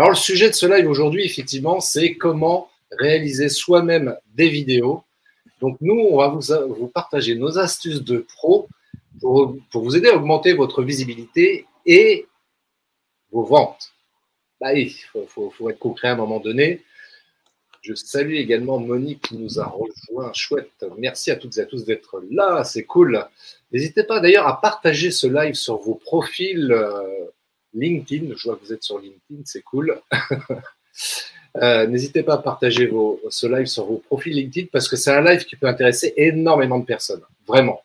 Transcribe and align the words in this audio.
Alors 0.00 0.12
le 0.12 0.16
sujet 0.16 0.48
de 0.48 0.54
ce 0.54 0.64
live 0.64 0.88
aujourd'hui, 0.88 1.26
effectivement, 1.26 1.78
c'est 1.78 2.14
comment 2.14 2.70
réaliser 2.90 3.50
soi-même 3.50 4.16
des 4.34 4.48
vidéos. 4.48 5.04
Donc 5.60 5.76
nous, 5.82 5.94
on 5.94 6.16
va 6.16 6.28
vous, 6.28 6.86
partager 6.86 7.34
nos 7.34 7.58
astuces 7.58 8.02
de 8.02 8.16
pro 8.20 8.66
pour, 9.20 9.58
vous 9.74 9.96
aider 9.98 10.08
à 10.08 10.16
augmenter 10.16 10.54
votre 10.54 10.82
visibilité 10.82 11.66
et 11.84 12.26
vos 13.30 13.44
ventes. 13.44 13.92
Bah 14.58 14.72
il 14.72 14.90
faut, 14.90 15.68
être 15.68 15.78
concret 15.78 16.08
à 16.08 16.12
un 16.12 16.16
moment 16.16 16.40
donné. 16.40 16.82
Je 17.82 17.92
salue 17.94 18.36
également 18.36 18.78
Monique 18.78 19.28
qui 19.28 19.36
nous 19.36 19.60
a 19.60 19.66
rejoint. 19.66 20.32
Chouette. 20.32 20.82
Merci 20.96 21.30
à 21.30 21.36
toutes 21.36 21.58
et 21.58 21.60
à 21.60 21.66
tous 21.66 21.84
d'être 21.84 22.22
là. 22.30 22.64
C'est 22.64 22.84
cool. 22.84 23.22
N'hésitez 23.70 24.04
pas 24.04 24.20
d'ailleurs 24.20 24.46
à 24.46 24.62
partager 24.62 25.10
ce 25.10 25.26
live 25.26 25.56
sur 25.56 25.76
vos 25.76 25.96
profils. 25.96 26.72
Euh, 26.72 27.26
LinkedIn. 27.74 28.34
Je 28.36 28.48
vois 28.48 28.56
que 28.56 28.64
vous 28.64 28.72
êtes 28.72 28.82
sur 28.82 28.98
LinkedIn, 28.98 29.42
c'est 29.44 29.62
cool. 29.62 30.00
Euh, 31.56 31.84
n'hésitez 31.88 32.22
pas 32.22 32.34
à 32.34 32.38
partager 32.38 32.88
ce 33.28 33.46
live 33.48 33.66
sur 33.66 33.84
vos 33.84 33.96
profils 33.96 34.32
LinkedIn 34.32 34.68
parce 34.70 34.88
que 34.88 34.94
c'est 34.94 35.10
un 35.10 35.20
live 35.20 35.44
qui 35.44 35.56
peut 35.56 35.66
intéresser 35.66 36.14
énormément 36.16 36.78
de 36.78 36.84
personnes, 36.84 37.22
vraiment. 37.44 37.82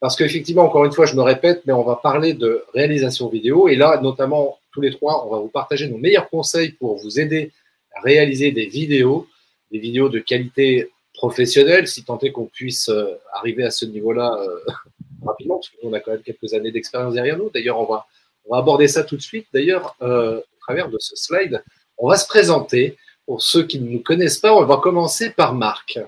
Parce 0.00 0.16
qu'effectivement, 0.16 0.64
encore 0.64 0.84
une 0.84 0.92
fois, 0.92 1.06
je 1.06 1.14
me 1.14 1.22
répète, 1.22 1.62
mais 1.66 1.72
on 1.72 1.82
va 1.82 1.96
parler 1.96 2.34
de 2.34 2.64
réalisation 2.74 3.28
vidéo 3.28 3.68
et 3.68 3.76
là, 3.76 4.00
notamment 4.02 4.58
tous 4.72 4.80
les 4.80 4.90
trois, 4.90 5.26
on 5.26 5.30
va 5.30 5.38
vous 5.38 5.48
partager 5.48 5.88
nos 5.88 5.98
meilleurs 5.98 6.28
conseils 6.28 6.72
pour 6.72 6.96
vous 6.96 7.20
aider 7.20 7.52
à 7.94 8.00
réaliser 8.00 8.52
des 8.52 8.66
vidéos, 8.66 9.26
des 9.72 9.78
vidéos 9.78 10.08
de 10.08 10.18
qualité 10.18 10.90
professionnelle, 11.14 11.86
si 11.86 12.04
tant 12.04 12.18
est 12.20 12.32
qu'on 12.32 12.46
puisse 12.46 12.88
euh, 12.88 13.18
arriver 13.34 13.64
à 13.64 13.70
ce 13.70 13.84
niveau-là 13.84 14.38
euh, 14.40 14.60
rapidement, 15.22 15.56
parce 15.56 15.68
qu'on 15.70 15.92
a 15.92 16.00
quand 16.00 16.12
même 16.12 16.22
quelques 16.22 16.54
années 16.54 16.70
d'expérience 16.70 17.14
derrière 17.14 17.36
nous. 17.36 17.50
D'ailleurs, 17.50 17.78
on 17.78 17.84
va 17.84 18.06
on 18.46 18.54
va 18.54 18.58
aborder 18.60 18.88
ça 18.88 19.04
tout 19.04 19.16
de 19.16 19.22
suite. 19.22 19.46
D'ailleurs, 19.52 19.96
euh, 20.02 20.38
au 20.38 20.60
travers 20.60 20.88
de 20.88 20.98
ce 20.98 21.16
slide, 21.16 21.62
on 21.98 22.08
va 22.08 22.16
se 22.16 22.26
présenter. 22.26 22.96
Pour 23.26 23.42
ceux 23.42 23.64
qui 23.64 23.78
ne 23.78 23.88
nous 23.88 24.00
connaissent 24.00 24.38
pas, 24.38 24.52
on 24.52 24.64
va 24.64 24.78
commencer 24.78 25.30
par 25.30 25.54
Marc. 25.54 26.00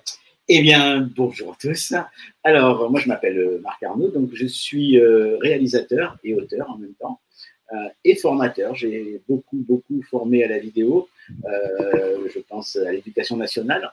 Eh 0.49 0.61
bien, 0.61 1.09
bonjour 1.15 1.53
à 1.53 1.57
tous. 1.61 1.95
Alors, 2.43 2.91
moi, 2.91 2.99
je 2.99 3.07
m'appelle 3.07 3.39
euh, 3.39 3.61
Marc 3.63 3.81
Arnaud, 3.85 4.09
donc 4.09 4.31
je 4.33 4.47
suis 4.47 4.99
euh, 4.99 5.39
réalisateur 5.41 6.19
et 6.25 6.35
auteur 6.35 6.69
en 6.69 6.79
même 6.79 6.95
temps, 6.95 7.21
et 8.05 8.17
formateur. 8.17 8.75
J'ai 8.75 9.23
beaucoup, 9.29 9.57
beaucoup 9.57 10.03
formé 10.11 10.43
à 10.45 10.49
la 10.49 10.59
vidéo. 10.59 11.09
je 11.29 12.39
pense 12.41 12.77
à 12.77 12.93
l'éducation 12.93 13.37
nationale, 13.37 13.91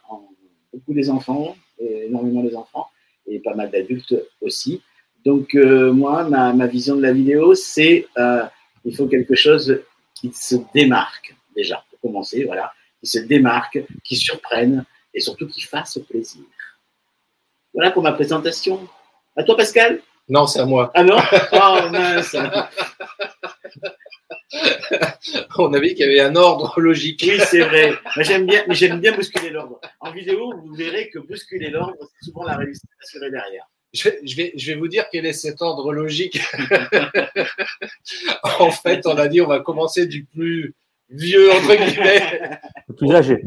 beaucoup 0.73 0.93
des 0.93 1.09
enfants, 1.09 1.55
énormément 1.79 2.43
des 2.43 2.55
enfants, 2.55 2.87
et 3.25 3.39
pas 3.39 3.53
mal 3.53 3.71
d'adultes 3.71 4.15
aussi. 4.41 4.81
Donc, 5.25 5.55
euh, 5.55 5.91
moi, 5.91 6.23
ma, 6.23 6.67
vision 6.67 6.95
de 6.95 7.01
la 7.01 7.11
vidéo, 7.11 7.53
c'est 7.53 8.07
euh, 8.17 8.43
il 8.85 8.95
faut 8.95 9.07
quelque 9.07 9.35
chose 9.35 9.81
qui 10.15 10.31
se 10.33 10.55
démarque, 10.73 11.35
déjà, 11.55 11.83
pour 11.89 11.99
commencer, 11.99 12.45
voilà, 12.45 12.71
qui 13.01 13.07
se 13.07 13.19
démarque, 13.19 13.83
qui 14.03 14.15
surprenne 14.15 14.85
et 15.13 15.19
surtout 15.19 15.47
qui 15.47 15.61
fasse 15.61 15.99
plaisir. 16.09 16.43
Voilà 17.73 17.91
pour 17.91 18.03
ma 18.03 18.13
présentation. 18.13 18.87
À 19.35 19.43
toi, 19.43 19.57
Pascal? 19.57 20.01
Non, 20.27 20.47
c'est 20.47 20.59
à 20.59 20.65
moi. 20.65 20.91
Ah 20.93 21.03
non? 21.03 21.17
Oh 21.53 21.79
mince 21.91 22.35
On 25.57 25.73
a 25.73 25.79
vu 25.79 25.89
qu'il 25.89 25.99
y 25.99 26.03
avait 26.03 26.21
un 26.21 26.35
ordre 26.35 26.79
logique. 26.79 27.23
Oui, 27.27 27.39
c'est 27.45 27.61
vrai. 27.61 27.93
j'aime 28.17 28.45
bien, 28.45 28.63
mais 28.67 28.75
j'aime 28.75 28.99
bien 28.99 29.13
bousculer 29.13 29.49
l'ordre. 29.49 29.79
En 29.99 30.11
vidéo, 30.11 30.53
vous 30.65 30.73
verrez 30.73 31.09
que 31.09 31.19
bousculer 31.19 31.69
l'ordre, 31.69 31.95
c'est 31.99 32.25
souvent 32.25 32.45
la 32.45 32.55
réussite 32.55 32.89
assurée 33.01 33.31
derrière 33.31 33.67
je, 33.93 34.35
vais, 34.35 34.53
je 34.55 34.71
vais 34.71 34.79
vous 34.79 34.87
dire 34.87 35.05
quel 35.11 35.25
est 35.25 35.33
cet 35.33 35.61
ordre 35.61 35.91
logique. 35.93 36.39
en 38.59 38.71
fait, 38.71 39.05
on 39.07 39.17
a 39.17 39.27
dit 39.27 39.41
on 39.41 39.47
va 39.47 39.59
commencer 39.59 40.05
du 40.05 40.25
plus 40.25 40.75
vieux, 41.09 41.51
entre 41.51 41.75
guillemets. 41.75 42.59
Le 42.87 42.95
plus 42.95 43.11
âgé. 43.11 43.43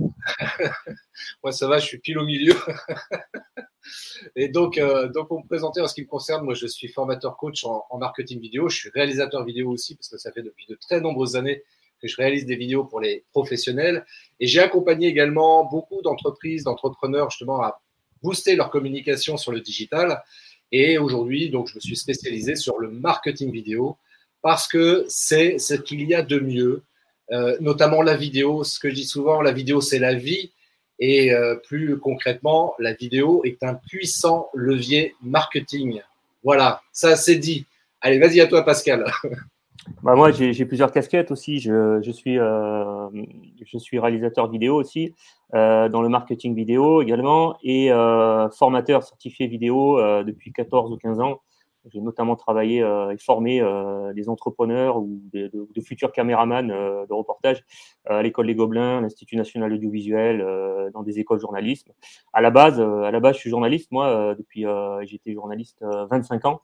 moi, 1.42 1.52
ça 1.52 1.68
va, 1.68 1.78
je 1.78 1.86
suis 1.86 1.98
pile 1.98 2.18
au 2.18 2.24
milieu. 2.24 2.54
Et 4.36 4.48
donc, 4.48 4.78
euh, 4.78 5.08
donc, 5.08 5.28
pour 5.28 5.40
me 5.42 5.46
présenter 5.46 5.80
en 5.80 5.86
ce 5.86 5.94
qui 5.94 6.02
me 6.02 6.06
concerne, 6.06 6.44
moi, 6.44 6.54
je 6.54 6.66
suis 6.66 6.88
formateur 6.88 7.36
coach 7.36 7.64
en, 7.64 7.84
en, 7.90 7.98
marketing 7.98 8.40
vidéo. 8.40 8.68
Je 8.68 8.76
suis 8.76 8.90
réalisateur 8.90 9.44
vidéo 9.44 9.70
aussi 9.70 9.96
parce 9.96 10.08
que 10.08 10.18
ça 10.18 10.32
fait 10.32 10.42
depuis 10.42 10.66
de 10.68 10.74
très 10.74 11.00
nombreuses 11.00 11.36
années 11.36 11.62
que 12.00 12.08
je 12.08 12.16
réalise 12.16 12.46
des 12.46 12.56
vidéos 12.56 12.84
pour 12.84 13.00
les 13.00 13.24
professionnels. 13.32 14.04
Et 14.40 14.46
j'ai 14.46 14.60
accompagné 14.60 15.06
également 15.06 15.64
beaucoup 15.64 16.02
d'entreprises, 16.02 16.64
d'entrepreneurs 16.64 17.30
justement 17.30 17.60
à 17.62 17.80
booster 18.22 18.56
leur 18.56 18.70
communication 18.70 19.36
sur 19.36 19.52
le 19.52 19.60
digital. 19.60 20.22
Et 20.70 20.98
aujourd'hui, 20.98 21.50
donc, 21.50 21.68
je 21.68 21.74
me 21.74 21.80
suis 21.80 21.96
spécialisé 21.96 22.56
sur 22.56 22.78
le 22.78 22.90
marketing 22.90 23.52
vidéo 23.52 23.96
parce 24.42 24.66
que 24.66 25.04
c'est 25.08 25.58
ce 25.58 25.74
qu'il 25.74 26.02
y 26.02 26.14
a 26.14 26.22
de 26.22 26.38
mieux, 26.38 26.82
euh, 27.30 27.56
notamment 27.60 28.02
la 28.02 28.16
vidéo. 28.16 28.64
Ce 28.64 28.78
que 28.78 28.88
je 28.88 28.94
dis 28.94 29.06
souvent, 29.06 29.40
la 29.40 29.52
vidéo, 29.52 29.80
c'est 29.80 29.98
la 29.98 30.14
vie. 30.14 30.52
Et 30.98 31.32
euh, 31.32 31.56
plus 31.56 31.98
concrètement, 31.98 32.74
la 32.78 32.92
vidéo 32.92 33.42
est 33.44 33.62
un 33.62 33.74
puissant 33.74 34.48
levier 34.54 35.14
marketing. 35.22 36.00
Voilà, 36.44 36.82
ça 36.92 37.16
c'est 37.16 37.36
dit. 37.36 37.66
Allez, 38.00 38.18
vas-y 38.18 38.40
à 38.40 38.46
toi, 38.46 38.64
Pascal. 38.64 39.04
Bah 40.02 40.14
moi, 40.14 40.30
j'ai 40.30 40.64
plusieurs 40.64 40.92
casquettes 40.92 41.30
aussi. 41.30 41.58
Je, 41.58 42.00
je 42.02 42.10
suis, 42.12 42.38
euh, 42.38 43.08
je 43.64 43.78
suis 43.78 43.98
réalisateur 43.98 44.48
vidéo 44.48 44.76
aussi, 44.76 45.12
euh, 45.54 45.88
dans 45.88 46.02
le 46.02 46.08
marketing 46.08 46.54
vidéo 46.54 47.02
également, 47.02 47.56
et 47.62 47.92
euh, 47.92 48.48
formateur 48.50 49.02
certifié 49.02 49.48
vidéo 49.48 49.98
euh, 49.98 50.22
depuis 50.22 50.52
14 50.52 50.92
ou 50.92 50.96
15 50.96 51.20
ans. 51.20 51.40
J'ai 51.92 52.00
notamment 52.00 52.36
travaillé 52.36 52.80
euh, 52.80 53.10
et 53.10 53.18
formé 53.18 53.60
euh, 53.60 54.12
des 54.12 54.28
entrepreneurs 54.28 54.98
ou 54.98 55.20
de, 55.32 55.48
de, 55.48 55.66
de 55.74 55.80
futurs 55.80 56.12
caméramans 56.12 56.68
de 56.68 57.12
reportage 57.12 57.64
à 58.06 58.22
l'école 58.22 58.46
des 58.46 58.54
Gobelins, 58.54 59.00
l'Institut 59.00 59.34
national 59.34 59.72
audiovisuel, 59.72 60.46
dans 60.94 61.02
des 61.02 61.18
écoles 61.18 61.38
de 61.38 61.42
journalisme. 61.42 61.90
À 62.32 62.40
la 62.40 62.50
base, 62.50 62.80
à 62.80 63.10
la 63.10 63.18
base, 63.18 63.34
je 63.34 63.40
suis 63.40 63.50
journaliste. 63.50 63.90
Moi, 63.90 64.36
depuis, 64.36 64.64
j'étais 65.02 65.32
journaliste 65.32 65.84
25 66.10 66.44
ans 66.44 66.60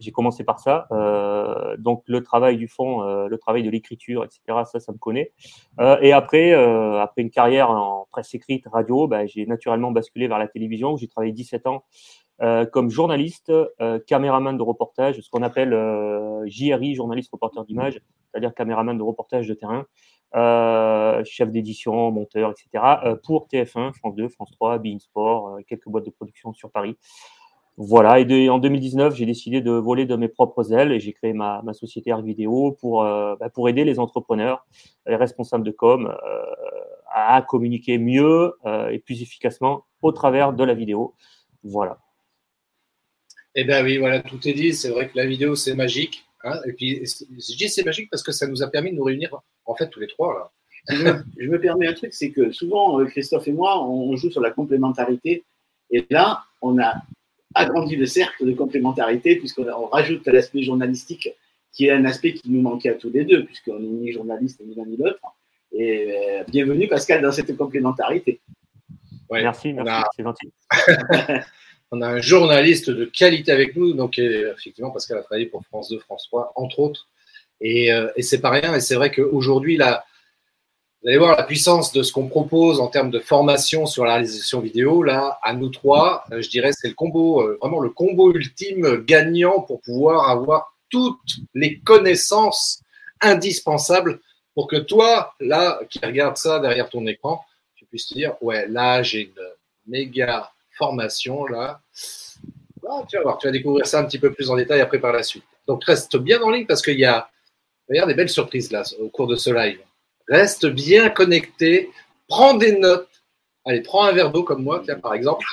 j'ai 0.00 0.12
commencé 0.12 0.44
par 0.44 0.60
ça. 0.60 0.86
Euh, 0.92 1.76
donc 1.78 2.02
le 2.06 2.22
travail 2.22 2.56
du 2.56 2.68
fond, 2.68 3.02
euh, 3.02 3.28
le 3.28 3.38
travail 3.38 3.62
de 3.62 3.70
l'écriture, 3.70 4.24
etc. 4.24 4.40
Ça, 4.64 4.80
ça 4.80 4.92
me 4.92 4.98
connaît. 4.98 5.32
Euh, 5.80 5.98
et 6.00 6.12
après, 6.12 6.52
après 6.52 7.22
une 7.22 7.30
carrière 7.30 7.70
en 7.70 8.06
presse 8.10 8.34
écrite, 8.34 8.66
radio, 8.70 9.06
bah, 9.06 9.26
j'ai 9.26 9.46
naturellement 9.46 9.90
basculé 9.90 10.28
vers 10.28 10.38
la 10.38 10.48
télévision 10.48 10.92
où 10.92 10.96
j'ai 10.98 11.08
travaillé 11.08 11.32
17 11.32 11.66
ans 11.66 11.84
comme 12.72 12.90
journaliste, 12.90 13.52
caméraman 14.06 14.56
de 14.58 14.62
reportage, 14.62 15.20
ce 15.20 15.30
qu'on 15.30 15.42
appelle 15.42 15.72
JRI, 16.46 16.96
journaliste 16.96 17.30
reporter 17.30 17.64
d'image, 17.64 18.00
c'est-à-dire 18.30 18.52
caméraman 18.52 18.98
de 18.98 19.02
reportage 19.04 19.46
de 19.46 19.54
terrain. 19.54 19.86
chef 21.24 21.50
d'édition, 21.52 22.10
monteur, 22.10 22.50
etc. 22.50 23.18
pour 23.22 23.46
TF1, 23.46 23.92
France 23.92 24.16
2, 24.16 24.28
France 24.28 24.50
3, 24.50 24.78
Bein 24.78 24.98
Sport, 24.98 25.58
quelques 25.68 25.86
boîtes 25.86 26.06
de 26.06 26.10
production 26.10 26.52
sur 26.52 26.72
Paris. 26.72 26.96
Voilà, 27.76 28.20
et 28.20 28.48
en 28.48 28.60
2019, 28.60 29.16
j'ai 29.16 29.26
décidé 29.26 29.60
de 29.60 29.72
voler 29.72 30.06
de 30.06 30.14
mes 30.14 30.28
propres 30.28 30.72
ailes 30.72 30.92
et 30.92 31.00
j'ai 31.00 31.12
créé 31.12 31.32
ma, 31.32 31.60
ma 31.62 31.74
société 31.74 32.12
Art 32.12 32.22
Vidéo 32.22 32.70
pour, 32.80 33.02
euh, 33.02 33.34
bah, 33.40 33.50
pour 33.50 33.68
aider 33.68 33.82
les 33.82 33.98
entrepreneurs, 33.98 34.64
les 35.08 35.16
responsables 35.16 35.64
de 35.64 35.72
com 35.72 36.06
euh, 36.06 36.42
à 37.12 37.42
communiquer 37.42 37.98
mieux 37.98 38.52
euh, 38.64 38.90
et 38.90 39.00
plus 39.00 39.22
efficacement 39.22 39.86
au 40.02 40.12
travers 40.12 40.52
de 40.52 40.62
la 40.62 40.74
vidéo. 40.74 41.14
Voilà. 41.64 41.98
Eh 43.56 43.64
bien 43.64 43.82
oui, 43.82 43.98
voilà, 43.98 44.20
tout 44.22 44.46
est 44.46 44.52
dit. 44.52 44.72
C'est 44.72 44.90
vrai 44.90 45.08
que 45.08 45.16
la 45.16 45.26
vidéo, 45.26 45.56
c'est 45.56 45.74
magique. 45.74 46.24
Hein 46.44 46.60
et 46.68 46.74
puis, 46.74 47.04
je 47.04 47.56
dis 47.56 47.68
c'est 47.68 47.84
magique 47.84 48.08
parce 48.08 48.22
que 48.22 48.30
ça 48.30 48.46
nous 48.46 48.62
a 48.62 48.68
permis 48.68 48.92
de 48.92 48.96
nous 48.96 49.04
réunir, 49.04 49.36
en 49.64 49.74
fait, 49.74 49.88
tous 49.88 49.98
les 49.98 50.08
trois. 50.08 50.32
Là. 50.34 51.22
Je 51.38 51.48
me 51.48 51.58
permets 51.58 51.88
un 51.88 51.94
truc, 51.94 52.12
c'est 52.14 52.30
que 52.30 52.52
souvent, 52.52 53.04
Christophe 53.06 53.48
et 53.48 53.52
moi, 53.52 53.84
on 53.84 54.14
joue 54.14 54.30
sur 54.30 54.40
la 54.40 54.50
complémentarité. 54.50 55.44
Et 55.90 56.06
là, 56.10 56.44
on 56.62 56.78
a 56.78 56.94
agrandit 57.54 57.96
le 57.96 58.06
cercle 58.06 58.46
de 58.46 58.52
complémentarité 58.52 59.36
puisqu'on 59.36 59.86
rajoute 59.86 60.26
l'aspect 60.26 60.62
journalistique 60.62 61.28
qui 61.72 61.86
est 61.86 61.92
un 61.92 62.04
aspect 62.04 62.34
qui 62.34 62.50
nous 62.50 62.60
manquait 62.60 62.90
à 62.90 62.94
tous 62.94 63.10
les 63.10 63.24
deux 63.24 63.44
puisqu'on 63.44 63.78
n'est 63.78 63.88
ni 63.88 64.12
journaliste 64.12 64.60
ni 64.64 64.74
l'un 64.74 64.86
ni 64.86 64.96
l'autre. 64.96 65.20
Et 65.72 66.12
euh, 66.12 66.44
bienvenue 66.48 66.88
Pascal 66.88 67.22
dans 67.22 67.32
cette 67.32 67.56
complémentarité. 67.56 68.40
merci, 69.30 69.72
merci, 69.72 70.04
c'est 70.16 70.22
gentil. 70.22 70.52
on 71.90 72.00
a 72.00 72.08
un 72.08 72.20
journaliste 72.20 72.90
de 72.90 73.04
qualité 73.04 73.50
avec 73.50 73.74
nous, 73.76 73.92
donc 73.92 74.18
effectivement 74.18 74.90
Pascal 74.90 75.18
a 75.18 75.22
travaillé 75.22 75.46
pour 75.46 75.64
France 75.64 75.90
2, 75.90 75.98
France 75.98 76.26
3, 76.28 76.52
entre 76.56 76.78
autres. 76.78 77.08
Et, 77.60 77.92
euh, 77.92 78.08
et 78.16 78.22
c'est 78.22 78.40
pas 78.40 78.50
rien. 78.50 78.74
Et 78.74 78.80
c'est 78.80 78.94
vrai 78.94 79.10
qu'aujourd'hui, 79.10 79.76
la, 79.76 80.04
Vous 81.04 81.10
allez 81.10 81.18
voir 81.18 81.36
la 81.36 81.42
puissance 81.42 81.92
de 81.92 82.02
ce 82.02 82.14
qu'on 82.14 82.28
propose 82.28 82.80
en 82.80 82.86
termes 82.86 83.10
de 83.10 83.18
formation 83.18 83.84
sur 83.84 84.06
la 84.06 84.14
réalisation 84.14 84.60
vidéo. 84.60 85.02
Là, 85.02 85.38
à 85.42 85.52
nous 85.52 85.68
trois, 85.68 86.24
je 86.30 86.48
dirais, 86.48 86.70
c'est 86.72 86.88
le 86.88 86.94
combo, 86.94 87.46
vraiment 87.60 87.80
le 87.80 87.90
combo 87.90 88.32
ultime 88.32 89.04
gagnant 89.04 89.60
pour 89.60 89.82
pouvoir 89.82 90.30
avoir 90.30 90.74
toutes 90.88 91.36
les 91.52 91.78
connaissances 91.80 92.80
indispensables 93.20 94.18
pour 94.54 94.66
que 94.66 94.76
toi, 94.76 95.34
là, 95.40 95.78
qui 95.90 95.98
regarde 95.98 96.38
ça 96.38 96.58
derrière 96.58 96.88
ton 96.88 97.06
écran, 97.06 97.44
tu 97.74 97.84
puisses 97.84 98.08
te 98.08 98.14
dire, 98.14 98.34
ouais, 98.40 98.66
là, 98.66 99.02
j'ai 99.02 99.24
une 99.24 99.42
méga 99.86 100.52
formation, 100.72 101.44
là. 101.44 101.82
Ah, 102.88 103.02
tu 103.06 103.18
vas 103.18 103.22
voir, 103.24 103.36
tu 103.36 103.46
vas 103.46 103.52
découvrir 103.52 103.86
ça 103.86 104.00
un 104.00 104.04
petit 104.04 104.18
peu 104.18 104.32
plus 104.32 104.48
en 104.48 104.56
détail 104.56 104.80
après 104.80 105.00
par 105.00 105.12
la 105.12 105.22
suite. 105.22 105.44
Donc, 105.66 105.84
reste 105.84 106.16
bien 106.16 106.40
en 106.40 106.48
ligne 106.48 106.64
parce 106.64 106.80
qu'il 106.80 106.98
y 106.98 107.04
a, 107.04 107.28
regarde, 107.90 108.08
des 108.08 108.14
belles 108.14 108.30
surprises 108.30 108.70
là 108.72 108.84
au 109.00 109.10
cours 109.10 109.26
de 109.26 109.36
ce 109.36 109.50
live. 109.50 109.80
Reste 110.28 110.66
bien 110.66 111.10
connecté, 111.10 111.90
prends 112.28 112.54
des 112.54 112.78
notes. 112.78 113.08
Allez, 113.64 113.80
prends 113.80 114.04
un 114.04 114.12
verre 114.12 114.30
d'eau 114.30 114.42
comme 114.42 114.62
moi, 114.62 114.82
tiens, 114.84 114.98
par 114.98 115.14
exemple, 115.14 115.46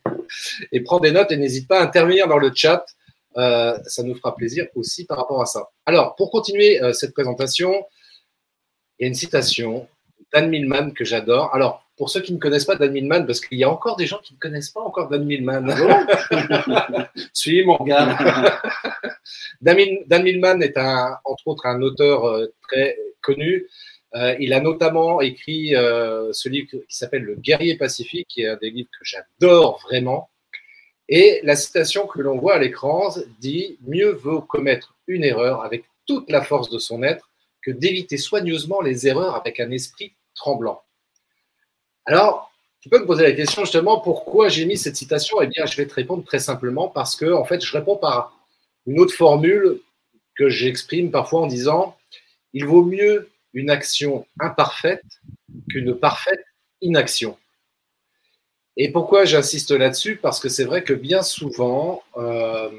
et 0.72 0.80
prends 0.80 1.00
des 1.00 1.12
notes 1.12 1.30
et 1.30 1.36
n'hésite 1.36 1.68
pas 1.68 1.80
à 1.80 1.84
intervenir 1.84 2.28
dans 2.28 2.38
le 2.38 2.50
chat. 2.54 2.84
Euh, 3.36 3.78
ça 3.84 4.02
nous 4.02 4.14
fera 4.14 4.34
plaisir 4.34 4.66
aussi 4.74 5.04
par 5.04 5.18
rapport 5.18 5.42
à 5.42 5.46
ça. 5.46 5.68
Alors, 5.84 6.16
pour 6.16 6.30
continuer 6.30 6.82
euh, 6.82 6.92
cette 6.92 7.12
présentation, 7.12 7.84
il 8.98 9.02
y 9.02 9.04
a 9.04 9.08
une 9.08 9.14
citation 9.14 9.86
d'Anne 10.32 10.48
Millman 10.48 10.92
que 10.92 11.04
j'adore. 11.04 11.54
Alors, 11.54 11.86
pour 11.96 12.10
ceux 12.10 12.20
qui 12.20 12.32
ne 12.32 12.38
connaissent 12.38 12.66
pas 12.66 12.76
Dan 12.76 12.92
Millman, 12.92 13.24
parce 13.24 13.40
qu'il 13.40 13.58
y 13.58 13.64
a 13.64 13.70
encore 13.70 13.96
des 13.96 14.06
gens 14.06 14.18
qui 14.22 14.34
ne 14.34 14.38
connaissent 14.38 14.70
pas 14.70 14.82
encore 14.82 15.08
Dan 15.08 15.24
Millman. 15.24 15.66
Ah 15.70 17.08
Suis 17.32 17.64
mon 17.66 17.78
gars. 17.84 18.60
Dan, 19.60 20.22
Millman 20.22 20.60
est 20.60 20.76
un, 20.76 21.18
entre 21.24 21.48
autres 21.48 21.66
un 21.66 21.80
auteur 21.80 22.24
euh, 22.26 22.52
très 22.68 22.96
connu. 23.22 23.66
Euh, 24.16 24.34
il 24.40 24.54
a 24.54 24.60
notamment 24.60 25.20
écrit 25.20 25.76
euh, 25.76 26.32
ce 26.32 26.48
livre 26.48 26.68
qui 26.70 26.96
s'appelle 26.96 27.22
Le 27.22 27.34
guerrier 27.34 27.76
pacifique, 27.76 28.26
qui 28.28 28.42
est 28.42 28.48
un 28.48 28.56
des 28.56 28.70
livres 28.70 28.88
que 28.98 29.04
j'adore 29.04 29.80
vraiment. 29.82 30.30
Et 31.08 31.40
la 31.42 31.54
citation 31.54 32.06
que 32.06 32.20
l'on 32.20 32.38
voit 32.38 32.54
à 32.54 32.58
l'écran 32.58 33.14
dit 33.40 33.78
Mieux 33.86 34.12
vaut 34.12 34.40
commettre 34.40 34.96
une 35.06 35.22
erreur 35.22 35.62
avec 35.62 35.84
toute 36.06 36.30
la 36.30 36.40
force 36.40 36.70
de 36.70 36.78
son 36.78 37.02
être 37.02 37.30
que 37.62 37.70
d'éviter 37.70 38.16
soigneusement 38.16 38.80
les 38.80 39.06
erreurs 39.06 39.34
avec 39.34 39.60
un 39.60 39.70
esprit 39.70 40.14
tremblant. 40.34 40.82
Alors, 42.06 42.50
tu 42.80 42.88
peux 42.88 43.00
me 43.00 43.06
poser 43.06 43.24
la 43.24 43.32
question 43.32 43.64
justement 43.64 44.00
pourquoi 44.00 44.48
j'ai 44.48 44.64
mis 44.64 44.78
cette 44.78 44.96
citation? 44.96 45.42
Eh 45.42 45.48
bien, 45.48 45.66
je 45.66 45.76
vais 45.76 45.86
te 45.86 45.94
répondre 45.94 46.24
très 46.24 46.38
simplement 46.38 46.88
parce 46.88 47.16
que, 47.16 47.32
en 47.32 47.44
fait, 47.44 47.62
je 47.62 47.72
réponds 47.76 47.96
par 47.96 48.32
une 48.86 48.98
autre 48.98 49.14
formule 49.14 49.80
que 50.36 50.48
j'exprime 50.48 51.10
parfois 51.10 51.40
en 51.42 51.46
disant 51.46 51.96
il 52.52 52.64
vaut 52.64 52.84
mieux 52.84 53.28
une 53.56 53.70
action 53.70 54.26
imparfaite 54.38 55.02
qu'une 55.70 55.94
parfaite 55.94 56.44
inaction. 56.82 57.36
Et 58.76 58.92
pourquoi 58.92 59.24
j'insiste 59.24 59.70
là-dessus? 59.70 60.16
Parce 60.16 60.38
que 60.38 60.50
c'est 60.50 60.64
vrai 60.64 60.84
que 60.84 60.92
bien 60.92 61.22
souvent, 61.22 62.02
euh, 62.18 62.70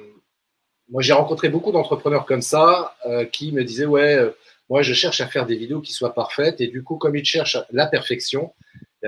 moi 0.89 1.01
j'ai 1.01 1.13
rencontré 1.13 1.49
beaucoup 1.49 1.71
d'entrepreneurs 1.71 2.27
comme 2.27 2.43
ça 2.43 2.95
euh, 3.07 3.25
qui 3.25 3.51
me 3.51 3.63
disaient 3.63 3.87
ouais, 3.87 4.15
euh, 4.15 4.29
moi 4.69 4.83
je 4.83 4.93
cherche 4.93 5.19
à 5.19 5.27
faire 5.27 5.47
des 5.47 5.55
vidéos 5.55 5.81
qui 5.81 5.93
soient 5.93 6.13
parfaites 6.13 6.61
et 6.61 6.67
du 6.67 6.83
coup 6.83 6.97
comme 6.97 7.15
ils 7.15 7.25
cherchent 7.25 7.57
la 7.71 7.87
perfection, 7.87 8.53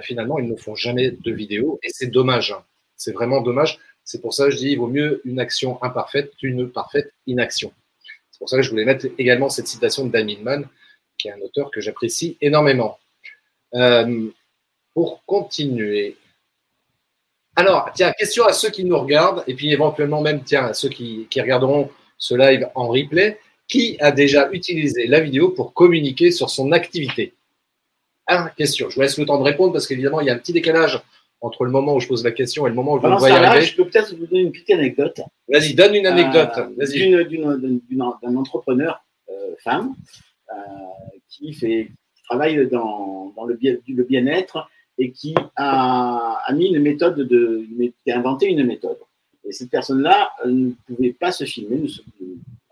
finalement, 0.02 0.40
ils 0.40 0.48
ne 0.48 0.56
font 0.56 0.76
jamais 0.76 1.12
de 1.12 1.32
vidéo 1.32 1.80
et 1.84 1.90
c'est 1.92 2.08
dommage. 2.08 2.52
Hein. 2.52 2.64
C'est 2.96 3.12
vraiment 3.12 3.42
dommage. 3.42 3.80
C'est 4.04 4.22
pour 4.22 4.34
ça 4.34 4.46
que 4.46 4.52
je 4.52 4.58
dis 4.58 4.72
il 4.72 4.78
vaut 4.78 4.88
mieux 4.88 5.22
une 5.26 5.40
action 5.40 5.82
imparfaite 5.84 6.32
qu'une 6.38 6.70
parfaite 6.70 7.14
inaction. 7.28 7.72
C'est 8.32 8.40
pour 8.40 8.50
ça 8.50 8.58
que 8.58 8.64
je 8.64 8.70
voulais 8.70 8.86
mettre 8.86 9.06
également 9.18 9.50
cette 9.50 9.68
citation 9.68 10.06
de 10.06 10.12
Dan 10.12 10.66
qui 11.20 11.28
est 11.28 11.32
un 11.32 11.42
auteur 11.42 11.70
que 11.70 11.82
j'apprécie 11.82 12.38
énormément. 12.42 12.98
Euh, 13.76 14.30
pour 14.96 15.24
continuer. 15.26 16.18
Alors, 17.56 17.92
tiens, 17.94 18.12
question 18.18 18.46
à 18.46 18.54
ceux 18.54 18.70
qui 18.70 18.84
nous 18.84 18.98
regardent, 18.98 19.44
et 19.48 19.54
puis 19.54 19.72
éventuellement 19.72 20.22
même, 20.22 20.44
tiens, 20.44 20.66
à 20.66 20.74
ceux 20.74 20.90
qui, 20.90 21.28
qui 21.30 21.40
regarderont 21.40 21.90
ce 22.18 22.34
live 22.34 22.68
en 22.74 22.88
replay. 22.88 23.40
Qui 23.68 23.98
a 24.00 24.12
déjà 24.12 24.50
utilisé 24.52 25.06
la 25.06 25.20
vidéo 25.20 25.50
pour 25.50 25.74
communiquer 25.76 26.32
sur 26.32 26.50
son 26.50 26.72
activité? 26.72 27.36
Ah, 28.26 28.52
question. 28.58 28.90
Je 28.90 28.96
vous 28.96 29.02
laisse 29.02 29.18
le 29.20 29.26
temps 29.28 29.38
de 29.38 29.44
répondre 29.44 29.74
parce 29.74 29.86
qu'évidemment, 29.86 30.22
il 30.22 30.26
y 30.28 30.32
a 30.32 30.34
un 30.34 30.40
petit 30.40 30.54
décalage 30.54 31.00
entre 31.40 31.66
le 31.66 31.72
moment 31.72 31.94
où 31.94 32.00
je 32.00 32.08
pose 32.08 32.24
la 32.24 32.32
question 32.32 32.66
et 32.66 32.70
le 32.70 32.76
moment 32.76 32.94
où 32.94 33.02
je 33.02 33.06
vous 33.06 33.18
vois 33.18 33.30
arriver. 33.30 33.66
Je 33.66 33.76
peux 33.76 33.86
peut-être 33.88 34.16
vous 34.16 34.26
donner 34.26 34.42
une 34.42 34.52
petite 34.52 34.72
anecdote. 34.72 35.22
Vas-y, 35.48 35.76
donne 35.76 35.94
une 35.94 36.08
anecdote. 36.08 36.50
Euh, 36.58 38.20
d'un 38.24 38.36
entrepreneur 38.36 39.04
euh, 39.30 39.54
femme 39.64 39.94
qui 41.30 41.54
fait 41.54 41.92
travaille 42.30 42.68
dans, 42.68 43.34
dans 43.36 43.46
le, 43.46 43.58
le 43.62 44.04
bien-être 44.04 44.70
et 44.98 45.12
qui 45.12 45.34
a, 45.56 46.42
a, 46.46 46.54
mis 46.54 46.68
une 46.68 46.80
méthode 46.80 47.16
de, 47.16 47.66
qui 48.04 48.12
a 48.12 48.18
inventé 48.18 48.48
une 48.48 48.64
méthode. 48.66 48.98
Et 49.46 49.52
cette 49.52 49.70
personne-là 49.72 50.30
ne 50.46 50.72
pouvait 50.86 51.14
pas 51.14 51.32
se 51.32 51.46
filmer, 51.46 51.78
ne 51.80 51.88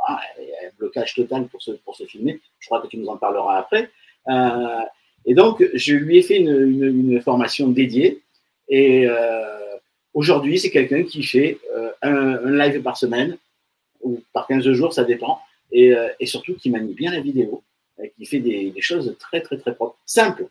ah, 0.08 0.20
un 0.64 0.70
blocage 0.78 1.16
total 1.16 1.48
pour 1.48 1.62
se, 1.62 1.72
pour 1.72 1.96
se 1.96 2.04
filmer. 2.06 2.40
Je 2.60 2.68
crois 2.68 2.82
que 2.82 2.88
tu 2.88 2.98
nous 2.98 3.08
en 3.08 3.18
parleras 3.18 3.58
après. 3.58 3.90
Euh, 4.30 4.82
et 5.26 5.34
donc, 5.34 5.64
je 5.74 5.96
lui 5.96 6.18
ai 6.18 6.22
fait 6.22 6.38
une, 6.38 7.22
formation 7.22 7.68
dédiée. 7.68 8.22
Et 8.70 9.08
euh, 9.08 9.76
aujourd'hui, 10.14 10.60
c'est 10.60 10.70
quelqu'un 10.70 11.04
qui 11.04 11.24
fait 11.24 11.58
euh, 11.76 11.90
un, 12.02 12.52
live 12.52 12.82
par 12.82 12.98
semaine 12.98 13.38
ou 14.02 14.22
par 14.34 14.48
15 14.48 14.72
jours, 14.72 14.94
ça 14.94 15.04
dépend. 15.04 15.40
Euh, 15.76 16.10
et, 16.20 16.26
surtout, 16.26 16.56
qui 16.56 16.70
manie 16.70 16.94
bien 16.94 17.12
la 17.12 17.20
vidéo, 17.20 17.62
et 17.62 17.67
qui 18.18 18.26
fait 18.26 18.40
des, 18.40 18.74
choses 18.82 19.16
très, 19.20 19.42
très, 19.42 19.58
très 19.58 19.74
propres. 19.74 19.98
Simple. 20.06 20.48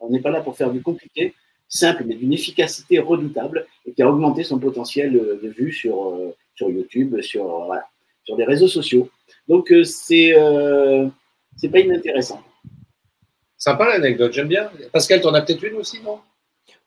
On 0.00 0.10
n'est 0.10 0.20
pas 0.20 0.30
là 0.30 0.40
pour 0.40 0.56
faire 0.56 0.70
du 0.70 0.82
compliqué. 0.82 1.34
Simple, 1.68 2.04
mais 2.06 2.14
d'une 2.16 2.32
efficacité 2.32 2.98
redoutable 2.98 3.66
et 3.86 3.92
qui 3.92 4.02
a 4.02 4.08
augmenté 4.08 4.42
son 4.42 4.58
potentiel 4.58 5.12
de 5.12 5.48
vue 5.48 5.72
sur, 5.72 6.18
sur 6.54 6.68
YouTube, 6.68 7.18
sur, 7.22 7.44
voilà, 7.64 7.86
sur 8.24 8.36
les 8.36 8.44
réseaux 8.44 8.68
sociaux. 8.68 9.08
Donc, 9.48 9.72
c'est 9.84 10.34
c'est 11.56 11.68
pas 11.68 11.80
inintéressant. 11.80 12.42
Sympa 13.56 13.86
l'anecdote, 13.86 14.32
j'aime 14.32 14.48
bien. 14.48 14.70
Pascal, 14.92 15.20
tu 15.20 15.26
en 15.26 15.34
as 15.34 15.42
peut-être 15.42 15.62
une 15.62 15.76
aussi, 15.76 16.02
non? 16.02 16.18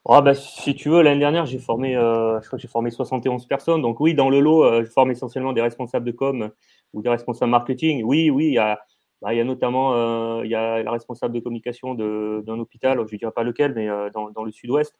Ah, 0.08 0.20
bah, 0.20 0.34
si 0.34 0.74
tu 0.74 0.88
veux, 0.88 1.02
l'année 1.02 1.20
dernière, 1.20 1.46
j'ai 1.46 1.58
formé, 1.58 1.96
euh, 1.96 2.40
je 2.40 2.46
crois 2.46 2.58
que 2.58 2.62
j'ai 2.62 2.68
formé 2.68 2.90
71 2.90 3.46
personnes. 3.46 3.82
Donc 3.82 3.98
oui, 3.98 4.14
dans 4.14 4.30
le 4.30 4.40
lot, 4.40 4.64
euh, 4.64 4.84
je 4.84 4.90
forme 4.90 5.10
essentiellement 5.10 5.52
des 5.52 5.62
responsables 5.62 6.06
de 6.06 6.12
com 6.12 6.50
ou 6.92 7.02
des 7.02 7.08
responsables 7.08 7.50
marketing. 7.50 8.02
Oui, 8.04 8.30
oui, 8.30 8.46
il 8.46 8.52
y 8.52 8.58
a, 8.58 8.78
bah, 9.22 9.34
il 9.34 9.38
y 9.38 9.40
a 9.40 9.44
notamment 9.44 9.94
euh, 9.94 10.44
il 10.44 10.50
y 10.50 10.54
a 10.54 10.82
la 10.82 10.90
responsable 10.90 11.34
de 11.34 11.40
communication 11.40 11.94
d'un 11.94 12.58
hôpital, 12.58 12.98
je 12.98 13.12
ne 13.14 13.18
dirais 13.18 13.32
pas 13.32 13.42
lequel, 13.42 13.74
mais 13.74 13.88
dans, 14.12 14.30
dans, 14.30 14.44
le 14.44 14.52
sud-ouest, 14.52 14.94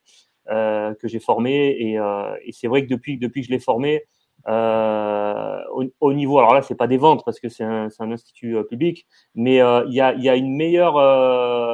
que 0.46 1.08
j'ai 1.08 1.20
formé. 1.20 1.68
Et, 1.68 1.94
et 2.44 2.52
c'est 2.52 2.68
vrai 2.68 2.84
que 2.84 2.88
depuis, 2.88 3.18
depuis 3.18 3.42
que 3.42 3.46
je 3.48 3.52
l'ai 3.52 3.58
formé, 3.58 4.04
euh, 4.48 5.60
au, 6.00 6.12
niveau, 6.12 6.38
alors 6.38 6.54
là, 6.54 6.62
c'est 6.62 6.76
pas 6.76 6.86
des 6.86 6.98
ventes 6.98 7.24
parce 7.24 7.40
que 7.40 7.48
c'est 7.48 7.64
un, 7.64 7.88
un, 7.98 8.12
institut 8.12 8.56
euh, 8.56 8.62
public, 8.62 9.06
mais 9.34 9.60
euh, 9.60 9.84
il 9.88 9.94
y, 9.94 10.00
a, 10.00 10.14
y, 10.14 10.28
a, 10.28 10.36
une 10.36 10.54
meilleure, 10.54 10.94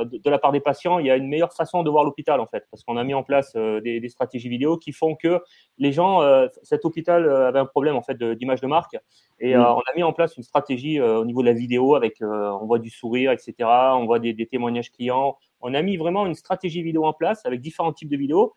de, 0.07 0.31
la 0.31 0.39
part 0.39 0.53
des 0.53 0.61
patients, 0.61 0.99
il 0.99 1.07
y 1.07 1.11
a 1.11 1.17
une 1.17 1.29
meilleure 1.29 1.53
façon 1.53 1.83
de 1.83 1.91
voir 1.91 2.05
l'hôpital 2.05 2.41
en 2.41 2.47
fait, 2.47 2.65
parce 2.71 2.83
qu'on 2.83 2.97
a 2.97 3.05
mis 3.05 3.13
en 3.13 3.23
place 3.23 3.55
des, 3.55 4.01
des, 4.01 4.09
stratégies 4.09 4.49
vidéo 4.49 4.79
qui 4.79 4.93
font 4.93 5.15
que 5.17 5.41
les 5.77 5.93
gens, 5.93 6.21
cet 6.63 6.87
hôpital 6.87 7.29
avait 7.29 7.59
un 7.59 7.67
problème 7.67 7.97
en 7.97 8.03
fait 8.03 8.17
d'image 8.17 8.63
de, 8.63 8.67
marque, 8.67 8.97
et 9.39 9.55
mmh. 9.55 9.61
on 9.61 9.81
a 9.81 9.95
mis 9.95 10.03
en 10.03 10.15
place 10.15 10.37
une 10.37 10.43
stratégie 10.43 11.01
au 11.01 11.27
niveau 11.27 11.43
de 11.43 11.49
la 11.49 11.53
vidéo 11.53 11.95
avec, 11.95 12.17
on 12.23 12.65
voit 12.65 12.79
du 12.79 12.91
sourire, 12.91 13.33
etc., 13.33 13.55
on 13.61 14.07
voit 14.07 14.19
des, 14.19 14.33
des 14.33 14.47
témoignages 14.47 14.91
clients, 14.91 15.37
on 15.63 15.75
a 15.75 15.83
mis 15.83 15.97
vraiment 15.97 16.27
une 16.27 16.35
stratégie 16.35 16.83
vidéo 16.83 17.05
en 17.05 17.13
place 17.13 17.47
avec 17.47 17.61
différents 17.61 17.93
types 17.93 18.09
de 18.09 18.17
vidéos 18.17 18.55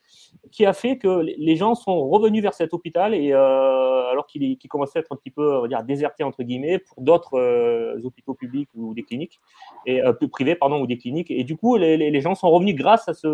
qui 0.52 0.66
a 0.66 0.74
fait 0.74 0.98
que 0.98 1.22
les 1.38 1.56
gens 1.56 1.76
sont 1.76 2.10
revenus 2.10 2.42
vers 2.42 2.54
cet 2.54 2.74
hôpital 2.74 3.14
et 3.14 3.32
euh, 3.32 4.10
alors 4.12 4.26
qu'il 4.26 4.58
commençait 4.68 5.00
à 5.00 5.02
être 5.02 5.12
un 5.12 5.16
petit 5.16 5.32
peu 5.32 5.68
déserté 5.88 6.24
entre 6.24 6.44
guillemets 6.44 6.80
pour 6.80 7.02
d'autres 7.02 7.38
euh, 7.38 8.02
hôpitaux 8.04 8.34
publics 8.34 8.70
ou 8.74 8.94
des 8.94 9.04
cliniques 9.04 9.40
et 9.86 10.02
euh, 10.02 10.14
privés 10.32 10.56
pardon 10.56 10.82
ou 10.82 10.88
des 10.88 10.98
cliniques. 10.98 11.32
Et 11.32 11.44
du 11.44 11.56
coup 11.56 11.78
les, 11.78 12.22
gens 12.22 12.34
sont 12.34 12.50
revenus 12.50 12.76
grâce 12.76 13.08
à 13.08 13.14
ce 13.14 13.28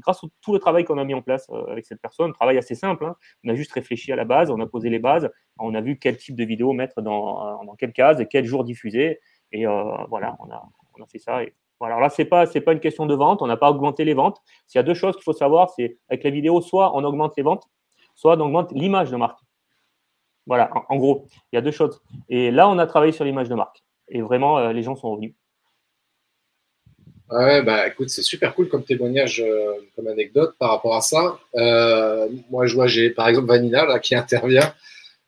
grâce 0.00 0.20
tout 0.42 0.52
le 0.52 0.58
travail 0.58 0.84
qu'on 0.84 0.98
a 0.98 1.04
mis 1.04 1.14
en 1.14 1.22
place 1.22 1.48
avec 1.68 1.86
cette 1.86 2.00
personne. 2.00 2.30
Un 2.30 2.32
travail 2.32 2.58
assez 2.58 2.74
simple 2.74 3.04
hein. 3.04 3.16
on 3.44 3.50
a 3.50 3.54
juste 3.54 3.72
réfléchi 3.72 4.12
à 4.12 4.16
la 4.16 4.24
base 4.24 4.50
on 4.50 4.60
a 4.60 4.66
posé 4.66 4.90
les 4.90 4.98
bases 4.98 5.30
on 5.58 5.74
a 5.74 5.80
vu 5.80 5.98
quel 5.98 6.16
type 6.16 6.34
de 6.34 6.44
vidéo 6.44 6.72
mettre 6.72 7.00
dans, 7.02 7.64
dans 7.64 7.74
quelle 7.76 7.92
case 7.92 8.20
et 8.20 8.26
quel 8.26 8.44
jour 8.44 8.64
diffuser. 8.64 9.20
Et 9.52 9.64
voilà 9.64 10.36
on 10.40 10.50
a 10.50 10.62
on 10.98 11.02
a 11.02 11.06
fait 11.06 11.18
ça 11.18 11.42
alors 11.84 12.00
là, 12.00 12.08
ce 12.08 12.22
n'est 12.22 12.28
pas, 12.28 12.46
pas 12.46 12.72
une 12.72 12.80
question 12.80 13.06
de 13.06 13.14
vente, 13.14 13.42
on 13.42 13.46
n'a 13.46 13.56
pas 13.56 13.70
augmenté 13.70 14.04
les 14.04 14.14
ventes. 14.14 14.40
S'il 14.66 14.78
y 14.78 14.80
a 14.80 14.82
deux 14.82 14.94
choses 14.94 15.14
qu'il 15.14 15.24
faut 15.24 15.34
savoir, 15.34 15.70
c'est 15.70 15.98
avec 16.08 16.24
la 16.24 16.30
vidéo, 16.30 16.60
soit 16.60 16.96
on 16.96 17.04
augmente 17.04 17.34
les 17.36 17.42
ventes, 17.42 17.68
soit 18.14 18.36
on 18.36 18.40
augmente 18.40 18.72
l'image 18.72 19.10
de 19.10 19.16
marque. 19.16 19.38
Voilà, 20.46 20.70
en, 20.88 20.96
gros, 20.96 21.26
il 21.52 21.56
y 21.56 21.58
a 21.58 21.60
deux 21.60 21.72
choses. 21.72 22.00
Et 22.28 22.50
là, 22.50 22.68
on 22.68 22.78
a 22.78 22.86
travaillé 22.86 23.12
sur 23.12 23.24
l'image 23.24 23.48
de 23.48 23.54
marque. 23.54 23.82
Et 24.08 24.22
vraiment, 24.22 24.58
euh, 24.58 24.72
les 24.72 24.82
gens 24.82 24.94
sont 24.94 25.10
revenus. 25.10 25.34
Ouais, 27.28 27.60
bah 27.62 27.88
écoute, 27.88 28.08
c'est 28.08 28.22
super 28.22 28.54
cool 28.54 28.68
comme 28.68 28.84
témoignage, 28.84 29.40
euh, 29.44 29.72
comme 29.96 30.06
anecdote 30.06 30.54
par 30.60 30.70
rapport 30.70 30.94
à 30.94 31.00
ça. 31.00 31.40
Euh, 31.56 32.28
moi, 32.50 32.66
je 32.66 32.74
vois, 32.76 32.86
j'ai 32.86 33.10
par 33.10 33.26
exemple 33.26 33.48
Vanina 33.48 33.84
là, 33.84 33.98
qui 33.98 34.14
intervient. 34.14 34.72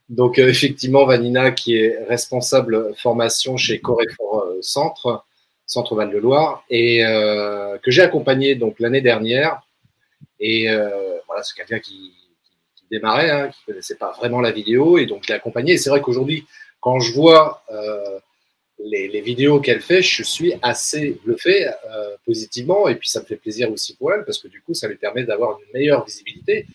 Donc, 0.08 0.38
effectivement, 0.38 1.04
Vanina 1.04 1.50
qui 1.50 1.76
est 1.76 1.98
responsable 2.08 2.94
formation 2.96 3.56
chez 3.56 3.80
Corefor 3.80 4.46
Centre 4.62 5.26
Centre 5.68 5.94
Val 5.94 6.10
de 6.10 6.18
Loire, 6.18 6.64
et 6.68 7.00
que 7.82 7.90
j'ai 7.90 8.02
accompagné 8.02 8.56
donc 8.56 8.80
l'année 8.80 9.00
dernière. 9.00 9.62
Et 10.40 10.66
voilà, 11.26 11.42
c'est 11.42 11.54
quelqu'un 11.54 11.78
qui, 11.78 12.12
démarrait, 12.90 13.30
hein, 13.30 13.48
qui 13.48 13.64
connaissait 13.66 13.96
pas 13.96 14.12
vraiment 14.12 14.40
la 14.40 14.50
vidéo, 14.50 14.98
et 14.98 15.06
donc 15.06 15.22
je 15.22 15.28
l'ai 15.28 15.34
accompagné. 15.34 15.74
Et 15.74 15.78
c'est 15.78 15.90
vrai 15.90 16.00
qu'aujourd'hui, 16.00 16.46
quand 16.80 16.98
je 16.98 17.12
vois 17.12 17.62
les, 18.84 19.20
vidéos 19.20 19.60
qu'elle 19.60 19.80
fait, 19.80 20.02
je 20.02 20.22
suis 20.22 20.54
assez 20.62 21.18
bluffé 21.24 21.66
euh, 21.66 22.16
positivement. 22.24 22.88
Et 22.88 22.94
puis, 22.94 23.08
ça 23.08 23.20
me 23.20 23.26
fait 23.26 23.36
plaisir 23.36 23.70
aussi 23.70 23.94
pour 23.96 24.12
elle 24.12 24.24
parce 24.24 24.38
que 24.38 24.48
du 24.48 24.60
coup, 24.62 24.74
ça 24.74 24.88
lui 24.88 24.96
permet 24.96 25.24
d'avoir 25.24 25.58
une 25.58 25.78
meilleure 25.78 26.04
visibilité. 26.04 26.66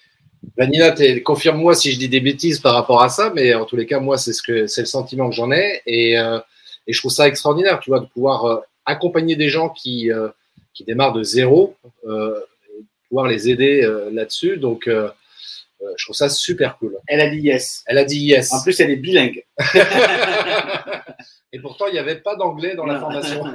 Vanina, 0.58 0.94
confirme-moi 1.24 1.74
si 1.74 1.92
je 1.92 2.00
dis 2.00 2.10
des 2.10 2.20
bêtises 2.20 2.60
par 2.60 2.74
rapport 2.74 3.02
à 3.02 3.10
ça, 3.10 3.32
mais 3.34 3.54
en 3.54 3.66
tous 3.66 3.78
les 3.78 3.86
cas, 3.86 4.00
moi, 4.00 4.18
c'est 4.18 4.34
ce 4.34 4.42
que 4.42 4.68
c'est 4.68 4.82
le 4.82 4.88
sentiment 4.88 5.30
que 5.30 5.36
j'en 5.36 5.52
ai. 5.52 5.82
Et, 5.86 6.18
euh, 6.18 6.40
et, 6.86 6.94
je 6.94 7.00
trouve 7.00 7.12
ça 7.12 7.28
extraordinaire, 7.28 7.80
tu 7.80 7.90
vois, 7.90 8.00
de 8.00 8.06
pouvoir 8.06 8.46
euh, 8.46 8.58
accompagner 8.86 9.36
des 9.36 9.50
gens 9.50 9.70
qui, 9.70 10.10
qui 10.74 10.84
démarrent 10.84 11.14
de 11.14 11.24
zéro, 11.24 11.76
pouvoir 13.10 13.28
les 13.28 13.50
aider 13.50 13.82
là-dessus. 14.12 14.58
Donc, 14.58 14.88
je 14.88 16.06
trouve 16.06 16.16
ça 16.16 16.30
super 16.30 16.78
cool. 16.78 16.98
Elle 17.08 17.22
a 17.22 17.30
dit 17.30 17.40
yes. 17.40 17.84
Elle 17.88 17.98
a 17.98 18.06
dit 18.06 18.20
yes. 18.20 18.54
En 18.54 18.62
plus, 18.62 18.80
elle 18.80 18.92
est 18.92 18.96
bilingue. 18.96 19.44
Et 21.54 21.60
pourtant, 21.60 21.86
il 21.88 21.94
n'y 21.94 22.00
avait 22.00 22.16
pas 22.16 22.36
d'anglais 22.36 22.76
dans 22.76 22.86
la 22.86 23.00
formation. 23.00 23.46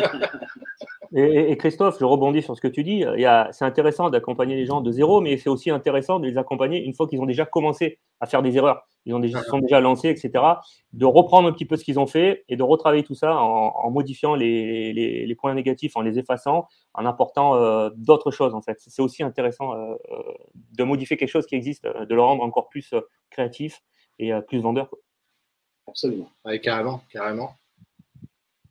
Et, 1.15 1.57
Christophe, 1.57 1.99
je 1.99 2.05
rebondis 2.05 2.43
sur 2.43 2.55
ce 2.55 2.61
que 2.61 2.69
tu 2.69 2.85
dis. 2.85 3.05
C'est 3.53 3.65
intéressant 3.65 4.11
d'accompagner 4.11 4.57
les 4.57 4.67
gens 4.67 4.81
de 4.81 4.91
zéro, 4.93 5.21
mais 5.21 5.37
c'est 5.37 5.49
aussi 5.49 5.71
intéressant 5.71 6.19
de 6.19 6.27
les 6.27 6.37
accompagner 6.37 6.85
une 6.85 6.95
fois 6.95 7.07
qu'ils 7.09 7.21
ont 7.21 7.27
déjà 7.27 7.47
commencé 7.47 7.99
à 8.21 8.27
faire 8.27 8.43
des 8.43 8.57
erreurs, 8.57 8.87
ils 9.07 9.15
ont 9.15 9.21
déjà, 9.21 9.43
sont 9.45 9.59
déjà 9.59 9.81
lancés, 9.81 10.09
etc. 10.09 10.45
De 10.93 11.07
reprendre 11.07 11.49
un 11.49 11.53
petit 11.53 11.65
peu 11.65 11.77
ce 11.77 11.85
qu'ils 11.85 11.99
ont 11.99 12.07
fait 12.07 12.45
et 12.49 12.57
de 12.57 12.63
retravailler 12.63 13.05
tout 13.05 13.15
ça 13.15 13.37
en, 13.37 13.91
modifiant 13.91 14.35
les, 14.35 15.37
points 15.39 15.55
négatifs, 15.55 15.97
en 15.97 16.03
les 16.03 16.19
effaçant, 16.19 16.69
en 16.95 17.07
apportant 17.07 17.55
euh, 17.55 17.91
d'autres 17.97 18.31
choses. 18.31 18.55
En 18.55 18.63
fait, 18.63 18.77
c'est 18.81 19.03
aussi 19.03 19.23
intéressant 19.23 19.73
euh, 19.73 19.95
euh, 20.11 20.23
de 20.77 20.85
modifier 20.85 21.17
quelque 21.17 21.31
chose 21.31 21.47
qui 21.47 21.55
existe, 21.55 21.87
de 21.87 22.15
le 22.15 22.21
rendre 22.21 22.43
encore 22.43 22.69
plus 22.69 22.95
créatif 23.31 23.83
et 24.19 24.33
plus 24.47 24.61
vendeur. 24.61 24.91
Absolument, 25.87 26.29
carrément, 26.63 27.01
carrément. 27.11 27.53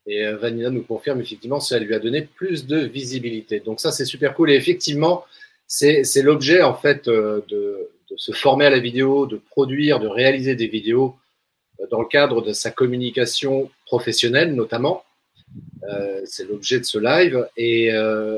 Et 0.08 0.26
euh, 0.26 0.38
Vanilla 0.38 0.70
nous 0.70 0.84
confirme 0.84 1.20
effectivement, 1.20 1.60
ça 1.60 1.78
lui 1.80 1.94
a 1.94 2.00
donné 2.00 2.22
plus 2.22 2.66
de 2.66 2.80
visibilité. 2.80 3.60
Donc 3.60 3.82
ça, 3.82 3.92
c'est 3.92 4.06
super 4.06 4.34
cool. 4.34 4.52
Et 4.52 4.56
effectivement, 4.56 5.26
c'est 5.68 6.04
l'objet 6.24 6.62
en 6.62 6.74
fait 6.74 7.08
euh, 7.10 7.42
de, 7.50 7.90
se 8.16 8.32
former 8.32 8.66
à 8.66 8.70
la 8.70 8.80
vidéo, 8.80 9.28
de 9.28 9.36
produire, 9.36 10.00
de 10.00 10.08
réaliser 10.08 10.56
des 10.56 10.68
vidéos 10.68 11.18
euh, 11.82 11.88
dans 11.92 12.00
le 12.00 12.08
cadre 12.08 12.42
de 12.42 12.54
sa 12.54 12.72
communication 12.72 13.70
professionnelle 13.86 14.56
notamment. 14.56 15.04
c'est 16.26 16.48
l'objet 16.48 16.80
de 16.80 16.86
ce 16.86 16.98
live 16.98 17.48
et, 17.56 17.88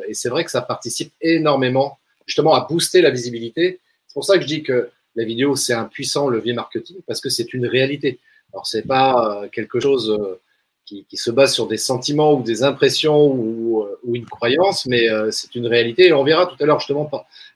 et 0.09 0.13
c'est 0.13 0.29
vrai 0.29 0.43
que 0.45 0.51
ça 0.51 0.61
participe 0.61 1.11
énormément 1.21 1.97
justement 2.27 2.53
à 2.53 2.67
booster 2.69 3.01
la 3.01 3.09
visibilité. 3.09 3.79
C'est 4.07 4.13
pour 4.13 4.25
ça 4.25 4.35
que 4.37 4.43
je 4.43 4.47
dis 4.47 4.63
que 4.63 4.89
la 5.15 5.23
vidéo 5.23 5.55
c'est 5.55 5.73
un 5.73 5.85
puissant 5.85 6.29
levier 6.29 6.53
marketing 6.53 6.97
parce 7.07 7.21
que 7.21 7.29
c'est 7.29 7.53
une 7.53 7.65
réalité. 7.65 8.19
Alors 8.53 8.67
c'est 8.67 8.85
pas 8.85 9.47
quelque 9.51 9.79
chose 9.79 10.05
qui, 11.07 11.17
se 11.17 11.31
base 11.31 11.53
sur 11.53 11.67
des 11.67 11.77
sentiments 11.77 12.33
ou 12.33 12.43
des 12.43 12.63
impressions 12.63 13.27
ou, 13.27 13.81
euh, 13.83 13.99
une 14.11 14.25
croyance, 14.25 14.85
mais 14.85 15.09
euh, 15.09 15.29
c'est 15.31 15.55
une 15.55 15.67
réalité. 15.67 16.07
Et 16.07 16.13
on 16.13 16.23
verra 16.23 16.45
tout 16.45 16.55
à 16.61 16.65
l'heure 16.65 16.79
justement 16.79 17.09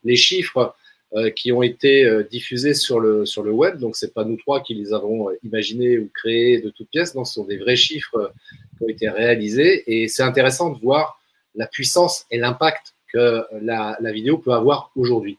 les 0.03 0.15
chiffres 0.15 0.75
euh, 1.15 1.29
qui 1.29 1.51
ont 1.51 1.63
été 1.63 2.07
diffusés 2.29 2.73
sur 2.73 2.99
le, 2.99 3.25
sur 3.25 3.43
le 3.43 3.51
web. 3.51 3.79
Donc, 3.79 3.95
c'est 3.95 4.13
pas 4.13 4.25
nous 4.25 4.37
trois 4.37 4.61
qui 4.61 4.75
les 4.75 4.93
avons 4.93 5.29
imaginés 5.43 5.97
ou 5.97 6.09
créés 6.13 6.61
de 6.61 6.69
toutes 6.69 6.89
pièces. 6.89 7.15
Non, 7.15 7.25
ce 7.25 7.35
sont 7.35 7.45
des 7.45 7.57
vrais 7.57 7.75
chiffres 7.75 8.31
qui 8.77 8.83
ont 8.83 8.89
été 8.89 9.09
réalisés. 9.09 9.83
Et 9.87 10.07
c'est 10.07 10.23
intéressant 10.23 10.71
de 10.71 10.79
voir 10.79 11.19
la 11.55 11.67
puissance 11.67 12.25
et 12.31 12.37
l'impact 12.37 12.93
que 13.11 13.43
la, 13.61 13.97
vidéo 14.11 14.37
peut 14.37 14.53
avoir 14.53 14.91
aujourd'hui. 14.95 15.37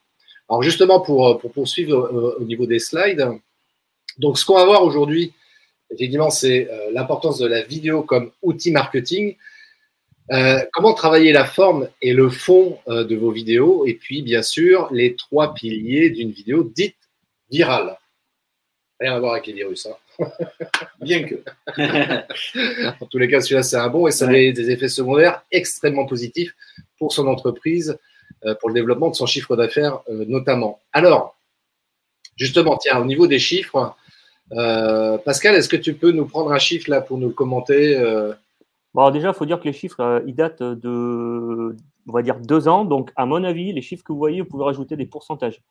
Alors, 0.48 0.62
justement, 0.62 1.00
pour, 1.00 1.38
pour 1.38 1.52
poursuivre 1.52 2.36
au 2.38 2.44
niveau 2.44 2.66
des 2.66 2.78
slides, 2.78 3.28
donc 4.18 4.38
ce 4.38 4.44
qu'on 4.44 4.54
va 4.54 4.64
voir 4.64 4.84
aujourd'hui, 4.84 5.32
effectivement, 5.90 6.30
c'est 6.30 6.68
euh, 6.70 6.90
l'importance 6.92 7.38
de 7.38 7.46
la 7.46 7.62
vidéo 7.62 8.02
comme 8.02 8.30
outil 8.42 8.70
marketing. 8.70 9.36
Euh, 10.32 10.58
comment 10.72 10.94
travailler 10.94 11.32
la 11.32 11.44
forme 11.44 11.88
et 12.00 12.14
le 12.14 12.30
fond 12.30 12.78
euh, 12.88 13.04
de 13.04 13.14
vos 13.14 13.30
vidéos? 13.30 13.84
Et 13.86 13.94
puis 13.94 14.22
bien 14.22 14.42
sûr 14.42 14.88
les 14.90 15.16
trois 15.16 15.52
piliers 15.52 16.10
d'une 16.10 16.30
vidéo 16.30 16.64
dite 16.64 16.96
virale. 17.50 17.98
Rien 19.00 19.14
à 19.14 19.18
voir 19.20 19.32
avec 19.32 19.46
les 19.46 19.52
virus, 19.52 19.86
hein. 19.86 19.96
bien 21.00 21.24
que. 21.24 21.34
en 23.02 23.06
tous 23.06 23.18
les 23.18 23.28
cas, 23.28 23.40
celui-là 23.40 23.62
c'est 23.62 23.76
un 23.76 23.88
bon 23.88 24.06
et 24.06 24.12
ça 24.12 24.28
a 24.28 24.32
des 24.32 24.70
effets 24.70 24.88
secondaires 24.88 25.42
extrêmement 25.50 26.06
positifs 26.06 26.54
pour 26.98 27.12
son 27.12 27.26
entreprise, 27.26 27.98
pour 28.60 28.68
le 28.68 28.74
développement 28.74 29.10
de 29.10 29.16
son 29.16 29.26
chiffre 29.26 29.56
d'affaires 29.56 30.00
notamment. 30.08 30.80
Alors, 30.92 31.36
justement, 32.36 32.76
tiens, 32.76 33.00
au 33.00 33.04
niveau 33.04 33.26
des 33.26 33.40
chiffres, 33.40 33.96
Pascal, 34.50 35.54
est-ce 35.54 35.68
que 35.68 35.76
tu 35.76 35.94
peux 35.94 36.12
nous 36.12 36.26
prendre 36.26 36.52
un 36.52 36.58
chiffre 36.58 36.90
là 36.90 37.00
pour 37.00 37.18
nous 37.18 37.30
commenter 37.30 37.96
euh? 37.96 38.32
Bon, 38.94 39.10
déjà, 39.10 39.28
il 39.28 39.34
faut 39.34 39.44
dire 39.44 39.58
que 39.58 39.64
les 39.64 39.72
chiffres, 39.72 40.00
euh, 40.00 40.20
ils 40.24 40.36
datent 40.36 40.62
de, 40.62 41.76
on 42.06 42.12
va 42.12 42.22
dire, 42.22 42.38
deux 42.38 42.68
ans. 42.68 42.84
Donc, 42.84 43.10
à 43.16 43.26
mon 43.26 43.42
avis, 43.42 43.72
les 43.72 43.82
chiffres 43.82 44.04
que 44.04 44.12
vous 44.12 44.18
voyez, 44.18 44.40
vous 44.40 44.48
pouvez 44.48 44.64
rajouter 44.64 44.96
des 44.96 45.06
pourcentages. 45.06 45.62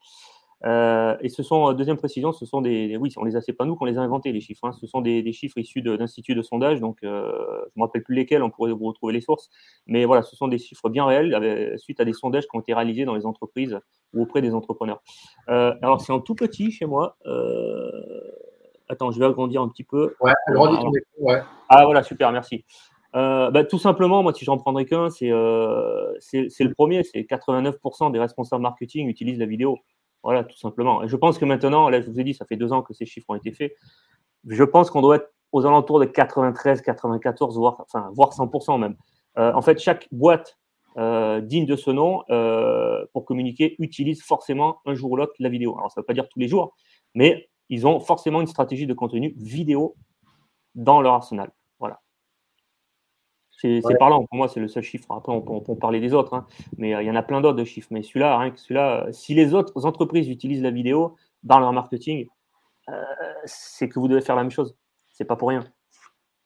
et 0.65 1.29
ce 1.29 1.41
sont, 1.41 1.71
deuxième 1.73 1.97
précision, 1.97 2.33
ce 2.33 2.45
sont 2.45 2.61
des, 2.61 2.97
oui, 2.97 3.13
on 3.17 3.23
les 3.23 3.35
a, 3.37 3.41
c'est 3.41 3.53
pas 3.53 3.65
nous 3.65 3.75
qu'on 3.75 3.85
les 3.85 3.97
a 3.97 4.01
inventés 4.01 4.31
les 4.33 4.41
chiffres. 4.41 4.65
Hein. 4.65 4.73
ce 4.73 4.87
sont 4.87 5.01
des, 5.01 5.31
chiffres 5.31 5.57
issus 5.57 5.81
d'instituts 5.81 6.35
de, 6.35 6.41
sondage. 6.41 6.81
Donc, 6.81 6.97
je 7.01 7.07
ne 7.07 7.71
me 7.77 7.81
rappelle 7.83 8.03
plus 8.03 8.15
lesquels. 8.15 8.43
On 8.43 8.49
pourrait 8.49 8.73
vous 8.73 8.87
retrouver 8.87 9.13
les 9.13 9.21
sources. 9.21 9.49
Mais 9.87 10.03
voilà, 10.03 10.21
ce 10.23 10.35
sont 10.35 10.49
des 10.49 10.57
chiffres 10.57 10.89
bien 10.89 11.05
réels 11.05 11.77
suite 11.79 12.01
à 12.01 12.05
des 12.05 12.13
sondages 12.13 12.43
qui 12.43 12.57
ont 12.57 12.61
été 12.61 12.73
réalisés 12.73 13.05
dans 13.05 13.15
les 13.15 13.25
entreprises 13.25 13.79
ou 14.13 14.23
auprès 14.23 14.41
des 14.41 14.53
entrepreneurs. 14.53 15.01
alors, 15.47 16.01
c'est 16.01 16.11
en 16.11 16.19
tout 16.19 16.35
petit 16.35 16.71
chez 16.71 16.85
moi. 16.85 17.15
Attends, 18.93 19.11
je 19.11 19.19
vais 19.19 19.25
agrandir 19.25 19.61
un 19.61 19.69
petit 19.69 19.83
peu. 19.83 20.15
Ouais, 20.21 20.31
agrandis 20.47 20.77
ton 20.77 20.91
écran, 20.93 21.11
ouais. 21.19 21.41
Ah 21.69 21.85
voilà, 21.85 22.03
super, 22.03 22.31
merci. 22.31 22.63
Euh, 23.15 23.51
bah, 23.51 23.63
tout 23.63 23.77
simplement, 23.77 24.23
moi, 24.23 24.33
si 24.33 24.43
j'en 24.45 24.57
prendrais 24.57 24.85
qu'un, 24.85 25.09
c'est 25.09 25.31
euh, 25.31 26.13
le 26.33 26.73
premier, 26.73 27.03
c'est 27.03 27.21
89% 27.21 28.11
des 28.11 28.19
responsables 28.19 28.61
marketing 28.61 29.07
utilisent 29.07 29.39
la 29.39 29.45
vidéo. 29.45 29.77
Voilà, 30.23 30.43
tout 30.43 30.57
simplement. 30.57 31.03
Et 31.03 31.07
je 31.07 31.15
pense 31.15 31.37
que 31.37 31.45
maintenant, 31.45 31.89
là, 31.89 32.01
je 32.01 32.09
vous 32.09 32.19
ai 32.19 32.23
dit, 32.23 32.33
ça 32.33 32.45
fait 32.45 32.55
deux 32.55 32.71
ans 32.71 32.81
que 32.81 32.93
ces 32.93 33.05
chiffres 33.05 33.29
ont 33.29 33.35
été 33.35 33.51
faits. 33.51 33.73
Je 34.47 34.63
pense 34.63 34.89
qu'on 34.89 35.01
doit 35.01 35.17
être 35.17 35.31
aux 35.51 35.65
alentours 35.65 35.99
de 35.99 36.05
93, 36.05 36.81
94, 36.81 37.57
voire, 37.57 37.81
enfin, 37.81 38.09
voire 38.13 38.31
100% 38.31 38.79
même. 38.79 38.95
Euh, 39.37 39.53
en 39.53 39.61
fait, 39.61 39.79
chaque 39.79 40.07
boîte 40.11 40.57
digne 40.95 41.65
de 41.65 41.75
ce 41.75 41.89
nom, 41.89 42.23
pour 43.13 43.25
communiquer, 43.25 43.75
utilise 43.79 44.21
forcément 44.23 44.77
un 44.85 44.93
jour 44.93 45.11
ou 45.11 45.15
l'autre 45.15 45.33
la 45.39 45.49
vidéo. 45.49 45.75
Alors, 45.77 45.91
ça 45.91 45.99
ne 45.99 46.03
veut 46.03 46.05
pas 46.05 46.13
dire 46.13 46.29
tous 46.29 46.39
les 46.39 46.47
jours, 46.47 46.75
mais 47.15 47.49
ils 47.73 47.87
ont 47.87 47.99
forcément 47.99 48.39
une 48.39 48.47
stratégie 48.47 48.85
de 48.85 48.93
contenu 48.93 49.33
vidéo 49.35 49.95
dans 50.75 51.01
leur 51.01 51.13
arsenal. 51.13 51.49
Voilà. 51.79 51.99
C'est 53.59 53.81
parlant, 53.97 54.25
pour 54.25 54.37
moi, 54.37 54.47
c'est 54.47 54.59
le 54.59 54.67
seul 54.67 54.83
chiffre. 54.83 55.11
Après, 55.11 55.31
on 55.31 55.41
peut, 55.41 55.75
parler 55.75 55.99
des 55.99 56.13
autres, 56.13 56.35
hein. 56.35 56.45
mais 56.77 56.93
euh, 56.93 57.01
il 57.01 57.07
y 57.07 57.11
en 57.11 57.15
a 57.15 57.23
plein 57.23 57.41
d'autres 57.41 57.57
de 57.57 57.63
chiffres. 57.63 57.87
Mais 57.89 58.03
celui-là, 58.03 58.51
celui-là, 58.55 59.05
euh, 59.07 59.11
si 59.11 59.33
les 59.33 59.55
autres 59.55 59.87
entreprises 59.87 60.29
utilisent 60.29 60.61
la 60.61 60.69
vidéo 60.69 61.15
dans 61.41 61.59
leur 61.59 61.73
marketing, 61.73 62.27
euh, 62.89 62.93
c'est 63.45 63.89
que 63.89 63.99
vous 63.99 64.07
devez 64.07 64.21
faire 64.21 64.35
la 64.35 64.43
même 64.43 64.51
chose. 64.51 64.75
C'est 65.11 65.25
pas 65.25 65.35
pour 65.35 65.49
rien. 65.49 65.65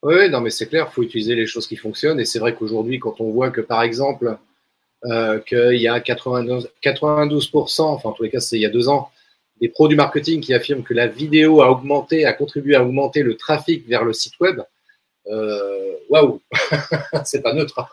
Oui, 0.03 0.29
non, 0.29 0.39
mais 0.39 0.50
c'est 0.50 0.67
clair, 0.67 0.88
il 0.89 0.93
faut 0.93 1.03
utiliser 1.03 1.36
les 1.36 1.46
choses 1.46 1.67
qui 1.67 1.75
fonctionnent. 1.75 2.22
Et 2.22 2.25
c'est 2.25 2.39
vrai 2.39 2.55
qu'aujourd'hui, 2.55 3.00
quand 3.00 3.19
on 3.19 3.31
voit 3.31 3.51
que, 3.51 3.62
par 3.62 3.81
exemple, 3.81 4.38
qu'il 5.46 5.81
y 5.81 5.88
a 5.89 6.00
92, 6.00 6.69
92%, 6.81 7.81
enfin, 7.81 8.10
en 8.10 8.12
tous 8.13 8.24
les 8.24 8.29
cas, 8.29 8.39
c'est 8.39 8.57
il 8.57 8.62
y 8.62 8.65
a 8.65 8.69
deux 8.69 8.88
ans, 8.88 9.10
des 9.61 9.69
pros 9.69 9.87
du 9.87 9.95
marketing 9.95 10.41
qui 10.41 10.53
affirment 10.53 10.83
que 10.83 10.93
la 10.93 11.07
vidéo 11.07 11.61
a 11.61 11.71
augmenté, 11.71 12.25
a 12.25 12.33
contribué 12.33 12.75
à 12.75 12.83
augmenter 12.83 13.23
le 13.23 13.35
trafic 13.35 13.87
vers 13.87 14.03
le 14.03 14.13
site 14.13 14.39
web. 14.39 14.61
Euh, 15.27 15.95
waouh, 16.09 16.41
c'est 17.25 17.41
pas 17.41 17.53
neutre. 17.53 17.79
Hein. 17.79 17.87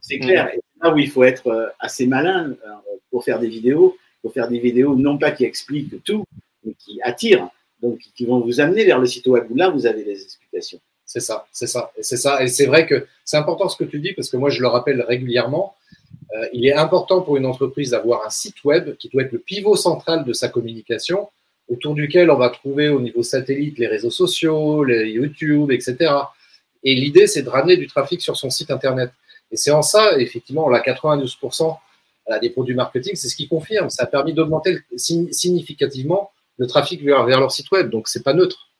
C'est 0.00 0.18
clair. 0.18 0.48
Et 0.54 0.60
là 0.82 0.92
où 0.92 0.98
il 0.98 1.10
faut 1.10 1.24
être 1.24 1.48
euh, 1.48 1.68
assez 1.80 2.06
malin 2.06 2.50
euh, 2.50 2.70
pour 3.10 3.24
faire 3.24 3.38
des 3.38 3.48
vidéos, 3.48 3.96
pour 4.22 4.32
faire 4.32 4.48
des 4.48 4.58
vidéos 4.58 4.94
non 4.94 5.18
pas 5.18 5.30
qui 5.30 5.44
expliquent 5.44 6.02
tout, 6.04 6.24
mais 6.64 6.74
qui 6.74 7.00
attirent, 7.02 7.48
donc 7.80 7.98
qui 8.14 8.26
vont 8.26 8.40
vous 8.40 8.60
amener 8.60 8.84
vers 8.84 8.98
le 8.98 9.06
site 9.06 9.26
web 9.26 9.46
où 9.50 9.56
là 9.56 9.70
vous 9.70 9.86
avez 9.86 10.04
des 10.04 10.22
explications. 10.22 10.80
C'est 11.04 11.20
ça, 11.20 11.46
c'est 11.52 11.68
ça, 11.68 11.92
c'est 12.00 12.16
ça. 12.16 12.42
Et 12.42 12.48
c'est 12.48 12.66
vrai 12.66 12.86
que 12.86 13.06
c'est 13.24 13.36
important 13.36 13.68
ce 13.68 13.76
que 13.76 13.84
tu 13.84 14.00
dis 14.00 14.12
parce 14.12 14.28
que 14.28 14.36
moi 14.36 14.50
je 14.50 14.60
le 14.60 14.66
rappelle 14.66 15.00
régulièrement. 15.02 15.75
Euh, 16.34 16.48
il 16.52 16.66
est 16.66 16.74
important 16.74 17.22
pour 17.22 17.36
une 17.36 17.46
entreprise 17.46 17.90
d'avoir 17.90 18.26
un 18.26 18.30
site 18.30 18.64
web 18.64 18.96
qui 18.96 19.08
doit 19.08 19.22
être 19.22 19.32
le 19.32 19.38
pivot 19.38 19.76
central 19.76 20.24
de 20.24 20.32
sa 20.32 20.48
communication, 20.48 21.28
autour 21.68 21.94
duquel 21.94 22.30
on 22.30 22.36
va 22.36 22.50
trouver 22.50 22.88
au 22.88 23.00
niveau 23.00 23.22
satellite 23.22 23.78
les 23.78 23.86
réseaux 23.86 24.10
sociaux, 24.10 24.84
les 24.84 25.10
YouTube, 25.10 25.70
etc. 25.70 26.12
Et 26.82 26.94
l'idée, 26.94 27.26
c'est 27.26 27.42
de 27.42 27.48
ramener 27.48 27.76
du 27.76 27.86
trafic 27.86 28.20
sur 28.20 28.36
son 28.36 28.50
site 28.50 28.70
internet. 28.70 29.10
Et 29.50 29.56
c'est 29.56 29.70
en 29.70 29.82
ça, 29.82 30.18
effectivement, 30.18 30.68
la 30.68 30.80
92% 30.80 31.76
des 32.40 32.50
produits 32.50 32.74
marketing, 32.74 33.14
c'est 33.14 33.28
ce 33.28 33.36
qui 33.36 33.48
confirme. 33.48 33.90
Ça 33.90 34.04
a 34.04 34.06
permis 34.06 34.34
d'augmenter 34.34 34.78
significativement 34.96 36.30
le 36.58 36.66
trafic 36.66 37.02
vers, 37.02 37.26
leur 37.26 37.52
site 37.52 37.70
web. 37.70 37.90
Donc, 37.90 38.08
c'est 38.08 38.22
pas 38.22 38.34
neutre. 38.34 38.70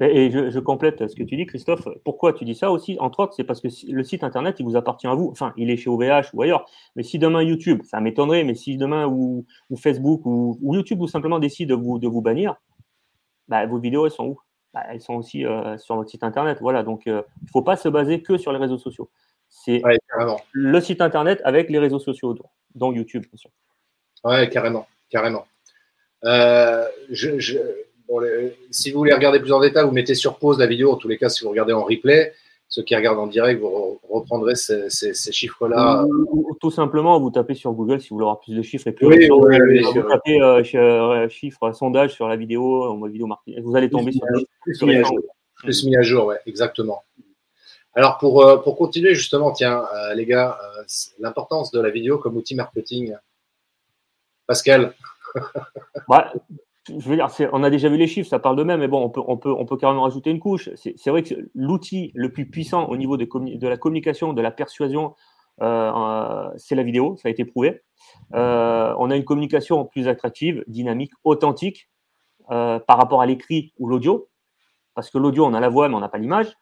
Et 0.00 0.30
je, 0.30 0.58
complète 0.58 1.06
ce 1.06 1.14
que 1.14 1.22
tu 1.22 1.36
dis, 1.36 1.46
Christophe. 1.46 1.86
Pourquoi 2.04 2.32
tu 2.32 2.44
dis 2.44 2.54
ça 2.54 2.70
aussi 2.72 2.96
Entre 2.98 3.20
autres, 3.20 3.34
c'est 3.34 3.44
parce 3.44 3.60
que 3.60 3.68
le 3.90 4.02
site 4.02 4.24
internet, 4.24 4.56
il 4.58 4.64
vous 4.64 4.76
appartient 4.76 5.06
à 5.06 5.14
vous. 5.14 5.28
Enfin, 5.30 5.52
il 5.56 5.70
est 5.70 5.76
chez 5.76 5.90
OVH 5.90 6.30
ou 6.32 6.42
ailleurs. 6.42 6.64
Mais 6.96 7.02
si 7.02 7.18
demain 7.18 7.42
YouTube, 7.42 7.82
ça 7.84 8.00
m'étonnerait, 8.00 8.42
mais 8.42 8.54
si 8.54 8.76
demain 8.78 9.06
ou, 9.06 9.44
Facebook 9.76 10.22
ou, 10.24 10.58
YouTube 10.74 11.00
ou 11.02 11.08
simplement 11.08 11.38
décide 11.38 11.68
de 11.68 11.74
vous, 11.74 11.98
de 11.98 12.08
vous 12.08 12.22
bannir, 12.22 12.56
bah, 13.48 13.66
vos 13.66 13.78
vidéos, 13.78 14.06
elles 14.06 14.12
sont 14.12 14.28
où? 14.28 14.40
Bah, 14.72 14.82
Elles 14.88 15.02
sont 15.02 15.14
aussi 15.14 15.44
euh, 15.44 15.76
sur 15.76 15.96
votre 15.96 16.10
site 16.10 16.24
internet. 16.24 16.58
Voilà. 16.60 16.82
Donc, 16.82 17.06
euh, 17.06 17.22
il 17.42 17.44
ne 17.44 17.50
faut 17.50 17.62
pas 17.62 17.76
se 17.76 17.88
baser 17.88 18.22
que 18.22 18.38
sur 18.38 18.52
les 18.52 18.58
réseaux 18.58 18.78
sociaux. 18.78 19.10
C'est 19.50 19.82
le 20.52 20.80
site 20.80 21.02
internet 21.02 21.42
avec 21.44 21.68
les 21.68 21.78
réseaux 21.78 21.98
sociaux 21.98 22.30
autour, 22.30 22.50
dont 22.74 22.92
YouTube, 22.92 23.24
bien 23.30 23.36
sûr. 23.36 23.50
Ouais, 24.24 24.48
carrément, 24.48 24.86
carrément. 25.10 25.44
Euh, 26.24 26.86
je, 27.10 27.58
si 28.70 28.90
vous 28.90 28.98
voulez 28.98 29.14
regarder 29.14 29.40
plus 29.40 29.52
en 29.52 29.60
détail, 29.60 29.84
vous 29.84 29.92
mettez 29.92 30.14
sur 30.14 30.38
pause 30.38 30.58
la 30.58 30.66
vidéo. 30.66 30.92
En 30.92 30.96
tous 30.96 31.08
les 31.08 31.18
cas, 31.18 31.28
si 31.28 31.44
vous 31.44 31.50
regardez 31.50 31.72
en 31.72 31.84
replay, 31.84 32.32
ceux 32.72 32.82
qui 32.82 32.96
regardent 32.96 33.18
en 33.18 33.26
direct, 33.26 33.60
vous 33.60 34.00
reprendrez 34.08 34.54
ces, 34.54 34.88
chiffres-là. 35.30 36.06
Ou, 36.08 36.56
tout 36.58 36.70
simplement, 36.70 37.20
vous 37.20 37.30
tapez 37.30 37.54
sur 37.54 37.70
Google 37.72 38.00
si 38.00 38.08
vous 38.08 38.16
voulez 38.16 38.24
avoir 38.24 38.40
plus 38.40 38.54
de 38.54 38.62
chiffres 38.62 38.86
et 38.86 38.92
plus 38.92 39.06
oui, 39.06 39.28
vous 39.28 40.02
tapez 40.08 40.40
euh, 40.40 40.62
euh, 40.74 41.28
chiffres, 41.28 41.70
sondage 41.72 42.14
sur 42.14 42.28
la 42.28 42.36
vidéo, 42.36 42.84
en 42.84 43.06
vidéo 43.06 43.26
marketing. 43.26 43.62
Vous 43.62 43.76
allez 43.76 43.90
tomber 43.90 44.12
sur, 44.12 44.22
plus, 44.62 44.82
mis 44.84 44.96
à 44.96 45.02
jour. 45.02 45.18
plus 45.56 45.84
mis 45.84 45.96
à 45.98 46.02
jour, 46.02 46.24
ouais, 46.24 46.38
exactement. 46.46 47.02
Alors 47.94 48.16
pour, 48.16 48.42
euh, 48.42 48.56
pour 48.56 48.78
continuer 48.78 49.14
justement, 49.14 49.52
tiens, 49.52 49.84
les 50.14 50.24
gars, 50.24 50.58
l'importance 51.18 51.72
de 51.72 51.80
la 51.80 51.90
vidéo 51.90 52.16
comme 52.16 52.38
outil 52.38 52.54
marketing. 52.54 53.14
Pascal. 54.46 54.94
On 56.90 57.62
a 57.62 57.70
déjà 57.70 57.88
vu 57.88 57.96
les 57.96 58.06
chiffres, 58.06 58.28
ça 58.28 58.38
parle 58.38 58.56
de 58.56 58.64
même, 58.64 58.80
mais 58.80 58.88
bon, 58.88 59.02
on 59.02 59.10
peut, 59.10 59.22
on 59.26 59.36
peut, 59.36 59.52
on 59.52 59.64
peut 59.64 59.76
carrément 59.76 60.02
rajouter 60.02 60.30
une 60.30 60.40
couche. 60.40 60.70
C'est 60.74 61.10
vrai 61.10 61.22
que 61.22 61.34
l'outil 61.54 62.10
le 62.14 62.32
plus 62.32 62.48
puissant 62.48 62.86
au 62.86 62.96
niveau 62.96 63.16
de, 63.16 63.68
la 63.68 63.76
communication, 63.76 64.32
de 64.32 64.42
la 64.42 64.50
persuasion, 64.50 65.14
euh, 65.60 66.50
c'est 66.56 66.74
la 66.74 66.82
vidéo, 66.82 67.16
ça 67.16 67.28
a 67.28 67.30
été 67.30 67.44
prouvé. 67.44 67.82
Euh, 68.34 68.94
on 68.98 69.10
a 69.10 69.16
une 69.16 69.24
communication 69.24 69.84
plus 69.84 70.08
attractive, 70.08 70.64
dynamique, 70.66 71.12
authentique 71.24 71.88
euh, 72.50 72.80
par 72.80 72.98
rapport 72.98 73.22
à 73.22 73.26
l'écrit 73.26 73.72
ou 73.78 73.88
l'audio, 73.88 74.28
parce 74.94 75.08
que 75.10 75.18
l'audio, 75.18 75.46
on 75.46 75.54
a 75.54 75.60
la 75.60 75.68
voix, 75.68 75.88
mais 75.88 75.94
on 75.94 76.00
n'a 76.00 76.08
pas 76.08 76.18
l'image. 76.18 76.52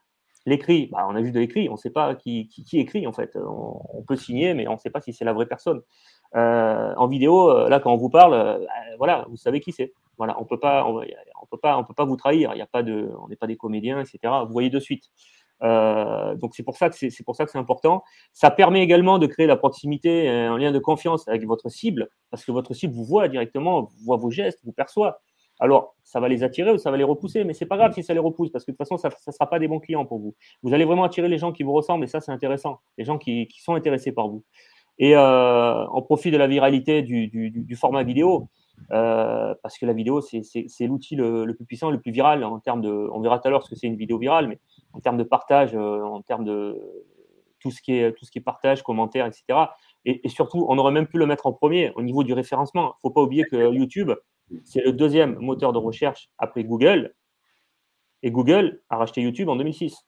L'écrit, 0.47 0.89
bah, 0.91 1.07
on 1.09 1.15
a 1.15 1.23
juste 1.23 1.35
de 1.35 1.41
l'écrit, 1.41 1.69
on 1.69 1.73
ne 1.73 1.79
sait 1.79 1.91
pas 1.91 2.15
qui, 2.15 2.49
écrit 2.73 3.07
en 3.07 3.13
fait. 3.13 3.37
On, 3.37 4.03
peut 4.03 4.17
signer, 4.17 4.55
mais 4.55 4.67
on 4.69 4.75
ne 4.75 4.79
sait 4.79 4.91
pas 4.91 5.01
si 5.01 5.13
c'est 5.13 5.25
la 5.25 5.33
vraie 5.33 5.47
personne. 5.47 5.83
en 6.35 7.07
vidéo, 7.07 7.69
là, 7.69 7.81
quand 7.81 7.93
on 7.93 7.97
vous 7.97 8.11
parle, 8.11 8.67
voilà, 8.99 9.27
vous 9.29 9.37
savez 9.37 9.61
qui 9.61 9.73
c'est. 9.73 9.93
On 10.19 10.45
peut 10.45 10.59
pas, 10.59 10.87
on, 10.87 11.47
peut 11.47 11.95
pas, 11.95 12.05
vous 12.05 12.17
trahir. 12.17 12.53
Il 12.55 12.61
a 12.61 12.67
pas 12.67 12.83
de, 12.83 13.11
on 13.23 13.29
n'est 13.29 13.37
pas 13.37 13.47
des 13.47 13.57
comédiens, 13.57 14.01
etc. 14.01 14.19
Vous 14.47 14.53
voyez 14.53 14.71
de 14.71 14.81
suite. 14.81 15.11
Euh, 15.63 16.35
donc 16.37 16.55
c'est 16.55 16.63
pour 16.63 16.77
ça 16.77 16.89
que 16.89 16.97
c'est 16.97 17.57
important. 17.57 18.03
Ça 18.33 18.51
permet 18.51 18.83
également 18.83 19.19
de 19.19 19.27
créer 19.27 19.47
la 19.47 19.57
proximité, 19.57 20.29
un 20.29 20.59
lien 20.59 20.73
de 20.73 20.79
confiance 20.79 21.27
avec 21.29 21.47
votre 21.47 21.69
cible, 21.69 22.09
parce 22.31 22.45
que 22.45 22.53
votre 22.53 22.75
cible 22.75 22.95
vous 22.95 23.05
voit 23.05 23.29
directement, 23.29 23.89
voit 24.05 24.17
vos 24.17 24.31
gestes, 24.31 24.61
vous 24.65 24.73
perçoit. 24.73 25.21
Alors 25.61 25.95
ça 26.03 26.19
va 26.19 26.29
les 26.29 26.43
attirer 26.43 26.73
ou 26.73 26.79
ça 26.79 26.91
va 26.91 26.97
les 26.97 27.05
repousser, 27.05 27.45
mais 27.45 27.53
c'est 27.53 27.67
pas 27.67 27.77
grave 27.77 27.93
si 27.93 28.03
ça 28.03 28.15
les 28.15 28.21
repousse, 28.21 28.51
parce 28.51 28.65
que 28.65 28.73
de 28.73 28.77
toute 28.77 28.89
façon 28.89 28.97
ça 28.97 29.09
ne 29.09 29.33
sera 29.33 29.49
pas 29.49 29.59
des 29.59 29.69
bons 29.69 29.79
clients 29.79 30.07
pour 30.07 30.19
vous. 30.19 30.35
Vous 30.63 30.75
allez 30.75 30.85
vraiment 30.85 31.05
attirer 31.05 31.29
les 31.29 31.39
gens 31.39 31.53
qui 31.53 31.63
vous 31.63 31.73
ressemblent, 31.73 32.05
et 32.05 32.09
ça 32.09 32.21
c'est 32.21 32.33
intéressant, 32.33 32.81
les 32.99 33.05
gens 33.05 33.19
qui, 33.19 33.47
sont 33.63 33.75
intéressés 33.75 34.13
par 34.13 34.29
vous. 34.29 34.43
Et 34.99 35.17
euh, 35.17 35.87
on 35.93 36.03
profite 36.03 36.33
de 36.33 36.39
la 36.39 36.47
viralité 36.47 37.03
du, 37.03 37.77
format 37.77 38.03
vidéo. 38.03 38.49
Euh, 38.93 39.55
parce 39.63 39.77
que 39.77 39.85
la 39.85 39.93
vidéo, 39.93 40.23
c'est 40.23 40.87
l'outil 40.87 41.15
le, 41.15 41.53
plus 41.55 41.67
puissant, 41.67 41.91
le 41.91 42.01
plus 42.01 42.13
viral 42.13 42.43
en 42.45 42.59
termes 42.61 42.81
de. 42.81 42.91
On 43.13 43.21
verra 43.21 43.39
tout 43.39 43.49
à 43.49 43.51
l'heure 43.51 43.63
ce 43.63 43.69
que 43.69 43.77
c'est 43.77 43.87
une 43.87 43.97
vidéo 43.97 44.17
virale, 44.17 44.49
mais 44.49 44.59
en 44.95 45.01
termes 45.01 45.19
de 45.19 45.23
partage, 45.23 45.75
euh, 45.75 46.03
en 46.03 46.23
termes 46.23 46.45
de 46.45 46.81
tout 47.61 47.71
ce 47.71 47.83
qui 47.83 47.93
est 47.93 48.13
tout 48.13 48.25
ce 48.25 48.31
qui 48.31 48.39
est 48.39 48.43
partage, 48.43 48.83
commentaires, 48.83 49.27
etc. 49.27 49.45
Et, 50.07 50.29
surtout, 50.31 50.65
on 50.69 50.79
aurait 50.79 50.93
même 50.93 51.07
pu 51.07 51.19
le 51.19 51.27
mettre 51.27 51.47
en 51.47 51.53
premier 51.53 51.93
au 51.95 52.03
niveau 52.03 52.25
du 52.25 52.33
référencement. 52.33 52.85
Il 52.85 52.87
ne 52.87 53.01
faut 53.03 53.11
pas 53.11 53.23
oublier 53.23 53.45
que 53.45 53.71
YouTube, 53.73 54.13
c'est 54.65 54.83
le 54.83 54.93
deuxième 54.93 55.37
moteur 55.39 55.73
de 55.73 55.79
recherche 55.79 56.31
après 56.39 56.65
Google, 56.65 57.15
et 58.23 58.31
Google 58.31 58.81
a 58.91 58.97
racheté 58.97 59.23
YouTube 59.23 59.49
en 59.49 59.57
2006. 59.57 60.05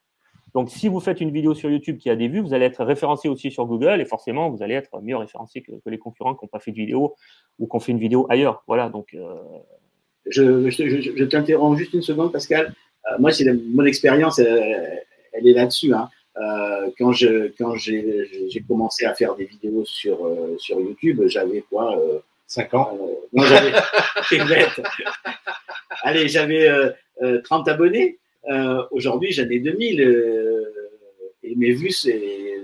Donc, 0.55 0.69
si 0.71 0.89
vous 0.89 1.01
faites 1.01 1.21
une 1.21 1.31
vidéo 1.31 1.55
sur 1.55 1.71
YouTube 1.71 1.97
qui 1.97 2.11
a 2.11 2.17
des 2.17 2.29
vues, 2.29 2.41
vous 2.41 2.53
allez 2.53 2.67
être 2.67 2.85
référencé 2.85 3.29
aussi 3.29 3.51
sur 3.51 3.65
Google 3.65 4.01
et 4.01 4.05
forcément, 4.05 4.51
vous 4.51 4.63
allez 4.63 4.75
être 4.75 5.01
mieux 5.01 5.17
référencé 5.17 5.63
que, 5.63 5.73
les 5.87 5.99
concurrents 5.99 6.35
qui 6.35 6.45
n'ont 6.45 6.49
pas 6.49 6.59
fait 6.59 6.73
de 6.73 6.77
vidéo 6.77 7.15
ou 7.59 7.67
qui 7.67 7.77
ont 7.77 7.81
fait 7.81 7.93
une 7.93 7.99
vidéo 7.99 8.27
ailleurs. 8.29 8.63
Voilà, 8.67 8.91
donc. 8.91 9.15
Euh, 9.15 9.35
je, 10.27 11.25
t'interromps 11.25 11.79
juste 11.79 11.95
une 11.95 12.03
seconde, 12.03 12.33
Pascal. 12.33 12.75
Euh, 13.11 13.19
moi, 13.19 13.33
c'est 13.33 13.51
mon 13.53 13.85
expérience, 13.85 14.39
elle, 14.39 15.47
est 15.47 15.53
là-dessus. 15.53 15.95
Hein. 15.95 16.11
Euh, 16.37 16.91
quand 16.99 17.13
j'ai 17.13 17.53
commencé 18.69 19.07
à 19.07 19.15
faire 19.15 19.35
des 19.35 19.47
vidéos 19.47 19.85
sur 19.85 20.19
sur 20.59 20.81
YouTube, 20.81 21.23
j'avais 21.27 21.63
quoi 21.63 21.99
5 22.47 22.75
ans 22.75 22.99
Non, 23.33 23.45
j'avais. 23.45 23.73
Allez, 26.03 26.29
j'avais 26.29 26.69
30 27.45 27.69
abonnés. 27.69 28.19
Euh, 28.51 28.83
aujourd'hui, 28.91 29.33
j'en 29.33 29.49
ai 29.49 29.61
2000 29.61 30.01
euh, 30.01 30.65
et 31.43 31.55
mes 31.55 31.73
vues 31.73 31.93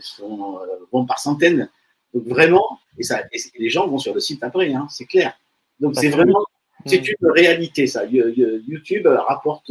sont, 0.01 0.59
euh, 0.61 0.67
vont 0.93 1.07
par 1.07 1.19
centaines. 1.19 1.71
Donc 2.15 2.27
vraiment, 2.27 2.79
et, 2.99 3.03
ça, 3.03 3.23
les 3.59 3.71
gens 3.71 3.87
vont 3.87 3.99
sur 3.99 4.15
le 4.15 4.21
site 4.21 4.43
après, 4.43 4.73
hein, 4.73 4.87
c'est 4.91 5.05
clair. 5.05 5.39
Donc 5.79 5.95
c'est 5.95 6.09
vraiment, 6.09 6.45
c'est 6.87 7.07
une 7.07 7.31
réalité 7.31 7.87
ça. 7.87 8.05
YouTube 8.07 9.07
rapporte 9.07 9.71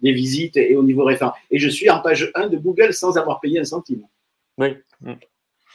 des 0.00 0.12
visites 0.12 0.56
et 0.56 0.76
au 0.76 0.82
niveau 0.82 1.04
référent. 1.04 1.34
Et 1.50 1.58
je 1.58 1.68
suis 1.68 1.90
en 1.90 2.00
page 2.00 2.30
1 2.34 2.48
de 2.48 2.56
Google 2.56 2.94
sans 2.94 3.18
avoir 3.18 3.40
payé 3.40 3.60
un 3.60 3.64
centime. 3.64 4.06
Oui. 4.56 4.76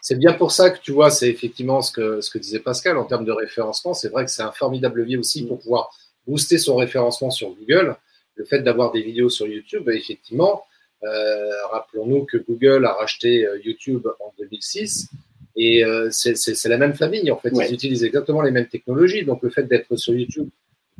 C'est 0.02 0.18
bien 0.18 0.34
pour 0.34 0.52
ça 0.52 0.72
que 0.72 0.80
tu 0.82 0.92
vois, 0.92 1.12
c'est 1.12 1.30
effectivement 1.30 1.82
ce 1.82 1.92
que, 1.92 2.22
ce 2.22 2.30
que 2.30 2.40
disait 2.40 2.60
Pascal 2.60 2.98
en 2.98 3.06
termes 3.06 3.26
de 3.26 3.32
référencement. 3.32 3.94
C'est 3.94 4.10
vrai 4.10 4.26
que 4.26 4.32
c'est 4.32 4.42
un 4.42 4.52
formidable 4.52 5.02
levier 5.02 5.18
aussi 5.18 5.46
pour 5.46 5.60
pouvoir 5.60 5.96
booster 6.28 6.58
son 6.58 6.76
référencement 6.76 7.30
sur 7.30 7.52
Google 7.52 7.96
le 8.36 8.46
fait 8.46 8.62
d'avoir 8.62 8.92
des 8.92 9.02
vidéos 9.02 9.30
sur 9.30 9.48
YouTube, 9.48 9.90
effectivement, 9.90 10.64
euh, 11.04 11.66
rappelons-nous 11.72 12.26
que 12.26 12.38
Google 12.38 12.86
a 12.86 12.94
racheté 12.94 13.46
euh, 13.46 13.60
YouTube 13.64 14.08
en 14.20 14.34
2006 14.40 15.10
et 15.56 15.84
euh, 15.84 16.10
c'est 16.12 16.66
la 16.66 16.78
même 16.78 16.94
famille 16.94 17.30
en 17.32 17.38
fait. 17.38 17.52
Ils 17.54 17.74
utilisent 17.74 18.04
exactement 18.04 18.42
les 18.42 18.52
mêmes 18.52 18.68
technologies. 18.68 19.26
Donc 19.26 19.42
le 19.42 19.50
fait 19.50 19.64
d'être 19.64 19.96
sur 19.96 20.14
YouTube 20.14 20.50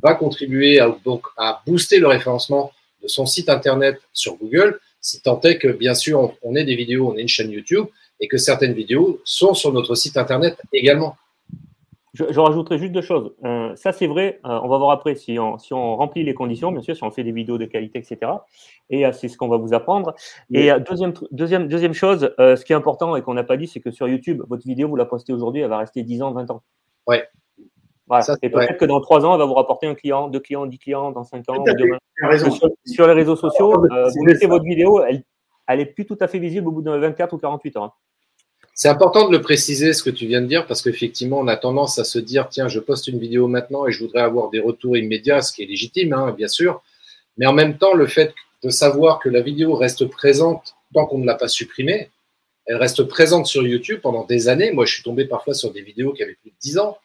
va 0.02 0.14
contribuer 0.14 0.80
à, 0.80 0.94
donc, 1.04 1.26
à 1.36 1.62
booster 1.66 1.98
le 1.98 2.08
référencement 2.08 2.72
de 3.02 3.08
son 3.08 3.26
site 3.26 3.48
internet 3.48 4.00
sur 4.12 4.36
Google, 4.36 4.78
si 5.00 5.20
tant 5.20 5.40
est 5.42 5.58
que 5.58 5.68
bien 5.68 5.94
sûr 5.94 6.34
on 6.42 6.54
ait 6.54 6.64
des 6.64 6.76
vidéos, 6.76 7.10
on 7.10 7.16
ait 7.16 7.22
une 7.22 7.28
chaîne 7.28 7.50
YouTube 7.50 7.86
et 8.20 8.28
que 8.28 8.36
certaines 8.36 8.72
vidéos 8.72 9.20
sont 9.24 9.54
sur 9.54 9.72
notre 9.72 9.94
site 9.94 10.16
internet 10.16 10.56
également. 10.72 11.16
Je, 12.14 12.24
je, 12.30 12.40
rajouterai 12.40 12.76
juste 12.76 12.92
deux 12.92 13.00
choses. 13.00 13.34
Euh, 13.42 13.74
ça, 13.74 13.90
c'est 13.92 14.06
vrai. 14.06 14.38
Euh, 14.44 14.60
on 14.62 14.68
va 14.68 14.76
voir 14.76 14.90
après 14.90 15.14
si 15.14 15.38
on, 15.38 15.56
si 15.56 15.72
on, 15.72 15.96
remplit 15.96 16.22
les 16.22 16.34
conditions, 16.34 16.70
bien 16.70 16.82
sûr, 16.82 16.94
si 16.94 17.02
on 17.04 17.10
fait 17.10 17.24
des 17.24 17.32
vidéos 17.32 17.56
de 17.56 17.64
qualité, 17.64 17.98
etc. 17.98 18.32
Et 18.90 19.06
euh, 19.06 19.12
c'est 19.12 19.28
ce 19.28 19.38
qu'on 19.38 19.48
va 19.48 19.56
vous 19.56 19.72
apprendre. 19.72 20.14
Et 20.52 20.70
deuxième, 20.86 21.14
deuxième, 21.30 21.68
deuxième 21.68 21.94
chose, 21.94 22.34
ce 22.38 22.62
qui 22.64 22.74
est 22.74 22.76
important 22.76 23.16
et 23.16 23.22
qu'on 23.22 23.32
n'a 23.32 23.44
pas 23.44 23.56
dit, 23.56 23.66
c'est 23.66 23.80
que 23.80 23.90
sur 23.90 24.08
YouTube, 24.08 24.42
votre 24.46 24.66
vidéo, 24.66 24.88
vous 24.88 24.96
la 24.96 25.06
postez 25.06 25.32
aujourd'hui, 25.32 25.62
elle 25.62 25.70
va 25.70 25.78
rester 25.78 26.02
10 26.02 26.22
ans, 26.22 26.32
20 26.32 26.50
ans. 26.50 26.62
Ouais. 27.06 27.26
Voilà. 28.06 28.26
et 28.42 28.50
peut-être 28.50 28.76
que 28.76 28.84
dans 28.84 29.00
3 29.00 29.24
ans, 29.24 29.32
elle 29.32 29.38
va 29.38 29.46
vous 29.46 29.54
rapporter 29.54 29.86
un 29.86 29.94
client, 29.94 30.28
deux 30.28 30.40
clients, 30.40 30.66
10 30.66 30.78
clients, 30.78 31.12
dans 31.12 31.24
5 31.24 31.48
ans. 31.48 31.64
Sur, 31.64 32.68
sur, 32.84 33.06
les 33.06 33.14
réseaux 33.14 33.36
sociaux, 33.36 33.72
vous 33.72 34.24
mettez 34.24 34.46
votre 34.46 34.64
vidéo, 34.64 35.02
elle, 35.02 35.24
elle 35.66 35.80
est 35.80 35.86
plus 35.86 36.06
tout 36.06 36.18
à 36.20 36.28
fait 36.28 36.38
visible 36.38 36.68
au 36.68 36.72
bout 36.72 36.82
de 36.82 36.90
24 36.90 37.32
ou 37.32 37.38
48 37.38 37.76
heures. 37.76 37.82
Hein. 37.84 37.92
C'est 38.74 38.88
important 38.88 39.28
de 39.28 39.32
le 39.32 39.42
préciser, 39.42 39.92
ce 39.92 40.02
que 40.02 40.10
tu 40.10 40.26
viens 40.26 40.40
de 40.40 40.46
dire, 40.46 40.66
parce 40.66 40.82
qu'effectivement, 40.82 41.38
on 41.38 41.46
a 41.46 41.56
tendance 41.56 41.98
à 41.98 42.04
se 42.04 42.18
dire, 42.18 42.48
tiens, 42.48 42.68
je 42.68 42.80
poste 42.80 43.06
une 43.06 43.18
vidéo 43.18 43.46
maintenant 43.46 43.86
et 43.86 43.92
je 43.92 44.02
voudrais 44.02 44.22
avoir 44.22 44.50
des 44.50 44.60
retours 44.60 44.96
immédiats, 44.96 45.42
ce 45.42 45.52
qui 45.52 45.62
est 45.62 45.66
légitime, 45.66 46.14
hein, 46.14 46.32
bien 46.32 46.48
sûr. 46.48 46.82
Mais 47.36 47.46
en 47.46 47.52
même 47.52 47.76
temps, 47.76 47.92
le 47.94 48.06
fait 48.06 48.34
de 48.62 48.70
savoir 48.70 49.18
que 49.18 49.28
la 49.28 49.40
vidéo 49.40 49.74
reste 49.74 50.06
présente 50.06 50.74
tant 50.94 51.06
qu'on 51.06 51.18
ne 51.18 51.26
l'a 51.26 51.34
pas 51.34 51.48
supprimée, 51.48 52.10
elle 52.64 52.76
reste 52.76 53.02
présente 53.02 53.46
sur 53.46 53.66
YouTube 53.66 54.00
pendant 54.02 54.24
des 54.24 54.48
années. 54.48 54.72
Moi, 54.72 54.84
je 54.86 54.94
suis 54.94 55.02
tombé 55.02 55.24
parfois 55.26 55.54
sur 55.54 55.72
des 55.72 55.82
vidéos 55.82 56.12
qui 56.12 56.22
avaient 56.22 56.36
plus 56.40 56.50
de 56.50 56.56
10 56.60 56.78
ans. 56.78 56.98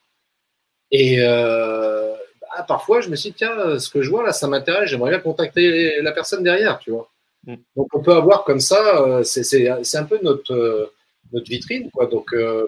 Et 0.92 1.18
euh, 1.20 2.14
bah, 2.42 2.64
parfois, 2.68 3.02
je 3.02 3.10
me 3.10 3.16
suis 3.16 3.32
dit, 3.32 3.38
tiens, 3.38 3.80
ce 3.80 3.90
que 3.90 4.02
je 4.02 4.10
vois 4.10 4.24
là, 4.24 4.32
ça 4.32 4.48
m'intéresse, 4.48 4.90
j'aimerais 4.90 5.10
bien 5.10 5.20
contacter 5.20 6.02
la 6.02 6.12
personne 6.12 6.44
derrière, 6.44 6.80
tu 6.80 6.92
vois. 6.92 7.10
Mm. 7.48 7.56
Donc, 7.76 7.88
on 7.94 8.02
peut 8.02 8.14
avoir 8.14 8.44
comme 8.44 8.60
ça, 8.60 9.02
euh, 9.02 9.24
c'est 9.24 9.98
un 9.98 10.04
peu 10.04 10.20
notre... 10.22 10.54
Euh, 10.54 10.94
notre 11.34 11.50
vitrine. 11.50 11.90
Quoi. 11.92 12.08
Donc, 12.08 12.34
euh, 12.34 12.68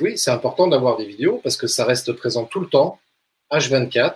oui, 0.00 0.16
c'est 0.18 0.30
important 0.30 0.66
d'avoir 0.66 0.96
des 0.96 1.06
vidéos 1.06 1.40
parce 1.42 1.56
que 1.56 1.66
ça 1.66 1.84
reste 1.84 2.12
présent 2.12 2.44
tout 2.44 2.60
le 2.60 2.66
temps, 2.66 2.98
H24, 3.50 4.14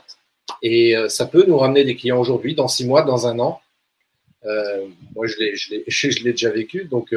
et 0.62 0.94
ça 1.09 1.27
peut 1.27 1.44
nous 1.47 1.57
ramener 1.57 1.85
des 1.85 1.97
clients 1.97 2.18
aujourd'hui, 2.18 2.55
dans 2.55 2.68
six 2.68 2.87
mois, 2.87 3.03
dans 3.03 3.27
un 3.27 3.38
an. 3.38 3.61
Euh, 4.44 4.87
moi, 5.14 5.27
je 5.27 5.38
l'ai 5.38 6.33
déjà 6.33 6.51
vécu, 6.51 6.85
donc 6.85 7.14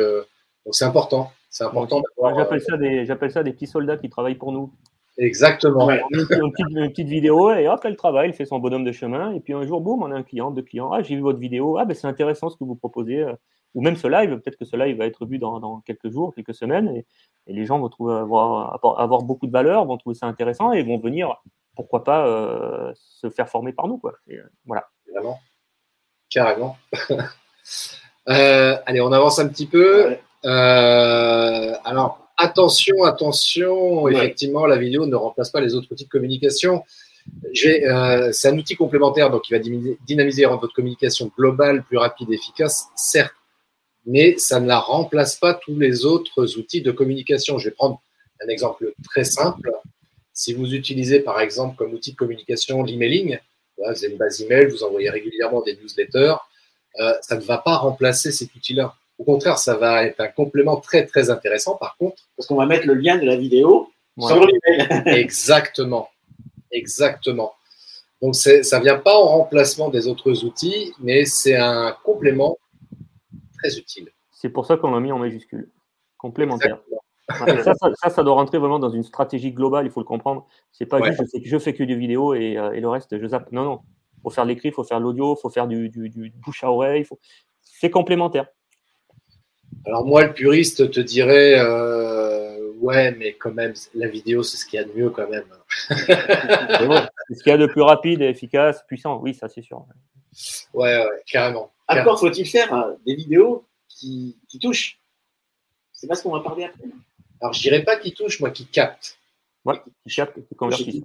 c'est 0.71 0.85
important. 0.85 1.31
C'est 1.49 1.63
important 1.63 2.01
J'appelle 2.37 2.61
ça, 2.61 2.77
des, 2.77 3.05
ça 3.29 3.43
des 3.43 3.53
petits 3.53 3.67
soldats 3.67 3.97
qui 3.97 4.09
travaillent 4.09 4.35
pour 4.35 4.51
nous. 4.51 4.71
Exactement. 5.17 5.89
Une, 5.89 6.25
petite, 6.91 7.07
vidéo 7.07 7.51
et 7.51 7.67
hop, 7.67 7.81
elle 7.83 7.95
travaille, 7.95 8.29
elle 8.29 8.35
fait 8.35 8.45
son 8.45 8.59
bonhomme 8.59 8.83
de 8.83 8.91
chemin. 8.91 9.33
Et 9.33 9.39
puis 9.39 9.53
un 9.53 9.65
jour, 9.65 9.81
boum, 9.81 10.03
on 10.03 10.11
a 10.11 10.15
un 10.15 10.23
client, 10.23 10.51
deux 10.51 10.61
clients. 10.61 10.91
Ah, 10.91 11.01
j'ai 11.01 11.15
vu 11.15 11.21
votre 11.21 11.39
vidéo. 11.39 11.77
Ah, 11.77 11.85
ben 11.85 11.95
c'est 11.95 12.07
intéressant 12.07 12.49
ce 12.49 12.57
que 12.57 12.63
vous 12.63 12.75
proposez. 12.75 13.25
Ou 13.73 13.81
même 13.81 13.95
ce 13.95 14.07
live, 14.07 14.39
peut-être 14.39 14.57
que 14.57 14.65
ce 14.65 14.75
live 14.75 14.97
va 14.97 15.05
être 15.05 15.25
vu 15.25 15.39
dans, 15.39 15.81
quelques 15.81 16.09
jours, 16.09 16.33
quelques 16.33 16.53
semaines. 16.53 16.89
Et, 16.95 17.05
les 17.47 17.65
gens 17.65 17.79
vont 17.79 17.89
trouver 17.89 18.15
avoir, 18.15 18.79
avoir, 18.99 19.23
beaucoup 19.23 19.47
de 19.47 19.51
valeur, 19.51 19.85
vont 19.85 19.97
trouver 19.97 20.15
ça 20.15 20.25
intéressant 20.25 20.71
et 20.71 20.83
vont 20.83 20.99
venir, 20.99 21.41
pourquoi 21.75 22.03
pas, 22.03 22.27
euh, 22.27 22.91
se 22.95 23.29
faire 23.29 23.49
former 23.49 23.73
par 23.73 23.87
nous. 23.87 23.97
Quoi. 23.97 24.13
Et, 24.27 24.37
voilà. 24.65 24.87
Vraiment. 25.11 25.39
Carrément. 26.29 26.77
Euh, 28.29 28.75
allez, 28.85 28.99
on 28.99 29.13
avance 29.13 29.39
un 29.39 29.47
petit 29.47 29.67
peu. 29.67 30.17
Euh, 30.43 31.73
alors, 31.85 32.26
attention, 32.37 33.03
attention, 33.03 34.07
effectivement, 34.07 34.65
la 34.65 34.77
vidéo 34.77 35.05
ne 35.05 35.15
remplace 35.15 35.49
pas 35.49 35.61
les 35.61 35.75
autres 35.75 35.91
outils 35.91 36.05
de 36.05 36.09
communication. 36.09 36.83
Euh, 37.65 38.31
c'est 38.31 38.47
un 38.47 38.57
outil 38.57 38.75
complémentaire, 38.75 39.29
donc 39.29 39.43
qui 39.43 39.53
va 39.53 39.59
dynamiser 39.59 40.45
votre 40.45 40.73
communication 40.73 41.31
globale, 41.37 41.83
plus 41.83 41.97
rapide, 41.97 42.31
efficace, 42.31 42.85
certes, 42.95 43.33
mais 44.05 44.37
ça 44.37 44.59
ne 44.59 44.67
la 44.67 44.79
remplace 44.79 45.35
pas 45.35 45.53
tous 45.53 45.77
les 45.77 46.05
autres 46.05 46.57
outils 46.57 46.81
de 46.81 46.91
communication. 46.91 47.57
Je 47.57 47.69
vais 47.69 47.75
prendre 47.75 48.01
un 48.43 48.47
exemple 48.47 48.93
très 49.03 49.23
simple. 49.23 49.71
Si 50.31 50.53
vous 50.53 50.73
utilisez 50.73 51.19
par 51.19 51.41
exemple 51.41 51.75
comme 51.75 51.93
outil 51.93 52.11
de 52.11 52.17
communication 52.17 52.83
l'emailing, 52.83 53.39
vous 53.77 53.83
avez 53.85 54.07
une 54.07 54.17
base 54.17 54.41
email, 54.41 54.67
vous 54.67 54.83
envoyez 54.83 55.09
régulièrement 55.09 55.61
des 55.61 55.75
newsletters, 55.75 56.35
euh, 56.99 57.13
ça 57.21 57.35
ne 57.35 57.41
va 57.41 57.57
pas 57.57 57.75
remplacer 57.75 58.31
cet 58.31 58.55
outil-là. 58.55 58.95
Au 59.17 59.23
contraire, 59.23 59.57
ça 59.57 59.75
va 59.75 60.03
être 60.03 60.19
un 60.19 60.27
complément 60.27 60.77
très 60.77 61.05
très 61.05 61.29
intéressant. 61.29 61.75
Par 61.75 61.97
contre, 61.97 62.23
parce 62.35 62.47
qu'on 62.47 62.55
va 62.55 62.65
mettre 62.65 62.85
le 62.85 62.93
lien 62.93 63.17
de 63.17 63.25
la 63.25 63.35
vidéo 63.35 63.89
sur 64.19 64.45
l'email. 64.45 65.03
Exactement, 65.05 66.09
exactement. 66.71 67.53
Donc 68.21 68.35
ça 68.35 68.79
vient 68.79 68.97
pas 68.97 69.15
en 69.15 69.27
remplacement 69.27 69.89
des 69.89 70.07
autres 70.07 70.43
outils, 70.43 70.93
mais 70.99 71.25
c'est 71.25 71.55
un 71.55 71.95
complément 72.03 72.57
très 73.57 73.77
utile. 73.77 74.09
C'est 74.31 74.49
pour 74.49 74.65
ça 74.65 74.77
qu'on 74.77 74.91
l'a 74.91 74.99
mis 74.99 75.11
en 75.11 75.19
majuscule, 75.19 75.69
complémentaire. 76.17 76.79
ça, 77.29 77.73
ça, 77.75 78.09
ça, 78.09 78.23
doit 78.23 78.33
rentrer 78.33 78.57
vraiment 78.57 78.79
dans 78.79 78.89
une 78.89 79.03
stratégie 79.03 79.51
globale, 79.51 79.85
il 79.85 79.91
faut 79.91 79.99
le 79.99 80.05
comprendre. 80.05 80.47
C'est 80.71 80.85
pas 80.85 81.01
juste 81.03 81.21
je 81.21 81.39
fais, 81.39 81.45
je 81.45 81.57
fais 81.59 81.73
que 81.73 81.83
des 81.83 81.95
vidéos 81.95 82.33
et, 82.33 82.57
euh, 82.57 82.71
et, 82.71 82.79
le 82.79 82.87
reste, 82.87 83.19
je 83.19 83.27
zappe. 83.27 83.51
Non, 83.51 83.63
non. 83.63 83.81
Il 84.17 84.21
faut 84.21 84.29
faire 84.29 84.45
l'écrit, 84.45 84.69
il 84.69 84.73
faut 84.73 84.83
faire 84.83 84.99
l'audio, 84.99 85.35
il 85.35 85.41
faut 85.41 85.49
faire 85.49 85.67
du, 85.67 85.89
du, 85.89 86.09
du, 86.09 86.31
bouche 86.31 86.63
à 86.63 86.71
oreille. 86.71 87.03
Faut... 87.03 87.19
C'est 87.61 87.89
complémentaire. 87.89 88.47
Alors 89.85 90.05
moi, 90.05 90.25
le 90.25 90.33
puriste 90.33 90.91
te 90.91 90.99
dirait, 90.99 91.59
euh, 91.59 92.71
ouais, 92.79 93.11
mais 93.11 93.33
quand 93.33 93.53
même, 93.53 93.73
la 93.93 94.07
vidéo, 94.07 94.43
c'est 94.43 94.57
ce 94.57 94.65
qu'il 94.65 94.79
y 94.79 94.83
a 94.83 94.85
de 94.85 94.91
mieux 94.93 95.09
quand 95.09 95.29
même. 95.29 95.45
c'est 95.89 97.35
ce 97.35 97.43
qu'il 97.43 97.51
y 97.51 97.55
a 97.55 97.57
de 97.57 97.67
plus 97.67 97.81
rapide, 97.81 98.21
efficace, 98.21 98.83
puissant. 98.87 99.19
Oui, 99.21 99.33
ça 99.33 99.47
c'est 99.47 99.61
sûr. 99.61 99.85
Ouais, 100.73 100.97
ouais, 100.97 101.23
carrément. 101.25 101.71
Encore 101.87 102.19
faut-il 102.19 102.45
faire 102.45 102.73
euh, 102.73 102.93
des 103.05 103.15
vidéos 103.15 103.65
qui, 103.87 104.37
qui 104.49 104.59
touchent? 104.59 104.99
C'est 105.93 106.07
pas 106.07 106.15
ce 106.15 106.23
qu'on 106.23 106.31
va 106.31 106.41
parler 106.41 106.65
après. 106.65 106.83
Alors 107.41 107.53
je 107.53 107.61
dirais 107.61 107.83
pas 107.83 107.97
qui 107.97 108.13
touchent, 108.13 108.39
moi 108.39 108.51
qui 108.51 108.65
captent. 108.65 109.17
Ouais, 109.65 109.81
qui 110.07 110.15
capte, 110.15 110.39
qui 110.47 110.55
convertissent. 110.55 111.03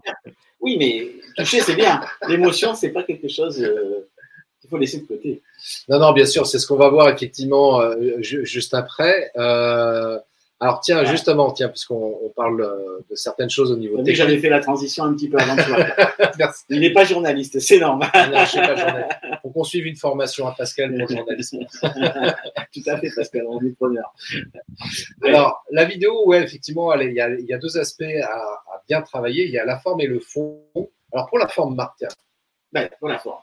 Oui, 0.60 0.76
mais 0.78 1.12
toucher, 1.36 1.60
c'est 1.60 1.74
bien. 1.74 2.00
L'émotion, 2.28 2.74
c'est 2.74 2.90
pas 2.90 3.02
quelque 3.02 3.28
chose 3.28 3.60
euh, 3.60 4.08
qu'il 4.62 4.70
faut 4.70 4.78
laisser 4.78 5.00
de 5.00 5.06
côté. 5.06 5.42
Non, 5.88 5.98
non, 5.98 6.12
bien 6.12 6.24
sûr, 6.24 6.46
c'est 6.46 6.58
ce 6.58 6.66
qu'on 6.66 6.76
va 6.76 6.88
voir 6.88 7.08
effectivement 7.10 7.80
euh, 7.80 8.16
juste 8.20 8.74
après. 8.74 9.30
Euh, 9.36 10.18
alors 10.60 10.78
tiens, 10.78 11.04
justement, 11.04 11.50
tiens, 11.50 11.68
puisqu'on 11.68 12.20
on 12.22 12.28
parle 12.28 12.62
euh, 12.62 13.00
de 13.10 13.16
certaines 13.16 13.50
choses 13.50 13.72
au 13.72 13.76
niveau 13.76 13.96
technique. 13.96 14.14
J'avais 14.14 14.38
fait 14.38 14.48
la 14.48 14.60
transition 14.60 15.02
un 15.02 15.12
petit 15.14 15.28
peu 15.28 15.36
avant 15.36 15.56
toi. 15.56 15.84
Il 16.68 16.78
n'est 16.78 16.92
pas 16.92 17.04
journaliste, 17.04 17.58
c'est 17.58 17.80
normal. 17.80 18.08
non, 18.14 18.44
je 18.44 18.50
suis 18.50 18.60
pas 18.60 18.76
journaliste. 18.76 19.10
Faut 19.42 19.50
qu'on 19.50 19.64
suive 19.64 19.86
une 19.88 19.96
formation 19.96 20.46
à 20.46 20.52
Pascal 20.52 20.90
pour 20.96 21.08
le 21.08 21.16
journalisme. 21.16 21.58
Tout 21.82 22.82
à 22.86 22.96
fait, 22.96 23.10
Pascal, 23.16 23.44
on 23.48 23.60
est 23.60 23.76
preneur. 23.76 24.14
Alors, 25.24 25.64
la 25.72 25.84
vidéo, 25.84 26.28
ouais, 26.28 26.44
effectivement, 26.44 26.94
il 26.94 27.12
y, 27.12 27.20
a, 27.20 27.28
il 27.28 27.44
y 27.44 27.52
a 27.52 27.58
deux 27.58 27.76
aspects 27.76 28.04
à, 28.22 28.32
à, 28.32 28.82
bien 28.88 29.02
travailler. 29.02 29.46
Il 29.46 29.50
y 29.50 29.58
a 29.58 29.64
la 29.64 29.80
forme 29.80 30.00
et 30.00 30.06
le 30.06 30.20
fond. 30.20 30.60
Alors, 31.12 31.26
pour 31.28 31.38
la 31.40 31.48
forme, 31.48 31.74
Marc. 31.74 32.04
Ben, 32.72 32.88
pour 32.98 33.08
la 33.08 33.18
forme. 33.18 33.42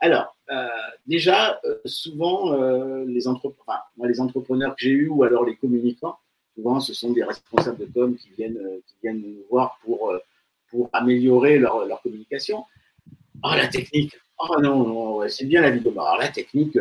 Alors, 0.00 0.34
euh, 0.50 0.66
déjà, 1.06 1.60
euh, 1.64 1.78
souvent, 1.84 2.54
euh, 2.54 3.04
les, 3.06 3.28
entrepreneurs, 3.28 3.82
moi, 3.96 4.08
les 4.08 4.20
entrepreneurs 4.20 4.74
que 4.74 4.82
j'ai 4.82 4.90
eus 4.90 5.08
ou 5.08 5.22
alors 5.22 5.44
les 5.44 5.56
communicants, 5.56 6.18
souvent, 6.54 6.80
ce 6.80 6.94
sont 6.94 7.12
des 7.12 7.22
responsables 7.22 7.78
de 7.78 7.84
com 7.92 8.16
qui 8.16 8.30
viennent, 8.30 8.58
qui 8.86 8.94
viennent 9.02 9.20
nous 9.20 9.44
voir 9.50 9.78
pour, 9.84 10.14
pour 10.70 10.88
améliorer 10.94 11.58
leur, 11.58 11.84
leur 11.84 12.00
communication. 12.00 12.64
Ah, 13.42 13.56
la 13.56 13.68
technique. 13.68 14.16
Ah 14.38 14.58
non, 14.62 14.86
non 14.86 15.28
c'est 15.28 15.44
bien 15.44 15.60
la 15.60 15.70
vidéo. 15.70 15.92
Alors, 15.92 16.16
la 16.18 16.28
technique. 16.28 16.78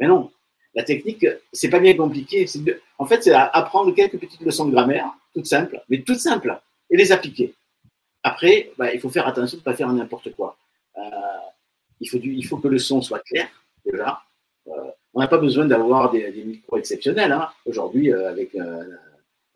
Mais 0.00 0.08
non, 0.08 0.32
la 0.74 0.82
technique, 0.82 1.24
c'est 1.52 1.70
pas 1.70 1.78
bien 1.78 1.96
compliqué. 1.96 2.46
En 2.98 3.06
fait, 3.06 3.22
c'est 3.22 3.32
apprendre 3.32 3.94
quelques 3.94 4.18
petites 4.18 4.40
leçons 4.40 4.66
de 4.66 4.72
grammaire, 4.72 5.08
toutes 5.32 5.46
simples, 5.46 5.80
mais 5.88 6.02
toutes 6.02 6.18
simples, 6.18 6.60
et 6.90 6.96
les 6.96 7.12
appliquer. 7.12 7.54
Après, 8.24 8.72
bah, 8.76 8.92
il 8.92 8.98
faut 8.98 9.10
faire 9.10 9.28
attention 9.28 9.56
de 9.56 9.60
ne 9.60 9.64
pas 9.64 9.74
faire 9.74 9.92
n'importe 9.92 10.34
quoi. 10.34 10.56
Euh, 10.98 11.00
il, 12.00 12.08
faut 12.08 12.18
il 12.22 12.44
faut 12.44 12.58
que 12.58 12.68
le 12.68 12.78
son 12.78 13.02
soit 13.02 13.20
clair, 13.20 13.48
déjà. 13.84 14.20
Euh, 14.68 14.72
on 15.12 15.20
n'a 15.20 15.28
pas 15.28 15.38
besoin 15.38 15.66
d'avoir 15.66 16.10
des, 16.10 16.30
micros 16.44 16.76
exceptionnels. 16.76 17.32
Hein. 17.32 17.48
Aujourd'hui, 17.66 18.12
euh, 18.12 18.28
avec 18.30 18.54
un, 18.56 18.86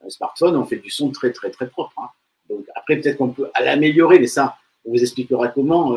smartphone, 0.09 0.57
on 0.57 0.65
fait 0.65 0.77
du 0.79 0.91
son 0.91 1.11
très, 1.11 1.33
très, 1.33 1.51
très 1.51 1.69
propre. 1.69 1.93
Hein. 1.99 2.55
Après, 2.75 2.97
peut-être 2.97 3.19
qu'on 3.19 3.31
peut 3.31 3.51
l'améliorer, 3.61 4.19
mais 4.19 4.27
ça, 4.27 4.57
on 4.85 4.93
vous 4.93 5.01
expliquera 5.01 5.49
comment 5.49 5.97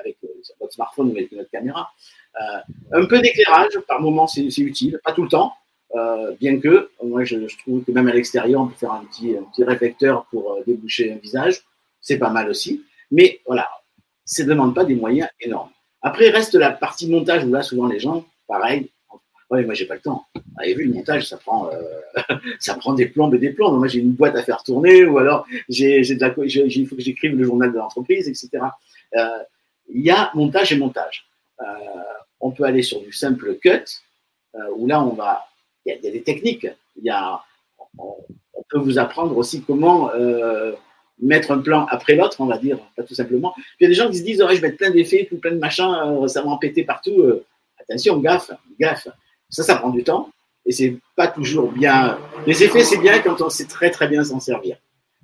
avec 0.00 0.16
votre 0.58 0.72
smartphone 0.72 1.08
ou 1.08 1.12
avec 1.12 1.30
notre 1.32 1.50
caméra. 1.50 1.90
un 2.92 3.06
peu 3.06 3.20
d'éclairage, 3.20 3.78
par 3.86 4.00
moment, 4.00 4.26
c'est 4.26 4.58
utile, 4.58 4.98
pas 5.04 5.12
tout 5.12 5.22
le 5.22 5.28
temps. 5.28 5.52
Bien 6.40 6.58
que, 6.58 6.90
moi, 7.04 7.22
je, 7.24 7.36
trouve 7.58 7.84
que 7.84 7.92
même 7.92 8.08
à 8.08 8.12
l'extérieur, 8.12 8.62
on 8.62 8.66
peut 8.66 8.74
faire 8.74 8.92
un 8.92 9.04
petit, 9.04 9.36
un 9.36 9.44
petit 9.44 9.62
réflecteur 9.62 10.24
pour 10.30 10.58
déboucher 10.66 11.12
un 11.12 11.16
visage. 11.16 11.62
C'est 12.00 12.18
pas 12.18 12.30
mal 12.30 12.48
aussi. 12.48 12.82
Mais 13.12 13.40
voilà, 13.46 13.68
ça 14.24 14.44
ne 14.44 14.48
demande 14.48 14.74
pas 14.74 14.84
des 14.84 14.94
moyens 14.94 15.28
énormes. 15.40 15.70
Après, 16.02 16.28
reste 16.30 16.54
la 16.54 16.70
partie 16.70 17.08
montage 17.08 17.44
où 17.44 17.50
là, 17.50 17.62
souvent, 17.62 17.86
les 17.86 17.98
gens, 17.98 18.26
pareil, 18.46 18.90
ouais, 19.50 19.64
moi, 19.64 19.74
j'ai 19.74 19.86
pas 19.86 19.94
le 19.94 20.00
temps. 20.00 20.26
Vous 20.34 20.42
avez 20.58 20.74
vu, 20.74 20.84
le 20.84 20.94
montage, 20.94 21.28
ça 21.28 21.36
prend, 21.36 21.70
euh, 21.70 22.34
ça 22.58 22.74
prend 22.74 22.94
des 22.94 23.06
plombes 23.06 23.34
et 23.34 23.38
des 23.38 23.50
plombes. 23.50 23.78
Moi, 23.78 23.88
j'ai 23.88 24.00
une 24.00 24.12
boîte 24.12 24.36
à 24.36 24.42
faire 24.42 24.62
tourner 24.62 25.04
ou 25.04 25.18
alors, 25.18 25.46
il 25.68 26.86
faut 26.86 26.96
que 26.96 27.02
j'écrive 27.02 27.36
le 27.36 27.44
journal 27.44 27.72
de 27.72 27.78
l'entreprise, 27.78 28.28
etc. 28.28 28.64
Euh, 29.16 29.28
il 29.88 30.02
y 30.02 30.10
a 30.10 30.30
montage 30.34 30.72
et 30.72 30.76
montage. 30.76 31.26
Euh, 31.60 31.64
on 32.40 32.50
peut 32.50 32.64
aller 32.64 32.82
sur 32.82 33.00
du 33.00 33.12
simple 33.12 33.56
cut, 33.56 33.84
où 34.76 34.86
là, 34.86 35.02
on 35.02 35.14
va 35.14 35.46
il 35.86 35.98
y, 36.02 36.08
a 36.08 36.10
des 36.10 36.22
techniques. 36.22 36.66
Y 37.02 37.10
a, 37.10 37.42
on, 37.98 38.14
peut 38.70 38.78
vous 38.78 38.98
apprendre 38.98 39.36
aussi 39.36 39.62
comment 39.62 40.10
mettre 41.20 41.52
un 41.52 41.58
plan 41.58 41.86
après 41.86 42.14
l'autre, 42.14 42.40
on 42.40 42.46
va 42.46 42.58
dire, 42.58 42.78
pas 42.96 43.02
tout 43.02 43.14
simplement. 43.14 43.54
il 43.78 43.84
y 43.84 43.86
a 43.86 43.88
des 43.88 43.94
gens 43.94 44.10
qui 44.10 44.18
se 44.18 44.24
disent, 44.24 44.42
oh, 44.42 44.48
je 44.50 44.56
vais 44.56 44.68
mettre 44.68 44.78
plein 44.78 44.90
d'effets, 44.90 45.26
tout 45.28 45.38
plein 45.38 45.52
de 45.52 45.58
machins, 45.58 45.94
euh, 46.06 46.28
ça 46.28 46.42
va 46.42 46.48
en 46.48 46.58
péter 46.58 46.84
partout. 46.84 47.20
Euh, 47.20 47.44
attention, 47.80 48.18
gaffe, 48.18 48.50
gaffe. 48.78 49.08
Ça, 49.48 49.62
ça 49.62 49.76
prend 49.76 49.90
du 49.90 50.02
temps 50.02 50.30
et 50.66 50.72
c'est 50.72 50.96
pas 51.16 51.28
toujours 51.28 51.70
bien. 51.70 52.18
Les 52.46 52.62
effets, 52.64 52.82
c'est 52.82 52.98
bien 52.98 53.20
quand 53.20 53.40
on 53.40 53.50
sait 53.50 53.66
très 53.66 53.90
très 53.90 54.08
bien 54.08 54.24
s'en 54.24 54.40
servir. 54.40 54.76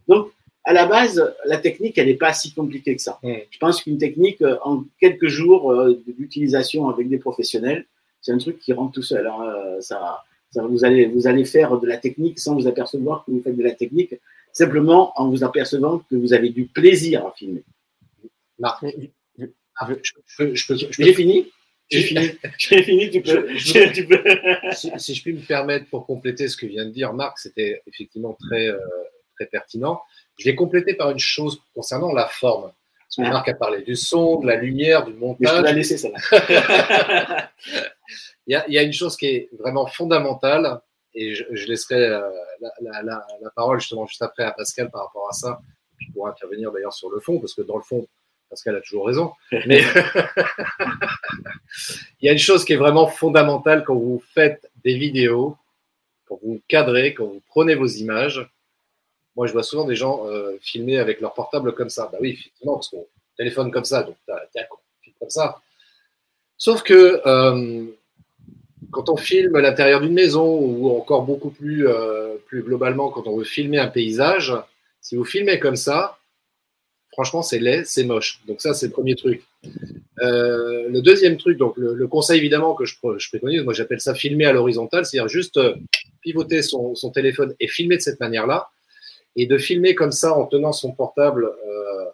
Donc, 0.06 0.28
à 0.64 0.72
la 0.72 0.86
base, 0.86 1.34
la 1.46 1.56
technique, 1.56 1.96
elle 1.98 2.06
n'est 2.06 2.14
pas 2.14 2.32
si 2.34 2.52
compliquée 2.52 2.94
que 2.94 3.02
ça. 3.02 3.18
Mmh. 3.22 3.32
Je 3.50 3.58
pense 3.58 3.82
qu'une 3.82 3.98
technique, 3.98 4.44
en 4.62 4.84
quelques 5.00 5.28
jours 5.28 5.74
d'utilisation 6.06 6.88
avec 6.88 7.08
des 7.08 7.18
professionnels, 7.18 7.86
c'est 8.20 8.32
un 8.32 8.38
truc 8.38 8.58
qui 8.58 8.72
rentre 8.72 8.92
tout 8.92 9.02
seul. 9.02 9.26
Hein. 9.26 9.78
Ça, 9.80 10.22
vous, 10.54 10.84
allez, 10.84 11.06
vous 11.06 11.26
allez 11.26 11.44
faire 11.44 11.78
de 11.78 11.86
la 11.86 11.96
technique 11.96 12.38
sans 12.38 12.54
vous 12.54 12.66
apercevoir 12.66 13.24
que 13.24 13.30
vous 13.30 13.40
faites 13.42 13.56
de 13.56 13.62
la 13.62 13.72
technique, 13.72 14.14
simplement 14.52 15.12
en 15.20 15.28
vous 15.28 15.44
apercevant 15.44 15.98
que 16.10 16.16
vous 16.16 16.32
avez 16.32 16.50
du 16.50 16.66
plaisir 16.66 17.26
à 17.26 17.32
filmer. 17.32 17.64
Marc, 18.58 18.84
j'ai 20.38 21.14
fini? 21.14 21.50
J'ai 21.90 22.02
fini. 22.02 22.30
J'ai 22.58 22.82
fini, 22.84 23.10
tu 23.10 23.20
peux. 23.20 23.48
si, 24.98 25.14
je 25.14 25.22
puis 25.22 25.32
me 25.32 25.40
permettre 25.40 25.86
pour 25.86 26.06
compléter 26.06 26.46
ce 26.46 26.56
que 26.56 26.66
vient 26.66 26.84
de 26.84 26.90
dire 26.90 27.12
Marc, 27.12 27.38
c'était 27.38 27.82
effectivement 27.86 28.36
très, 28.48 28.68
euh, 28.68 28.78
très 29.34 29.46
pertinent. 29.46 30.00
Je 30.38 30.44
vais 30.44 30.54
compléter 30.54 30.94
par 30.94 31.10
une 31.10 31.18
chose 31.18 31.60
concernant 31.74 32.12
la 32.12 32.28
forme. 32.28 32.70
Parce 33.10 33.16
que 33.16 33.22
ah. 33.22 33.30
Marc 33.30 33.48
a 33.48 33.54
parlé 33.54 33.82
du 33.82 33.96
son, 33.96 34.38
de 34.38 34.46
la 34.46 34.54
lumière, 34.54 35.04
du 35.04 35.14
montage. 35.14 35.48
je 35.50 35.56
peux 35.56 35.64
la 35.64 35.72
laisser, 35.72 35.98
ça. 35.98 36.10
il 38.46 38.62
y, 38.68 38.78
a, 38.78 38.82
une 38.82 38.92
chose 38.92 39.16
qui 39.16 39.26
est 39.26 39.48
vraiment 39.58 39.86
fondamentale, 39.86 40.80
et 41.14 41.34
je, 41.34 41.66
laisserai 41.66 42.06
euh, 42.06 42.30
la, 42.80 43.50
parole 43.54 43.80
justement 43.80 44.06
juste 44.06 44.22
après 44.22 44.44
à 44.44 44.52
Pascal 44.52 44.90
par 44.90 45.06
rapport 45.06 45.28
à 45.28 45.32
ça, 45.32 45.60
qui 45.98 46.10
pourra 46.12 46.30
intervenir 46.30 46.72
d'ailleurs 46.72 46.92
sur 46.92 47.10
le 47.10 47.20
fond, 47.20 47.38
parce 47.38 47.54
que 47.54 47.62
dans 47.62 47.76
le 47.76 47.82
fond, 47.82 48.06
Pascal 48.48 48.76
a 48.76 48.80
toujours 48.80 49.06
raison. 49.06 49.32
Mais 49.66 49.82
il 52.20 52.26
y 52.26 52.28
a 52.28 52.32
une 52.32 52.38
chose 52.38 52.64
qui 52.64 52.72
est 52.72 52.76
vraiment 52.76 53.06
fondamentale 53.06 53.84
quand 53.84 53.94
vous 53.94 54.22
faites 54.34 54.70
des 54.84 54.96
vidéos, 54.96 55.56
quand 56.26 56.38
vous 56.42 56.60
cadrez, 56.68 57.14
quand 57.14 57.26
vous 57.26 57.42
prenez 57.48 57.74
vos 57.74 57.86
images, 57.86 58.48
Moi, 59.36 59.46
je 59.46 59.52
vois 59.52 59.62
souvent 59.62 59.84
des 59.84 59.96
gens 59.96 60.26
euh, 60.26 60.56
filmer 60.60 60.98
avec 60.98 61.20
leur 61.20 61.34
portable 61.34 61.74
comme 61.74 61.90
ça. 61.90 62.08
Bah 62.12 62.18
oui, 62.20 62.30
effectivement, 62.30 62.74
parce 62.74 62.88
qu'on 62.88 63.06
téléphone 63.36 63.70
comme 63.70 63.84
ça, 63.84 64.02
donc 64.02 64.16
tiens, 64.52 64.64
comme 65.18 65.30
ça. 65.30 65.60
Sauf 66.58 66.82
que 66.82 67.22
euh, 67.26 67.86
quand 68.90 69.08
on 69.08 69.16
filme 69.16 69.58
l'intérieur 69.58 70.00
d'une 70.00 70.12
maison 70.12 70.58
ou 70.58 70.90
encore 70.90 71.24
beaucoup 71.24 71.50
plus, 71.50 71.86
euh, 71.86 72.36
plus 72.46 72.62
globalement, 72.62 73.10
quand 73.10 73.26
on 73.26 73.36
veut 73.36 73.44
filmer 73.44 73.78
un 73.78 73.88
paysage, 73.88 74.54
si 75.00 75.16
vous 75.16 75.24
filmez 75.24 75.58
comme 75.58 75.76
ça, 75.76 76.18
franchement, 77.12 77.42
c'est 77.42 77.58
laid, 77.58 77.84
c'est 77.84 78.04
moche. 78.04 78.40
Donc 78.46 78.60
ça, 78.60 78.74
c'est 78.74 78.86
le 78.86 78.92
premier 78.92 79.14
truc. 79.14 79.42
Euh, 80.22 80.88
le 80.88 81.00
deuxième 81.00 81.36
truc, 81.36 81.58
donc 81.58 81.74
le, 81.76 82.06
conseil 82.06 82.38
évidemment 82.38 82.74
que 82.74 82.84
je, 82.84 82.94
préconise, 82.98 83.62
moi 83.62 83.72
j'appelle 83.72 84.00
ça 84.00 84.14
filmer 84.14 84.46
à 84.46 84.52
l'horizontale, 84.52 85.06
c'est-à-dire 85.06 85.28
juste 85.28 85.58
pivoter 86.20 86.62
son, 86.62 86.94
son, 86.94 87.10
téléphone 87.10 87.54
et 87.60 87.68
filmer 87.68 87.96
de 87.96 88.02
cette 88.02 88.20
manière-là, 88.20 88.68
et 89.36 89.46
de 89.46 89.58
filmer 89.58 89.94
comme 89.94 90.12
ça 90.12 90.36
en 90.36 90.46
tenant 90.46 90.72
son 90.72 90.92
portable 90.92 91.50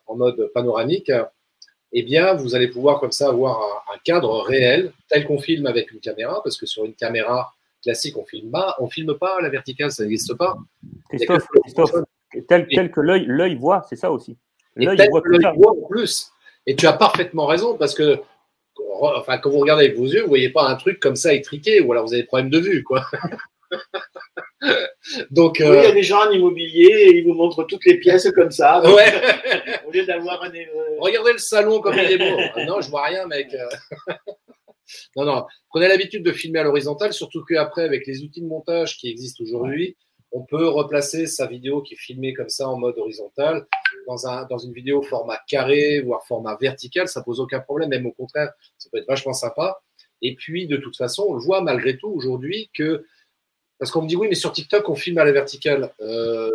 en 0.06 0.16
mode 0.16 0.50
panoramique, 0.54 1.10
eh 1.98 2.02
bien, 2.02 2.34
vous 2.34 2.54
allez 2.54 2.68
pouvoir 2.68 3.00
comme 3.00 3.12
ça 3.12 3.28
avoir 3.28 3.84
un, 3.92 3.98
cadre 4.04 4.42
réel, 4.42 4.92
tel 5.08 5.26
qu'on 5.26 5.38
filme 5.38 5.66
avec 5.66 5.90
une 5.90 6.00
caméra, 6.00 6.42
parce 6.42 6.58
que 6.58 6.66
sur 6.66 6.84
une 6.84 6.94
caméra 6.94 7.54
classique, 7.82 8.18
on 8.18 8.24
filme 8.26 8.50
pas, 8.50 8.76
on 8.78 8.86
filme 8.86 9.16
pas 9.16 9.40
la 9.40 9.48
verticale, 9.48 9.90
ça 9.90 10.02
n'existe 10.02 10.34
pas. 10.34 10.58
Christophe, 11.08 11.94
tel, 12.48 12.90
que 12.90 13.00
l'œil 13.00 13.54
voit, 13.54 13.82
c'est 13.88 13.96
ça 13.96 14.12
aussi. 14.12 14.36
L'œil 14.74 15.08
voit, 15.08 15.22
voit 15.56 15.72
en 15.72 15.88
plus. 15.88 16.30
Et 16.66 16.76
tu 16.76 16.86
as 16.86 16.92
parfaitement 16.92 17.46
raison, 17.46 17.78
parce 17.78 17.94
que 17.94 18.20
enfin, 19.00 19.38
quand 19.38 19.48
vous 19.48 19.60
regardez 19.60 19.86
avec 19.86 19.96
vos 19.96 20.04
yeux, 20.04 20.22
vous 20.22 20.28
voyez 20.28 20.50
pas 20.50 20.68
un 20.68 20.76
truc 20.76 21.00
comme 21.00 21.16
ça 21.16 21.32
étriqué, 21.32 21.80
ou 21.80 21.92
alors 21.92 22.04
vous 22.04 22.12
avez 22.12 22.22
des 22.22 22.28
problèmes 22.28 22.50
de 22.50 22.58
vue, 22.58 22.82
quoi. 22.82 23.06
Donc, 25.30 25.58
il 25.60 25.66
y 25.66 25.68
a 25.68 25.90
euh, 25.90 25.92
des 25.92 26.02
gens 26.02 26.26
en 26.26 26.30
immobilier 26.30 26.86
et 26.86 27.16
ils 27.18 27.24
vous 27.24 27.34
montrent 27.34 27.64
toutes 27.64 27.84
les 27.84 27.98
pièces 27.98 28.30
comme 28.32 28.50
ça. 28.50 28.82
Ouais. 28.86 29.12
au 29.86 29.90
lieu 29.90 30.04
d'avoir 30.04 30.42
un. 30.42 30.50
Regardez 30.98 31.32
le 31.32 31.38
salon 31.38 31.80
comme 31.80 31.96
il 31.98 32.12
est 32.12 32.18
beau. 32.18 32.40
Ah 32.54 32.64
non, 32.64 32.80
je 32.80 32.90
vois 32.90 33.04
rien, 33.04 33.26
mec. 33.26 33.54
non, 35.16 35.24
non. 35.24 35.46
Prenez 35.68 35.88
l'habitude 35.88 36.22
de 36.22 36.32
filmer 36.32 36.60
à 36.60 36.64
l'horizontale, 36.64 37.12
surtout 37.12 37.44
qu'après, 37.44 37.84
avec 37.84 38.06
les 38.06 38.22
outils 38.22 38.42
de 38.42 38.46
montage 38.46 38.96
qui 38.96 39.08
existent 39.08 39.44
aujourd'hui, 39.44 39.96
on 40.32 40.44
peut 40.44 40.68
replacer 40.68 41.26
sa 41.26 41.46
vidéo 41.46 41.82
qui 41.82 41.94
est 41.94 41.98
filmée 41.98 42.34
comme 42.34 42.48
ça 42.48 42.68
en 42.68 42.78
mode 42.78 42.98
horizontal 42.98 43.66
dans, 44.06 44.26
un, 44.26 44.44
dans 44.44 44.58
une 44.58 44.72
vidéo 44.72 45.02
format 45.02 45.38
carré, 45.48 46.00
voire 46.00 46.26
format 46.26 46.56
vertical. 46.60 47.08
Ça 47.08 47.22
pose 47.22 47.40
aucun 47.40 47.60
problème, 47.60 47.90
même 47.90 48.06
au 48.06 48.12
contraire, 48.12 48.52
ça 48.78 48.88
peut 48.90 48.98
être 48.98 49.06
vachement 49.06 49.32
sympa. 49.32 49.80
Et 50.22 50.34
puis, 50.34 50.66
de 50.66 50.76
toute 50.76 50.96
façon, 50.96 51.26
on 51.28 51.34
le 51.34 51.40
voit 51.40 51.60
malgré 51.60 51.96
tout 51.96 52.08
aujourd'hui 52.08 52.70
que 52.74 53.04
parce 53.78 53.90
qu'on 53.90 54.02
me 54.02 54.08
dit 54.08 54.16
oui, 54.16 54.28
mais 54.28 54.34
sur 54.34 54.52
TikTok, 54.52 54.88
on 54.88 54.94
filme 54.94 55.18
à 55.18 55.24
la 55.24 55.32
verticale. 55.32 55.92
Euh, 56.00 56.50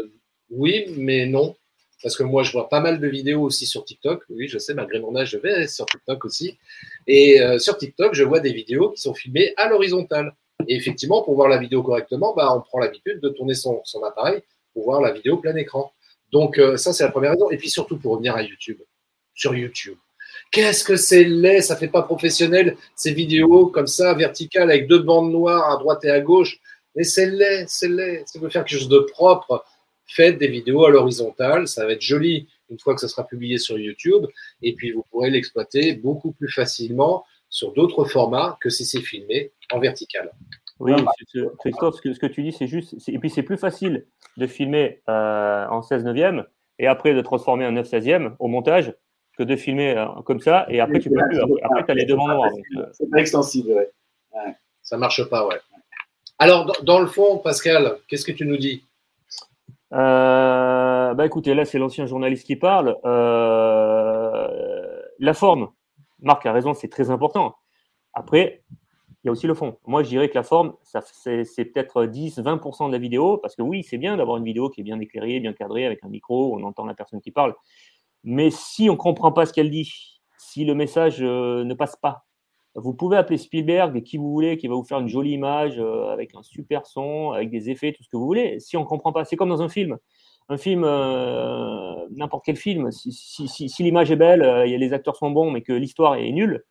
oui, 0.49 0.85
mais 0.97 1.25
non. 1.25 1.55
Parce 2.03 2.17
que 2.17 2.23
moi, 2.23 2.41
je 2.43 2.51
vois 2.51 2.67
pas 2.67 2.79
mal 2.79 2.99
de 2.99 3.07
vidéos 3.07 3.41
aussi 3.41 3.65
sur 3.65 3.85
TikTok. 3.85 4.23
Oui, 4.29 4.47
je 4.47 4.57
sais, 4.57 4.73
malgré 4.73 4.99
mon 4.99 5.15
âge, 5.15 5.31
je 5.31 5.37
vais 5.37 5.67
sur 5.67 5.85
TikTok 5.85 6.25
aussi. 6.25 6.57
Et 7.05 7.41
euh, 7.41 7.59
sur 7.59 7.77
TikTok, 7.77 8.15
je 8.15 8.23
vois 8.23 8.39
des 8.39 8.53
vidéos 8.53 8.89
qui 8.89 9.01
sont 9.01 9.13
filmées 9.13 9.53
à 9.57 9.69
l'horizontale. 9.69 10.33
Et 10.67 10.75
effectivement, 10.75 11.21
pour 11.21 11.35
voir 11.35 11.47
la 11.47 11.57
vidéo 11.57 11.83
correctement, 11.83 12.33
bah, 12.33 12.53
on 12.55 12.61
prend 12.61 12.79
l'habitude 12.79 13.19
de 13.19 13.29
tourner 13.29 13.53
son, 13.53 13.81
son, 13.83 14.03
appareil 14.03 14.41
pour 14.73 14.85
voir 14.85 15.01
la 15.01 15.11
vidéo 15.11 15.37
plein 15.37 15.55
écran. 15.55 15.91
Donc, 16.31 16.57
euh, 16.57 16.77
ça, 16.77 16.91
c'est 16.91 17.03
la 17.03 17.11
première 17.11 17.31
raison. 17.31 17.51
Et 17.51 17.57
puis 17.57 17.69
surtout, 17.69 17.97
pour 17.97 18.13
revenir 18.13 18.35
à 18.35 18.41
YouTube. 18.41 18.79
Sur 19.35 19.53
YouTube. 19.55 19.97
Qu'est-ce 20.51 20.83
que 20.83 20.95
c'est 20.95 21.23
laid, 21.23 21.61
ça 21.61 21.75
fait 21.75 21.87
pas 21.87 22.01
professionnel, 22.01 22.75
ces 22.95 23.13
vidéos 23.13 23.67
comme 23.67 23.87
ça, 23.87 24.13
verticales, 24.13 24.69
avec 24.69 24.87
deux 24.87 24.99
bandes 24.99 25.31
noires 25.31 25.71
à 25.71 25.77
droite 25.77 26.03
et 26.03 26.09
à 26.09 26.19
gauche. 26.19 26.59
Mais 26.95 27.03
c'est 27.03 27.29
laid, 27.29 27.65
c'est 27.67 27.87
laid. 27.87 28.23
Si 28.25 28.37
vous 28.37 28.41
voulez 28.41 28.51
faire 28.51 28.65
quelque 28.65 28.79
chose 28.79 28.89
de 28.89 28.99
propre, 28.99 29.63
faites 30.05 30.37
des 30.37 30.47
vidéos 30.47 30.85
à 30.85 30.89
l'horizontale. 30.89 31.67
Ça 31.67 31.85
va 31.85 31.93
être 31.93 32.01
joli 32.01 32.47
une 32.69 32.79
fois 32.79 32.95
que 32.95 33.01
ça 33.01 33.07
sera 33.07 33.25
publié 33.25 33.57
sur 33.57 33.77
YouTube. 33.77 34.25
Et 34.61 34.73
puis, 34.75 34.91
vous 34.91 35.05
pourrez 35.09 35.29
l'exploiter 35.29 35.95
beaucoup 35.95 36.31
plus 36.31 36.51
facilement 36.51 37.25
sur 37.49 37.73
d'autres 37.73 38.05
formats 38.05 38.57
que 38.61 38.69
si 38.69 38.85
c'est 38.85 39.01
filmé 39.01 39.51
en 39.71 39.79
vertical. 39.79 40.31
Oui, 40.79 40.93
Christophe, 41.59 41.97
ce 41.97 42.01
que, 42.01 42.13
ce 42.13 42.19
que 42.19 42.25
tu 42.25 42.41
dis, 42.43 42.51
c'est 42.51 42.67
juste. 42.67 42.95
Et 43.07 43.19
puis, 43.19 43.29
c'est 43.29 43.43
plus 43.43 43.57
facile 43.57 44.07
de 44.37 44.47
filmer 44.47 45.01
euh, 45.09 45.67
en 45.67 45.81
16 45.81 46.03
neuvième 46.05 46.45
et 46.79 46.87
après 46.87 47.13
de 47.13 47.21
transformer 47.21 47.65
en 47.65 47.71
9 47.73 47.87
16e 47.87 48.35
au 48.39 48.47
montage 48.47 48.95
que 49.37 49.43
de 49.43 49.55
filmer 49.55 49.97
euh, 49.97 50.07
comme 50.25 50.39
ça 50.39 50.65
et 50.69 50.79
après, 50.79 50.99
tu 50.99 51.09
peux 51.09 51.21
plus. 51.29 51.39
Après, 51.61 51.85
tu 51.85 51.91
as 51.91 51.93
les 51.93 52.05
deux 52.05 52.15
noirs. 52.15 52.49
C'est 52.93 53.09
pas 53.09 53.19
extensible, 53.19 53.69
ouais. 53.69 53.89
ouais. 54.33 54.55
Ça 54.81 54.97
marche 54.97 55.23
pas, 55.29 55.47
ouais. 55.47 55.57
Alors, 56.41 56.73
dans, 56.81 56.99
le 56.99 57.05
fond, 57.05 57.37
Pascal, 57.37 57.99
qu'est-ce 58.07 58.25
que 58.25 58.31
tu 58.31 58.47
nous 58.47 58.57
dis? 58.57 58.83
Euh, 59.93 61.13
bah 61.13 61.23
écoutez, 61.23 61.53
là 61.53 61.65
c'est 61.65 61.77
l'ancien 61.77 62.07
journaliste 62.07 62.47
qui 62.47 62.55
parle. 62.55 62.97
Euh, 63.05 64.47
la 65.19 65.35
forme, 65.35 65.69
Marc 66.19 66.43
a 66.47 66.51
raison, 66.51 66.73
c'est 66.73 66.87
très 66.87 67.11
important. 67.11 67.57
Après, 68.15 68.63
il 68.71 69.27
y 69.27 69.29
a 69.29 69.31
aussi 69.31 69.45
le 69.45 69.53
fond. 69.53 69.77
Moi, 69.85 70.01
je 70.01 70.09
dirais 70.09 70.29
que 70.29 70.33
la 70.33 70.41
forme, 70.41 70.73
c'est 70.83 71.65
peut-être 71.65 72.05
10-20% 72.05 72.87
de 72.87 72.91
la 72.91 72.97
vidéo, 72.97 73.37
parce 73.37 73.55
que 73.55 73.61
oui, 73.61 73.83
c'est 73.83 73.99
bien 73.99 74.17
d'avoir 74.17 74.37
une 74.37 74.43
vidéo 74.43 74.71
qui 74.71 74.81
est 74.81 74.83
bien 74.83 74.99
éclairée, 74.99 75.39
bien 75.41 75.53
cadrée, 75.53 75.85
avec 75.85 76.03
un 76.03 76.09
micro, 76.09 76.57
on 76.57 76.63
entend 76.63 76.85
la 76.85 76.95
personne 76.95 77.21
qui 77.21 77.29
parle. 77.29 77.53
Mais 78.23 78.49
si 78.49 78.89
on 78.89 78.93
ne 78.93 78.97
comprend 78.97 79.31
pas 79.31 79.45
ce 79.45 79.53
qu'elle 79.53 79.69
dit, 79.69 79.93
si 80.39 80.65
le 80.65 80.73
message 80.73 81.17
euh, 81.21 81.63
ne 81.63 81.75
passe 81.75 81.97
pas, 81.97 82.25
vous 82.75 82.93
pouvez 82.93 83.17
appeler 83.17 83.37
Spielberg 83.37 84.01
qui 84.03 84.17
vous 84.17 84.31
voulez, 84.31 84.57
qui 84.57 84.67
va 84.67 84.75
vous 84.75 84.83
faire 84.83 84.99
une 84.99 85.09
jolie 85.09 85.31
image 85.31 85.77
euh, 85.77 86.09
avec 86.09 86.33
un 86.35 86.43
super 86.43 86.85
son, 86.85 87.31
avec 87.31 87.49
des 87.49 87.69
effets, 87.69 87.91
tout 87.91 88.03
ce 88.03 88.09
que 88.09 88.15
vous 88.15 88.25
voulez. 88.25 88.59
Si 88.59 88.77
on 88.77 88.81
ne 88.81 88.85
comprend 88.85 89.11
pas, 89.11 89.25
c'est 89.25 89.35
comme 89.35 89.49
dans 89.49 89.61
un 89.61 89.69
film. 89.69 89.97
Un 90.49 90.57
film, 90.57 90.83
euh, 90.85 91.93
n'importe 92.11 92.43
quel 92.45 92.55
film, 92.55 92.91
si, 92.91 93.73
l'image 93.79 94.11
est 94.11 94.15
belle, 94.15 94.41
euh, 94.41 94.65
les 94.65 94.93
acteurs 94.93 95.15
sont 95.15 95.31
bons, 95.31 95.51
mais 95.51 95.61
que 95.61 95.73
l'histoire 95.73 96.15
est 96.15 96.31
nulle, 96.31 96.63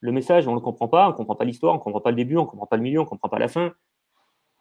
le 0.00 0.12
message, 0.12 0.46
on 0.46 0.52
ne 0.52 0.56
le 0.56 0.60
comprend 0.60 0.88
pas, 0.88 1.06
on 1.06 1.10
ne 1.10 1.16
comprend 1.16 1.34
pas 1.34 1.44
l'histoire, 1.44 1.74
on 1.74 1.78
ne 1.78 1.82
comprend 1.82 2.00
pas 2.00 2.10
le 2.10 2.16
début, 2.16 2.36
on 2.36 2.42
ne 2.42 2.46
comprend 2.46 2.66
pas 2.66 2.76
le 2.76 2.82
milieu, 2.82 3.00
on 3.00 3.04
ne 3.04 3.08
comprend 3.08 3.28
pas 3.28 3.38
la 3.38 3.48
fin, 3.48 3.72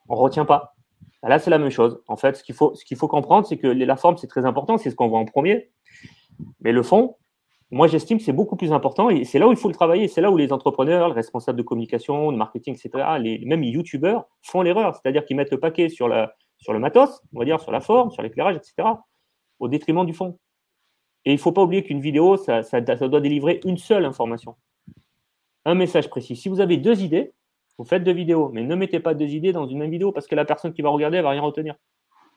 on 0.09 0.15
ne 0.15 0.19
retient 0.19 0.45
pas. 0.45 0.75
Là, 1.23 1.39
c'est 1.39 1.49
la 1.49 1.57
même 1.57 1.69
chose. 1.69 2.01
En 2.07 2.15
fait, 2.15 2.37
ce 2.37 2.43
qu'il 2.43 2.55
faut, 2.55 2.73
ce 2.75 2.85
qu'il 2.85 2.97
faut 2.97 3.07
comprendre, 3.07 3.47
c'est 3.47 3.57
que 3.57 3.67
la 3.67 3.95
forme, 3.97 4.17
c'est 4.17 4.27
très 4.27 4.45
important, 4.45 4.77
c'est 4.77 4.89
ce 4.89 4.95
qu'on 4.95 5.07
voit 5.07 5.19
en 5.19 5.25
premier. 5.25 5.71
Mais 6.61 6.71
le 6.71 6.83
fond, 6.83 7.15
moi, 7.69 7.87
j'estime 7.87 8.17
que 8.17 8.23
c'est 8.23 8.33
beaucoup 8.33 8.55
plus 8.55 8.71
important 8.71 9.09
et 9.09 9.25
c'est 9.25 9.39
là 9.39 9.47
où 9.47 9.51
il 9.51 9.57
faut 9.57 9.67
le 9.67 9.73
travailler. 9.73 10.07
C'est 10.07 10.21
là 10.21 10.31
où 10.31 10.37
les 10.37 10.53
entrepreneurs, 10.53 11.09
les 11.09 11.13
responsables 11.13 11.57
de 11.57 11.63
communication, 11.63 12.31
de 12.31 12.37
marketing, 12.37 12.75
etc., 12.75 13.05
les, 13.19 13.39
même 13.39 13.61
les 13.61 13.69
youtubeurs 13.69 14.25
font 14.41 14.61
l'erreur. 14.61 14.95
C'est-à-dire 14.95 15.25
qu'ils 15.25 15.35
mettent 15.35 15.51
le 15.51 15.59
paquet 15.59 15.89
sur, 15.89 16.09
sur 16.59 16.71
le 16.71 16.79
matos, 16.79 17.21
on 17.33 17.39
va 17.39 17.45
dire, 17.45 17.59
sur 17.59 17.71
la 17.71 17.81
forme, 17.81 18.09
sur 18.11 18.21
l'éclairage, 18.21 18.55
etc., 18.55 18.87
au 19.59 19.67
détriment 19.67 20.05
du 20.05 20.13
fond. 20.13 20.37
Et 21.25 21.31
il 21.31 21.35
ne 21.35 21.39
faut 21.39 21.51
pas 21.51 21.63
oublier 21.63 21.83
qu'une 21.83 21.99
vidéo, 21.99 22.37
ça, 22.37 22.61
doit 22.61 23.19
délivrer 23.19 23.59
une 23.65 23.77
seule 23.77 24.05
information, 24.05 24.55
un 25.65 25.75
message 25.75 26.09
précis. 26.09 26.37
Si 26.37 26.47
vous 26.47 26.61
avez 26.61 26.77
deux 26.77 27.03
idées, 27.03 27.33
vous 27.77 27.83
faites 27.83 28.03
deux 28.03 28.13
vidéos, 28.13 28.49
mais 28.53 28.63
ne 28.63 28.75
mettez 28.75 29.01
pas 29.01 29.13
deux 29.13 29.27
idées 29.27 29.51
dans 29.51 29.67
une 29.67 29.77
même 29.77 29.91
vidéo 29.91 30.13
parce 30.13 30.25
que 30.25 30.35
la 30.35 30.45
personne 30.45 30.71
qui 30.71 30.81
va 30.81 30.89
regarder, 30.89 31.17
elle 31.17 31.23
va 31.23 31.31
rien 31.31 31.41
retenir. 31.41 31.75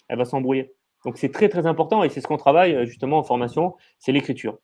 Elle 0.08 0.18
va 0.18 0.24
s'embrouiller. 0.24 0.74
Donc 1.04 1.18
c'est 1.18 1.30
très 1.30 1.48
très 1.48 1.66
important 1.66 2.02
et 2.02 2.08
c'est 2.08 2.20
ce 2.20 2.26
qu'on 2.26 2.36
travaille 2.36 2.84
justement 2.84 3.18
en 3.18 3.22
formation, 3.22 3.76
c'est 3.98 4.12
l'écriture 4.12 4.58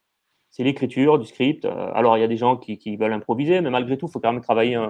c'est 0.56 0.64
l'écriture 0.64 1.18
du 1.18 1.26
script. 1.26 1.66
Euh, 1.66 1.90
alors, 1.92 2.16
il 2.16 2.22
y 2.22 2.24
a 2.24 2.28
des 2.28 2.38
gens 2.38 2.56
qui, 2.56 2.96
veulent 2.96 3.12
improviser, 3.12 3.60
mais 3.60 3.68
malgré 3.68 3.98
tout, 3.98 4.06
il 4.06 4.10
faut 4.10 4.20
quand 4.20 4.32
même 4.32 4.40
travailler 4.40 4.82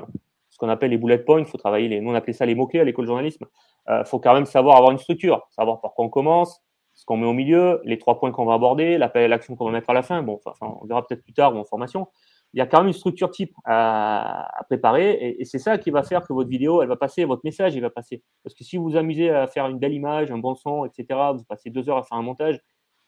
ce 0.49 0.59
qu'on 0.59 0.69
appelle 0.69 0.93
les 0.93 0.97
bullet 0.97 1.19
points. 1.19 1.41
Il 1.41 1.45
faut 1.45 1.59
travailler, 1.59 1.89
les, 1.89 2.01
nous 2.01 2.13
on 2.13 2.15
appelait 2.15 2.33
ça 2.33 2.47
les 2.47 2.55
mots-clés 2.55 2.79
à 2.79 2.85
l'école 2.85 3.05
de 3.05 3.09
journalisme. 3.09 3.47
Il 3.89 3.93
euh, 3.93 4.05
faut 4.05 4.21
quand 4.21 4.33
même 4.33 4.47
savoir 4.47 4.77
avoir 4.77 4.93
une 4.93 4.99
structure, 4.99 5.45
savoir 5.51 5.81
par 5.81 5.93
quoi 5.95 6.05
on 6.05 6.09
commence, 6.09 6.63
ce 6.95 7.05
qu'on 7.05 7.17
met 7.17 7.27
au 7.27 7.33
milieu, 7.33 7.81
les 7.85 7.99
trois 7.99 8.21
points 8.21 8.31
qu'on 8.31 8.45
va 8.45 8.55
aborder, 8.55 8.97
l'action 8.97 9.57
qu'on 9.57 9.65
va 9.65 9.73
mettre 9.73 9.91
à 9.91 9.93
la 9.93 10.05
fin. 10.05 10.23
Bon, 10.23 10.39
enfin, 10.45 10.79
on 10.81 10.87
verra 10.87 11.05
peut-être 11.05 11.25
plus 11.25 11.33
tard 11.33 11.53
ou 11.57 11.59
en 11.59 11.65
formation. 11.65 12.07
Il 12.55 12.59
y 12.59 12.63
a 12.63 12.67
quand 12.67 12.79
même 12.79 12.87
une 12.87 12.93
structure 12.93 13.33
type 13.33 13.53
à, 13.65 14.49
préparer 14.69 15.15
et, 15.15 15.43
et 15.43 15.45
c'est 15.45 15.59
ça 15.59 15.79
qui 15.79 15.91
va 15.91 16.05
faire 16.05 16.23
que 16.23 16.33
votre 16.33 16.49
vidéo, 16.49 16.81
elle 16.81 16.89
va 16.89 16.97
passer, 16.97 17.25
votre 17.25 17.43
message, 17.43 17.75
il 17.75 17.81
va 17.81 17.91
passer. 17.91 18.23
Parce 18.45 18.55
que 18.55 18.63
si 18.63 18.77
vous 18.77 18.85
vous 18.85 18.97
amusez 18.97 19.31
à 19.31 19.49
faire 19.49 19.67
une 19.67 19.81
belle 19.81 19.95
image, 19.95 20.31
un 20.31 20.39
bon 20.39 20.55
son, 20.55 20.85
etc., 20.85 21.19
vous 21.35 21.45
passez 21.45 21.71
deux 21.71 21.91
heures 21.91 21.99
à 21.99 22.05
faire 22.05 22.19
un 22.19 22.23
montage, 22.23 22.61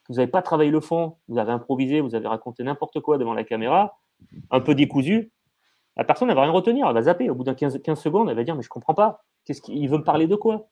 vous 0.08 0.16
n'avez 0.16 0.30
pas 0.30 0.42
travaillé 0.42 0.70
le 0.70 0.80
fond, 0.80 1.16
vous 1.28 1.38
avez 1.38 1.52
improvisé, 1.52 2.00
vous 2.00 2.14
avez 2.14 2.28
raconté 2.28 2.62
n'importe 2.62 3.00
quoi 3.00 3.18
devant 3.18 3.34
la 3.34 3.44
caméra, 3.44 3.98
un 4.50 4.60
peu 4.60 4.74
décousu, 4.74 5.32
la 5.96 6.04
personne 6.04 6.28
ne 6.28 6.34
va 6.34 6.42
rien 6.42 6.52
retenir, 6.52 6.86
elle 6.86 6.94
va 6.94 7.02
zapper. 7.02 7.28
Au 7.28 7.34
bout 7.34 7.44
d'un 7.44 7.54
15, 7.54 7.82
15, 7.82 8.00
secondes, 8.00 8.30
elle 8.30 8.36
va 8.36 8.44
dire 8.44 8.54
Mais 8.54 8.62
je 8.62 8.68
ne 8.68 8.70
comprends 8.70 8.94
pas, 8.94 9.24
qu'est-ce 9.44 9.60
qu'il 9.60 9.88
veut 9.88 9.98
me 9.98 10.04
parler 10.04 10.28
de 10.28 10.36
quoi? 10.36 10.68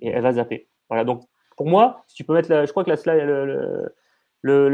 Et 0.00 0.08
elle 0.08 0.22
va 0.22 0.32
zapper. 0.34 0.68
Voilà, 0.88 1.04
donc 1.04 1.22
pour 1.56 1.66
moi, 1.66 2.04
si 2.06 2.14
tu 2.14 2.24
peux 2.24 2.34
mettre 2.34 2.50
la, 2.50 2.66
je 2.66 2.70
crois 2.70 2.84
que 2.84 2.90
la, 2.90 2.96
slide, 2.96 3.22
le, 4.42 4.68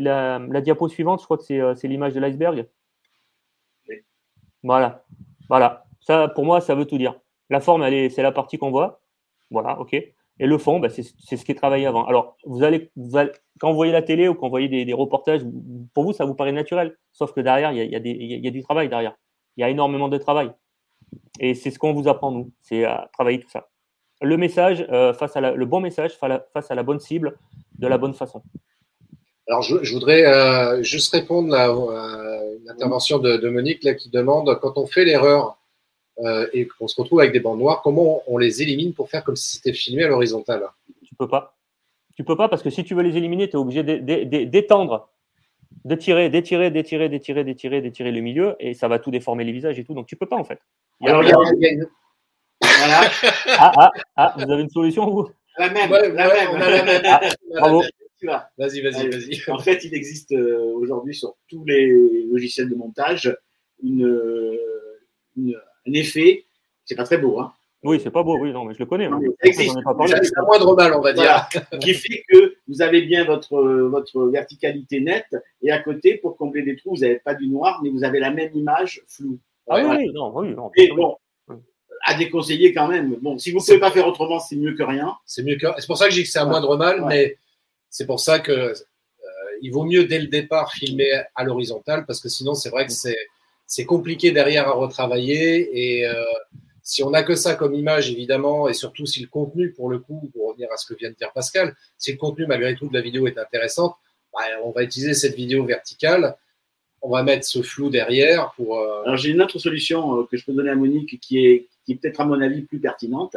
la, 0.00 0.60
diapo 0.60 0.88
suivante, 0.88 1.20
je 1.20 1.24
crois 1.24 1.38
que 1.38 1.44
c'est, 1.44 1.60
euh, 1.60 1.74
l'image 1.84 2.14
de 2.14 2.20
l'iceberg. 2.20 2.68
Voilà, 4.62 5.04
voilà. 5.48 5.86
Ça, 6.00 6.28
pour 6.28 6.44
moi, 6.44 6.60
ça 6.60 6.74
veut 6.74 6.84
tout 6.84 6.98
dire. 6.98 7.14
La 7.48 7.60
forme, 7.60 7.82
elle 7.82 7.94
est, 7.94 8.10
c'est 8.10 8.22
la 8.22 8.32
partie 8.32 8.58
qu'on 8.58 8.70
voit. 8.70 9.00
Voilà, 9.50 9.80
ok. 9.80 9.96
Et 10.40 10.46
le 10.46 10.58
fond, 10.58 10.78
bah, 10.78 10.88
c'est 10.88 11.02
ce 11.02 11.44
qui 11.44 11.52
est 11.52 11.56
travaillé 11.56 11.86
avant. 11.86 12.06
Alors, 12.06 12.36
vous 12.44 12.62
allez, 12.62 12.90
quand 13.58 13.70
vous 13.70 13.76
voyez 13.76 13.92
la 13.92 14.02
télé 14.02 14.28
ou 14.28 14.34
quand 14.34 14.46
vous 14.46 14.50
voyez 14.50 14.68
des, 14.68 14.92
reportages, 14.92 15.42
pour 15.94 16.04
vous, 16.04 16.12
ça 16.12 16.24
vous 16.24 16.34
paraît 16.34 16.52
naturel. 16.52 16.96
Sauf 17.12 17.32
que 17.32 17.40
derrière, 17.40 17.72
il 17.72 17.78
y 17.78 17.96
a, 17.96 18.00
y 18.00 18.46
a, 18.46 18.50
du 18.50 18.62
travail 18.62 18.88
derrière. 18.88 19.14
Il 19.56 19.62
y 19.62 19.64
a 19.64 19.68
énormément 19.68 20.08
de 20.08 20.18
travail. 20.18 20.52
Et 21.40 21.54
c'est 21.54 21.70
ce 21.70 21.78
qu'on 21.78 21.92
vous 21.92 22.08
apprend, 22.08 22.30
nous, 22.30 22.52
c'est 22.60 22.84
à 22.84 23.10
travailler 23.12 23.40
tout 23.40 23.50
ça. 23.50 23.68
le 24.22 24.36
message 24.36 24.86
face 25.18 25.36
à 25.36 25.40
le 25.40 25.66
bon 25.66 25.80
message 25.80 26.16
face 26.16 26.70
à 26.70 26.74
la 26.74 26.82
bonne 26.82 27.00
cible 27.00 27.36
de 27.78 27.88
la 27.88 27.98
bonne 27.98 28.14
façon. 28.14 28.42
Alors, 29.48 29.62
je, 29.62 29.92
voudrais 29.92 30.82
juste 30.84 31.12
répondre 31.12 31.54
à, 31.54 31.68
une 32.60 32.70
intervention 32.70 33.18
de, 33.18 33.38
de, 33.38 33.48
Monique 33.48 33.82
là, 33.82 33.94
qui 33.94 34.10
demande 34.10 34.56
quand 34.60 34.76
on 34.76 34.86
fait 34.86 35.04
l'erreur 35.04 35.58
et 36.52 36.66
qu'on 36.66 36.88
se 36.88 37.00
retrouve 37.00 37.20
avec 37.20 37.32
des 37.32 37.40
bandes 37.40 37.60
noires, 37.60 37.80
comment 37.82 38.22
on 38.26 38.38
les 38.38 38.62
élimine 38.62 38.92
pour 38.92 39.08
faire 39.08 39.22
comme 39.22 39.36
si 39.36 39.54
c'était 39.54 39.72
filmé 39.72 40.04
à 40.04 40.08
l'horizontale? 40.08 40.64
Tu 41.04 41.14
peux 41.14 41.28
pas. 41.28 41.56
Tu 42.16 42.24
peux 42.24 42.36
pas 42.36 42.48
parce 42.48 42.62
que 42.62 42.70
si 42.70 42.82
tu 42.82 42.96
veux 42.96 43.02
les 43.02 43.16
éliminer, 43.16 43.48
tu 43.48 43.52
es 43.52 43.60
obligé 43.60 43.84
d'étendre, 43.84 45.08
d'étirer, 45.84 46.28
d'étirer, 46.28 46.70
d'étirer, 46.70 47.08
d'étirer, 47.08 47.44
d'étirer, 47.44 47.80
d'étirer 47.80 48.10
le 48.10 48.20
milieu 48.20 48.56
et 48.58 48.74
ça 48.74 48.88
va 48.88 48.98
tout 48.98 49.12
déformer 49.12 49.44
les 49.44 49.52
visages 49.52 49.78
et 49.78 49.84
tout. 49.84 49.94
Donc 49.94 50.06
tu 50.06 50.16
peux 50.16 50.26
pas 50.26 50.36
en 50.36 50.42
fait. 50.42 50.58
Alors, 51.04 51.22
il 51.22 51.28
y 51.28 51.32
a. 51.32 51.86
Voilà. 52.60 53.10
ah, 53.58 53.72
ah, 53.76 53.90
ah, 54.16 54.34
vous 54.36 54.50
avez 54.50 54.62
une 54.62 54.70
solution 54.70 55.08
vous? 55.08 55.28
La 55.58 55.70
même, 55.70 55.90
la 55.90 56.08
même. 56.08 56.48
On 56.52 56.60
a 56.60 56.70
la 56.70 56.84
même. 56.84 57.02
Ah, 57.04 57.20
bravo. 57.50 57.82
Vas-y, 58.22 58.80
vas-y, 58.80 59.08
vas-y. 59.08 59.50
En 59.50 59.58
fait, 59.58 59.84
il 59.84 59.94
existe 59.94 60.32
euh, 60.32 60.72
aujourd'hui 60.74 61.14
sur 61.14 61.36
tous 61.48 61.64
les 61.64 62.24
logiciels 62.24 62.68
de 62.68 62.74
montage 62.74 63.36
une, 63.80 64.58
une, 65.36 65.56
un 65.88 65.92
effet, 65.92 66.44
c'est 66.84 66.96
pas 66.96 67.04
très 67.04 67.18
beau, 67.18 67.40
hein, 67.40 67.52
oui, 67.84 68.00
c'est 68.02 68.10
pas 68.10 68.24
beau, 68.24 68.36
oui, 68.40 68.52
non, 68.52 68.64
mais 68.64 68.74
je 68.74 68.80
le 68.80 68.86
connais. 68.86 69.04
Hein. 69.04 69.20
C'est 69.44 69.68
un 69.68 70.42
moindre 70.44 70.74
mal, 70.74 70.94
on 70.94 71.00
va 71.00 71.12
dire. 71.12 71.48
qui 71.80 71.94
fait 71.94 72.24
que 72.28 72.56
vous 72.66 72.82
avez 72.82 73.02
bien 73.02 73.24
votre, 73.24 73.56
votre 73.62 74.26
verticalité 74.26 75.00
nette 75.00 75.36
et 75.62 75.70
à 75.70 75.78
côté, 75.78 76.16
pour 76.16 76.36
combler 76.36 76.62
des 76.62 76.76
trous, 76.76 76.96
vous 76.96 77.02
n'avez 77.02 77.20
pas 77.20 77.34
du 77.34 77.46
noir, 77.46 77.80
mais 77.82 77.90
vous 77.90 78.02
avez 78.02 78.18
la 78.18 78.32
même 78.32 78.50
image 78.54 79.02
floue. 79.06 79.38
Ah 79.68 79.76
oui, 79.76 80.10
non, 80.12 80.32
oui, 80.36 80.54
non. 80.54 80.72
Et 80.76 80.88
bon, 80.88 81.16
à 82.04 82.14
déconseiller 82.14 82.72
quand 82.72 82.88
même. 82.88 83.16
Bon, 83.20 83.38
si 83.38 83.52
vous 83.52 83.58
ne 83.58 83.64
pouvez 83.64 83.78
pas 83.78 83.90
faire 83.92 84.08
autrement, 84.08 84.40
c'est 84.40 84.56
mieux 84.56 84.74
que 84.74 84.82
rien. 84.82 85.14
C'est 85.24 85.44
mieux 85.44 85.56
que. 85.56 85.66
C'est 85.78 85.86
pour 85.86 85.98
ça 85.98 86.06
que 86.06 86.10
je 86.10 86.16
dis 86.16 86.22
que 86.24 86.30
c'est 86.30 86.38
un 86.40 86.46
moindre 86.46 86.76
mal, 86.76 87.04
mais 87.06 87.36
c'est 87.90 88.06
pour 88.06 88.18
ça 88.18 88.40
que 88.40 88.50
euh, 88.50 88.74
il 89.62 89.70
vaut 89.70 89.84
mieux 89.84 90.04
dès 90.04 90.18
le 90.18 90.26
départ 90.26 90.72
filmer 90.72 91.22
à 91.36 91.44
l'horizontale 91.44 92.06
parce 92.06 92.20
que 92.20 92.28
sinon, 92.28 92.54
c'est 92.54 92.70
vrai 92.70 92.86
que 92.86 92.92
c'est 92.92 93.18
c'est 93.68 93.84
compliqué 93.84 94.32
derrière 94.32 94.66
à 94.66 94.72
retravailler 94.72 95.98
et 95.98 96.06
euh, 96.06 96.14
si 96.82 97.02
on 97.02 97.10
n'a 97.10 97.22
que 97.22 97.34
ça 97.34 97.54
comme 97.54 97.74
image, 97.74 98.10
évidemment, 98.10 98.66
et 98.66 98.72
surtout 98.72 99.04
si 99.04 99.20
le 99.20 99.28
contenu, 99.28 99.72
pour 99.72 99.90
le 99.90 99.98
coup, 99.98 100.30
pour 100.32 100.48
revenir 100.48 100.72
à 100.72 100.78
ce 100.78 100.86
que 100.86 100.98
vient 100.98 101.10
de 101.10 101.14
dire 101.14 101.30
Pascal, 101.34 101.76
si 101.98 102.10
le 102.10 102.16
contenu, 102.16 102.46
malgré 102.46 102.74
tout, 102.74 102.88
de 102.88 102.94
la 102.94 103.02
vidéo 103.02 103.26
est 103.26 103.36
intéressant, 103.36 103.96
bah, 104.32 104.40
on 104.64 104.70
va 104.70 104.82
utiliser 104.82 105.12
cette 105.12 105.34
vidéo 105.34 105.66
verticale, 105.66 106.34
on 107.02 107.10
va 107.10 107.22
mettre 107.22 107.44
ce 107.46 107.60
flou 107.60 107.90
derrière 107.90 108.52
pour. 108.56 108.78
Euh, 108.78 109.02
Alors, 109.02 109.18
j'ai 109.18 109.30
une 109.30 109.42
autre 109.42 109.58
solution 109.58 110.18
euh, 110.18 110.24
que 110.24 110.38
je 110.38 110.46
peux 110.46 110.54
donner 110.54 110.70
à 110.70 110.74
Monique 110.74 111.20
qui 111.20 111.44
est, 111.44 111.68
qui 111.84 111.94
peut-être, 111.94 112.22
à 112.22 112.24
mon 112.24 112.40
avis, 112.40 112.62
plus 112.62 112.80
pertinente. 112.80 113.36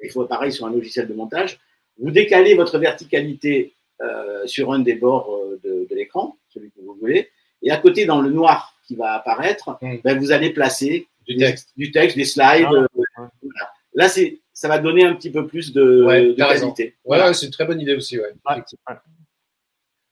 Il 0.00 0.10
faut 0.12 0.24
pareil 0.26 0.52
sur 0.52 0.64
un 0.66 0.70
logiciel 0.70 1.08
de 1.08 1.14
montage. 1.14 1.58
Vous 1.98 2.12
décalez 2.12 2.54
votre 2.54 2.78
verticalité 2.78 3.72
sur 4.44 4.72
un 4.72 4.80
des 4.80 4.94
bords 4.94 5.40
de, 5.64 5.86
l'écran, 5.90 6.36
celui 6.50 6.70
que 6.70 6.80
vous 6.82 6.94
voulez, 7.00 7.30
et 7.62 7.70
à 7.70 7.78
côté, 7.78 8.04
dans 8.04 8.20
le 8.20 8.28
noir 8.30 8.75
qui 8.86 8.96
va 8.96 9.14
apparaître, 9.14 9.78
mmh. 9.80 9.96
ben, 10.04 10.18
vous 10.18 10.32
allez 10.32 10.50
placer 10.50 11.08
du 11.26 11.36
texte, 11.36 11.70
du 11.76 11.90
texte 11.90 12.16
des 12.16 12.24
slides. 12.24 12.66
Ah, 12.68 13.22
euh, 13.22 13.26
Là, 13.94 14.08
c'est, 14.08 14.40
ça 14.52 14.68
va 14.68 14.78
donner 14.78 15.04
un 15.04 15.14
petit 15.14 15.30
peu 15.30 15.46
plus 15.46 15.72
de, 15.72 16.04
ouais, 16.04 16.34
qualité. 16.36 16.96
Ouais, 17.04 17.32
c'est 17.32 17.46
une 17.46 17.52
très 17.52 17.64
bonne 17.64 17.80
idée 17.80 17.94
aussi. 17.94 18.18
Ouais, 18.18 18.32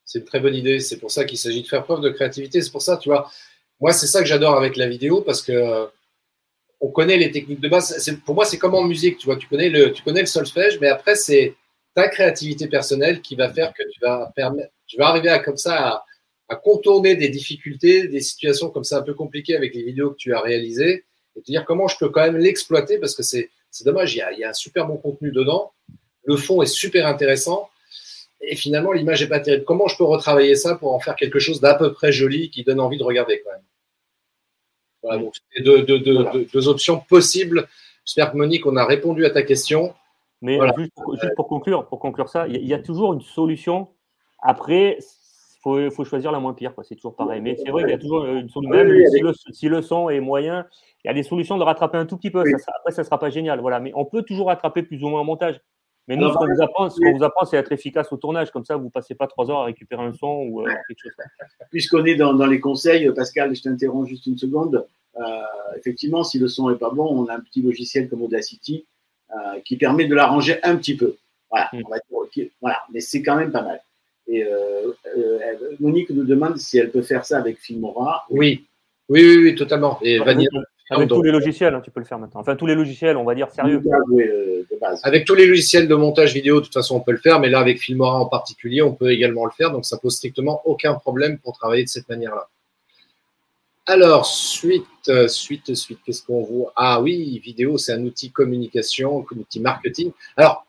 c'est 0.05 0.19
une 0.19 0.25
très 0.25 0.41
bonne 0.41 0.55
idée. 0.55 0.81
C'est 0.81 0.99
pour 0.99 1.11
ça 1.11 1.25
qu'il 1.25 1.39
s'agit 1.39 1.63
de 1.63 1.69
faire 1.69 1.85
preuve 1.85 2.01
de 2.01 2.09
créativité. 2.09 2.63
C'est 2.63 2.73
pour 2.73 2.83
ça, 2.83 2.97
tu 2.97 3.11
vois, 3.11 3.31
moi, 3.81 3.93
c'est 3.93 4.07
ça 4.07 4.21
que 4.21 4.27
j'adore 4.27 4.57
avec 4.57 4.77
la 4.77 4.87
vidéo 4.87 5.21
parce 5.21 5.43
que 5.43 5.87
on 6.81 6.89
connaît 6.91 7.17
les 7.17 7.31
techniques 7.31 7.61
de 7.61 7.69
base. 7.69 7.97
C'est, 7.99 8.21
pour 8.23 8.35
moi, 8.35 8.45
c'est 8.45 8.59
comme 8.59 8.75
en 8.75 8.85
musique, 8.85 9.19
tu 9.19 9.27
vois, 9.27 9.37
tu 9.37 9.47
connais 9.49 9.69
le, 9.69 9.93
tu 9.93 10.03
connais 10.03 10.21
le 10.21 10.27
solfège, 10.27 10.79
mais 10.81 10.89
après, 10.89 11.15
c'est 11.15 11.55
ta 11.95 12.09
créativité 12.09 12.69
personnelle 12.69 13.21
qui 13.21 13.37
va 13.37 13.53
faire 13.53 13.73
que 13.73 13.83
tu 13.91 14.01
vas 14.01 14.33
permettre, 14.35 14.73
tu 14.87 14.97
vas 14.99 15.09
arriver 15.09 15.29
à 15.29 15.39
comme 15.39 15.57
ça 15.57 15.89
à, 15.89 16.05
à 16.49 16.57
contourner 16.57 17.17
des 17.17 17.29
difficultés, 17.29 18.09
des 18.09 18.21
situations 18.21 18.71
comme 18.71 18.85
ça 18.85 18.99
un 18.99 19.03
peu 19.03 19.15
compliquées 19.15 19.57
avec 19.57 19.75
les 19.75 19.83
vidéos 19.83 20.11
que 20.11 20.17
tu 20.17 20.35
as 20.35 20.41
réalisées 20.41 21.05
et 21.37 21.41
te 21.41 21.47
dire 21.47 21.65
comment 21.65 21.89
je 21.89 21.97
peux 21.99 22.11
quand 22.11 22.21
même 22.21 22.37
l'exploiter 22.37 22.99
parce 22.99 23.15
que 23.15 23.23
c'est 23.23 23.51
dommage, 23.85 24.15
il 24.15 24.19
y, 24.19 24.23
a, 24.23 24.33
il 24.33 24.39
y, 24.39 24.45
a, 24.45 24.51
un 24.51 24.55
super 24.55 24.87
bon 24.87 24.97
contenu 24.97 25.33
dedans, 25.33 25.73
le 26.25 26.37
fond 26.37 26.63
est 26.63 26.67
super 26.67 27.07
intéressant 27.07 27.71
et 28.41 28.57
finalement 28.57 28.93
l'image 28.93 29.23
est 29.23 29.29
pas 29.29 29.41
terrible. 29.41 29.65
Comment 29.65 29.89
je 29.89 29.97
peux 29.97 30.05
retravailler 30.05 30.55
ça 30.55 30.75
pour 30.75 30.93
en 30.93 31.01
faire 31.01 31.17
quelque 31.17 31.39
chose 31.39 31.61
d'à 31.61 31.75
peu 31.75 31.93
près 31.93 32.13
joli 32.13 32.51
qui 32.51 32.63
donne 32.63 32.81
envie 32.81 32.99
de 32.99 33.05
regarder 33.05 33.43
quand 33.45 33.53
même? 33.53 33.63
Voilà, 35.03 35.23
donc 35.23 35.35
c'est 35.53 35.63
deux, 35.63 35.83
deux, 35.83 35.99
deux, 35.99 36.47
deux, 36.51 36.69
options 36.69 36.99
possibles. 36.99 37.69
J'espère 38.07 38.33
que 38.33 38.39
Monique, 38.39 38.67
on 38.67 38.77
a 38.77 38.87
répondu 38.87 39.27
à 39.27 39.31
ta 39.31 39.43
question. 39.43 39.95
Mais 40.41 40.59
juste, 40.79 40.93
pour, 40.95 41.15
juste, 41.21 41.35
pour, 41.37 41.47
conclure, 41.47 41.87
pour 41.87 41.99
conclure 42.01 42.29
ça, 42.29 42.49
il 42.49 42.67
y 42.67 42.75
a 42.75 42.79
toujours 42.79 43.13
une 43.13 43.21
solution. 43.21 43.89
Après, 44.43 44.99
faut, 45.65 45.91
faut 45.91 46.05
choisir 46.05 46.31
la 46.31 46.39
moins 46.39 46.53
pire. 46.53 46.75
C'est 46.83 46.95
toujours 46.95 47.17
pareil. 47.17 47.41
Mais 47.41 47.57
c'est 47.57 47.71
vrai 47.71 47.83
qu'il 47.83 47.91
y 47.91 47.95
a 47.95 47.99
toujours 47.99 48.25
une 48.27 48.49
solution. 48.51 48.71
Même 48.71 49.33
si 49.51 49.69
le, 49.69 49.83
son 49.83 50.11
est 50.11 50.21
moyen, 50.21 50.67
il 51.05 51.09
y 51.09 51.11
a 51.11 51.15
des 51.15 51.23
solutions 51.23 51.57
de 51.57 51.65
rattraper 51.65 51.97
un 51.97 52.07
tout 52.07 52.19
petit 52.19 52.31
peu. 52.31 52.41
après, 52.41 52.93
ça 52.93 53.03
ne 53.03 53.05
sera 53.05 53.19
pas 53.19 53.31
génial. 53.31 53.61
Voilà. 53.61 53.81
Mais 53.81 53.91
on 53.95 54.05
peut 54.05 54.23
toujours 54.23 54.49
rattraper 54.49 54.83
plus 54.83 55.03
ou 55.03 55.09
moins 55.09 55.23
en 55.23 55.25
montage. 55.25 55.61
Mais 56.07 56.17
nous, 56.17 56.29
ce 56.29 56.35
qu'on 56.35 56.47
vous 56.47 56.63
apprend, 56.63 56.89
vous 56.89 57.25
apprend, 57.25 57.47
c'est 57.47 57.57
être 57.57 57.73
efficace 57.73 58.13
au 58.13 58.19
tournage. 58.19 58.51
Comme 58.51 58.65
ça, 58.65 58.77
vous 58.77 58.85
ne 58.85 58.91
passez 58.91 59.15
pas 59.15 59.27
trois 59.27 59.51
heures 59.51 59.61
à 59.61 59.65
récupérer 59.65 60.03
un 60.03 60.13
son 60.13 60.47
ou 60.51 60.61
euh, 60.61 60.67
quelque 60.87 61.01
chose. 61.03 61.13
Puisqu'on 61.71 62.05
est 62.05 62.17
dans, 62.17 62.47
les 62.47 62.61
conseils, 62.61 63.11
Pascal, 63.13 63.57
je 63.57 63.63
t'interromps 63.63 64.07
juste 64.07 64.27
une 64.27 64.37
seconde. 64.37 64.87
Euh, 65.17 65.23
effectivement, 65.79 66.23
si 66.23 66.39
le 66.39 66.49
son 66.49 66.69
n'est 66.69 66.77
pas 66.77 66.91
bon, 66.91 67.07
on 67.07 67.27
a 67.29 67.35
un 67.35 67.41
petit 67.41 67.63
logiciel 67.63 68.11
comme 68.11 68.21
Audacity 68.21 68.85
euh, 69.31 69.61
qui 69.65 69.79
permet 69.79 70.05
de 70.05 70.15
l'arranger 70.15 70.63
un 70.63 70.77
petit 70.77 70.97
peu. 70.97 71.17
Voilà, 71.51 71.71
on 71.73 71.89
va 71.89 71.97
dire, 72.35 72.49
voilà. 72.61 72.83
mais 72.93 73.01
c'est 73.01 73.23
quand 73.23 73.37
même 73.37 73.53
pas 73.53 73.63
mal. 73.63 73.81
Et 74.27 74.45
euh, 74.45 74.93
euh, 75.17 75.55
Monique 75.81 76.11
nous 76.11 76.25
demande 76.25 76.59
si 76.59 76.79
elle 76.79 76.91
peut 76.91 77.03
faire 77.03 77.25
ça 77.25 77.39
avec 77.39 77.61
Filmora. 77.61 78.25
Oui, 78.31 78.67
oui, 79.09 79.25
oui, 79.27 79.37
oui 79.37 79.55
totalement. 79.55 79.99
Et 80.03 80.19
avec, 80.19 80.49
avec 80.91 81.09
tous 81.09 81.23
les 81.23 81.31
logiciels, 81.31 81.75
hein, 81.75 81.81
tu 81.83 81.91
peux 81.91 82.01
le 82.01 82.07
faire 82.07 82.19
maintenant. 82.19 82.41
Enfin, 82.41 82.57
tous 82.57 82.67
les 82.67 82.75
logiciels, 82.75 83.17
on 83.17 83.25
va 83.25 83.35
dire 83.35 83.51
sérieux. 83.51 83.83
Euh, 84.19 84.63
avec 85.03 85.25
tous 85.25 85.35
les 85.35 85.47
logiciels 85.47 85.89
de 85.89 85.95
montage 85.95 86.35
vidéo, 86.35 86.61
de 86.61 86.65
toute 86.65 86.75
façon, 86.75 86.97
on 86.97 87.01
peut 87.01 87.13
le 87.13 87.19
faire, 87.19 87.41
mais 87.41 87.49
là, 87.49 87.61
avec 87.61 87.79
Filmora 87.79 88.19
en 88.19 88.27
particulier, 88.27 88.83
on 88.83 88.95
peut 88.95 89.11
également 89.11 89.45
le 89.45 89.51
faire. 89.51 89.71
Donc, 89.71 89.85
ça 89.85 89.99
pose 89.99 90.17
strictement 90.17 90.63
aucun 90.65 90.95
problème 90.95 91.39
pour 91.39 91.57
travailler 91.57 91.85
de 91.85 91.89
cette 91.89 92.09
manière-là. 92.09 92.49
Alors, 93.87 94.25
suite, 94.25 94.87
suite, 95.29 95.75
suite, 95.75 95.99
qu'est-ce 96.05 96.23
qu'on 96.23 96.43
voit? 96.43 96.73
Ah 96.77 97.03
oui, 97.03 97.39
vidéo, 97.39 97.77
c'est 97.77 97.93
un 97.93 98.03
outil 98.05 98.31
communication, 98.31 99.27
un 99.31 99.39
outil 99.39 99.61
marketing. 99.61 100.13
Alors, 100.37 100.67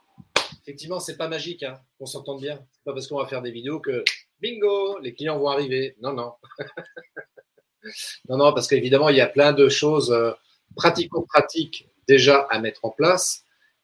effectivement, 0.61 0.99
c'est 0.99 1.15
pas 1.15 1.29
magique, 1.29 1.63
hein, 1.63 1.77
qu'on 1.97 2.05
s'entende 2.05 2.41
bien. 2.41 2.59
C'est 2.71 2.83
pas 2.83 2.93
parce 2.93 3.07
qu'on 3.07 3.17
va 3.17 3.25
faire 3.25 3.41
des 3.41 3.51
vidéos 3.51 3.79
que 3.79 4.03
bingo, 4.41 4.99
les 4.99 5.13
clients 5.13 5.39
vont 5.39 5.49
arriver. 5.49 5.95
Non, 6.01 6.13
non. 6.13 6.33
non, 8.29 8.37
non, 8.37 8.53
parce 8.53 8.67
qu'évidemment, 8.67 9.09
il 9.09 9.17
y 9.17 9.21
a 9.21 9.27
plein 9.27 9.53
de 9.53 9.69
choses 9.69 10.11
euh, 10.11 10.31
pratico-pratiques 10.75 11.89
déjà 12.07 12.41
à 12.49 12.59
mettre 12.59 12.85
en 12.85 12.89
place. 12.89 13.43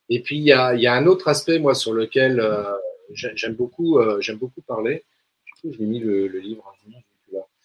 Et 0.10 0.22
puis, 0.22 0.38
il 0.38 0.44
y 0.44 0.52
a, 0.52 0.76
il 0.76 0.82
y 0.82 0.88
a 0.88 0.94
un 0.94 1.06
autre 1.08 1.28
aspect, 1.28 1.60
moi, 1.60 1.74
sur 1.74 1.94
lequel 1.94 2.40
euh, 2.40 2.74
j'aime 3.14 3.54
beaucoup, 3.54 4.00
euh, 4.00 4.20
j'aime 4.20 4.38
beaucoup 4.38 4.62
parler. 4.62 5.06
Du 5.46 5.54
coup, 5.62 5.76
j'ai 5.78 5.86
mis 5.86 6.00
le, 6.00 6.28
le 6.28 6.40
livre. 6.40 6.74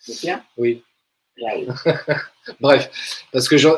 Le 0.09 0.15
Oui. 0.57 0.83
Bref, 2.61 2.91
parce 3.33 3.49
que 3.49 3.57
j'en 3.57 3.77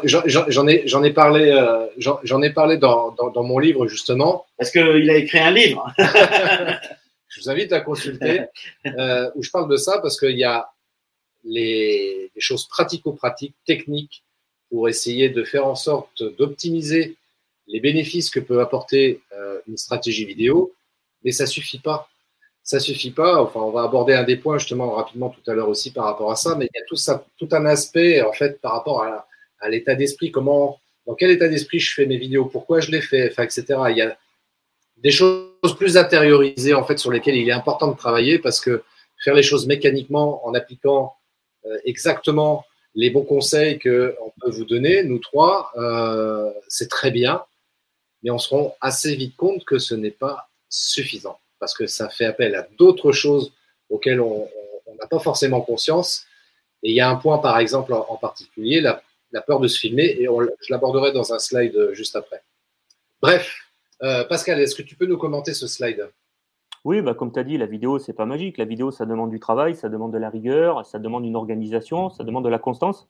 ai, 0.69 0.83
j'en 0.87 1.03
ai 1.03 1.13
parlé, 1.13 1.51
euh, 1.51 1.87
j'en 1.97 2.43
ai 2.43 2.51
parlé 2.51 2.77
dans, 2.77 3.11
dans, 3.13 3.43
mon 3.43 3.59
livre 3.59 3.89
justement. 3.89 4.47
Parce 4.57 4.71
qu'il 4.71 5.11
a 5.11 5.17
écrit 5.17 5.39
un 5.39 5.51
livre. 5.51 5.93
je 7.29 7.41
vous 7.41 7.51
invite 7.51 7.73
à 7.73 7.81
consulter 7.81 8.43
euh, 8.87 9.31
où 9.35 9.43
je 9.43 9.51
parle 9.51 9.71
de 9.71 9.77
ça 9.77 9.99
parce 10.01 10.19
qu'il 10.19 10.39
y 10.39 10.45
a 10.45 10.69
les, 11.45 12.31
les 12.35 12.41
choses 12.41 12.67
pratico-pratiques, 12.69 13.57
techniques 13.67 14.23
pour 14.71 14.89
essayer 14.89 15.31
de 15.31 15.45
faire 15.45 15.67
en 15.67 15.75
sorte 15.75 16.23
d'optimiser 16.39 17.17
les 17.67 17.81
bénéfices 17.81 18.31
que 18.31 18.41
peut 18.41 18.61
apporter 18.61 19.21
euh, 19.33 19.61
une 19.69 19.77
stratégie 19.77 20.25
vidéo, 20.25 20.75
mais 21.25 21.33
ça 21.33 21.47
suffit 21.47 21.79
pas 21.79 22.09
ça 22.69 22.81
suffit 22.81 23.13
pas. 23.13 23.43
Enfin, 23.43 23.61
on 23.61 23.71
va 23.71 23.83
aborder 23.83 24.13
un 24.13 24.25
des 24.25 24.37
points 24.37 24.59
justement 24.59 24.91
rapidement 24.91 25.31
tout 25.31 25.51
à 25.51 25.55
l'heure 25.55 25.71
aussi 25.71 25.91
par 25.91 26.05
rapport 26.05 26.31
à 26.31 26.37
ça, 26.37 26.55
mais 26.55 26.67
il 26.67 26.79
y 26.79 26.83
a 26.83 27.25
tout 27.39 27.49
un 27.53 27.65
aspect 27.65 28.21
en 28.21 28.35
fait 28.35 28.61
par 28.61 28.73
rapport 28.73 29.03
à, 29.03 29.27
l'état 29.71 29.95
d'esprit, 29.95 30.31
comment, 30.31 30.79
dans 31.07 31.15
quel 31.15 31.31
état 31.31 31.49
d'esprit 31.49 31.81
je 31.81 31.95
fais 31.95 32.05
mes 32.05 32.19
vidéos, 32.19 32.45
pourquoi 32.45 32.81
je 32.81 32.91
les 32.91 33.01
fais, 33.01 33.29
etc. 33.29 33.65
Il 33.89 33.97
y 33.97 34.03
a 34.03 34.19
des 34.99 35.11
choses 35.11 35.49
plus 35.79 35.97
intériorisées 35.97 36.75
en 36.75 36.85
fait 36.85 36.99
sur 36.99 37.11
lesquelles 37.11 37.37
il 37.37 37.49
est 37.49 37.53
important 37.53 37.89
de 37.89 37.97
travailler 37.97 38.39
parce 38.39 38.61
que 38.61 38.83
faire 39.25 39.35
les 39.35 39.43
choses 39.43 39.67
mécaniquement 39.67 40.47
en 40.47 40.53
appliquant 40.53 41.15
euh, 41.65 41.79
exactement 41.87 42.67
les 42.95 43.09
bons 43.09 43.25
conseils 43.25 43.79
que 43.79 44.15
on 44.21 44.31
peut 44.43 44.51
vous 44.51 44.67
donner, 44.67 45.05
nous 45.05 45.19
trois, 45.21 45.73
euh, 45.79 46.53
c'est 46.69 46.91
très 46.91 47.11
bien, 47.11 47.43
mais 48.23 48.31
on 48.31 48.39
se 48.39 48.51
rend 48.51 48.77
assez 48.83 49.15
vite 49.17 49.37
compte 49.37 49.65
que 49.65 49.79
ce 49.79 49.95
n'est 49.95 50.11
pas 50.11 50.51
suffisant 50.69 51.39
parce 51.59 51.75
que 51.75 51.87
ça 51.87 52.09
fait 52.09 52.25
appel 52.25 52.55
à 52.55 52.67
d'autres 52.79 53.13
choses 53.13 53.53
auxquelles 53.91 54.21
on 54.21 54.49
n'a 55.01 55.07
pas 55.07 55.19
forcément 55.19 55.61
conscience. 55.61 56.25
Et 56.83 56.91
il 56.91 56.95
y 56.95 57.01
a 57.01 57.09
un 57.09 57.17
point, 57.17 57.39
par 57.39 57.59
exemple, 57.59 57.93
en, 57.93 58.17
particulier, 58.17 58.81
la, 58.81 59.03
peur 59.43 59.61
de 59.61 59.69
se 59.69 59.79
filmer, 59.79 60.05
et 60.05 60.25
je 60.27 60.73
l'aborderai 60.73 61.13
dans 61.13 61.33
un 61.33 61.39
slide 61.39 61.91
juste 61.93 62.17
après. 62.17 62.43
Bref, 63.21 63.57
Pascal, 64.29 64.61
est-ce 64.61 64.75
que 64.75 64.83
tu 64.83 64.95
peux 64.95 65.07
nous 65.07 65.19
commenter 65.19 65.55
ce 65.55 65.67
slide? 65.67 66.09
Oui, 66.85 67.03
bah, 67.03 67.15
comme 67.15 67.33
tu 67.33 67.39
as 67.39 67.45
dit, 67.45 67.59
la 67.59 67.67
vidéo, 67.67 67.99
c'est 67.99 68.13
pas 68.13 68.25
magique. 68.25 68.59
La 68.59 68.65
vidéo, 68.65 68.91
ça 68.91 69.05
demande 69.05 69.31
du 69.31 69.41
travail, 69.41 69.75
ça 69.75 69.89
demande 69.89 70.13
de 70.13 70.19
la 70.19 70.31
rigueur, 70.31 70.87
ça 70.87 70.99
demande 70.99 71.25
une 71.25 71.37
organisation, 71.37 72.11
ça 72.11 72.25
demande 72.25 72.45
de 72.45 72.49
la 72.49 72.59
constance. 72.59 73.09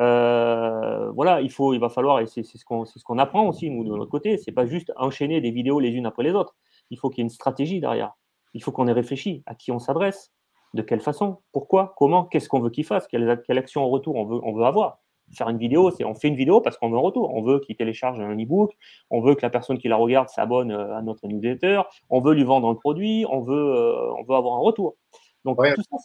Euh, 0.00 1.10
voilà, 1.10 1.40
il, 1.40 1.50
faut, 1.50 1.74
il 1.74 1.80
va 1.80 1.88
falloir, 1.88 2.20
et 2.20 2.26
c'est 2.26 2.42
ce 2.42 2.64
qu'on 2.64 2.84
ce 2.84 3.02
qu'on 3.04 3.18
apprend 3.18 3.46
aussi, 3.48 3.70
nous, 3.70 3.84
de 3.84 3.90
notre 3.90 4.10
côté, 4.10 4.38
c'est 4.38 4.52
pas 4.52 4.66
juste 4.66 4.92
enchaîner 4.96 5.40
des 5.40 5.50
vidéos 5.50 5.80
les 5.80 5.90
unes 5.90 6.06
après 6.06 6.22
les 6.22 6.32
autres. 6.32 6.54
Il 6.92 6.98
faut 6.98 7.10
qu'il 7.10 7.18
y 7.18 7.22
ait 7.22 7.24
une 7.24 7.30
stratégie 7.30 7.80
derrière. 7.80 8.12
Il 8.54 8.62
faut 8.62 8.70
qu'on 8.70 8.86
ait 8.86 8.92
réfléchi 8.92 9.42
à 9.46 9.56
qui 9.56 9.72
on 9.72 9.80
s'adresse, 9.80 10.32
de 10.74 10.82
quelle 10.82 11.00
façon, 11.00 11.38
pourquoi, 11.50 11.94
comment, 11.96 12.24
qu'est-ce 12.24 12.48
qu'on 12.48 12.60
veut 12.60 12.70
qu'il 12.70 12.84
fasse, 12.84 13.08
quelle, 13.08 13.42
quelle 13.44 13.58
action 13.58 13.82
en 13.82 13.88
retour 13.88 14.14
on 14.14 14.24
veut, 14.24 14.40
on 14.44 14.54
veut 14.54 14.64
avoir 14.64 15.02
faire 15.34 15.48
une 15.48 15.58
vidéo, 15.58 15.90
c'est 15.90 16.04
on 16.04 16.14
fait 16.14 16.28
une 16.28 16.36
vidéo 16.36 16.60
parce 16.60 16.76
qu'on 16.76 16.90
veut 16.90 16.96
un 16.96 17.00
retour. 17.00 17.32
On 17.34 17.42
veut 17.42 17.60
qu'il 17.60 17.76
télécharge 17.76 18.20
un 18.20 18.36
e-book, 18.36 18.76
on 19.10 19.20
veut 19.20 19.34
que 19.34 19.42
la 19.42 19.50
personne 19.50 19.78
qui 19.78 19.88
la 19.88 19.96
regarde 19.96 20.28
s'abonne 20.28 20.70
euh, 20.70 20.96
à 20.96 21.02
notre 21.02 21.26
newsletter, 21.26 21.82
on 22.10 22.20
veut 22.20 22.34
lui 22.34 22.44
vendre 22.44 22.68
un 22.68 22.74
produit, 22.74 23.24
on 23.30 23.40
veut, 23.40 23.54
euh, 23.54 24.12
on 24.18 24.24
veut 24.24 24.34
avoir 24.34 24.54
un 24.56 24.60
retour. 24.60 24.96
Donc 25.44 25.58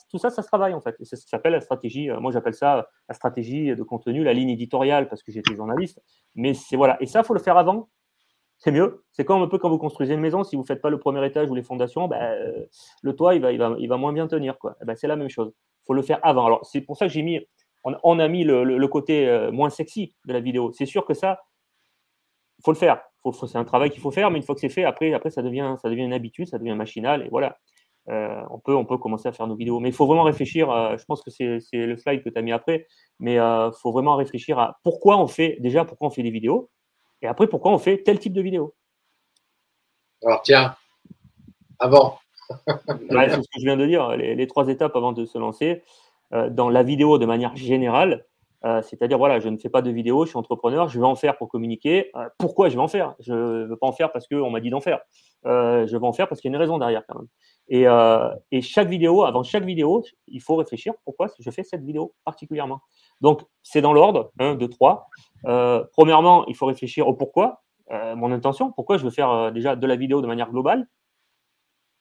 tout, 0.09 0.17
ça, 0.17 0.31
ça, 0.31 0.41
se 0.41 0.47
travaille 0.47 0.73
en 0.73 0.81
fait. 0.81 0.95
Et 0.99 1.05
ça, 1.05 1.15
s'appelle 1.15 1.51
la 1.51 1.61
stratégie. 1.61 2.09
Euh, 2.09 2.19
moi, 2.19 2.31
j'appelle 2.31 2.55
ça 2.55 2.87
la 3.07 3.13
stratégie 3.13 3.75
de 3.75 3.83
contenu, 3.83 4.23
la 4.23 4.33
ligne 4.33 4.49
éditoriale 4.49 5.07
parce 5.09 5.21
que 5.21 5.31
j'étais 5.31 5.53
journaliste. 5.55 6.01
Mais 6.33 6.55
c'est 6.55 6.75
voilà. 6.75 6.97
Et 7.01 7.05
ça, 7.05 7.23
faut 7.23 7.35
le 7.35 7.39
faire 7.39 7.57
avant. 7.57 7.89
C'est 8.59 8.71
mieux. 8.71 9.03
C'est 9.11 9.23
comme 9.23 9.41
un 9.41 9.47
peu 9.47 9.59
quand 9.59 9.69
vous 9.69 9.77
construisez 9.77 10.15
une 10.15 10.19
maison. 10.19 10.43
Si 10.43 10.55
vous 10.55 10.65
faites 10.65 10.81
pas 10.81 10.89
le 10.89 10.99
premier 10.99 11.25
étage 11.25 11.49
ou 11.49 11.55
les 11.55 11.63
fondations, 11.63 12.07
ben, 12.07 12.67
le 13.01 13.15
toit 13.15 13.35
il 13.35 13.41
va, 13.41 13.51
il 13.51 13.77
il 13.79 13.89
moins 13.93 14.13
bien 14.13 14.27
tenir. 14.27 14.55
Eh 14.81 14.85
ben, 14.85 14.95
c'est 14.95 15.07
la 15.07 15.15
même 15.15 15.29
chose. 15.29 15.53
Faut 15.85 15.93
le 15.93 16.01
faire 16.01 16.19
avant. 16.23 16.45
Alors 16.45 16.65
c'est 16.65 16.81
pour 16.81 16.97
ça 16.97 17.05
que 17.05 17.13
j'ai 17.13 17.21
mis 17.21 17.39
on, 18.03 18.19
a 18.19 18.27
mis 18.27 18.43
le, 18.43 18.87
côté 18.87 19.27
euh, 19.27 19.51
moins 19.51 19.69
sexy 19.69 20.15
de 20.25 20.33
la 20.33 20.39
vidéo. 20.39 20.71
C'est 20.73 20.85
sûr 20.85 21.05
que 21.05 21.13
ça, 21.13 21.41
il 22.59 22.63
faut 22.63 22.71
le 22.71 22.77
faire. 22.77 23.01
c'est 23.47 23.57
un 23.57 23.65
travail 23.65 23.89
qu'il 23.89 24.01
faut 24.01 24.11
faire, 24.11 24.31
mais 24.31 24.37
une 24.37 24.43
fois 24.43 24.55
que 24.55 24.61
c'est 24.61 24.69
fait, 24.69 24.83
après, 24.83 25.11
ça, 25.29 25.41
devient, 25.41 25.75
devient 25.83 26.03
une 26.03 26.13
habitude, 26.13 26.47
ça 26.47 26.57
devient 26.57 26.75
machinal. 26.75 27.29
Euh, 28.09 28.41
on, 28.49 28.59
peut, 28.59 28.97
commencer 28.97 29.27
à 29.27 29.33
faire 29.33 29.47
nos 29.47 29.55
vidéos. 29.55 29.79
Mais 29.79 29.89
il 29.89 29.95
faut 29.95 30.05
vraiment 30.05 30.23
réfléchir, 30.23 30.67
je 30.97 31.03
pense 31.05 31.21
que 31.21 31.29
c'est 31.29 31.59
le 31.73 31.97
slide 31.97 32.23
que 32.23 32.29
tu 32.29 32.37
as 32.37 32.41
mis 32.41 32.51
après, 32.51 32.87
mais 33.19 33.33
il 33.33 33.39
euh, 33.39 33.71
faut 33.71 33.91
vraiment 33.91 34.15
réfléchir 34.15 34.59
à 34.59 34.77
pourquoi 34.83 35.17
on 35.17 35.27
fait, 35.27 35.57
déjà, 35.59 35.85
pourquoi 35.85 36.07
on 36.07 36.11
fait 36.11 36.23
des 36.23 36.31
vidéos, 36.31 36.69
et 37.21 37.27
après, 37.27 37.47
pourquoi 37.47 37.71
on 37.71 37.79
fait 37.79 38.03
tel 38.03 38.19
type 38.19 38.33
de 38.33 38.41
vidéo? 38.41 38.75
Alors, 40.23 40.41
tiens, 40.41 40.75
avant. 41.79 42.19
c'est 42.67 42.75
ce 42.75 43.37
que 43.37 43.59
je 43.59 43.65
viens 43.65 43.77
de 43.77 43.85
dire, 43.85 44.15
les, 44.15 44.47
trois 44.47 44.67
étapes 44.67 44.95
avant 44.95 45.11
de 45.11 45.25
se 45.25 45.37
lancer. 45.37 45.83
Euh, 46.33 46.49
dans 46.49 46.69
la 46.69 46.83
vidéo 46.83 47.17
de 47.17 47.25
manière 47.25 47.55
générale. 47.55 48.25
Euh, 48.65 48.81
c'est-à-dire, 48.81 49.17
voilà, 49.17 49.39
je 49.39 49.49
ne 49.49 49.57
fais 49.57 49.69
pas 49.69 49.81
de 49.81 49.91
vidéo, 49.91 50.25
je 50.25 50.29
suis 50.29 50.37
entrepreneur, 50.37 50.87
je 50.87 50.99
vais 50.99 51.05
en 51.05 51.15
faire 51.15 51.37
pour 51.37 51.47
communiquer. 51.47 52.09
Euh, 52.15 52.27
pourquoi 52.37 52.69
je 52.69 52.75
vais 52.75 52.81
en 52.81 52.87
faire? 52.87 53.15
Je 53.19 53.33
ne 53.33 53.65
veux 53.65 53.77
pas 53.77 53.87
en 53.87 53.91
faire 53.91 54.11
parce 54.11 54.27
qu'on 54.27 54.49
m'a 54.49 54.59
dit 54.59 54.69
d'en 54.69 54.81
faire. 54.81 54.99
je 55.45 55.97
vais 55.97 56.05
en 56.05 56.13
faire 56.13 56.27
parce 56.27 56.41
qu'il 56.41 56.51
y 56.51 56.53
a 56.53 56.55
une 56.55 56.61
raison 56.61 56.77
derrière 56.77 57.03
quand 57.07 57.19
même. 57.19 57.27
Et, 58.51 58.61
chaque 58.61 58.87
vidéo, 58.87 59.23
avant 59.23 59.43
chaque 59.43 59.63
vidéo, 59.63 60.03
il 60.27 60.41
faut 60.41 60.55
réfléchir 60.55 60.93
pourquoi 61.05 61.27
je 61.39 61.49
fais 61.51 61.63
cette 61.63 61.83
vidéo 61.83 62.13
particulièrement. 62.25 62.81
Donc, 63.21 63.41
c'est 63.61 63.81
dans 63.81 63.93
l'ordre, 63.93 64.31
1, 64.39 64.55
2, 64.55 64.67
3. 64.67 65.07
premièrement, 65.93 66.45
il 66.47 66.55
faut 66.55 66.65
réfléchir 66.65 67.07
au 67.07 67.13
pourquoi, 67.13 67.63
mon 67.91 68.31
intention, 68.31 68.71
pourquoi 68.71 68.97
je 68.97 69.03
veux 69.03 69.11
faire 69.11 69.51
déjà 69.51 69.75
de 69.75 69.87
la 69.87 69.95
vidéo 69.95 70.21
de 70.21 70.27
manière 70.27 70.51
globale 70.51 70.87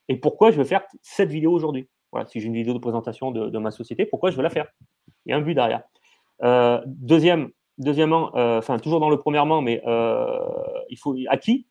et 0.08 0.16
pourquoi 0.16 0.52
je 0.52 0.58
veux 0.58 0.64
faire 0.64 0.82
cette 1.02 1.30
vidéo 1.30 1.52
aujourd'hui 1.52 1.88
si 2.26 2.40
j'ai 2.40 2.46
une 2.46 2.54
vidéo 2.54 2.72
de 2.72 2.78
présentation 2.78 3.30
de, 3.30 3.58
ma 3.58 3.70
société, 3.70 4.06
pourquoi 4.06 4.30
je 4.30 4.36
veux 4.36 4.42
la 4.42 4.50
faire? 4.50 4.66
Il 5.24 5.30
y 5.30 5.32
a 5.32 5.36
un 5.36 5.40
but 5.40 5.54
derrière. 5.54 5.82
Euh, 6.42 6.80
deuxième, 6.86 7.50
deuxièmement, 7.78 8.34
euh, 8.36 8.58
enfin 8.58 8.78
toujours 8.78 9.00
dans 9.00 9.10
le 9.10 9.18
premièrement, 9.18 9.62
mais 9.62 9.82
euh, 9.86 10.38
il 10.90 10.98
faut 10.98 11.16
à 11.28 11.36
qui? 11.36 11.66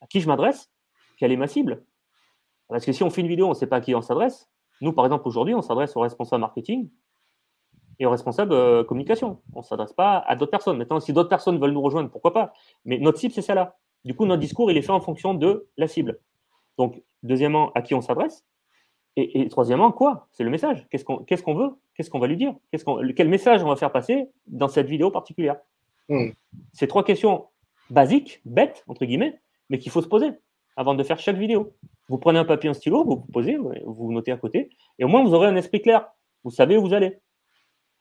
À 0.00 0.06
qui 0.06 0.20
je 0.20 0.28
m'adresse? 0.28 0.70
Quelle 1.18 1.32
est 1.32 1.36
ma 1.36 1.46
cible? 1.46 1.84
Parce 2.68 2.84
que 2.84 2.92
si 2.92 3.02
on 3.02 3.10
fait 3.10 3.20
une 3.20 3.28
vidéo, 3.28 3.46
on 3.46 3.50
ne 3.50 3.54
sait 3.54 3.66
pas 3.66 3.76
à 3.76 3.80
qui 3.80 3.94
on 3.94 4.02
s'adresse. 4.02 4.50
Nous, 4.80 4.92
par 4.92 5.04
exemple, 5.04 5.28
aujourd'hui, 5.28 5.54
on 5.54 5.62
s'adresse 5.62 5.96
au 5.96 6.00
responsable 6.00 6.40
marketing 6.40 6.90
et 7.98 8.06
au 8.06 8.10
responsable 8.10 8.84
communication. 8.86 9.40
On 9.52 9.60
ne 9.60 9.64
s'adresse 9.64 9.92
pas 9.92 10.18
à 10.18 10.34
d'autres 10.34 10.50
personnes. 10.50 10.78
Maintenant, 10.78 10.98
si 10.98 11.12
d'autres 11.12 11.28
personnes 11.28 11.58
veulent 11.58 11.72
nous 11.72 11.82
rejoindre, 11.82 12.10
pourquoi 12.10 12.32
pas? 12.32 12.52
Mais 12.84 12.98
notre 12.98 13.18
cible, 13.18 13.32
c'est 13.32 13.42
celle-là. 13.42 13.76
Du 14.04 14.14
coup, 14.14 14.26
notre 14.26 14.40
discours, 14.40 14.70
il 14.70 14.76
est 14.76 14.82
fait 14.82 14.92
en 14.92 15.00
fonction 15.00 15.34
de 15.34 15.68
la 15.76 15.86
cible. 15.86 16.18
Donc, 16.76 17.02
deuxièmement, 17.22 17.70
à 17.74 17.82
qui 17.82 17.94
on 17.94 18.00
s'adresse? 18.00 18.44
Et, 19.16 19.48
troisièmement, 19.48 19.92
quoi? 19.92 20.26
C'est 20.32 20.44
le 20.44 20.50
message. 20.50 20.86
Qu'est-ce 20.90 21.04
qu'on 21.04 21.54
veut? 21.54 21.70
Qu'est-ce 21.94 22.10
qu'on 22.10 22.18
va 22.18 22.26
lui 22.26 22.36
dire? 22.36 22.54
Quel 23.16 23.28
message 23.28 23.62
on 23.62 23.68
va 23.68 23.76
faire 23.76 23.92
passer 23.92 24.28
dans 24.46 24.68
cette 24.68 24.88
vidéo 24.88 25.10
particulière? 25.10 25.56
Hmm. 26.08 26.30
C'est 26.72 26.88
trois 26.88 27.04
questions 27.04 27.46
basiques, 27.90 28.40
bêtes, 28.44 28.84
entre 28.88 29.04
guillemets, 29.04 29.40
mais 29.70 29.78
qu'il 29.78 29.92
faut 29.92 30.02
se 30.02 30.08
poser 30.08 30.32
avant 30.76 30.94
de 30.94 31.02
faire 31.04 31.18
chaque 31.18 31.36
vidéo. 31.36 31.72
Vous 32.08 32.18
prenez 32.18 32.38
un 32.38 32.44
papier, 32.44 32.68
un 32.68 32.74
stylo, 32.74 33.04
vous 33.04 33.16
vous 33.16 33.32
posez, 33.32 33.56
vous 33.84 34.12
notez 34.12 34.32
à 34.32 34.36
côté, 34.36 34.70
et 34.98 35.04
au 35.04 35.08
moins 35.08 35.22
vous 35.22 35.32
aurez 35.32 35.46
un 35.46 35.56
esprit 35.56 35.80
clair. 35.80 36.08
Vous 36.42 36.50
savez 36.50 36.76
où 36.76 36.82
vous 36.82 36.94
allez. 36.94 37.18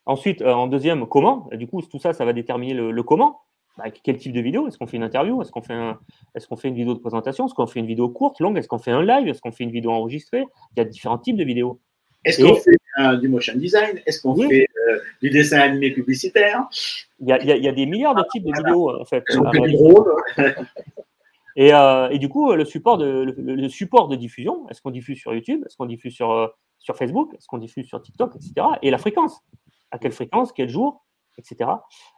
Ensuite, 0.06 0.42
euh, 0.42 0.52
en 0.52 0.68
deuxième, 0.68 1.08
comment? 1.08 1.48
Du 1.54 1.68
coup, 1.68 1.82
tout 1.82 2.00
ça, 2.00 2.12
ça 2.14 2.26
va 2.26 2.34
déterminer 2.34 2.74
le 2.74 3.04
comment. 3.04 3.42
Bah, 3.78 3.86
quel 4.04 4.18
type 4.18 4.34
de 4.34 4.42
vidéo 4.42 4.68
Est-ce 4.68 4.78
qu'on 4.78 4.86
fait 4.86 4.98
une 4.98 5.04
interview 5.04 5.42
Est-ce 5.42 5.52
qu'on 5.52 5.62
fait, 5.62 5.74
un, 5.74 6.00
est 6.36 6.46
qu'on 6.46 6.56
fait 6.56 6.68
une 6.68 6.76
vidéo 6.76 6.94
de 6.94 7.00
présentation 7.00 7.48
Est-ce 7.48 7.56
qu'on 7.56 7.66
fait 7.66 7.80
une 7.80 7.88
vidéo 7.88 8.08
courte, 8.08 8.40
longue 8.40 8.58
Est-ce 8.58 8.68
qu'on 8.68 8.78
fait 8.78 8.92
un 8.92 9.02
live 9.02 9.28
Est-ce 9.28 9.42
qu'on 9.42 9.52
fait 9.52 9.64
une 9.64 9.72
vidéo 9.72 9.92
enregistrée 9.92 10.46
Il 10.76 10.80
y 10.80 10.82
a 10.82 10.86
différents 10.86 11.18
types 11.18 11.38
de 11.38 11.44
vidéos. 11.44 11.80
Est-ce 12.24 12.44
qu'on 12.44 12.56
fait 12.56 12.78
du 13.20 13.28
motion 13.28 13.56
design 13.56 14.00
Est-ce 14.06 14.22
qu'on 14.22 14.36
fait 14.36 14.68
euh, 14.90 15.00
du 15.22 15.30
dessin 15.32 15.60
animé 15.60 15.92
publicitaire 15.92 16.68
il 17.20 17.28
y, 17.28 17.32
a, 17.32 17.42
il 17.42 17.64
y, 17.64 17.68
a, 17.68 17.72
des 17.72 17.86
milliards 17.86 18.16
de 18.16 18.24
types 18.32 18.44
de 18.44 18.52
vidéos 18.56 19.00
en 19.00 19.06
fait. 19.06 19.24
et, 21.56 21.74
euh, 21.74 22.10
et, 22.10 22.20
du 22.20 22.30
coup, 22.30 22.54
le 22.54 22.66
support 22.66 22.98
de, 22.98 23.34
le, 23.38 23.70
support 23.70 24.08
de 24.08 24.16
diffusion, 24.16 24.68
est-ce 24.70 24.82
qu'on 24.82 24.92
diffuse 24.92 25.18
sur 25.18 25.34
YouTube 25.34 25.64
Est-ce 25.66 25.78
qu'on 25.78 25.86
diffuse 25.86 26.14
sur, 26.14 26.32
euh, 26.32 26.48
sur 26.78 26.96
Facebook 26.96 27.34
Est-ce 27.34 27.48
qu'on 27.48 27.58
diffuse 27.58 27.88
sur 27.88 28.02
TikTok, 28.02 28.36
etc. 28.36 28.68
Et 28.82 28.92
la 28.92 28.98
fréquence. 28.98 29.42
À 29.92 29.98
quelle 29.98 30.12
fréquence 30.12 30.52
Quel 30.52 30.70
jour 30.70 31.04
etc. 31.38 31.70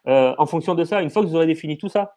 Euh, 0.07 0.36
en 0.38 0.45
fonction 0.45 0.76
de 0.76 0.84
ça, 0.84 1.01
une 1.01 1.09
fois 1.09 1.24
que 1.24 1.28
vous 1.28 1.36
aurez 1.36 1.47
défini 1.47 1.78
tout 1.78 1.89
ça 1.89 2.16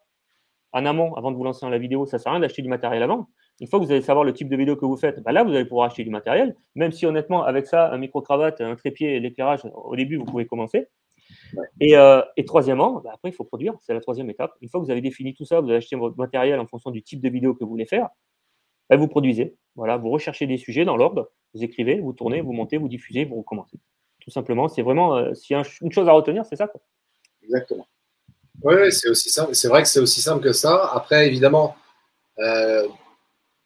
en 0.71 0.85
amont, 0.85 1.15
avant 1.15 1.31
de 1.31 1.37
vous 1.37 1.43
lancer 1.43 1.65
dans 1.65 1.69
la 1.69 1.79
vidéo, 1.79 2.05
ça 2.05 2.17
ne 2.17 2.21
sert 2.21 2.31
à 2.31 2.35
rien 2.35 2.41
d'acheter 2.41 2.61
du 2.61 2.69
matériel 2.69 3.01
avant. 3.01 3.27
Une 3.59 3.67
fois 3.67 3.79
que 3.79 3.85
vous 3.85 3.91
allez 3.91 4.01
savoir 4.01 4.23
le 4.23 4.33
type 4.33 4.47
de 4.49 4.55
vidéo 4.55 4.75
que 4.75 4.85
vous 4.85 4.97
faites, 4.97 5.21
bah 5.21 5.31
là, 5.31 5.43
vous 5.43 5.51
allez 5.51 5.65
pouvoir 5.65 5.87
acheter 5.87 6.03
du 6.03 6.09
matériel, 6.09 6.55
même 6.75 6.91
si 6.91 7.05
honnêtement, 7.05 7.43
avec 7.43 7.67
ça, 7.67 7.91
un 7.91 7.97
micro-cravate, 7.97 8.61
un 8.61 8.75
trépied 8.75 9.15
et 9.15 9.19
l'éclairage, 9.19 9.61
au 9.73 9.95
début, 9.95 10.17
vous 10.17 10.25
pouvez 10.25 10.45
commencer. 10.45 10.87
Et, 11.79 11.95
euh, 11.95 12.21
et, 12.37 12.45
troisièmement, 12.45 13.01
bah 13.01 13.11
après, 13.13 13.29
il 13.29 13.33
faut 13.33 13.43
produire, 13.43 13.73
c'est 13.81 13.93
la 13.93 14.01
troisième 14.01 14.29
étape. 14.29 14.53
Une 14.61 14.69
fois 14.69 14.79
que 14.79 14.85
vous 14.85 14.91
avez 14.91 15.01
défini 15.01 15.33
tout 15.33 15.45
ça, 15.45 15.59
vous 15.59 15.69
avez 15.69 15.77
acheté 15.77 15.95
votre 15.95 16.17
matériel 16.17 16.59
en 16.59 16.67
fonction 16.67 16.91
du 16.91 17.03
type 17.03 17.21
de 17.21 17.29
vidéo 17.29 17.53
que 17.53 17.63
vous 17.63 17.69
voulez 17.69 17.85
faire, 17.85 18.09
bah, 18.89 18.97
vous 18.97 19.07
produisez. 19.07 19.55
Voilà, 19.75 19.97
vous 19.97 20.09
recherchez 20.09 20.47
des 20.47 20.57
sujets 20.57 20.85
dans 20.85 20.97
l'ordre, 20.97 21.29
vous 21.53 21.63
écrivez, 21.63 21.99
vous 21.99 22.13
tournez, 22.13 22.41
vous 22.41 22.53
montez, 22.53 22.77
vous 22.77 22.89
diffusez, 22.89 23.25
vous 23.25 23.37
recommencez. 23.37 23.77
Tout 24.29 24.33
simplement, 24.33 24.67
c'est 24.67 24.83
vraiment, 24.83 25.17
euh, 25.17 25.33
s'il 25.33 25.57
y 25.57 25.59
a 25.59 25.63
une 25.81 25.91
chose 25.91 26.07
à 26.07 26.11
retenir, 26.11 26.45
c'est 26.47 26.55
ça. 26.55 26.67
Quoi. 26.67 26.79
Exactement. 27.43 27.87
Oui, 28.61 28.91
c'est 28.91 29.09
aussi 29.09 29.31
simple. 29.31 29.55
C'est 29.55 29.67
vrai 29.67 29.81
que 29.81 29.87
c'est 29.87 29.99
aussi 29.99 30.21
simple 30.21 30.43
que 30.43 30.51
ça. 30.51 30.91
Après, 30.93 31.25
évidemment, 31.25 31.75
euh, 32.37 32.87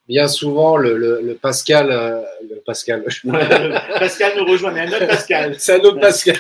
bien 0.07 0.29
souvent, 0.29 0.77
le, 0.77 1.37
Pascal, 1.41 1.89
le 2.49 2.61
Pascal. 2.65 3.03
Euh, 3.25 3.77
Pascal 3.99 4.37
nous 4.37 4.45
rejoint, 4.45 4.71
mais 4.71 4.79
un 4.79 4.87
autre 4.87 5.05
Pascal. 5.05 5.55
c'est 5.59 5.81
un 5.81 5.83
autre 5.83 5.99
Pascal. 5.99 6.37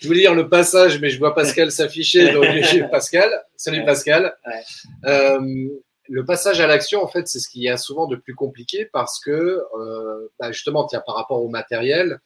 je 0.00 0.08
voulais 0.08 0.22
dire 0.22 0.34
le 0.34 0.48
passage, 0.48 1.00
mais 1.00 1.10
je 1.10 1.20
vois 1.20 1.32
Pascal 1.32 1.70
s'afficher, 1.70 2.32
donc 2.32 2.46
j'ai 2.62 2.82
Pascal. 2.88 3.30
Salut 3.54 3.84
Pascal. 3.84 4.34
Euh, 5.04 5.68
le 6.08 6.24
passage 6.24 6.60
à 6.60 6.66
l'action, 6.66 7.00
en 7.00 7.06
fait, 7.06 7.28
c'est 7.28 7.38
ce 7.38 7.48
qui 7.48 7.60
y 7.60 7.68
a 7.68 7.76
souvent 7.76 8.08
de 8.08 8.16
plus 8.16 8.34
compliqué 8.34 8.88
parce 8.92 9.20
que, 9.20 9.62
bah, 10.40 10.50
justement, 10.50 10.84
tiens, 10.84 11.04
par 11.06 11.14
rapport 11.14 11.40
au 11.40 11.48
matériel, 11.48 12.18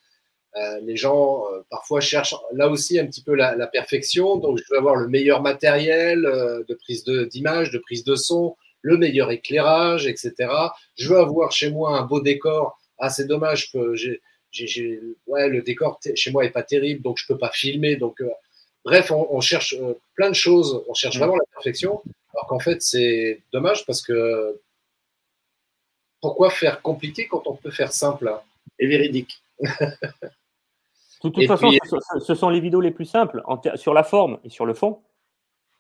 euh, 0.57 0.81
les 0.83 0.97
gens 0.97 1.45
euh, 1.51 1.63
parfois 1.69 2.01
cherchent 2.01 2.37
là 2.53 2.69
aussi 2.69 2.99
un 2.99 3.07
petit 3.07 3.23
peu 3.23 3.35
la, 3.35 3.67
perfection. 3.67 4.37
Donc, 4.37 4.59
je 4.59 4.65
veux 4.71 4.79
avoir 4.79 4.95
le 4.95 5.09
meilleur 5.09 5.43
matériel 5.43 6.25
euh, 6.27 6.63
de 6.69 6.75
prise 6.75 7.05
d'image, 7.05 7.73
de, 7.73 7.79
prise 7.79 8.05
de 8.05 8.15
son, 8.15 8.57
le 8.83 8.97
meilleur 8.97 9.33
éclairage, 9.33 10.07
etc. 10.07 10.35
Je 10.97 11.09
veux 11.09 11.19
avoir 11.19 11.51
chez 11.51 11.71
moi 11.71 11.99
un 11.99 12.03
beau 12.03 12.21
décor. 12.21 12.79
Ah, 12.99 13.11
c'est 13.11 13.27
dommage 13.27 13.73
que 13.73 13.97
j'ai, 13.97 14.21
ouais, 15.27 15.49
le 15.49 15.63
décor 15.63 15.99
chez 16.15 16.31
moi 16.31 16.45
est 16.45 16.51
pas 16.51 16.63
terrible, 16.63 17.03
donc 17.03 17.19
je 17.19 17.27
peux 17.27 17.39
pas 17.39 17.51
filmer. 17.51 17.97
Donc, 17.97 18.23
bref, 18.85 19.11
on, 19.11 19.41
cherche 19.41 19.77
plein 20.15 20.29
de 20.29 20.37
choses. 20.37 20.85
On 20.89 20.95
cherche 20.95 21.19
vraiment 21.19 21.35
la 21.35 21.47
perfection, 21.53 22.01
alors 22.33 22.47
qu'en 22.47 22.61
fait, 22.61 22.81
c'est 22.81 23.43
dommage 23.53 23.85
parce 23.87 24.03
que 24.03 24.61
pourquoi 26.21 26.51
faire 26.51 26.81
compliqué 26.81 27.27
quand 27.27 27.43
on 27.47 27.57
peut 27.57 27.73
faire 27.73 27.93
simple 27.93 28.29
hein? 28.29 28.41
Et 28.79 28.87
véridique 28.87 29.43
De 31.25 31.31
toute 31.31 31.47
façon, 31.47 31.71
ce 32.21 32.35
sont 32.35 32.51
les 32.51 32.61
vidéos 32.61 32.81
les 32.81 32.91
plus 32.91 33.07
simples 33.07 33.43
sur 33.77 33.95
la 33.95 34.05
forme 34.05 34.39
et 34.45 34.51
sur 34.51 34.67
le 34.67 34.75
fond 34.75 35.03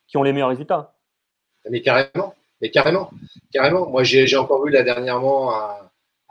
qui 0.07 0.16
ont 0.16 0.22
les 0.22 0.32
meilleurs 0.32 0.49
résultats. 0.49 0.95
Mais 1.70 1.82
carrément, 1.82 2.34
mais 2.61 2.70
carrément, 2.70 3.11
carrément. 3.53 3.88
Moi, 3.88 4.05
j'ai 4.05 4.36
encore 4.36 4.64
vu 4.64 4.70
là 4.70 4.82
dernièrement 4.82 5.55
un, 5.55 5.90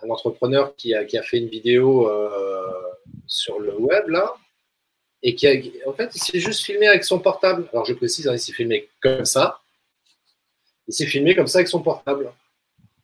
entrepreneur 0.09 0.75
qui 0.75 0.93
a, 0.93 1.23
fait 1.23 1.37
une 1.37 1.47
vidéo 1.47 2.09
euh, 2.09 2.69
sur 3.25 3.59
le 3.59 3.73
web 3.79 4.09
là, 4.09 4.35
et 5.21 5.33
qui 5.33 5.47
a, 5.47 5.53
en 5.87 5.93
fait, 5.93 6.13
il 6.13 6.21
s'est 6.21 6.39
juste 6.39 6.65
filmé 6.65 6.87
avec 6.87 7.05
son 7.05 7.19
portable. 7.19 7.69
Alors, 7.71 7.85
je 7.85 7.93
précise, 7.93 8.27
hein, 8.27 8.33
il 8.33 8.39
s'est 8.39 8.51
filmé 8.51 8.89
comme 9.01 9.23
ça. 9.23 9.61
Il 10.87 10.93
s'est 10.93 11.05
filmé 11.05 11.35
comme 11.35 11.47
ça 11.47 11.59
avec 11.59 11.69
son 11.69 11.81
portable. 11.81 12.33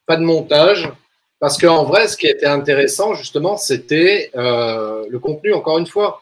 Pas 0.06 0.18
de 0.18 0.24
montage. 0.24 0.92
Parce 1.40 1.58
qu'en 1.58 1.86
vrai, 1.86 2.08
ce 2.08 2.18
qui 2.18 2.28
était 2.28 2.46
intéressant, 2.46 3.14
justement, 3.14 3.58
c'était 3.58 4.32
euh, 4.36 5.06
le 5.10 5.20
contenu, 5.20 5.54
encore 5.54 5.78
une 5.78 5.88
fois. 5.88 6.22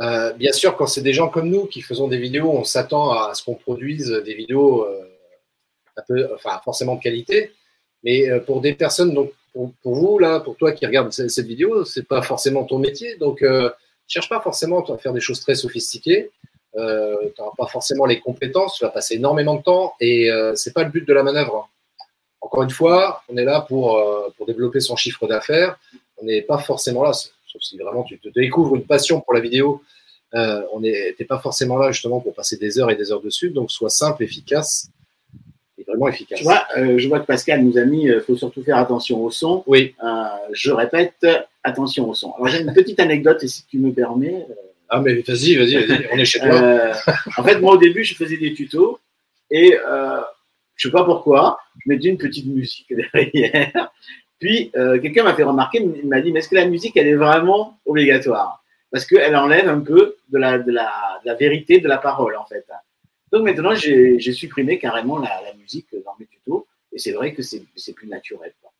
Euh, 0.00 0.32
bien 0.34 0.52
sûr, 0.52 0.76
quand 0.76 0.86
c'est 0.86 1.02
des 1.02 1.12
gens 1.12 1.28
comme 1.28 1.48
nous 1.48 1.66
qui 1.66 1.82
faisons 1.82 2.08
des 2.08 2.18
vidéos, 2.18 2.50
on 2.50 2.64
s'attend 2.64 3.12
à 3.12 3.34
ce 3.34 3.42
qu'on 3.42 3.54
produise 3.54 4.08
des 4.24 4.34
vidéos 4.34 4.84
euh, 4.84 5.02
un 5.96 6.02
peu, 6.06 6.28
enfin, 6.34 6.60
forcément 6.64 6.94
de 6.94 7.00
qualité. 7.02 7.52
Mais 8.04 8.40
pour 8.46 8.60
des 8.60 8.74
personnes, 8.74 9.14
donc 9.14 9.32
pour, 9.52 9.94
vous, 9.94 10.18
là, 10.18 10.40
pour 10.40 10.56
toi 10.56 10.72
qui 10.72 10.86
regarde 10.86 11.12
cette, 11.12 11.46
vidéo, 11.46 11.84
c'est 11.84 12.06
pas 12.06 12.22
forcément 12.22 12.64
ton 12.64 12.78
métier. 12.78 13.16
Donc, 13.16 13.42
euh, 13.42 13.70
cherche 14.08 14.28
pas 14.28 14.40
forcément 14.40 14.82
à 14.84 14.98
faire 14.98 15.12
des 15.12 15.20
choses 15.20 15.40
très 15.40 15.54
sophistiquées. 15.54 16.30
Tu 16.74 16.80
n'auras 16.80 17.52
pas 17.56 17.66
forcément 17.66 18.06
les 18.06 18.20
compétences, 18.20 18.76
tu 18.76 18.84
vas 18.84 18.90
passer 18.90 19.16
énormément 19.16 19.56
de 19.56 19.62
temps 19.62 19.94
et 20.00 20.30
euh, 20.30 20.54
c'est 20.54 20.72
pas 20.72 20.84
le 20.84 20.90
but 20.90 21.06
de 21.06 21.12
la 21.12 21.22
manœuvre. 21.22 21.68
Encore 22.52 22.64
une 22.64 22.70
fois, 22.70 23.22
on 23.30 23.36
est 23.38 23.46
là 23.46 23.62
pour, 23.62 23.96
euh, 23.96 24.28
pour 24.36 24.44
développer 24.44 24.80
son 24.80 24.94
chiffre 24.94 25.26
d'affaires. 25.26 25.78
On 26.18 26.26
n'est 26.26 26.42
pas 26.42 26.58
forcément 26.58 27.02
là, 27.02 27.14
sauf 27.14 27.62
si 27.62 27.78
vraiment 27.78 28.02
tu 28.02 28.18
te 28.18 28.28
découvres 28.28 28.76
une 28.76 28.84
passion 28.84 29.22
pour 29.22 29.32
la 29.32 29.40
vidéo. 29.40 29.82
Euh, 30.34 30.60
on 30.74 30.80
n'est 30.80 31.14
pas 31.26 31.38
forcément 31.38 31.78
là 31.78 31.92
justement 31.92 32.20
pour 32.20 32.34
passer 32.34 32.58
des 32.58 32.78
heures 32.78 32.90
et 32.90 32.94
des 32.94 33.10
heures 33.10 33.22
dessus. 33.22 33.48
Donc, 33.48 33.70
sois 33.70 33.88
simple, 33.88 34.22
efficace 34.22 34.90
et 35.78 35.84
vraiment 35.84 36.08
efficace. 36.08 36.40
Tu 36.40 36.44
vois, 36.44 36.66
euh, 36.76 36.98
je 36.98 37.08
vois 37.08 37.20
que 37.20 37.24
Pascal 37.24 37.64
nous 37.64 37.78
a 37.78 37.86
mis, 37.86 38.04
il 38.04 38.20
faut 38.20 38.36
surtout 38.36 38.62
faire 38.62 38.76
attention 38.76 39.24
au 39.24 39.30
son. 39.30 39.64
Oui. 39.66 39.94
Je 40.52 40.72
répète, 40.72 41.26
attention 41.64 42.10
au 42.10 42.12
son. 42.12 42.34
Alors, 42.34 42.48
j'ai 42.48 42.60
une 42.60 42.74
petite 42.74 43.00
anecdote, 43.00 43.42
et 43.42 43.48
si 43.48 43.64
tu 43.64 43.78
me 43.78 43.94
permets. 43.94 44.46
Ah, 44.90 45.00
mais 45.00 45.14
vas-y, 45.14 45.56
vas-y, 45.56 45.86
vas-y, 45.86 46.06
on 46.12 46.18
est 46.18 46.26
chez 46.26 46.40
toi. 46.40 46.92
En 47.38 47.44
fait, 47.44 47.58
moi, 47.60 47.76
au 47.76 47.78
début, 47.78 48.04
je 48.04 48.14
faisais 48.14 48.36
des 48.36 48.52
tutos 48.52 48.98
et 49.50 49.74
je 50.76 50.88
sais 50.88 50.92
pas 50.92 51.04
pourquoi, 51.04 51.58
je 51.84 51.88
mettais 51.92 52.08
une 52.08 52.18
petite 52.18 52.46
musique 52.46 52.92
derrière. 52.94 53.90
Puis, 54.38 54.70
euh, 54.76 55.00
quelqu'un 55.00 55.22
m'a 55.24 55.34
fait 55.34 55.44
remarquer, 55.44 55.80
il 55.80 56.08
m'a 56.08 56.20
dit, 56.20 56.32
mais 56.32 56.40
est-ce 56.40 56.48
que 56.48 56.56
la 56.56 56.66
musique, 56.66 56.96
elle 56.96 57.06
est 57.06 57.14
vraiment 57.14 57.78
obligatoire? 57.86 58.64
Parce 58.90 59.06
qu'elle 59.06 59.36
enlève 59.36 59.68
un 59.68 59.80
peu 59.80 60.16
de 60.28 60.38
la, 60.38 60.58
de, 60.58 60.70
la, 60.72 61.20
de 61.22 61.28
la 61.28 61.34
vérité 61.34 61.78
de 61.80 61.88
la 61.88 61.98
parole, 61.98 62.36
en 62.36 62.44
fait. 62.44 62.66
Donc 63.30 63.44
maintenant, 63.44 63.74
j'ai 63.74 64.18
supprimé 64.32 64.78
carrément 64.78 65.18
la, 65.18 65.40
la 65.46 65.54
musique 65.54 65.86
dans 66.04 66.14
mes 66.18 66.26
tutos 66.26 66.66
et 66.92 66.98
c'est 66.98 67.12
vrai 67.12 67.32
que 67.32 67.42
c'est 67.42 67.92
plus 67.94 68.08
naturel. 68.08 68.52
quoi. 68.60 68.70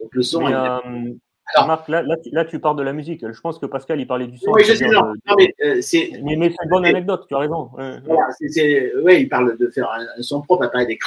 Donc 0.00 0.14
le 0.14 0.22
son, 0.22 0.44
Mais, 0.44 0.50
il- 0.52 0.54
euh, 0.54 1.12
Alors- 1.54 1.66
Marc, 1.66 1.88
là, 1.88 2.02
là, 2.02 2.16
tu- 2.22 2.30
là, 2.30 2.44
tu 2.44 2.58
parles 2.60 2.76
de 2.76 2.82
la 2.82 2.92
musique. 2.92 3.24
Je 3.30 3.40
pense 3.40 3.58
que 3.58 3.66
Pascal, 3.66 4.00
il 4.00 4.06
parlait 4.06 4.26
du 4.26 4.36
son. 4.38 4.50
oui, 4.52 4.62
je 4.64 4.72
sais, 4.72 4.76
c'est-à-dire 4.78 5.02
non, 5.04 5.12
de- 5.12 5.18
non, 5.28 5.34
mais 5.38 5.54
euh, 5.64 5.80
c'est 5.82 6.10
mais, 6.22 6.36
mais 6.36 6.50
c'est 6.50 6.64
une 6.64 6.70
bonne 6.70 6.84
anecdote, 6.86 7.24
tu 7.28 7.34
as 7.34 7.38
raison. 7.38 7.70
Voilà, 8.04 8.28
c'est, 8.38 8.48
c'est- 8.48 8.92
il 9.20 9.28
parle 9.28 9.56
de 9.56 9.68
faire 9.68 9.90
un, 9.90 10.04
un 10.18 10.22
son 10.22 10.42
propre, 10.42 10.64
à 10.64 10.68
parler 10.68 10.86
des 10.86 10.98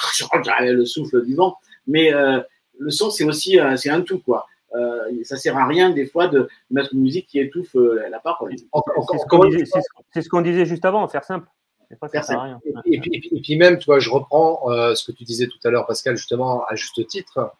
le 0.74 0.86
souffle 0.86 1.24
du 1.26 1.36
vent, 1.36 1.56
mais 1.88 2.14
euh, 2.14 2.39
le 2.80 2.89
son 2.89 3.10
c'est 3.12 3.24
aussi 3.24 3.60
euh, 3.60 3.76
c'est 3.78 3.89
un 3.89 4.02
tout 4.02 4.20
quoi. 4.20 4.46
Euh, 4.74 5.12
ça 5.24 5.36
sert 5.36 5.58
à 5.58 5.66
rien 5.68 5.89
des 5.89 6.06
fois 6.06 6.28
de 6.28 6.48
mettre 6.70 6.94
une 6.94 7.02
musique 7.02 7.28
qui 7.28 7.39
étouffe 7.39 7.76
euh, 7.76 8.08
la 8.10 8.20
parole. 8.20 8.54
C'est 10.14 10.22
ce 10.22 10.30
qu'on 10.30 10.42
disait, 10.42 10.66
juste 10.66 10.86
avant, 10.86 11.06
faire 11.10 11.26
simple. 11.26 11.46
Et, 12.86 13.00
puis, 13.02 13.16
et 13.16 13.20
puis- 13.20 13.30
et 13.36 13.42
puis 13.42 13.58
même, 13.58 13.78
tu 13.78 13.86
vois, 13.88 14.00
je 14.00 14.10
reprends 14.10 14.72
euh, 14.72 14.96
ce 14.96 15.04
que 15.04 15.12
tu 15.12 15.26
disais 15.26 15.48
tout 15.48 15.60
à 15.66 15.72
l'heure, 15.72 15.86
Pascal, 15.86 16.16
justement, 16.16 16.64
à 16.70 16.76
juste 16.76 17.06
titre. 17.08 17.52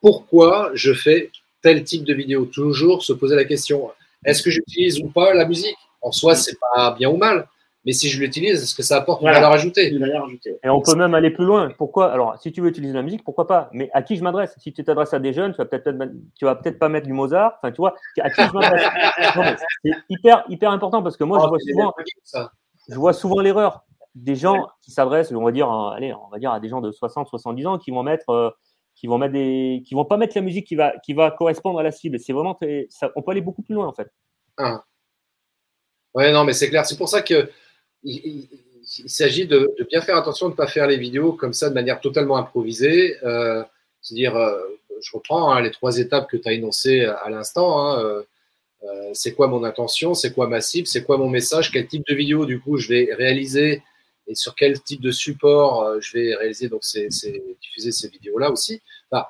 Pourquoi 0.00 0.70
je 0.74 0.92
fais 0.92 1.30
tel 1.62 1.82
type 1.84 2.04
de 2.04 2.14
vidéo 2.14 2.44
Toujours 2.46 3.02
se 3.02 3.12
poser 3.12 3.36
la 3.36 3.44
question 3.44 3.90
est-ce 4.24 4.42
que 4.42 4.50
j'utilise 4.50 4.98
ou 5.00 5.08
pas 5.08 5.32
la 5.32 5.46
musique? 5.46 5.76
En 6.02 6.10
soi, 6.10 6.34
c'est 6.34 6.56
pas 6.74 6.90
bien 6.98 7.08
ou 7.08 7.16
mal, 7.16 7.46
mais 7.84 7.92
si 7.92 8.08
je 8.08 8.20
l'utilise, 8.20 8.62
est-ce 8.62 8.74
que 8.74 8.82
ça 8.82 8.96
apporte 8.96 9.20
Voilà. 9.20 9.36
une 9.38 9.42
valeur 9.42 9.54
ajoutée? 9.54 9.90
Une 9.90 10.00
valeur 10.00 10.24
ajoutée. 10.24 10.58
Et 10.64 10.68
on 10.68 10.80
peut 10.82 10.96
même 10.96 11.14
aller 11.14 11.30
plus 11.30 11.44
loin. 11.44 11.70
Pourquoi? 11.78 12.10
Alors, 12.12 12.36
si 12.40 12.50
tu 12.50 12.60
veux 12.60 12.68
utiliser 12.68 12.92
la 12.94 13.02
musique, 13.02 13.22
pourquoi 13.22 13.46
pas? 13.46 13.68
Mais 13.72 13.88
à 13.94 14.02
qui 14.02 14.16
je 14.16 14.22
m'adresse? 14.24 14.54
Si 14.58 14.72
tu 14.72 14.82
t'adresses 14.82 15.14
à 15.14 15.20
des 15.20 15.32
jeunes, 15.32 15.52
tu 15.52 15.58
vas 15.58 15.66
peut-être 15.66 15.90
tu 16.36 16.44
vas 16.46 16.56
peut-être 16.56 16.80
pas 16.80 16.88
mettre 16.88 17.06
du 17.06 17.12
Mozart. 17.12 17.54
Enfin, 17.62 17.70
tu 17.70 17.76
vois, 17.76 17.94
à 18.20 18.28
qui 18.30 18.42
je 18.42 18.52
m'adresse? 18.52 18.82
Non, 19.36 19.42
mais 19.44 19.56
C'est 19.84 19.92
hyper 20.08 20.44
hyper 20.48 20.70
important 20.72 21.00
parce 21.02 21.16
que 21.16 21.22
moi, 21.24 21.38
je 21.38 21.44
Oh, 21.44 21.48
vois 21.50 21.58
souvent, 21.60 21.94
ça. 22.24 22.52
je 22.88 22.94
vois 22.96 23.12
souvent 23.12 23.40
l'erreur 23.40 23.84
des 24.16 24.34
gens 24.34 24.66
qui 24.82 24.90
s'adressent, 24.90 25.30
on 25.32 25.44
va 25.44 25.52
dire, 25.52 25.70
à- 25.70 25.94
allez, 25.94 26.12
on 26.12 26.28
va 26.28 26.38
dire 26.40 26.50
à 26.50 26.58
des 26.58 26.68
gens 26.68 26.80
de 26.80 26.90
60, 26.90 27.28
70 27.28 27.66
ans 27.68 27.78
qui 27.78 27.92
vont 27.92 28.02
mettre, 28.02 28.30
euh, 28.30 28.50
qui 28.98 29.06
vont 29.06 29.18
mettre 29.18 29.34
des, 29.34 29.82
qui 29.86 29.94
vont 29.94 30.04
pas 30.04 30.16
mettre 30.16 30.36
la 30.36 30.42
musique 30.42 30.66
qui 30.66 30.74
va, 30.74 30.92
qui 31.04 31.12
va 31.12 31.30
correspondre 31.30 31.78
à 31.78 31.82
la 31.84 31.92
cible. 31.92 32.18
C'est 32.18 32.32
vraiment, 32.32 32.58
on 33.14 33.22
peut 33.22 33.30
aller 33.30 33.40
beaucoup 33.40 33.62
plus 33.62 33.74
loin 33.74 33.86
en 33.86 33.92
fait. 33.92 34.08
Ah. 34.56 34.84
Ouais, 36.14 36.32
non, 36.32 36.44
mais 36.44 36.52
c'est 36.52 36.68
clair. 36.68 36.84
C'est 36.84 36.96
pour 36.96 37.08
ça 37.08 37.22
que 37.22 37.48
il, 38.02 38.48
s'agit 38.82 39.46
de, 39.46 39.72
bien 39.88 40.00
faire 40.00 40.16
attention 40.16 40.46
de 40.46 40.52
ne 40.52 40.56
pas 40.56 40.66
faire 40.66 40.86
les 40.86 40.96
vidéos 40.96 41.32
comme 41.32 41.52
ça 41.52 41.68
de 41.68 41.74
manière 41.74 42.00
totalement 42.00 42.36
improvisée. 42.36 43.16
Euh, 43.22 43.62
C'est-à-dire, 44.02 44.36
euh, 44.36 44.58
je 45.00 45.10
reprends 45.14 45.52
hein, 45.52 45.60
les 45.60 45.70
trois 45.70 45.98
étapes 45.98 46.28
que 46.28 46.36
tu 46.36 46.48
as 46.48 46.52
énoncées 46.52 47.04
à 47.04 47.30
l'instant. 47.30 47.86
hein, 47.86 48.24
euh, 48.84 49.10
c'est 49.12 49.34
quoi 49.34 49.46
mon 49.46 49.62
intention 49.62 50.14
C'est 50.14 50.32
quoi 50.32 50.48
ma 50.48 50.60
cible 50.60 50.88
C'est 50.88 51.04
quoi 51.04 51.18
mon 51.18 51.28
message 51.28 51.70
Quel 51.70 51.86
type 51.86 52.04
de 52.08 52.14
vidéo, 52.14 52.46
du 52.46 52.60
coup, 52.60 52.78
je 52.78 52.88
vais 52.88 53.10
réaliser 53.12 53.82
et 54.28 54.34
sur 54.34 54.54
quel 54.54 54.80
type 54.80 55.00
de 55.00 55.10
support 55.10 55.82
euh, 55.82 55.98
je 56.00 56.18
vais 56.18 56.34
réaliser, 56.34 56.68
donc 56.68 56.80
c'est 56.82 57.08
diffuser 57.60 57.92
ces 57.92 58.08
vidéos-là 58.08 58.50
aussi. 58.50 58.80
Enfin, 59.10 59.26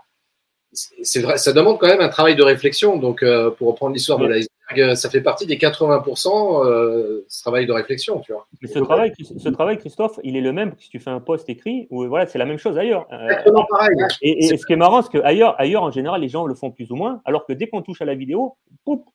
c'est 0.73 1.21
vrai, 1.21 1.39
ça 1.39 1.53
demande 1.53 1.79
quand 1.79 1.87
même 1.87 2.01
un 2.01 2.09
travail 2.09 2.37
de 2.37 2.43
réflexion. 2.43 2.97
Donc, 2.99 3.23
euh, 3.23 3.51
pour 3.51 3.69
reprendre 3.69 3.95
l'histoire 3.95 4.19
de 4.19 4.27
l'iceberg, 4.27 4.81
euh, 4.81 4.95
ça 4.95 5.09
fait 5.09 5.23
partie 5.23 5.47
des 5.47 5.57
80% 5.57 6.67
euh, 6.67 7.25
ce 7.29 7.43
travail 7.43 7.67
de 7.67 7.73
réflexion, 7.73 8.21
tu 8.21 8.33
vois. 8.33 8.47
Mais 8.61 8.69
ce 8.69 8.79
travail, 8.79 9.13
ce 9.19 9.49
travail, 9.49 9.79
Christophe, 9.79 10.21
il 10.25 10.37
est 10.37 10.41
le 10.41 10.53
même 10.53 10.75
que 10.75 10.83
si 10.83 10.91
tu 10.91 11.01
fais 11.01 11.11
un 11.11 11.21
post 11.21 11.49
écrit 11.49 11.87
ou 11.91 12.07
voilà, 12.07 12.27
c'est 12.27 12.39
la 12.39 12.45
même 12.45 12.59
chose 12.59 12.77
ailleurs. 12.77 13.07
Euh, 13.13 13.25
Exactement 13.25 13.65
pareil. 13.71 13.97
Et, 14.21 14.47
et 14.47 14.57
ce 14.57 14.67
qui 14.67 14.75
est 14.75 14.77
marrant, 14.77 15.03
c'est 15.03 15.11
qu'ailleurs, 15.11 15.59
ailleurs, 15.59 15.83
en 15.83 15.91
général, 15.91 16.21
les 16.21 16.29
gens 16.29 16.47
le 16.47 16.55
font 16.55 16.71
plus 16.71 16.91
ou 16.91 16.97
moins, 16.97 17.23
alors 17.25 17.47
que 17.47 17.53
dès 17.55 17.69
qu'on 17.69 17.83
touche 17.83 18.03
à 18.03 18.05
la 18.05 18.15
vidéo, 18.15 18.57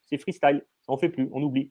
c'est 0.10 0.18
freestyle. 0.18 0.64
On 0.88 0.98
fait 0.98 1.10
plus, 1.10 1.30
on 1.32 1.42
oublie. 1.44 1.70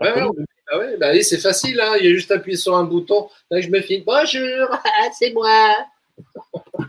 Ouais, 0.00 0.08
Alors 0.08 0.30
ouais, 0.30 0.44
nous, 0.72 0.78
bah 0.78 0.84
ouais, 0.84 0.96
bah 0.96 1.10
oui, 1.12 1.22
c'est 1.24 1.38
facile, 1.38 1.80
hein. 1.80 1.94
il 2.00 2.06
y 2.06 2.08
a 2.08 2.14
juste 2.14 2.30
à 2.30 2.36
appuyer 2.36 2.56
sur 2.56 2.74
un 2.76 2.84
bouton. 2.84 3.28
Là, 3.50 3.60
je 3.60 3.68
me 3.68 3.80
filme. 3.80 4.04
Bonjour, 4.06 4.68
c'est 5.18 5.32
moi. 5.32 5.74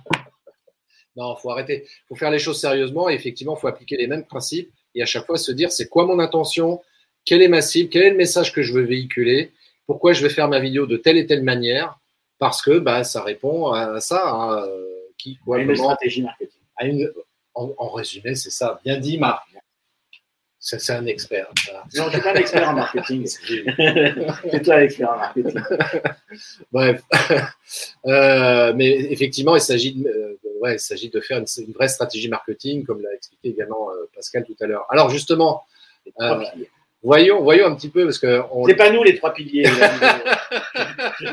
non, 1.16 1.36
faut 1.36 1.52
arrêter. 1.52 1.88
faut 2.08 2.16
faire 2.16 2.32
les 2.32 2.40
choses 2.40 2.60
sérieusement. 2.60 3.10
Et 3.10 3.14
effectivement, 3.14 3.56
faut 3.56 3.68
appliquer 3.68 3.98
les 3.98 4.08
mêmes 4.08 4.26
principes 4.26 4.72
et 4.96 5.02
à 5.02 5.06
chaque 5.06 5.26
fois 5.26 5.38
se 5.38 5.52
dire 5.52 5.72
c'est 5.72 5.88
quoi 5.90 6.06
mon 6.06 6.20
intention, 6.20 6.82
quelle 7.26 7.42
est 7.42 7.48
ma 7.48 7.62
cible, 7.62 7.90
quel 7.90 8.04
est 8.04 8.10
le 8.12 8.18
message 8.18 8.52
que 8.54 8.62
je 8.62 8.74
veux 8.74 8.84
véhiculer, 8.84 9.52
pourquoi 9.86 10.14
je 10.14 10.22
vais 10.24 10.30
faire 10.30 10.48
ma 10.48 10.60
vidéo 10.60 10.86
de 10.86 10.98
telle 10.98 11.18
et 11.18 11.26
telle 11.26 11.44
manière, 11.44 12.00
parce 12.40 12.62
que 12.62 12.80
bah, 12.80 13.04
ça 13.04 13.24
répond 13.24 13.72
à 13.72 14.00
ça. 14.00 14.30
hein, 14.32 14.68
qui, 15.18 15.38
quoi, 15.44 15.60
une 15.60 15.68
comment, 15.68 15.84
stratégie 15.90 16.22
marketing. 16.22 16.60
à 16.78 16.86
une- 16.86 17.12
en, 17.56 17.74
en 17.78 17.90
résumé, 17.90 18.36
c'est 18.36 18.52
ça. 18.52 18.80
Bien 18.86 18.98
dit, 19.00 19.18
Marc. 19.18 19.44
C'est 20.60 20.90
un 20.92 21.06
expert. 21.06 21.48
Voilà. 21.66 21.84
Non, 21.96 22.06
je 22.06 22.10
suis 22.14 22.22
pas 22.22 22.32
un 22.32 22.36
expert 22.36 22.70
en 22.70 22.74
marketing. 22.74 23.26
c'est 23.28 24.62
toi 24.64 24.80
l'expert 24.80 25.12
en 25.12 25.18
marketing. 25.18 25.62
Bref, 26.72 27.02
Euh, 28.06 28.74
mais 28.76 28.90
effectivement, 29.12 29.56
il 29.56 29.62
s'agit 29.62 29.94
de, 29.94 30.08
euh, 30.08 30.38
ouais, 30.62 30.76
il 30.76 30.80
s'agit 30.80 31.10
de 31.10 31.20
faire 31.20 31.38
une, 31.38 31.46
une 31.66 31.74
vraie 31.74 31.90
stratégie 31.90 32.30
marketing, 32.30 32.86
comme 32.86 33.02
l'a 33.02 33.14
expliqué 33.14 33.50
également 33.50 33.90
euh, 33.92 34.10
Pascal 34.16 34.46
tout 34.46 34.56
à 34.62 34.66
l'heure. 34.68 34.86
Alors 34.90 35.10
justement, 35.10 35.64
Les 36.06 36.12
trois 36.14 36.42
Euh, 36.42 36.46
piliers. 36.52 36.70
Voyons, 37.08 37.42
voyons 37.42 37.68
un 37.68 37.76
petit 37.76 37.90
peu 37.90 38.04
parce 38.04 38.20
que 38.20 38.42
on, 38.52 38.66
C'est 38.66 38.76
pas 38.76 38.92
nous 38.92 39.04
les 39.04 39.16
trois 39.18 39.34
piliers. 39.34 39.66
je, 39.66 41.28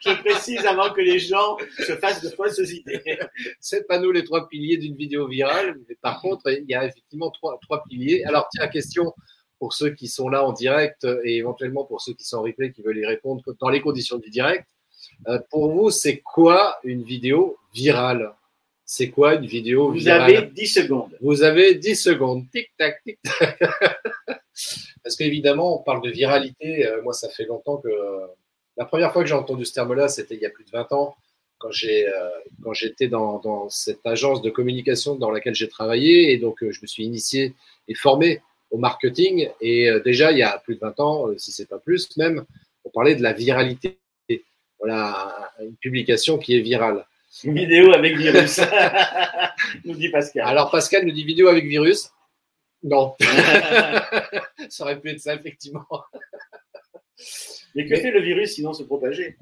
je 0.00 0.12
précise 0.22 0.64
avant 0.66 0.90
que 0.92 1.00
les 1.00 1.18
gens 1.18 1.56
se 1.78 1.96
fassent 1.96 2.22
de 2.22 2.30
fausses 2.30 2.58
idées. 2.58 3.18
c'est 3.60 3.86
pas 3.86 3.98
nous 3.98 4.12
les 4.12 4.24
trois 4.24 4.48
piliers 4.48 4.76
d'une 4.76 4.94
vidéo 4.94 5.26
virale, 5.26 5.76
mais 5.88 5.96
par 6.00 6.20
contre, 6.20 6.50
il 6.50 6.64
y 6.68 6.74
a 6.74 6.84
effectivement 6.86 7.30
trois, 7.30 7.58
trois 7.62 7.82
piliers. 7.84 8.24
Alors 8.24 8.48
tiens, 8.52 8.68
question 8.68 9.12
pour 9.58 9.72
ceux 9.74 9.90
qui 9.90 10.08
sont 10.08 10.28
là 10.28 10.44
en 10.44 10.52
direct 10.52 11.06
et 11.24 11.36
éventuellement 11.36 11.84
pour 11.84 12.00
ceux 12.00 12.14
qui 12.14 12.24
sont 12.24 12.38
en 12.38 12.42
replay 12.42 12.72
qui 12.72 12.82
veulent 12.82 12.98
y 12.98 13.06
répondre 13.06 13.42
dans 13.60 13.68
les 13.68 13.80
conditions 13.80 14.16
du 14.18 14.30
direct. 14.30 14.66
Euh, 15.28 15.38
pour 15.50 15.70
vous, 15.72 15.90
c'est 15.90 16.18
quoi 16.18 16.78
une 16.84 17.02
vidéo 17.02 17.58
virale? 17.74 18.32
C'est 18.84 19.10
quoi 19.10 19.34
une 19.34 19.46
vidéo 19.46 19.88
Vous 19.88 19.98
virale? 19.98 20.22
avez 20.22 20.46
10 20.46 20.66
secondes. 20.66 21.16
Vous 21.20 21.42
avez 21.42 21.74
10 21.74 21.94
secondes. 21.94 22.44
Tic-tac, 22.50 23.02
tic-tac. 23.04 23.58
Parce 25.02 25.16
qu'évidemment, 25.16 25.80
on 25.80 25.82
parle 25.82 26.02
de 26.02 26.10
viralité. 26.10 26.86
Euh, 26.86 27.02
moi, 27.02 27.12
ça 27.12 27.28
fait 27.28 27.44
longtemps 27.44 27.78
que. 27.78 27.88
la 28.76 28.84
première 28.84 29.12
fois 29.12 29.22
que 29.22 29.28
j'ai 29.28 29.34
entendu 29.34 29.64
ce 29.64 29.74
terme-là, 29.74 30.08
c'était 30.08 30.34
il 30.34 30.40
y 30.40 30.46
a 30.46 30.50
plus 30.50 30.64
de 30.64 30.70
20 30.70 30.92
ans, 30.92 31.16
quand 31.58 31.70
euh, 31.84 32.30
quand 32.62 32.72
j'étais 32.72 33.08
dans, 33.08 33.38
dans 33.38 33.68
cette 33.68 34.04
agence 34.04 34.42
de 34.42 34.50
communication 34.50 35.16
dans 35.16 35.30
laquelle 35.30 35.54
j'ai 35.54 35.68
travaillé. 35.68 36.32
Et 36.32 36.38
donc, 36.38 36.62
euh, 36.62 36.72
je 36.72 36.80
me 36.82 36.86
suis 36.86 37.04
initié 37.04 37.54
et 37.88 37.94
formé 37.94 38.42
au 38.70 38.78
marketing. 38.78 39.50
Et 39.60 39.90
déjà, 40.04 40.32
il 40.32 40.38
y 40.38 40.42
a 40.42 40.58
plus 40.58 40.76
de 40.76 40.80
20 40.80 41.00
ans, 41.00 41.26
si 41.38 41.50
c'est 41.50 41.68
pas 41.68 41.78
plus 41.78 42.16
même, 42.16 42.44
on 42.84 42.90
parlait 42.90 43.16
de 43.16 43.22
la 43.22 43.32
viralité. 43.32 43.98
Voilà, 44.78 45.52
une 45.60 45.76
publication 45.76 46.38
qui 46.38 46.56
est 46.56 46.60
virale. 46.60 47.04
Une 47.44 47.54
vidéo 47.54 47.92
avec 47.92 48.16
virus. 48.16 48.60
Nous 49.84 49.94
dit 49.94 50.08
Pascal. 50.08 50.46
Alors, 50.46 50.70
Pascal 50.70 51.04
nous 51.04 51.12
dit 51.12 51.24
vidéo 51.24 51.48
avec 51.48 51.64
virus. 51.64 52.10
Non. 52.82 53.14
ça 54.68 54.84
aurait 54.84 55.00
pu 55.00 55.10
être 55.10 55.20
ça, 55.20 55.34
effectivement. 55.34 55.86
Mais 57.74 57.86
que 57.86 57.96
fait 57.96 58.10
le 58.10 58.20
virus 58.20 58.54
sinon 58.54 58.72
se 58.72 58.82
propager? 58.82 59.36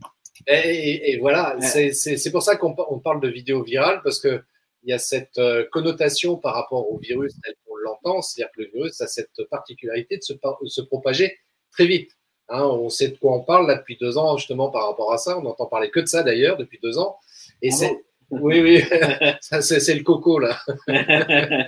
Et, 0.47 1.19
voilà, 1.21 1.59
c'est 1.61 2.31
pour 2.31 2.43
ça 2.43 2.57
qu'on 2.57 3.01
parle 3.01 3.21
de 3.21 3.29
vidéo 3.29 3.63
virale, 3.63 4.01
parce 4.03 4.21
qu'il 4.21 4.43
y 4.85 4.93
a 4.93 4.99
cette 4.99 5.39
euh, 5.39 5.67
connotation 5.71 6.37
par 6.37 6.55
rapport 6.55 6.91
au 6.91 6.99
virus 6.99 7.35
tel 7.43 7.55
qu'on 7.67 7.77
l'entend, 7.77 8.23
c'est-à-dire 8.23 8.53
que 8.53 8.63
le 8.63 8.71
virus 8.73 9.01
a 9.01 9.07
cette 9.07 9.45
particularité 9.51 10.17
de 10.17 10.23
se, 10.23 10.35
se 10.67 10.81
propager 10.81 11.37
très 11.71 11.87
vite. 11.87 12.13
Hein, 12.49 12.65
on 12.65 12.89
sait 12.89 13.09
de 13.09 13.17
quoi 13.19 13.35
on 13.35 13.41
parle 13.41 13.67
là 13.67 13.75
depuis 13.75 13.99
deux 14.01 14.17
ans, 14.17 14.37
justement, 14.39 14.71
par 14.71 14.89
rapport 14.89 15.13
à 15.13 15.19
ça. 15.19 15.39
On 15.39 15.43
n'entend 15.43 15.67
parler 15.67 15.91
que 15.91 16.01
de 16.01 16.07
ça 16.07 16.23
d'ailleurs 16.23 16.57
depuis 16.57 16.79
deux 16.83 16.99
ans. 16.99 17.19
Et 17.61 17.69
ah 17.71 17.77
c'est. 17.77 18.05
oui, 18.31 18.61
oui, 18.61 18.83
c'est 19.61 19.95
le 19.95 20.03
coco 20.03 20.39
là. 20.39 20.59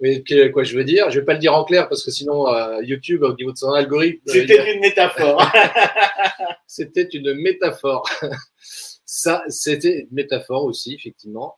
oui, 0.00 0.22
quoi 0.52 0.62
je 0.62 0.76
veux 0.76 0.84
dire? 0.84 1.10
Je 1.10 1.20
vais 1.20 1.24
pas 1.24 1.32
le 1.32 1.38
dire 1.38 1.54
en 1.54 1.64
clair 1.64 1.88
parce 1.88 2.04
que 2.04 2.10
sinon 2.10 2.48
euh, 2.48 2.82
YouTube 2.82 3.22
au 3.22 3.34
niveau 3.34 3.52
de 3.52 3.56
son 3.56 3.72
algorithme. 3.72 4.20
C'était 4.26 4.74
une 4.74 4.80
métaphore. 4.80 5.42
c'était 6.66 7.08
une 7.12 7.34
métaphore. 7.34 8.08
ça, 9.06 9.42
c'était 9.48 10.00
une 10.00 10.08
métaphore 10.12 10.64
aussi, 10.64 10.94
effectivement. 10.94 11.56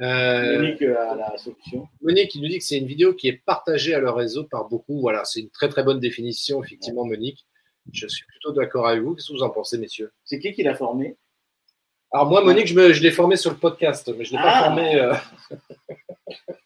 Euh, 0.00 0.60
Monique 0.60 0.82
a 0.82 1.14
la 1.14 1.36
solution. 1.36 1.88
Monique, 2.00 2.34
il 2.36 2.42
nous 2.42 2.48
dit 2.48 2.58
que 2.58 2.64
c'est 2.64 2.78
une 2.78 2.86
vidéo 2.86 3.14
qui 3.14 3.28
est 3.28 3.42
partagée 3.44 3.94
à 3.94 3.98
leur 3.98 4.16
réseau 4.16 4.44
par 4.44 4.68
beaucoup. 4.68 5.00
Voilà, 5.00 5.24
c'est 5.24 5.40
une 5.40 5.50
très 5.50 5.68
très 5.68 5.82
bonne 5.82 6.00
définition, 6.00 6.62
effectivement, 6.62 7.04
Monique. 7.04 7.44
Je 7.92 8.06
suis 8.06 8.24
plutôt 8.26 8.52
d'accord 8.52 8.86
avec 8.86 9.02
vous. 9.02 9.14
Qu'est-ce 9.14 9.28
que 9.28 9.32
vous 9.32 9.42
en 9.42 9.50
pensez, 9.50 9.76
messieurs? 9.76 10.12
C'est 10.24 10.38
qui 10.38 10.52
qui 10.52 10.62
l'a 10.62 10.74
formé? 10.74 11.16
Alors 12.12 12.26
moi, 12.26 12.42
Monique, 12.42 12.68
je, 12.68 12.74
me, 12.74 12.92
je 12.92 13.02
l'ai 13.02 13.10
formé 13.10 13.36
sur 13.36 13.50
le 13.50 13.58
podcast, 13.58 14.10
mais 14.16 14.24
je 14.24 14.32
ne 14.32 14.38
l'ai 14.38 14.42
pas 14.42 14.52
ah. 14.54 14.64
formé. 14.64 15.12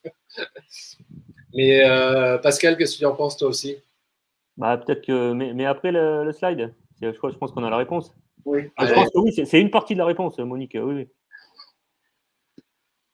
Mais 1.54 1.84
euh, 1.84 2.38
Pascal, 2.38 2.76
qu'est-ce 2.76 2.94
que 2.94 2.98
tu 3.00 3.06
en 3.06 3.14
penses 3.14 3.36
toi 3.36 3.48
aussi? 3.48 3.76
Bah, 4.56 4.78
Peut-être 4.78 5.04
que. 5.04 5.32
Mais, 5.32 5.66
après 5.66 5.92
le, 5.92 6.32
slide, 6.32 6.74
je, 7.00 7.12
je 7.12 7.36
pense 7.38 7.52
qu'on 7.52 7.64
a 7.64 7.70
la 7.70 7.76
réponse. 7.76 8.14
Oui. 8.44 8.70
Ah, 8.76 8.86
je 8.86 8.94
pense 8.94 9.10
que 9.10 9.18
oui, 9.18 9.32
c'est 9.46 9.60
une 9.60 9.70
partie 9.70 9.94
de 9.94 9.98
la 9.98 10.06
réponse, 10.06 10.38
Monique. 10.38 10.72
Oui, 10.74 10.94
oui. 10.94 11.08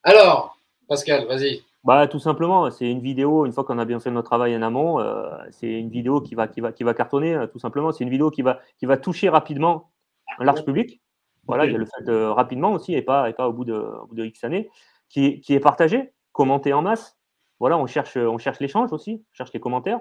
Alors, 0.03 0.57
Pascal, 0.89 1.27
vas-y. 1.27 1.63
Bah, 1.85 2.07
tout 2.07 2.19
simplement, 2.19 2.71
c'est 2.71 2.91
une 2.91 3.01
vidéo, 3.01 3.47
une 3.47 3.53
fois 3.53 3.65
qu'on 3.65 3.79
a 3.79 3.85
bien 3.85 4.01
fait 4.01 4.11
notre 4.11 4.29
travail 4.29 4.57
en 4.57 4.63
amont, 4.63 5.01
euh, 5.01 5.31
c'est 5.51 5.71
une 5.71 5.91
vidéo 5.91 6.21
qui 6.21 6.35
va, 6.35 6.49
qui 6.49 6.61
va, 6.61 6.73
qui 6.73 6.83
va 6.83 6.95
cartonner, 6.95 7.35
euh, 7.35 7.47
tout 7.47 7.59
simplement. 7.59 7.93
C'est 7.93 8.05
une 8.05 8.11
vidéo 8.11 8.31
qui 8.31 8.43
va, 8.43 8.61
qui 8.79 8.87
va 8.87 8.97
toucher 8.97 9.29
rapidement 9.29 9.91
un 10.39 10.45
large 10.45 10.65
public. 10.65 11.01
Voilà, 11.47 11.65
il 11.65 11.73
y 11.73 11.75
a 11.75 11.79
le 11.79 11.87
fait 11.87 12.27
rapidement 12.27 12.73
aussi 12.73 12.95
et 12.95 13.03
pas, 13.03 13.31
et 13.31 13.33
pas 13.33 13.49
au, 13.49 13.53
bout 13.53 13.65
de, 13.65 13.73
au 13.73 14.07
bout 14.07 14.15
de 14.15 14.25
X 14.25 14.45
années, 14.45 14.69
qui, 15.09 15.41
qui 15.41 15.55
est 15.55 15.61
partagé, 15.61 16.13
commenté 16.39 16.73
en 16.73 16.83
masse, 16.83 17.19
voilà, 17.59 17.77
on 17.77 17.87
cherche, 17.89 18.17
on 18.17 18.39
cherche 18.39 18.61
l'échange 18.61 18.93
aussi, 18.93 19.25
on 19.33 19.35
cherche 19.35 19.53
les 19.53 19.59
commentaires 19.59 20.01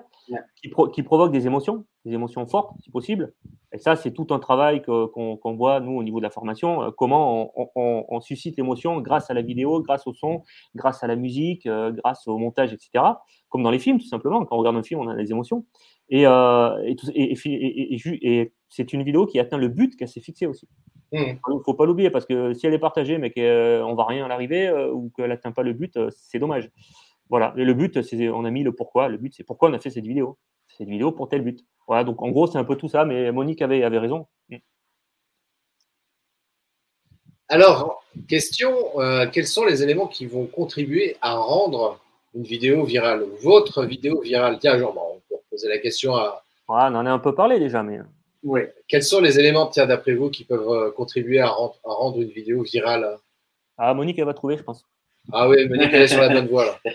qui, 0.62 0.70
qui, 0.94 1.02
provoquent 1.02 1.32
des 1.32 1.48
émotions, 1.48 1.88
des 2.06 2.14
émotions 2.14 2.46
fortes 2.46 2.76
si 2.84 2.92
possible. 2.92 3.34
Et 3.74 3.80
ça, 3.80 3.96
c'est 3.96 4.12
tout 4.12 4.28
un 4.30 4.38
travail 4.38 4.84
qu'on 4.84 5.56
voit, 5.56 5.80
nous, 5.80 5.98
au 5.98 6.04
niveau 6.04 6.20
de 6.20 6.24
la 6.24 6.30
formation, 6.30 6.84
euh, 6.84 6.92
comment 6.96 7.52
on, 7.76 8.22
suscite 8.22 8.56
l'émotion 8.58 9.02
grâce 9.02 9.32
à 9.32 9.34
la 9.34 9.42
vidéo, 9.42 9.82
grâce 9.82 10.06
au 10.06 10.14
son, 10.14 10.44
grâce 10.76 11.04
à 11.04 11.08
la 11.08 11.16
musique, 11.16 11.66
euh, 11.66 11.92
grâce 11.92 12.28
au 12.28 12.38
montage, 12.38 12.72
etc. 12.72 13.04
Comme 13.50 13.64
dans 13.64 13.72
les 13.72 13.80
films, 13.80 13.98
tout 13.98 14.08
simplement. 14.08 14.46
Quand 14.46 14.56
on 14.56 14.60
regarde 14.60 14.76
un 14.76 14.84
film, 14.84 15.00
on 15.00 15.08
a 15.08 15.16
des 15.16 15.32
émotions. 15.32 15.66
Et, 16.10 16.28
euh, 16.28 16.78
et, 16.86 16.96
et, 17.16 18.54
c'est 18.70 18.94
une 18.94 19.02
vidéo 19.02 19.26
qui 19.26 19.40
atteint 19.40 19.58
le 19.58 19.70
but 19.70 19.96
qu'elle 19.96 20.08
s'est 20.08 20.22
fixé 20.22 20.46
aussi. 20.46 20.68
Mmh. 21.12 21.40
Il 21.50 21.56
ne 21.56 21.60
faut 21.64 21.74
pas 21.74 21.86
l'oublier 21.86 22.10
parce 22.10 22.26
que 22.26 22.54
si 22.54 22.68
elle 22.68 22.74
est 22.74 22.80
partagée 22.80 23.18
mais 23.18 23.32
qu'on 23.32 23.40
ne 23.42 23.96
va 23.96 24.06
rien 24.06 24.26
à 24.26 24.28
l'arrivée 24.28 24.72
ou 24.92 25.10
qu'elle 25.16 25.30
n'atteint 25.30 25.52
pas 25.52 25.64
le 25.64 25.74
but, 25.74 25.98
c'est 26.10 26.40
dommage. 26.40 26.70
Voilà. 27.30 27.54
Et 27.58 27.66
le 27.66 27.74
but, 27.74 28.02
c'est, 28.02 28.30
on 28.30 28.46
a 28.46 28.52
mis 28.52 28.64
le 28.64 28.72
pourquoi. 28.72 29.10
Le 29.10 29.18
but, 29.18 29.34
c'est 29.36 29.44
pourquoi 29.44 29.70
on 29.70 29.74
a 29.74 29.80
fait 29.80 29.90
cette 29.90 30.06
vidéo. 30.06 30.38
Cette 30.78 30.88
vidéo 30.88 31.12
pour 31.12 31.30
tel 31.30 31.42
but. 31.42 31.64
Voilà. 31.88 32.04
Donc, 32.04 32.22
en 32.22 32.30
gros, 32.30 32.48
c'est 32.48 32.58
un 32.58 32.64
peu 32.64 32.76
tout 32.76 32.90
ça, 32.90 33.06
mais 33.06 33.32
Monique 33.32 33.62
avait, 33.62 33.84
avait 33.84 34.00
raison. 34.00 34.28
Mm. 34.50 34.58
Alors, 37.50 38.04
question 38.28 39.00
euh, 39.00 39.28
quels 39.32 39.48
sont 39.48 39.66
les 39.66 39.82
éléments 39.84 40.08
qui 40.08 40.26
vont 40.26 40.46
contribuer 40.46 41.16
à 41.22 41.36
rendre 41.36 42.00
une 42.34 42.44
vidéo 42.44 42.84
virale 42.84 43.26
Votre 43.42 43.86
vidéo 43.86 44.22
virale? 44.22 44.60
Tiens, 44.60 44.78
genre, 44.78 44.96
on 44.98 45.20
peut 45.30 45.42
poser 45.50 45.70
la 45.70 45.78
question 45.78 46.16
à. 46.16 46.44
on 46.68 46.74
en 46.74 47.06
a 47.06 47.12
un 47.12 47.20
peu 47.20 47.34
parlé 47.34 47.60
déjà, 47.60 47.84
mais. 47.84 48.00
Oui. 48.48 48.62
Quels 48.88 49.04
sont 49.04 49.20
les 49.20 49.40
éléments, 49.40 49.68
tiens, 49.68 49.86
d'après 49.86 50.14
vous, 50.14 50.30
qui 50.30 50.46
peuvent 50.46 50.70
euh, 50.70 50.92
contribuer 50.92 51.42
à 51.42 51.50
rendre, 51.50 51.76
à 51.84 51.92
rendre, 51.92 52.22
une 52.22 52.30
vidéo 52.30 52.64
virale? 52.64 53.18
Ah, 53.78 53.94
Monique, 53.94 54.18
elle 54.20 54.26
va 54.26 54.34
trouver, 54.34 54.58
je 54.58 54.64
pense. 54.64 54.86
Ah 55.34 55.50
oui, 55.50 55.68
Monique, 55.68 55.90
elle 55.92 56.04
est 56.04 56.08
sur 56.08 56.22
la 56.22 56.30
bonne 56.30 56.48
voie, 56.48 56.66
là. 56.66 56.80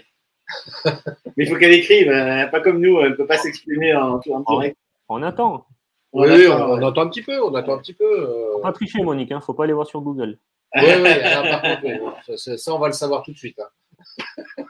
Mais 1.37 1.45
il 1.45 1.49
faut 1.49 1.57
qu'elle 1.57 1.75
écrive, 1.75 2.11
hein. 2.11 2.49
pas 2.49 2.61
comme 2.61 2.81
nous, 2.81 2.99
elle 3.01 3.11
ne 3.11 3.17
peut 3.17 3.27
pas 3.27 3.37
s'exprimer 3.37 3.95
en, 3.95 4.19
direct. 4.19 4.79
On 5.11 5.23
attend. 5.23 5.67
oui, 6.15 6.47
on, 6.49 6.87
attend 6.87 7.03
un 7.03 7.09
petit 7.09 7.23
peu, 7.23 7.43
on 7.43 7.55
attend 7.55 7.75
un 7.75 7.79
petit 7.79 7.95
peu. 7.95 8.05
Euh... 8.05 8.53
Faut 8.55 8.61
pas 8.61 8.73
tricher, 8.73 9.03
Monique, 9.03 9.29
il 9.31 9.35
hein, 9.35 9.41
faut 9.43 9.55
pas 9.55 9.65
aller 9.65 9.75
voir 9.75 9.87
sur 9.87 10.01
Google. 10.01 10.39
Oui, 10.75 10.83
oui, 11.03 12.37
ça, 12.37 12.75
on 12.75 12.79
va 12.79 12.87
le 12.87 12.95
savoir 12.95 13.23
tout 13.23 13.33
de 13.33 13.37
suite. 13.37 13.61
Hein. 13.61 14.65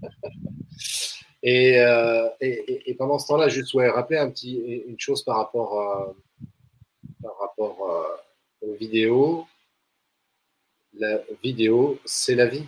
Euh, 1.44 2.28
et, 2.40 2.90
et, 2.90 2.94
pendant 2.94 3.18
ce 3.18 3.28
temps-là, 3.28 3.48
juste 3.48 3.74
ouais, 3.74 3.88
rappeler 3.88 4.18
un 4.18 4.30
petit, 4.30 4.56
une 4.86 4.98
chose 4.98 5.22
par 5.22 5.36
rapport, 5.36 5.78
à, 5.78 6.14
par 7.22 7.38
rapport 7.38 7.90
euh, 7.90 8.66
aux 8.66 8.74
vidéos. 8.74 9.46
La 10.96 11.20
vidéo, 11.42 11.98
c'est 12.04 12.34
la 12.34 12.46
vie 12.46 12.64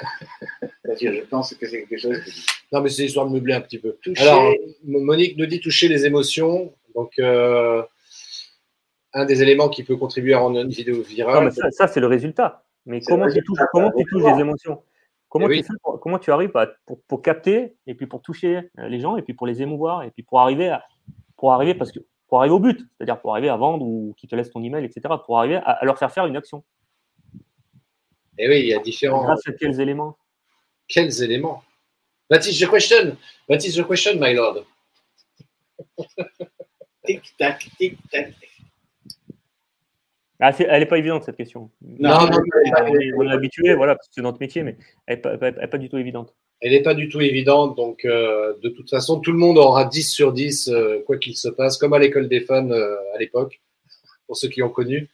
je 1.00 1.24
pense 1.24 1.54
que 1.54 1.66
c'est 1.66 1.84
quelque 1.84 1.98
chose. 1.98 2.18
Non, 2.72 2.80
mais 2.80 2.88
c'est 2.88 3.04
histoire 3.04 3.26
de 3.26 3.32
meubler 3.32 3.54
un 3.54 3.60
petit 3.60 3.78
peu. 3.78 3.96
Alors, 4.16 4.52
Monique 4.84 5.36
nous 5.36 5.46
dit 5.46 5.60
toucher 5.60 5.88
les 5.88 6.06
émotions. 6.06 6.72
Donc, 6.94 7.12
euh, 7.18 7.82
un 9.12 9.24
des 9.24 9.42
éléments 9.42 9.68
qui 9.68 9.84
peut 9.84 9.96
contribuer 9.96 10.34
à 10.34 10.38
rendre 10.38 10.60
une 10.60 10.68
vidéo 10.68 11.02
virale. 11.02 11.52
ça, 11.70 11.88
c'est 11.88 12.00
le 12.00 12.06
résultat. 12.06 12.64
Mais 12.86 13.00
comment 13.00 13.28
tu, 13.28 13.42
touches, 13.42 13.58
comment 13.72 13.90
tu 13.90 14.04
touches 14.04 14.22
les 14.22 14.40
émotions? 14.40 14.82
Comment, 15.28 15.48
eh 15.50 15.62
tu 15.62 15.72
comment 16.00 16.18
tu 16.18 16.32
arrives 16.32 16.52
pour, 16.86 17.00
pour, 17.02 17.22
capter 17.22 17.76
et 17.86 17.94
puis 17.94 18.06
pour 18.06 18.22
toucher 18.22 18.70
euh, 18.78 18.88
les 18.88 19.00
gens 19.00 19.16
et 19.16 19.22
puis 19.22 19.34
pour 19.34 19.46
les 19.46 19.62
émouvoir 19.62 20.02
et 20.02 20.10
puis 20.10 20.22
pour 20.22 20.40
arriver 20.40 20.68
à, 20.68 20.84
pour 21.36 21.52
arriver 21.52 21.74
parce 21.74 21.92
que 21.92 22.00
pour 22.28 22.40
arriver 22.40 22.54
au 22.54 22.60
but, 22.60 22.78
c'est-à-dire 22.96 23.20
pour 23.20 23.32
arriver 23.32 23.48
à 23.48 23.56
vendre 23.56 23.84
ou 23.86 24.14
qui 24.18 24.28
te 24.28 24.36
laisse 24.36 24.50
ton 24.50 24.62
email, 24.62 24.84
etc. 24.84 25.14
Pour 25.24 25.38
arriver 25.38 25.56
à 25.56 25.82
leur 25.84 25.98
faire 25.98 26.12
faire 26.12 26.26
une 26.26 26.36
action. 26.36 26.62
Et 28.38 28.44
eh 28.44 28.48
oui, 28.48 28.60
il 28.60 28.66
y 28.66 28.74
a 28.74 28.78
différents. 28.78 29.24
Grâce 29.24 29.46
à 29.48 29.52
quels 29.52 29.80
éléments? 29.80 30.16
Quels 30.86 31.22
éléments? 31.22 31.64
That 32.30 32.40
is 32.40 32.60
the 32.60 32.68
question. 32.68 33.16
That 33.48 33.58
is 33.64 33.74
the 33.76 33.84
question, 33.84 34.20
my 34.20 34.32
lord. 34.34 34.64
tic-tac, 37.04 37.68
tic-tac. 37.78 38.34
Ah, 40.40 40.52
elle 40.58 40.80
n'est 40.80 40.86
pas 40.86 40.98
évidente 40.98 41.24
cette 41.24 41.36
question. 41.36 41.70
Non, 41.82 42.26
non, 42.30 42.38
on 43.16 43.24
est 43.24 43.32
habitué, 43.32 43.74
voilà, 43.74 43.96
parce 43.96 44.06
que 44.08 44.14
c'est 44.14 44.22
notre 44.22 44.38
métier, 44.38 44.62
mais 44.62 44.76
elle 45.06 45.20
n'est 45.20 45.66
pas, 45.66 45.78
du 45.78 45.88
tout 45.88 45.98
évidente. 45.98 46.34
Elle 46.60 46.72
n'est 46.72 46.82
pas 46.82 46.94
du 46.94 47.08
tout 47.08 47.20
évidente, 47.20 47.76
donc 47.76 48.04
euh, 48.04 48.54
de 48.62 48.68
toute 48.68 48.88
façon, 48.88 49.18
tout 49.18 49.32
le 49.32 49.38
monde 49.38 49.58
aura 49.58 49.84
10 49.84 50.08
sur 50.08 50.32
10, 50.32 50.68
euh, 50.68 51.02
quoi 51.06 51.18
qu'il 51.18 51.36
se 51.36 51.48
passe, 51.48 51.76
comme 51.76 51.92
à 51.92 51.98
l'école 51.98 52.28
des 52.28 52.40
fans 52.40 52.70
euh, 52.70 52.94
à 53.14 53.18
l'époque, 53.18 53.60
pour 54.26 54.36
ceux 54.36 54.48
qui 54.48 54.62
ont 54.62 54.70
connu. 54.70 55.08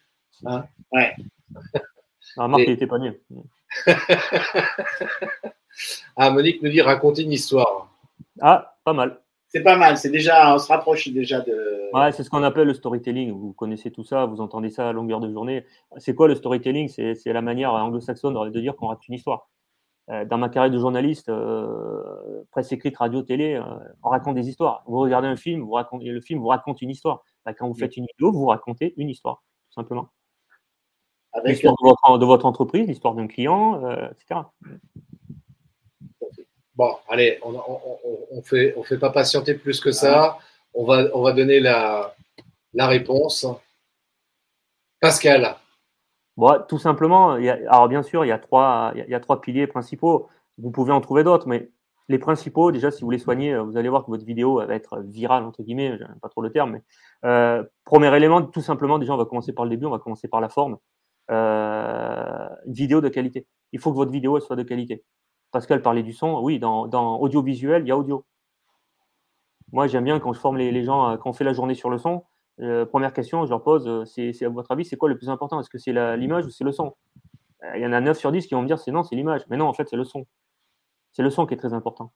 Hein 0.45 0.67
ouais. 0.93 1.13
Ah, 2.37 2.49
Marc, 2.49 2.63
il 2.67 2.73
était 2.73 2.89
pas 2.89 2.99
né. 2.99 3.13
ah, 6.17 6.31
Monique 6.31 6.61
nous 6.63 6.69
dit 6.69 6.81
raconter 6.81 7.23
une 7.23 7.31
histoire. 7.31 7.97
Ah, 8.41 8.77
pas 8.83 8.93
mal. 8.93 9.21
C'est 9.55 9.63
pas 9.63 9.77
mal, 9.77 9.97
c'est 9.97 10.11
déjà, 10.11 10.55
on 10.55 10.59
se 10.59 10.67
rapproche 10.67 11.09
déjà 11.09 11.41
de. 11.41 11.91
Ouais, 11.93 12.11
c'est 12.13 12.25
ce 12.25 12.31
qu'on 12.31 12.43
appelle 12.43 12.67
le 12.67 12.75
storytelling. 12.75 13.31
Vous 13.31 13.53
connaissez 13.53 13.91
tout 13.91 14.03
ça, 14.03 14.27
vous 14.27 14.41
entendez 14.41 14.71
ça 14.71 14.89
à 14.89 14.93
longueur 14.93 15.21
de 15.21 15.31
journée. 15.31 15.65
C'est 15.99 16.15
quoi 16.15 16.27
le 16.27 16.35
storytelling? 16.35 16.89
C'est 16.89 17.33
la 17.33 17.43
manière 17.43 17.73
anglo-saxonne 17.73 18.51
de 18.51 18.61
dire 18.61 18.75
qu'on 18.75 18.89
raconte 18.89 19.09
une 19.09 19.15
histoire. 19.15 19.49
Euh, 20.11 20.25
dans 20.25 20.37
ma 20.37 20.49
carrière 20.49 20.73
de 20.73 20.79
journaliste, 20.79 21.29
euh, 21.29 22.43
presse 22.51 22.73
écrite, 22.73 22.97
radio, 22.97 23.23
télé, 23.23 23.55
euh, 23.55 23.63
on 24.03 24.11
raconte 24.11 24.35
des 24.35 24.49
histoires. 24.49 24.83
Vous 24.87 24.99
regardez 24.99 25.29
un 25.29 25.37
film, 25.37 25.63
vous 25.63 25.73
racontez, 25.73 26.07
le 26.07 26.21
film 26.21 26.41
vous 26.41 26.49
raconte 26.49 26.83
une 26.83 26.91
histoire. 26.91 27.23
Bah, 27.47 27.55
quand 27.55 27.67
vous 27.69 27.75
faites 27.75 27.97
une 27.97 28.07
vidéo, 28.13 28.33
vous 28.33 28.47
racontez 28.47 28.93
une 28.97 29.09
histoire, 29.09 29.43
tout 29.71 29.81
simplement 29.81 30.11
l'histoire 31.45 31.75
de 32.19 32.25
votre, 32.25 32.47
entreprise, 32.47 32.87
l'histoire 32.87 33.15
d'un 33.15 33.27
client, 33.27 33.85
euh, 33.85 34.09
etc. 34.11 34.41
Bon, 36.77 36.97
allez, 37.09 37.39
on 37.43 37.53
ne 38.37 38.43
fait, 38.43 38.75
on 38.77 38.83
fait 38.83 38.99
pas 38.99 39.11
patienter 39.11 39.55
plus 39.55 39.81
que 39.81 39.93
ça. 39.93 40.39
On 40.75 40.85
va, 40.85 41.05
va 41.05 41.33
donner 41.33 41.61
la, 41.61 42.15
la 42.73 42.87
réponse. 42.89 43.47
Pascal. 45.01 45.57
Bon, 46.37 46.61
tout 46.69 46.79
simplement, 46.79 47.33
alors 47.33 47.89
bien 47.89 48.03
sûr, 48.03 48.25
il 48.25 48.29
y, 48.29 48.33
a 48.33 48.39
trois, 48.39 48.93
y 48.95 49.15
a 49.15 49.21
trois 49.21 49.41
piliers 49.41 49.69
principaux. 49.69 50.29
Vous 50.59 50.73
pouvez 50.73 50.93
en 50.93 51.01
trouver 51.01 51.23
d'autres, 51.23 51.47
mais 51.47 51.71
les 52.09 52.19
principaux, 52.19 52.73
déjà, 52.73 52.91
si 52.91 53.03
vous 53.03 53.11
les 53.11 53.19
soignez, 53.19 53.57
vous 53.57 53.77
allez 53.77 53.89
voir 53.89 54.05
que 54.05 54.11
votre 54.11 54.25
vidéo 54.25 54.57
va 54.57 54.75
être 54.75 55.01
virale, 55.01 55.45
entre 55.45 55.63
guillemets, 55.63 55.97
j'aime 55.97 56.19
pas 56.21 56.29
trop 56.29 56.43
le 56.43 56.51
terme, 56.51 56.73
mais 56.73 56.83
euh, 57.25 57.63
premier 57.85 58.15
élément, 58.17 58.43
tout 58.43 58.61
simplement, 58.61 58.99
déjà, 58.99 59.15
on 59.15 59.17
va 59.17 59.25
commencer 59.25 59.53
par 59.53 59.65
le 59.65 59.71
début, 59.71 59.87
on 59.87 59.91
va 59.91 60.01
commencer 60.01 60.27
par 60.27 60.41
la 60.41 60.49
forme 60.49 60.79
euh, 61.31 62.49
vidéo 62.67 63.01
de 63.01 63.09
qualité. 63.09 63.47
Il 63.73 63.79
faut 63.79 63.91
que 63.93 63.97
votre 63.97 64.11
vidéo 64.11 64.41
soit 64.41 64.57
de 64.57 64.65
qualité. 64.65 65.05
Pascal 65.55 65.83
parlait 65.83 66.03
du 66.03 66.13
son. 66.13 66.41
Oui, 66.41 66.59
dans, 66.59 66.89
dans 66.89 67.17
audiovisuel, 67.21 67.83
il 67.83 67.89
y 67.89 67.93
a 67.93 67.97
audio. 67.97 68.25
Moi, 69.71 69.87
j'aime 69.87 70.03
bien 70.03 70.19
quand 70.19 70.33
je 70.33 70.41
forme 70.41 70.57
les, 70.57 70.83
gens, 70.83 71.11
euh, 71.11 71.17
quand 71.17 71.31
on 71.31 71.33
fait 71.33 71.45
la 71.45 71.53
journée 71.53 71.77
sur 71.77 71.91
le 71.91 71.99
son, 71.99 72.25
première 72.91 73.13
question, 73.13 73.45
je 73.45 73.51
leur 73.51 73.63
pose, 73.63 74.05
c'est 74.05 74.45
à 74.45 74.49
votre 74.49 74.73
avis, 74.73 74.85
c'est 74.85 74.97
quoi 74.97 75.09
le 75.09 75.17
plus 75.17 75.31
important? 75.31 75.61
Est-ce 75.61 75.71
que 75.71 75.79
c'est 75.79 75.93
l'image 76.17 76.45
ou 76.47 76.51
c'est 76.51 76.65
le 76.65 76.73
son? 76.73 76.95
Il 77.77 77.81
y 77.81 77.87
en 77.87 77.93
a 77.93 78.01
9 78.01 78.19
sur 78.19 78.33
10 78.33 78.47
qui 78.49 78.55
vont 78.55 78.63
me 78.63 78.67
dire 78.67 78.79
c'est 78.81 78.91
non, 78.91 79.05
c'est 79.05 79.15
l'image. 79.15 79.43
Mais 79.49 79.57
non, 79.57 79.67
en 79.67 79.73
fait, 79.73 79.89
c'est 79.89 79.97
le 79.97 80.05
son. 80.05 80.27
C'est 81.13 81.23
le 81.23 81.31
son 81.31 81.47
qui 81.47 81.55
est 81.55 81.57
très 81.57 81.73
important. 81.73 82.13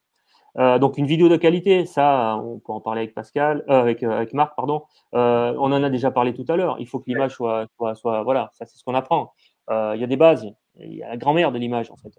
donc 0.55 0.97
une 0.97 1.05
vidéo 1.05 1.29
de 1.29 1.37
qualité, 1.37 1.85
ça, 1.85 2.37
on 2.43 2.59
peut 2.59 2.73
en 2.73 2.81
parler 2.81 3.01
avec 3.01 3.15
Pascal, 3.15 3.63
avec, 3.67 4.03
avec 4.03 4.33
Marc, 4.33 4.53
pardon. 4.55 4.83
on 5.13 5.71
en 5.71 5.83
a 5.83 5.89
déjà 5.89 6.11
parlé 6.11 6.33
tout 6.33 6.45
à 6.49 6.57
l'heure. 6.57 6.75
Il 6.79 6.87
faut 6.87 6.99
que 6.99 7.05
l'image 7.07 7.35
soit, 7.35 7.67
soit, 7.77 7.95
soit, 7.95 8.23
voilà, 8.23 8.49
ça 8.53 8.65
c'est 8.65 8.77
ce 8.77 8.83
qu'on 8.83 8.95
apprend. 8.95 9.33
Il 9.69 9.99
y 9.99 10.03
a 10.03 10.07
des 10.07 10.17
bases, 10.17 10.45
il 10.81 10.95
y 10.95 11.03
a 11.03 11.09
la 11.09 11.17
grand-mère 11.17 11.51
de 11.51 11.57
l'image 11.57 11.91
en 11.91 11.97
fait. 11.97 12.11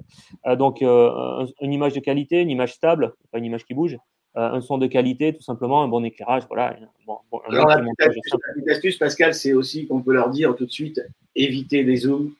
Euh, 0.47 0.57
donc 0.57 0.83
euh, 0.83 1.47
une 1.61 1.73
image 1.73 1.95
de 1.95 2.01
qualité, 2.01 2.41
une 2.41 2.51
image 2.51 2.75
stable, 2.75 3.15
pas 3.31 3.39
une 3.39 3.45
image 3.45 3.65
qui 3.65 3.75
bouge, 3.75 3.97
euh, 4.37 4.41
un 4.41 4.61
son 4.61 4.79
de 4.79 4.87
qualité, 4.87 5.35
tout 5.35 5.43
simplement, 5.43 5.83
un 5.83 5.89
bon 5.89 6.05
éclairage, 6.05 6.45
voilà. 6.49 6.77
Bon, 7.07 7.19
Alors, 7.49 7.69
la 7.69 7.79
petite 7.79 8.69
astuce, 8.69 8.99
Pascal, 8.99 9.35
c'est 9.35 9.53
aussi 9.53 9.87
qu'on 9.87 10.03
peut 10.03 10.13
leur 10.13 10.31
dire 10.31 10.55
tout 10.55 10.67
de 10.67 10.71
suite, 10.71 11.01
éviter 11.35 11.83
les 11.83 11.97
zooms. 11.97 12.33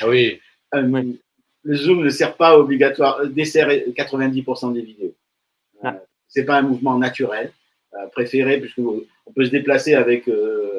Ah 0.00 0.08
oui. 0.08 0.40
Le 0.72 1.74
zoom 1.74 2.04
ne 2.04 2.10
sert 2.10 2.36
pas 2.36 2.58
obligatoire, 2.58 3.26
dessert 3.26 3.68
90% 3.68 4.72
des 4.72 4.82
vidéos. 4.82 5.14
Ah. 5.82 6.00
c'est 6.28 6.44
pas 6.44 6.58
un 6.58 6.62
mouvement 6.62 6.98
naturel. 6.98 7.52
préférez, 8.12 8.60
puisque 8.60 8.78
on 8.78 9.32
peut 9.34 9.44
se 9.44 9.50
déplacer 9.50 9.94
avec 9.94 10.28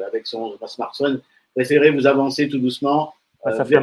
avec 0.06 0.26
son 0.26 0.58
smartphone, 0.66 1.20
préférez 1.54 1.90
vous 1.90 2.06
avancer 2.06 2.48
tout 2.48 2.58
doucement 2.58 3.12
ah, 3.44 3.52
ça, 3.52 3.64
fait 3.64 3.74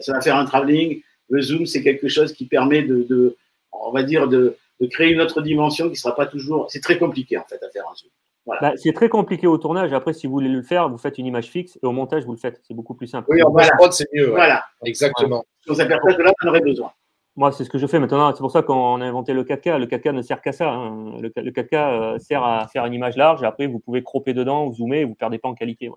ça 0.00 0.12
va 0.12 0.20
faire 0.20 0.36
un 0.36 0.44
travelling. 0.44 1.02
Le 1.28 1.40
zoom, 1.40 1.66
c'est 1.66 1.82
quelque 1.82 2.08
chose 2.08 2.32
qui 2.32 2.46
permet 2.46 2.82
de, 2.82 3.36
on 3.72 3.90
va 3.90 4.02
dire, 4.02 4.28
de, 4.28 4.56
créer 4.90 5.12
une 5.12 5.20
autre 5.20 5.42
dimension 5.42 5.86
qui 5.86 5.92
ne 5.92 5.96
sera 5.96 6.14
pas 6.14 6.26
toujours. 6.26 6.70
C'est 6.70 6.80
très 6.80 6.98
compliqué 6.98 7.38
en 7.38 7.44
fait 7.44 7.62
à 7.62 7.70
faire 7.70 7.84
un 7.90 7.94
zoom. 7.94 8.10
Bah, 8.44 8.72
c'est 8.76 8.92
très 8.92 9.08
compliqué 9.08 9.46
au 9.46 9.56
tournage. 9.56 9.92
Après, 9.92 10.12
si 10.12 10.26
vous 10.26 10.32
voulez 10.32 10.48
le 10.48 10.62
faire, 10.62 10.88
vous 10.88 10.98
faites 10.98 11.18
une 11.18 11.26
image 11.26 11.46
fixe 11.46 11.78
et 11.80 11.86
au 11.86 11.92
montage, 11.92 12.24
vous 12.24 12.32
le 12.32 12.38
faites. 12.38 12.60
C'est 12.66 12.74
beaucoup 12.74 12.94
plus 12.94 13.06
simple. 13.06 13.28
Oui, 13.30 13.40
en 13.42 13.50
voilà. 13.50 13.70
c'est 13.92 14.08
mieux. 14.12 14.30
Voilà. 14.30 14.64
Exactement. 14.84 15.44
Sur 15.60 15.76
cette 15.76 15.88
personne 15.88 16.20
là, 16.20 16.32
on 16.42 16.48
aurait 16.48 16.60
besoin. 16.60 16.90
Moi, 17.34 17.50
c'est 17.50 17.64
ce 17.64 17.70
que 17.70 17.78
je 17.78 17.86
fais 17.86 17.98
maintenant. 17.98 18.30
C'est 18.34 18.40
pour 18.40 18.50
ça 18.50 18.62
qu'on 18.62 19.00
a 19.00 19.06
inventé 19.06 19.32
le 19.32 19.44
4K. 19.44 19.78
Le 19.78 19.86
4K 19.86 20.12
ne 20.12 20.20
sert 20.20 20.42
qu'à 20.42 20.52
ça. 20.52 20.70
Hein. 20.70 21.16
Le, 21.18 21.30
4K 21.30 21.74
euh, 21.74 22.18
sert 22.18 22.44
à 22.44 22.68
faire 22.68 22.84
une 22.84 22.92
image 22.92 23.16
large. 23.16 23.42
Et 23.42 23.46
après, 23.46 23.66
vous 23.66 23.78
pouvez 23.78 24.02
cropper 24.02 24.34
dedans, 24.34 24.66
ou 24.66 24.74
zoomer, 24.74 25.00
et 25.00 25.04
vous 25.04 25.10
ne 25.10 25.16
perdez 25.16 25.38
pas 25.38 25.48
en 25.48 25.54
qualité. 25.54 25.90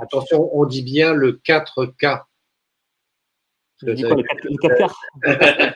attention, 0.00 0.48
on 0.52 0.64
dit 0.64 0.82
bien 0.82 1.12
le 1.12 1.40
4K. 1.44 2.22
le, 3.82 3.94
4K 3.94 4.92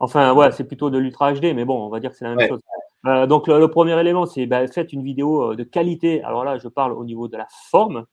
Enfin, 0.00 0.34
ouais, 0.34 0.50
c'est 0.50 0.64
plutôt 0.64 0.90
de 0.90 0.98
l'Ultra 0.98 1.32
HD, 1.32 1.54
mais 1.54 1.64
bon, 1.64 1.86
on 1.86 1.88
va 1.88 2.00
dire 2.00 2.10
que 2.10 2.16
c'est 2.16 2.24
la 2.24 2.34
même 2.34 2.48
chose. 2.48 2.60
Euh, 3.06 3.26
donc, 3.28 3.46
le, 3.46 3.68
premier 3.68 3.98
élément, 4.00 4.26
c'est 4.26 4.46
bah, 4.46 4.66
faites 4.66 4.92
une 4.92 5.04
vidéo 5.04 5.52
euh, 5.52 5.56
de 5.56 5.62
qualité. 5.62 6.20
Alors 6.24 6.44
là, 6.44 6.58
je 6.58 6.66
parle 6.66 6.92
au 6.92 7.04
niveau 7.04 7.28
de 7.28 7.36
la 7.36 7.46
forme. 7.70 8.06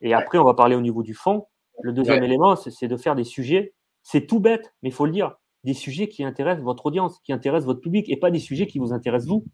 Et 0.00 0.14
après, 0.14 0.38
on 0.38 0.44
va 0.44 0.54
parler 0.54 0.76
au 0.76 0.80
niveau 0.80 1.02
du 1.02 1.12
fond. 1.12 1.46
Le 1.82 1.92
deuxième 1.92 2.22
élément, 2.24 2.56
c'est 2.56 2.88
de 2.88 2.96
faire 2.96 3.14
des 3.14 3.24
sujets 3.24 3.74
c'est 4.04 4.26
tout 4.26 4.38
bête, 4.38 4.72
mais 4.82 4.90
il 4.90 4.92
faut 4.92 5.06
le 5.06 5.12
dire. 5.12 5.34
Des 5.64 5.74
sujets 5.74 6.08
qui 6.08 6.22
intéressent 6.22 6.62
votre 6.62 6.86
audience, 6.86 7.18
qui 7.20 7.32
intéressent 7.32 7.64
votre 7.66 7.80
public 7.80 8.08
et 8.10 8.18
pas 8.18 8.30
des 8.30 8.38
sujets 8.38 8.66
qui 8.66 8.78
vous 8.78 8.92
intéressent 8.92 9.28
vous. 9.28 9.44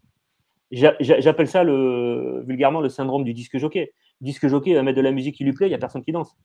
J'appelle 0.71 1.47
ça 1.47 1.63
vulgairement 1.63 2.81
le 2.81 2.89
syndrome 2.89 3.23
du 3.23 3.33
disque 3.33 3.57
jockey. 3.57 3.93
Le 4.19 4.25
disque 4.25 4.47
jockey 4.47 4.73
va 4.73 4.83
mettre 4.83 4.97
de 4.97 5.01
la 5.01 5.11
musique 5.11 5.35
qui 5.35 5.45
lui 5.45 5.53
plaît, 5.53 5.67
il 5.67 5.69
n'y 5.69 5.75
a 5.75 5.79
personne 5.79 6.03
qui 6.03 6.11
danse. 6.11 6.35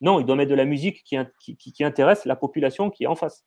Non, 0.00 0.20
il 0.20 0.26
doit 0.26 0.36
mettre 0.36 0.50
de 0.50 0.56
la 0.56 0.64
musique 0.64 1.02
qui, 1.04 1.84
intéresse 1.84 2.24
la 2.24 2.36
population 2.36 2.88
qui 2.88 3.04
est 3.04 3.06
en 3.08 3.16
face. 3.16 3.44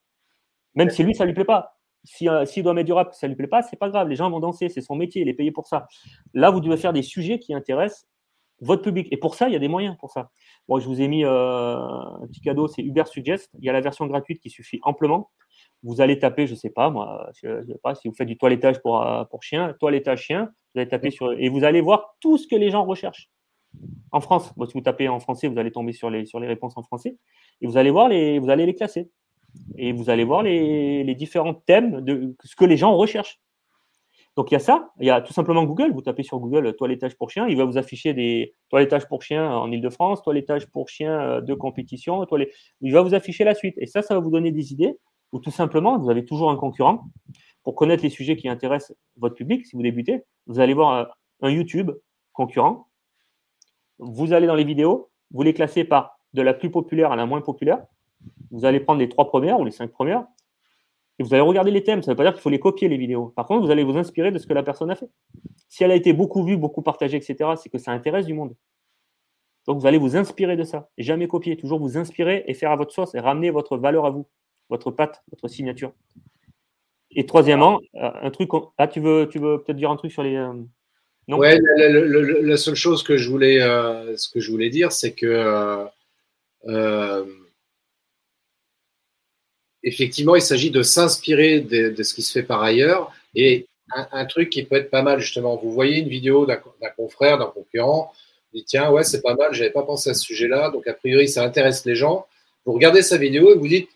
Même 0.75 0.89
si 0.89 1.03
lui, 1.03 1.15
ça 1.15 1.23
ne 1.23 1.29
lui 1.29 1.33
plaît 1.33 1.45
pas. 1.45 1.77
Euh, 2.23 2.45
s'il 2.45 2.63
doit 2.63 2.73
mettre 2.73 2.85
du 2.85 2.93
rap, 2.93 3.13
ça 3.13 3.27
ne 3.27 3.31
lui 3.31 3.37
plaît 3.37 3.47
pas, 3.47 3.61
c'est 3.61 3.77
pas 3.77 3.89
grave. 3.89 4.07
Les 4.07 4.15
gens 4.15 4.29
vont 4.29 4.39
danser, 4.39 4.69
c'est 4.69 4.81
son 4.81 4.95
métier, 4.95 5.21
il 5.21 5.29
est 5.29 5.33
payé 5.33 5.51
pour 5.51 5.67
ça. 5.67 5.87
Là, 6.33 6.49
vous 6.49 6.59
devez 6.59 6.77
faire 6.77 6.93
des 6.93 7.01
sujets 7.01 7.39
qui 7.39 7.53
intéressent 7.53 8.07
votre 8.61 8.81
public. 8.81 9.07
Et 9.11 9.17
pour 9.17 9.35
ça, 9.35 9.47
il 9.47 9.53
y 9.53 9.55
a 9.55 9.59
des 9.59 9.67
moyens 9.67 9.95
pour 9.97 10.11
ça. 10.11 10.31
Bon, 10.67 10.79
je 10.79 10.87
vous 10.87 11.01
ai 11.01 11.07
mis 11.07 11.23
euh, 11.23 11.77
un 11.77 12.27
petit 12.27 12.41
cadeau, 12.41 12.67
c'est 12.67 12.81
Uber 12.81 13.03
Suggest. 13.05 13.49
Il 13.59 13.65
y 13.65 13.69
a 13.69 13.73
la 13.73 13.81
version 13.81 14.05
gratuite 14.07 14.41
qui 14.41 14.49
suffit 14.49 14.79
amplement. 14.83 15.31
Vous 15.83 16.01
allez 16.01 16.19
taper, 16.19 16.45
je 16.45 16.53
ne 16.53 16.57
sais 16.57 16.69
pas, 16.69 16.89
moi, 16.89 17.29
je, 17.41 17.63
sais 17.65 17.77
pas, 17.81 17.95
si 17.95 18.07
vous 18.07 18.13
faites 18.13 18.27
du 18.27 18.37
toilettage 18.37 18.81
pour, 18.81 19.01
euh, 19.01 19.23
pour 19.25 19.43
chien, 19.43 19.75
toilettage 19.79 20.23
chien, 20.23 20.49
vous 20.73 20.81
allez 20.81 20.89
taper 20.89 21.11
sur 21.11 21.31
et 21.31 21.49
vous 21.49 21.63
allez 21.63 21.81
voir 21.81 22.15
tout 22.19 22.37
ce 22.37 22.47
que 22.47 22.55
les 22.55 22.69
gens 22.69 22.85
recherchent. 22.85 23.29
En 24.11 24.19
France, 24.19 24.51
si 24.67 24.73
vous 24.73 24.81
tapez 24.81 25.07
en 25.07 25.19
français, 25.19 25.47
vous 25.47 25.57
allez 25.57 25.71
tomber 25.71 25.93
sur 25.93 26.09
les, 26.09 26.25
réponses 26.33 26.75
en 26.75 26.83
français 26.83 27.17
et 27.61 27.67
vous 27.67 27.77
allez 27.77 27.91
voir 27.91 28.09
les, 28.09 28.39
vous 28.39 28.49
allez 28.49 28.65
les 28.65 28.75
classer 28.75 29.09
et 29.77 29.93
vous 29.93 30.09
allez 30.09 30.23
voir 30.23 30.43
les 30.43 31.15
différents 31.15 31.53
thèmes 31.53 32.01
de 32.01 32.35
ce 32.43 32.55
que 32.55 32.65
les 32.65 32.77
gens 32.77 32.95
recherchent. 32.95 33.39
Donc 34.39 34.51
il 34.51 34.53
y 34.53 34.55
a 34.55 34.59
ça, 34.59 34.93
il 35.01 35.05
y 35.05 35.09
a 35.09 35.19
tout 35.19 35.33
simplement 35.33 35.65
Google, 35.65 35.91
vous 35.91 36.01
tapez 36.01 36.23
sur 36.23 36.39
Google 36.39 36.73
toilettage 36.77 37.17
pour 37.17 37.29
chien, 37.29 37.45
il 37.49 37.57
va 37.57 37.65
vous 37.65 37.77
afficher 37.77 38.13
des 38.13 38.55
toilettages 38.69 39.05
pour 39.05 39.21
chien 39.21 39.51
en 39.51 39.69
Ile-de-France, 39.69 40.23
toilettage 40.23 40.67
pour 40.67 40.87
chien 40.87 41.11
euh, 41.11 41.41
de 41.41 41.53
compétition, 41.53 42.25
il 42.79 42.93
va 42.93 43.01
vous 43.01 43.13
afficher 43.13 43.43
la 43.43 43.53
suite. 43.53 43.75
Et 43.79 43.85
ça, 43.85 44.01
ça 44.01 44.13
va 44.13 44.21
vous 44.21 44.29
donner 44.31 44.51
des 44.51 44.71
idées, 44.71 44.97
ou 45.33 45.39
tout 45.39 45.51
simplement, 45.51 45.99
vous 45.99 46.09
avez 46.09 46.23
toujours 46.23 46.51
un 46.51 46.55
concurrent. 46.55 47.03
Pour 47.63 47.75
connaître 47.75 48.01
les 48.01 48.09
sujets 48.09 48.37
qui 48.37 48.47
intéressent 48.47 48.95
votre 49.17 49.35
public, 49.35 49.65
si 49.65 49.75
vous 49.75 49.81
débutez, 49.81 50.23
vous 50.47 50.61
allez 50.61 50.73
voir 50.73 50.93
euh, 50.93 51.03
un 51.41 51.49
YouTube 51.49 51.91
concurrent, 52.31 52.87
vous 53.97 54.31
allez 54.31 54.47
dans 54.47 54.55
les 54.55 54.63
vidéos, 54.63 55.09
vous 55.31 55.43
les 55.43 55.53
classez 55.53 55.83
par 55.83 56.17
de 56.31 56.41
la 56.41 56.53
plus 56.53 56.71
populaire 56.71 57.11
à 57.11 57.17
la 57.17 57.25
moins 57.25 57.41
populaire, 57.41 57.83
vous 58.51 58.63
allez 58.63 58.79
prendre 58.79 59.01
les 59.01 59.09
trois 59.09 59.27
premières 59.27 59.59
ou 59.59 59.65
les 59.65 59.71
cinq 59.71 59.91
premières, 59.91 60.25
et 61.19 61.23
vous 61.23 61.33
allez 61.33 61.41
regarder 61.41 61.71
les 61.71 61.83
thèmes. 61.83 62.01
Ça 62.01 62.11
ne 62.11 62.13
veut 62.13 62.17
pas 62.17 62.23
dire 62.23 62.33
qu'il 62.33 62.41
faut 62.41 62.49
les 62.49 62.59
copier, 62.59 62.87
les 62.87 62.97
vidéos. 62.97 63.33
Par 63.35 63.45
contre, 63.45 63.65
vous 63.65 63.71
allez 63.71 63.83
vous 63.83 63.97
inspirer 63.97 64.31
de 64.31 64.39
ce 64.39 64.47
que 64.47 64.53
la 64.53 64.63
personne 64.63 64.89
a 64.89 64.95
fait. 64.95 65.09
Si 65.67 65.83
elle 65.83 65.91
a 65.91 65.95
été 65.95 66.13
beaucoup 66.13 66.43
vue, 66.43 66.55
beaucoup 66.55 66.81
partagée, 66.81 67.17
etc., 67.17 67.51
c'est 67.61 67.69
que 67.69 67.77
ça 67.77 67.91
intéresse 67.91 68.25
du 68.25 68.33
monde. 68.33 68.55
Donc, 69.67 69.79
vous 69.79 69.85
allez 69.85 69.97
vous 69.97 70.15
inspirer 70.15 70.55
de 70.55 70.63
ça. 70.63 70.89
Jamais 70.97 71.27
copier. 71.27 71.57
Toujours 71.57 71.79
vous 71.79 71.97
inspirer 71.97 72.45
et 72.47 72.53
faire 72.53 72.71
à 72.71 72.77
votre 72.77 72.93
sauce 72.93 73.13
et 73.15 73.19
ramener 73.19 73.51
votre 73.51 73.77
valeur 73.77 74.05
à 74.05 74.09
vous, 74.09 74.27
votre 74.69 74.91
patte, 74.91 75.21
votre 75.29 75.49
signature. 75.49 75.91
Et 77.11 77.25
troisièmement, 77.25 77.79
euh, 77.95 78.09
un 78.21 78.31
truc. 78.31 78.49
Ah, 78.77 78.87
tu 78.87 79.01
veux, 79.01 79.27
tu 79.29 79.39
veux 79.39 79.61
peut-être 79.61 79.77
dire 79.77 79.91
un 79.91 79.97
truc 79.97 80.13
sur 80.13 80.23
les. 80.23 80.37
Euh, 80.37 80.53
non? 81.27 81.37
Ouais, 81.37 81.59
la, 81.77 82.57
seule 82.57 82.75
chose 82.75 83.03
que 83.03 83.17
je 83.17 83.29
voulais, 83.29 83.61
euh, 83.61 84.15
ce 84.15 84.29
que 84.29 84.39
je 84.39 84.49
voulais 84.49 84.69
dire, 84.69 84.91
c'est 84.91 85.13
que 85.13 85.85
effectivement, 89.83 90.35
il 90.35 90.41
s'agit 90.41 90.71
de 90.71 90.81
s'inspirer 90.81 91.61
de, 91.61 92.03
ce 92.03 92.13
qui 92.13 92.21
se 92.21 92.31
fait 92.31 92.43
par 92.43 92.61
ailleurs. 92.61 93.11
Et 93.35 93.67
un, 93.91 94.25
truc 94.25 94.49
qui 94.49 94.63
peut 94.63 94.75
être 94.75 94.89
pas 94.89 95.01
mal, 95.01 95.19
justement, 95.19 95.55
vous 95.57 95.71
voyez 95.71 95.99
une 95.99 96.09
vidéo 96.09 96.45
d'un 96.45 96.59
confrère, 96.95 97.37
d'un 97.37 97.47
concurrent, 97.47 98.13
vous 98.51 98.59
dites, 98.59 98.67
tiens, 98.67 98.91
ouais, 98.91 99.03
c'est 99.03 99.21
pas 99.21 99.35
mal, 99.35 99.53
j'avais 99.53 99.69
pas 99.69 99.83
pensé 99.83 100.09
à 100.09 100.13
ce 100.13 100.21
sujet-là, 100.21 100.71
donc 100.71 100.87
a 100.87 100.93
priori, 100.93 101.27
ça 101.27 101.43
intéresse 101.43 101.85
les 101.85 101.95
gens. 101.95 102.25
Vous 102.65 102.73
regardez 102.73 103.01
sa 103.01 103.17
vidéo 103.17 103.53
et 103.53 103.57
vous 103.57 103.67
dites, 103.67 103.89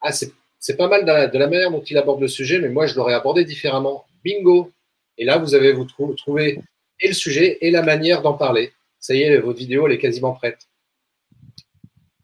ah, 0.00 0.12
c'est 0.12 0.76
pas 0.76 0.88
mal 0.88 1.04
de 1.04 1.38
la, 1.38 1.46
manière 1.48 1.70
dont 1.70 1.82
il 1.82 1.96
aborde 1.98 2.20
le 2.20 2.28
sujet, 2.28 2.58
mais 2.58 2.68
moi, 2.68 2.86
je 2.86 2.94
l'aurais 2.94 3.14
abordé 3.14 3.44
différemment. 3.44 4.04
Bingo 4.24 4.70
Et 5.18 5.24
là, 5.24 5.38
vous 5.38 5.54
avez 5.54 5.72
vous 5.72 5.84
trouvé 5.84 6.60
et 7.00 7.08
le 7.08 7.14
sujet 7.14 7.58
et 7.60 7.70
la 7.70 7.82
manière 7.82 8.22
d'en 8.22 8.34
parler. 8.34 8.72
Ça 9.00 9.14
y 9.14 9.22
est, 9.22 9.38
votre 9.38 9.58
vidéo, 9.58 9.86
elle 9.86 9.94
est 9.94 9.98
quasiment 9.98 10.32
prête. 10.32 10.58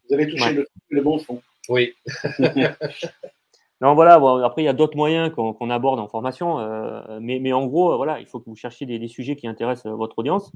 Vous 0.07 0.15
avez 0.15 0.27
touché 0.27 0.63
le 0.89 1.01
bon 1.01 1.19
fond. 1.19 1.41
Oui. 1.69 1.93
non, 3.81 3.93
voilà. 3.95 4.15
après, 4.45 4.61
il 4.61 4.65
y 4.65 4.69
a 4.69 4.73
d'autres 4.73 4.97
moyens 4.97 5.31
qu'on 5.31 5.69
aborde 5.69 5.99
en 5.99 6.07
formation, 6.07 6.59
euh, 6.59 7.19
mais, 7.21 7.53
en 7.53 7.65
gros, 7.67 7.95
voilà, 7.97 8.19
il 8.19 8.25
faut 8.25 8.39
que 8.39 8.49
vous 8.49 8.55
cherchiez 8.55 8.85
des, 8.85 9.07
sujets 9.07 9.35
qui 9.35 9.47
intéressent 9.47 9.91
euh, 9.91 9.95
votre 9.95 10.19
audience, 10.19 10.51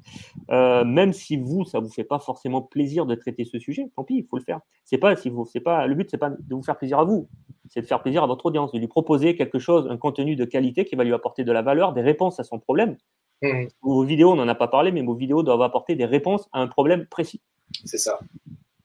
euh, 0.51 0.83
même 0.83 1.13
si 1.13 1.37
vous, 1.37 1.65
ça 1.65 1.79
vous 1.79 1.89
fait 1.89 2.03
pas 2.03 2.19
forcément 2.19 2.61
plaisir 2.61 3.05
de 3.05 3.15
traiter 3.15 3.45
ce 3.45 3.59
sujet. 3.59 3.89
Tant 3.95 4.03
pis, 4.03 4.15
il 4.15 4.25
faut 4.25 4.37
le 4.37 4.43
faire. 4.43 4.59
C'est 4.83 4.97
pas 4.97 5.15
si 5.15 5.29
vous, 5.29 5.47
pas 5.63 5.87
le 5.87 5.95
but, 5.95 6.09
c'est 6.09 6.17
pas 6.17 6.29
de 6.29 6.55
vous 6.55 6.63
faire 6.63 6.77
plaisir 6.77 6.99
à 6.99 7.03
vous, 7.03 7.27
c'est 7.69 7.81
de 7.81 7.87
faire 7.87 8.01
plaisir 8.01 8.23
à 8.23 8.27
votre 8.27 8.45
audience, 8.45 8.71
de 8.71 8.79
lui 8.79 8.87
proposer 8.87 9.35
quelque 9.35 9.59
chose, 9.59 9.87
un 9.89 9.97
contenu 9.97 10.35
de 10.35 10.45
qualité 10.45 10.85
qui 10.85 10.95
va 10.95 11.03
lui 11.03 11.13
apporter 11.13 11.43
de 11.43 11.51
la 11.51 11.61
valeur, 11.61 11.93
des 11.93 12.01
réponses 12.01 12.39
à 12.39 12.43
son 12.43 12.59
problème. 12.59 12.97
Mmh. 13.41 13.65
Vos 13.81 14.03
vidéos, 14.03 14.31
on 14.31 14.35
n'en 14.35 14.47
a 14.47 14.55
pas 14.55 14.67
parlé, 14.67 14.91
mais 14.91 15.01
vos 15.01 15.13
vidéos 15.13 15.43
doivent 15.43 15.61
apporter 15.61 15.95
des 15.95 16.05
réponses 16.05 16.47
à 16.53 16.61
un 16.61 16.67
problème 16.67 17.05
précis. 17.05 17.41
C'est 17.83 17.97
ça. 17.97 18.19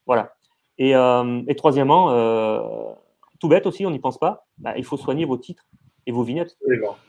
Voilà. 0.05 0.33
Euh, 0.81 1.43
et, 1.47 1.55
troisièmement, 1.55 2.11
euh, 2.11 2.93
tout 3.39 3.47
bête 3.47 3.65
aussi, 3.65 3.85
on 3.85 3.91
n'y 3.91 3.99
pense 3.99 4.17
pas, 4.17 4.47
bah, 4.57 4.73
il 4.77 4.83
faut 4.83 4.97
soigner 4.97 5.25
vos 5.25 5.37
titres 5.37 5.65
et 6.07 6.11
vos 6.11 6.23
vignettes. 6.23 6.57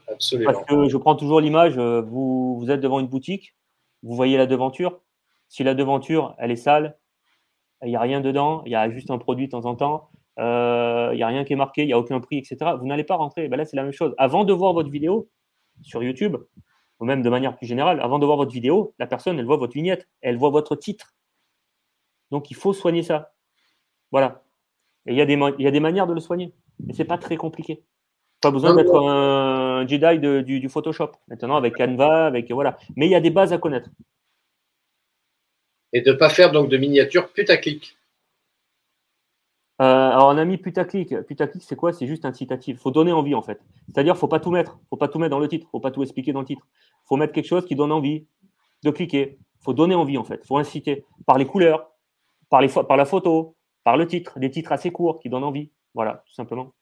Absolument, 0.09 0.53
Parce 0.53 0.65
que 0.67 0.89
je 0.89 0.97
prends 0.97 1.15
toujours 1.15 1.41
l'image, 1.41 1.79
euh, 1.79 2.03
vous, 2.03 2.59
vous 2.59 2.71
êtes 2.71 2.81
devant 2.81 3.01
une 3.01 3.07
boutique, 3.07 3.55
vous 4.03 4.15
voyez 4.15 4.37
la 4.37 4.47
devanture. 4.47 5.01
Si 5.49 5.65
la 5.65 5.75
devanture, 5.75 6.35
elle 6.39 6.51
est 6.51 6.57
sale, 6.57 6.99
il 7.83 7.89
n'y 7.89 7.97
a 7.97 8.01
rien 8.01 8.21
dedans, 8.21 8.63
il 8.67 8.73
y 8.73 8.75
a 8.75 8.91
juste 8.91 9.11
un 9.11 9.19
produit 9.19 9.47
de 9.47 9.51
temps 9.51 9.65
en 9.65 9.75
temps, 9.75 10.11
il 10.39 11.17
n'y 11.17 11.23
a 11.23 11.27
rien 11.27 11.45
qui 11.45 11.53
est 11.53 11.57
marqué, 11.57 11.83
il 11.83 11.87
n'y 11.87 11.93
a 11.93 11.99
aucun 11.99 12.21
prix, 12.21 12.39
etc. 12.39 12.57
Vous 12.79 12.87
n'allez 12.87 13.05
pas 13.05 13.17
rentrer. 13.17 13.49
Ben 13.49 13.57
là, 13.57 13.65
c'est 13.65 13.77
la 13.77 13.83
même 13.83 13.93
chose. 13.93 14.15
Avant 14.19 14.45
de 14.45 14.53
voir 14.53 14.73
votre 14.73 14.89
vidéo 14.89 15.29
sur 15.83 16.03
YouTube, 16.03 16.37
ou 17.01 17.05
même 17.05 17.23
de 17.23 17.29
manière 17.29 17.57
plus 17.57 17.67
générale, 17.67 18.01
avant 18.01 18.19
de 18.19 18.25
voir 18.25 18.37
votre 18.37 18.53
vidéo, 18.53 18.95
la 18.99 19.07
personne, 19.07 19.39
elle 19.39 19.45
voit 19.45 19.57
votre 19.57 19.75
vignette, 19.75 20.09
elle 20.21 20.37
voit 20.37 20.51
votre 20.51 20.77
titre. 20.77 21.15
Donc, 22.31 22.51
il 22.51 22.57
faut 22.57 22.73
soigner 22.73 23.03
ça. 23.03 23.32
Voilà. 24.13 24.43
Et 25.07 25.13
il 25.13 25.19
y, 25.19 25.21
a 25.21 25.27
des, 25.27 25.35
il 25.59 25.65
y 25.65 25.67
a 25.67 25.71
des 25.71 25.81
manières 25.81 26.07
de 26.07 26.15
le 26.15 26.21
soigner. 26.21 26.53
Mais 26.79 26.93
ce 26.93 26.99
n'est 26.99 27.09
pas 27.09 27.19
très 27.19 27.37
compliqué. 27.37 27.83
Pas 28.41 28.51
besoin 28.51 28.75
d'être 28.75 28.95
un 28.97 29.87
Jedi 29.87 30.19
du, 30.45 30.69
Photoshop. 30.69 31.13
Maintenant, 31.29 31.57
avec 31.57 31.77
Canva, 31.77 32.27
avec 32.27 32.51
voilà. 32.51 32.77
Mais 32.97 33.07
il 33.07 33.11
y 33.11 33.15
a 33.15 33.21
des 33.21 33.31
bases 33.31 33.53
à 33.53 33.59
connaître. 33.59 33.89
Et 35.93 36.01
de 36.03 36.13
ne 36.13 36.17
pas 36.17 36.29
faire 36.29 36.53
donc 36.53 36.69
de 36.69 36.77
miniatures 36.77 37.33
putaclic. 37.33 37.97
Euh, 39.81 39.85
alors, 39.85 40.29
on 40.29 40.39
a 40.39 40.45
mis 40.45 40.59
putaclic. 40.59 41.21
Putaclic, 41.23 41.63
c'est 41.63 41.77
quoi? 41.77 41.93
C'est 41.93 42.07
juste 42.07 42.25
incitatif. 42.25 42.77
Il 42.77 42.81
faut 42.81 42.91
donner 42.91 43.13
envie, 43.13 43.35
en 43.35 43.43
fait. 43.43 43.61
C'est-à-dire, 43.87 44.15
il 44.15 44.17
ne 44.17 44.21
faut 44.21 44.29
pas 44.29 44.41
tout 44.41 44.51
mettre. 44.51 44.79
Il 44.83 44.89
faut 44.91 44.97
pas 44.97 45.09
tout 45.09 45.19
mettre 45.19 45.31
dans 45.31 45.39
le 45.39 45.49
titre. 45.49 45.65
Il 45.65 45.69
ne 45.69 45.71
faut 45.71 45.81
pas 45.81 45.91
tout 45.91 46.03
expliquer 46.03 46.33
dans 46.33 46.41
le 46.41 46.47
titre. 46.47 46.67
Il 46.83 47.09
faut 47.09 47.17
mettre 47.17 47.33
quelque 47.33 47.49
chose 47.49 47.65
qui 47.65 47.77
donne 47.77 47.93
envie 47.93 48.27
de 48.83 48.91
cliquer. 48.91 49.39
Il 49.61 49.65
faut 49.65 49.75
donner 49.75 49.95
envie, 49.95 50.19
en 50.19 50.25
fait. 50.25 50.41
Il 50.43 50.47
faut 50.47 50.59
inciter. 50.59 51.05
Par 51.27 51.39
les 51.39 51.47
couleurs, 51.47 51.93
par, 52.51 52.61
les, 52.61 52.69
par 52.69 52.97
la 52.97 53.05
photo, 53.05 53.57
par 53.85 53.97
le 53.97 54.07
titre. 54.07 54.39
Des 54.39 54.51
titres 54.51 54.73
assez 54.73 54.91
courts 54.91 55.21
qui 55.21 55.29
donnent 55.29 55.45
envie. 55.45 55.71
Voilà, 55.95 56.23
tout 56.27 56.35
simplement. 56.35 56.73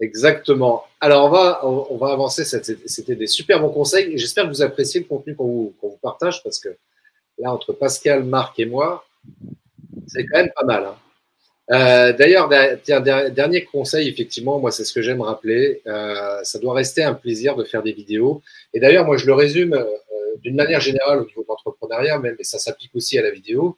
Exactement. 0.00 0.84
Alors, 1.00 1.26
on 1.26 1.30
va, 1.30 1.66
on, 1.66 1.96
va 1.96 2.12
avancer. 2.12 2.44
C'était 2.44 3.16
des 3.16 3.26
super 3.26 3.60
bons 3.60 3.70
conseils. 3.70 4.16
J'espère 4.16 4.44
que 4.44 4.50
vous 4.50 4.62
appréciez 4.62 5.00
le 5.00 5.06
contenu 5.06 5.34
qu'on 5.34 5.72
vous, 5.80 5.98
partage 6.00 6.42
parce 6.44 6.60
que 6.60 6.68
là, 7.38 7.52
entre 7.52 7.72
Pascal, 7.72 8.22
Marc 8.24 8.58
et 8.60 8.66
moi, 8.66 9.04
c'est 10.06 10.24
quand 10.26 10.38
même 10.38 10.52
pas 10.54 10.64
mal. 10.64 10.84
Hein. 10.84 10.96
Euh, 11.70 12.12
D'ailleurs, 12.12 12.48
dernier 12.48 13.64
conseil, 13.64 14.08
effectivement, 14.08 14.60
moi, 14.60 14.70
c'est 14.70 14.84
ce 14.84 14.92
que 14.92 15.02
j'aime 15.02 15.20
rappeler. 15.20 15.82
Euh, 15.86 16.42
ça 16.44 16.60
doit 16.60 16.74
rester 16.74 17.02
un 17.02 17.14
plaisir 17.14 17.56
de 17.56 17.64
faire 17.64 17.82
des 17.82 17.92
vidéos. 17.92 18.40
Et 18.72 18.80
d'ailleurs, 18.80 19.04
moi, 19.04 19.16
je 19.16 19.26
le 19.26 19.34
résume 19.34 19.74
euh, 19.74 19.84
d'une 20.42 20.54
manière 20.54 20.80
générale 20.80 21.18
au 21.20 21.26
niveau 21.26 21.42
de 21.42 21.48
l'entrepreneuriat, 21.48 22.18
mais 22.20 22.34
ça 22.42 22.58
s'applique 22.58 22.94
aussi 22.94 23.18
à 23.18 23.22
la 23.22 23.30
vidéo. 23.30 23.76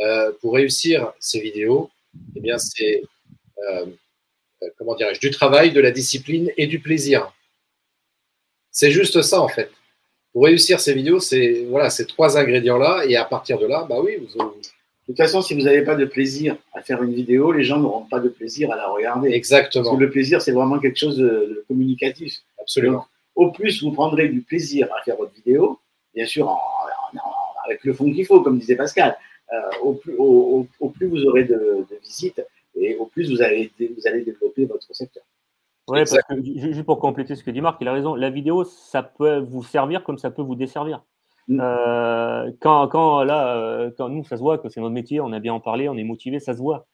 Euh, 0.00 0.32
pour 0.40 0.54
réussir 0.54 1.12
ces 1.20 1.40
vidéos, 1.40 1.90
eh 2.34 2.40
bien, 2.40 2.58
c'est 2.58 3.02
euh, 3.58 3.86
euh, 4.62 4.68
comment 4.76 4.94
dirais-je, 4.94 5.20
du 5.20 5.30
travail, 5.30 5.72
de 5.72 5.80
la 5.80 5.90
discipline 5.90 6.50
et 6.56 6.66
du 6.66 6.80
plaisir. 6.80 7.32
C'est 8.70 8.90
juste 8.90 9.22
ça 9.22 9.40
en 9.40 9.48
fait. 9.48 9.70
Pour 10.32 10.44
réussir 10.44 10.80
ces 10.80 10.94
vidéos, 10.94 11.20
c'est 11.20 11.64
voilà, 11.68 11.90
ces 11.90 12.06
trois 12.06 12.36
ingrédients-là, 12.36 13.04
et 13.06 13.14
à 13.16 13.24
partir 13.24 13.58
de 13.58 13.66
là, 13.66 13.86
bah 13.88 14.00
oui, 14.02 14.16
vous, 14.16 14.26
de 14.26 15.12
toute 15.12 15.16
façon, 15.16 15.42
si 15.42 15.54
vous 15.54 15.62
n'avez 15.62 15.82
pas 15.82 15.94
de 15.94 16.06
plaisir 16.06 16.56
à 16.72 16.80
faire 16.80 17.02
une 17.02 17.14
vidéo, 17.14 17.52
les 17.52 17.62
gens 17.62 17.78
n'auront 17.78 18.06
pas 18.06 18.20
de 18.20 18.28
plaisir 18.28 18.72
à 18.72 18.76
la 18.76 18.88
regarder. 18.88 19.30
Exactement. 19.30 19.84
Parce 19.84 19.96
que 19.96 20.00
le 20.00 20.10
plaisir, 20.10 20.42
c'est 20.42 20.52
vraiment 20.52 20.78
quelque 20.80 20.98
chose 20.98 21.18
de, 21.18 21.64
communicatif. 21.68 22.38
Absolument. 22.58 23.06
au 23.34 23.50
plus 23.52 23.82
vous 23.82 23.92
prendrez 23.92 24.28
du 24.28 24.40
plaisir 24.40 24.88
à 24.98 25.04
faire 25.04 25.16
votre 25.16 25.34
vidéo, 25.34 25.78
bien 26.14 26.24
sûr, 26.24 26.56
avec 27.66 27.84
le 27.84 27.92
fond 27.92 28.10
qu'il 28.10 28.24
faut, 28.24 28.40
comme 28.40 28.58
disait 28.58 28.76
Pascal, 28.76 29.16
au, 29.82 29.94
plus, 29.94 30.14
au, 30.18 30.88
plus, 30.88 31.06
vous 31.06 31.24
aurez 31.26 31.44
de, 31.44 31.86
de 31.88 31.96
visites, 32.02 32.44
et 32.76 32.96
au 32.96 33.06
plus 33.06 33.30
vous 33.30 33.42
allez, 33.42 33.70
vous 33.78 34.06
allez 34.06 34.22
développer 34.22 34.64
votre 34.66 34.94
secteur. 34.94 35.22
Oui, 35.86 35.98
parce 35.98 36.12
que 36.12 36.42
juste 36.42 36.84
pour 36.84 36.98
compléter 36.98 37.34
ce 37.34 37.44
que 37.44 37.50
dit 37.50 37.60
Marc, 37.60 37.78
il 37.80 37.88
a 37.88 37.92
raison. 37.92 38.14
La 38.14 38.30
vidéo, 38.30 38.64
ça 38.64 39.02
peut 39.02 39.38
vous 39.38 39.62
servir 39.62 40.02
comme 40.02 40.16
ça 40.16 40.30
peut 40.30 40.42
vous 40.42 40.54
desservir. 40.54 41.02
Mm. 41.48 41.60
Euh, 41.60 42.50
quand, 42.60 42.88
quand, 42.88 43.22
là, 43.22 43.56
euh, 43.56 43.90
quand 43.96 44.08
nous, 44.08 44.24
ça 44.24 44.36
se 44.36 44.40
voit 44.40 44.56
que 44.58 44.68
c'est 44.70 44.80
notre 44.80 44.94
métier, 44.94 45.20
on 45.20 45.32
a 45.32 45.40
bien 45.40 45.52
en 45.52 45.60
parlé, 45.60 45.88
on 45.88 45.96
est 45.96 46.04
motivé, 46.04 46.40
ça 46.40 46.54
se 46.54 46.58
voit. 46.58 46.86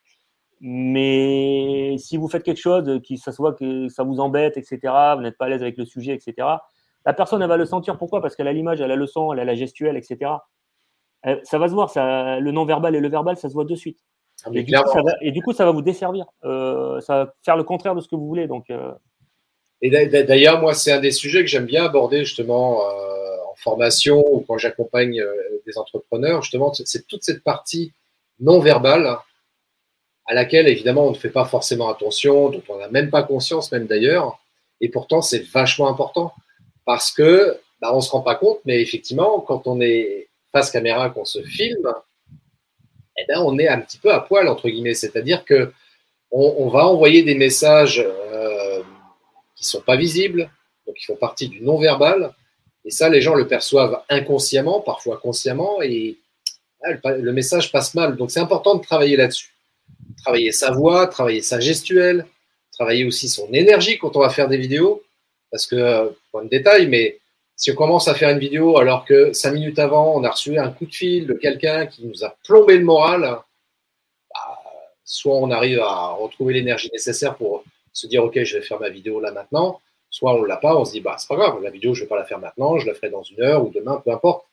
Mais 0.61 1.96
si 1.98 2.16
vous 2.16 2.28
faites 2.28 2.42
quelque 2.42 2.61
chose 2.61 3.01
qui, 3.03 3.16
ça 3.16 3.32
se 3.32 3.38
voit 3.38 3.55
que 3.55 3.88
ça 3.88 4.03
vous 4.03 4.20
embête, 4.20 4.57
etc., 4.57 4.78
vous 5.14 5.22
n'êtes 5.22 5.38
pas 5.38 5.46
à 5.46 5.48
l'aise 5.48 5.62
avec 5.62 5.78
le 5.78 5.84
sujet, 5.84 6.12
etc., 6.12 6.48
la 7.07 7.14
personne, 7.14 7.40
elle 7.40 7.48
va 7.48 7.57
le 7.57 7.64
sentir. 7.64 7.96
Pourquoi? 7.96 8.20
Parce 8.20 8.36
qu'elle 8.36 8.48
a 8.48 8.53
l'image, 8.53 8.80
elle 8.80 8.90
a 8.90 8.96
le 8.96 9.07
son, 9.07 9.32
elle 9.32 9.40
a 9.40 9.44
la 9.44 9.55
gestuelle, 9.55 9.96
etc. 9.96 10.32
ça 11.44 11.58
va 11.58 11.68
se 11.68 11.74
voir. 11.74 11.90
Ça, 11.90 12.40
le 12.40 12.50
non-verbal 12.52 12.94
et 12.94 13.00
le 13.00 13.08
verbal, 13.08 13.36
ça 13.36 13.48
se 13.48 13.54
voit 13.54 13.64
de 13.64 13.74
suite. 13.74 13.98
Ah, 14.44 14.50
et, 14.54 14.62
du 15.32 15.42
coup, 15.42 15.52
ça 15.52 15.64
va, 15.64 15.70
vous 15.70 15.82
desservir. 15.82 16.26
Euh, 16.44 17.00
ça 17.00 17.24
va 17.24 17.34
faire 17.44 17.56
le 17.56 17.64
contraire 17.64 17.94
de 17.94 18.00
ce 18.00 18.08
que 18.08 18.16
vous 18.16 18.26
voulez. 18.26 18.46
Donc, 18.46 18.70
euh. 18.70 18.92
Et 19.82 19.90
d'ailleurs, 19.90 20.60
moi, 20.60 20.74
c'est 20.74 20.92
un 20.92 21.00
des 21.00 21.10
sujets 21.10 21.40
que 21.40 21.46
j'aime 21.46 21.66
bien 21.66 21.84
aborder 21.84 22.24
justement 22.24 22.82
euh, 22.82 23.36
en 23.50 23.54
formation 23.56 24.24
ou 24.30 24.40
quand 24.40 24.58
j'accompagne 24.58 25.22
des 25.66 25.78
entrepreneurs. 25.78 26.42
Justement, 26.42 26.72
c'est 26.72 27.06
toute 27.06 27.22
cette 27.22 27.42
partie 27.42 27.92
non 28.40 28.60
verbale 28.60 29.18
à 30.26 30.34
laquelle, 30.34 30.68
évidemment, 30.68 31.06
on 31.06 31.10
ne 31.10 31.16
fait 31.16 31.30
pas 31.30 31.44
forcément 31.44 31.88
attention, 31.88 32.50
dont 32.50 32.62
on 32.68 32.78
n'a 32.78 32.88
même 32.88 33.10
pas 33.10 33.22
conscience, 33.22 33.72
même 33.72 33.86
d'ailleurs. 33.86 34.38
Et 34.80 34.88
pourtant, 34.88 35.22
c'est 35.22 35.44
vachement 35.50 35.88
important 35.88 36.32
parce 36.84 37.10
que 37.10 37.58
bah, 37.80 37.90
on 37.92 37.96
ne 37.96 38.00
se 38.00 38.10
rend 38.10 38.20
pas 38.20 38.34
compte, 38.34 38.60
mais 38.64 38.80
effectivement, 38.80 39.40
quand 39.40 39.66
on 39.66 39.80
est 39.80 40.29
face 40.53 40.70
caméra, 40.70 41.11
qu'on 41.11 41.24
se 41.24 41.42
filme, 41.42 41.92
eh 43.18 43.24
ben, 43.28 43.40
on 43.40 43.59
est 43.59 43.68
un 43.68 43.80
petit 43.80 43.98
peu 43.98 44.12
à 44.12 44.20
poil, 44.20 44.48
entre 44.48 44.68
guillemets. 44.68 44.94
C'est-à-dire 44.94 45.44
que 45.44 45.72
on, 46.32 46.68
va 46.68 46.86
envoyer 46.86 47.24
des 47.24 47.34
messages 47.34 48.01
euh, 48.07 48.82
qui 49.57 49.64
ne 49.64 49.68
sont 49.68 49.80
pas 49.80 49.96
visibles, 49.96 50.48
donc 50.86 50.96
qui 50.96 51.05
font 51.05 51.16
partie 51.16 51.48
du 51.48 51.61
non-verbal. 51.61 52.32
Et 52.84 52.90
ça, 52.90 53.09
les 53.09 53.20
gens 53.20 53.34
le 53.34 53.48
perçoivent 53.48 54.01
inconsciemment, 54.09 54.80
parfois 54.80 55.18
consciemment, 55.18 55.82
et 55.82 56.18
ah, 56.82 56.92
le, 57.18 57.32
message 57.32 57.72
passe 57.72 57.94
mal. 57.94 58.16
Donc 58.16 58.30
c'est 58.30 58.40
important 58.40 58.76
de 58.76 58.82
travailler 58.82 59.16
là-dessus. 59.16 59.53
Travailler 60.22 60.53
sa 60.53 60.70
voix, 60.70 61.07
travailler 61.07 61.42
sa 61.42 61.61
gestuelle, 61.61 62.26
travailler 62.72 63.05
aussi 63.05 63.28
son 63.28 63.53
énergie 63.53 63.98
quand 63.98 64.16
on 64.16 64.20
va 64.20 64.30
faire 64.30 64.48
des 64.48 64.57
vidéos. 64.57 65.03
Parce 65.51 65.66
que, 65.66 66.14
point 66.30 66.44
de 66.44 66.48
détail, 66.48 66.86
mais 66.86 67.18
si 67.61 67.70
on 67.70 67.74
commence 67.74 68.08
à 68.08 68.14
faire 68.14 68.30
une 68.30 68.38
vidéo 68.38 68.78
alors 68.78 69.04
que 69.04 69.34
cinq 69.34 69.52
minutes 69.52 69.78
avant, 69.78 70.16
on 70.16 70.24
a 70.24 70.30
reçu 70.30 70.58
un 70.58 70.70
coup 70.70 70.86
de 70.86 70.94
fil 70.94 71.26
de 71.26 71.34
quelqu'un 71.34 71.84
qui 71.84 72.06
nous 72.06 72.24
a 72.24 72.34
plombé 72.42 72.78
le 72.78 72.84
moral, 72.86 73.20
bah, 73.20 74.58
soit 75.04 75.36
on 75.36 75.50
arrive 75.50 75.78
à 75.80 76.12
retrouver 76.12 76.54
l'énergie 76.54 76.88
nécessaire 76.90 77.36
pour 77.36 77.62
se 77.92 78.06
dire 78.06 78.24
ok, 78.24 78.42
je 78.44 78.56
vais 78.56 78.62
faire 78.62 78.80
ma 78.80 78.88
vidéo 78.88 79.20
là 79.20 79.30
maintenant, 79.30 79.78
soit 80.08 80.32
on 80.32 80.42
l'a 80.42 80.56
pas, 80.56 80.74
on 80.74 80.86
se 80.86 80.92
dit 80.92 81.02
bah 81.02 81.16
c'est 81.18 81.28
pas 81.28 81.36
grave, 81.36 81.62
la 81.62 81.68
vidéo 81.68 81.92
je 81.92 82.04
vais 82.04 82.08
pas 82.08 82.16
la 82.16 82.24
faire 82.24 82.38
maintenant, 82.38 82.78
je 82.78 82.86
la 82.86 82.94
ferai 82.94 83.11
dans 83.11 83.22
une 83.22 83.42
heure 83.42 83.62
ou 83.62 83.68
demain, 83.68 84.00
peu 84.02 84.11
importe. 84.11 84.46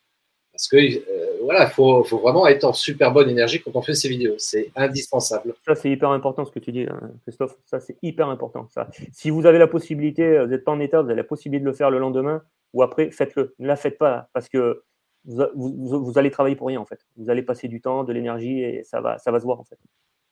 Parce 0.51 0.67
que 0.67 0.75
euh, 0.75 1.37
voilà, 1.43 1.63
il 1.63 1.69
faut, 1.69 2.03
vraiment 2.03 2.45
être 2.45 2.65
en 2.65 2.73
super 2.73 3.13
bonne 3.13 3.29
énergie 3.29 3.61
quand 3.61 3.73
on 3.75 3.81
fait 3.81 3.93
ces 3.93 4.09
vidéos. 4.09 4.35
C'est 4.37 4.71
indispensable. 4.75 5.53
Ça, 5.65 5.75
c'est 5.75 5.91
hyper 5.91 6.09
important 6.09 6.43
ce 6.43 6.51
que 6.51 6.59
tu 6.59 6.73
dis, 6.73 6.87
hein, 6.89 6.99
Christophe. 7.21 7.55
Ça, 7.63 7.79
c'est 7.79 7.95
hyper 8.01 8.27
important. 8.27 8.67
Ça. 8.73 8.89
Si 9.13 9.29
vous 9.29 9.45
avez 9.45 9.59
la 9.59 9.67
possibilité, 9.67 10.39
vous 10.39 10.47
n'êtes 10.47 10.65
pas 10.65 10.71
en 10.71 10.79
état, 10.79 11.01
vous 11.01 11.07
avez 11.07 11.15
la 11.15 11.23
possibilité 11.23 11.63
de 11.63 11.69
le 11.69 11.75
faire 11.75 11.91
le 11.91 11.99
lendemain, 11.99 12.41
ou 12.73 12.83
après, 12.83 13.11
faites-le. 13.11 13.55
Ne 13.59 13.67
la 13.67 13.75
faites 13.75 13.97
pas 13.97 14.29
parce 14.33 14.49
que 14.49 14.83
vous, 15.25 16.13
allez 16.15 16.31
travailler 16.31 16.55
pour 16.55 16.67
rien 16.67 16.79
en 16.79 16.85
fait. 16.85 16.99
Vous 17.17 17.29
allez 17.29 17.41
passer 17.41 17.67
du 17.67 17.81
temps, 17.81 18.03
de 18.03 18.13
l'énergie 18.13 18.61
et 18.61 18.83
ça 18.83 19.01
va, 19.01 19.17
ça 19.17 19.31
va 19.31 19.39
se 19.39 19.45
voir 19.45 19.59
en 19.59 19.63
fait. 19.63 19.77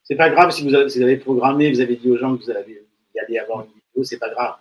C'est 0.04 0.16
pas 0.16 0.30
grave 0.30 0.52
si 0.52 0.64
vous 0.64 0.74
avez, 0.76 1.18
programmé, 1.18 1.72
vous 1.72 1.82
avez 1.82 1.96
dit 1.96 2.10
aux 2.10 2.18
gens 2.18 2.36
que 2.38 2.44
vous 2.44 2.52
allez, 2.52 3.40
avoir 3.40 3.62
une 3.62 3.68
vidéo, 3.68 4.04
c'est 4.04 4.20
pas 4.20 4.30
grave. 4.30 4.56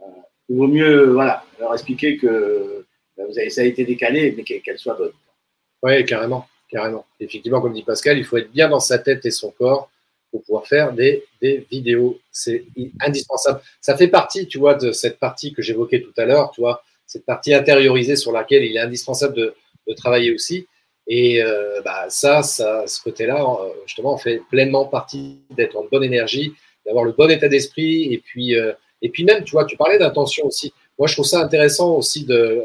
Euh, 0.00 0.04
il 0.48 0.56
vaut 0.56 0.66
mieux 0.66 1.10
voilà, 1.12 1.44
leur 1.60 1.72
expliquer 1.74 2.16
que 2.16 2.84
bah, 3.16 3.24
vous 3.28 3.38
avez, 3.38 3.50
ça 3.50 3.60
a 3.60 3.64
été 3.64 3.84
décalé, 3.84 4.34
mais 4.36 4.42
qu'elle 4.42 4.78
soit 4.78 4.94
bonne. 4.94 5.12
Oui, 5.82 6.04
carrément, 6.06 6.48
carrément. 6.70 7.04
Effectivement, 7.20 7.60
comme 7.60 7.74
dit 7.74 7.82
Pascal, 7.82 8.16
il 8.18 8.24
faut 8.24 8.38
être 8.38 8.50
bien 8.50 8.68
dans 8.68 8.80
sa 8.80 8.98
tête 8.98 9.26
et 9.26 9.30
son 9.30 9.50
corps 9.50 9.90
pour 10.30 10.42
pouvoir 10.42 10.66
faire 10.66 10.92
des, 10.92 11.24
des 11.42 11.66
vidéos. 11.70 12.18
C'est 12.32 12.64
indispensable. 13.00 13.60
Ça 13.80 13.96
fait 13.96 14.08
partie, 14.08 14.48
tu 14.48 14.58
vois, 14.58 14.74
de 14.74 14.92
cette 14.92 15.18
partie 15.18 15.52
que 15.52 15.62
j'évoquais 15.62 16.00
tout 16.00 16.14
à 16.16 16.24
l'heure, 16.24 16.50
tu 16.52 16.62
vois, 16.62 16.82
cette 17.16 17.24
partie 17.24 17.54
intériorisée 17.54 18.16
sur 18.16 18.30
laquelle 18.30 18.62
il 18.62 18.76
est 18.76 18.80
indispensable 18.80 19.34
de, 19.34 19.54
travailler 19.96 20.34
aussi. 20.34 20.66
Et 21.06 21.40
euh, 21.40 21.80
bah, 21.82 22.06
ça, 22.08 22.42
ça, 22.42 22.86
ce 22.88 23.00
côté-là, 23.00 23.40
euh, 23.40 23.68
justement, 23.86 24.18
fait 24.18 24.42
pleinement 24.50 24.84
partie 24.84 25.38
d'être 25.56 25.76
en 25.76 25.84
bonne 25.90 26.02
énergie, 26.02 26.52
d'avoir 26.84 27.04
le 27.04 27.12
bon 27.12 27.30
état 27.30 27.48
d'esprit. 27.48 28.12
Et 28.12 28.18
puis, 28.18 28.56
euh, 28.56 28.72
et 29.00 29.08
puis 29.08 29.24
même, 29.24 29.44
tu 29.44 29.52
vois, 29.52 29.64
tu 29.64 29.76
parlais 29.76 29.98
d'intention 29.98 30.44
aussi. 30.44 30.74
Moi, 30.98 31.06
je 31.06 31.14
trouve 31.14 31.24
ça 31.24 31.40
intéressant 31.40 31.94
aussi 31.94 32.24
de, 32.24 32.64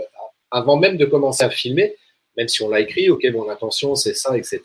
avant 0.49 0.77
même 0.77 0.97
de 0.97 1.05
commencer 1.05 1.43
à 1.43 1.49
filmer, 1.51 1.95
même 2.35 2.47
si 2.47 2.63
on 2.63 2.69
l'a 2.69 2.79
écrit, 2.79 3.09
ok, 3.09 3.23
mon 3.31 3.47
intention 3.49 3.93
c'est 3.95 4.15
ça, 4.15 4.35
etc. 4.35 4.61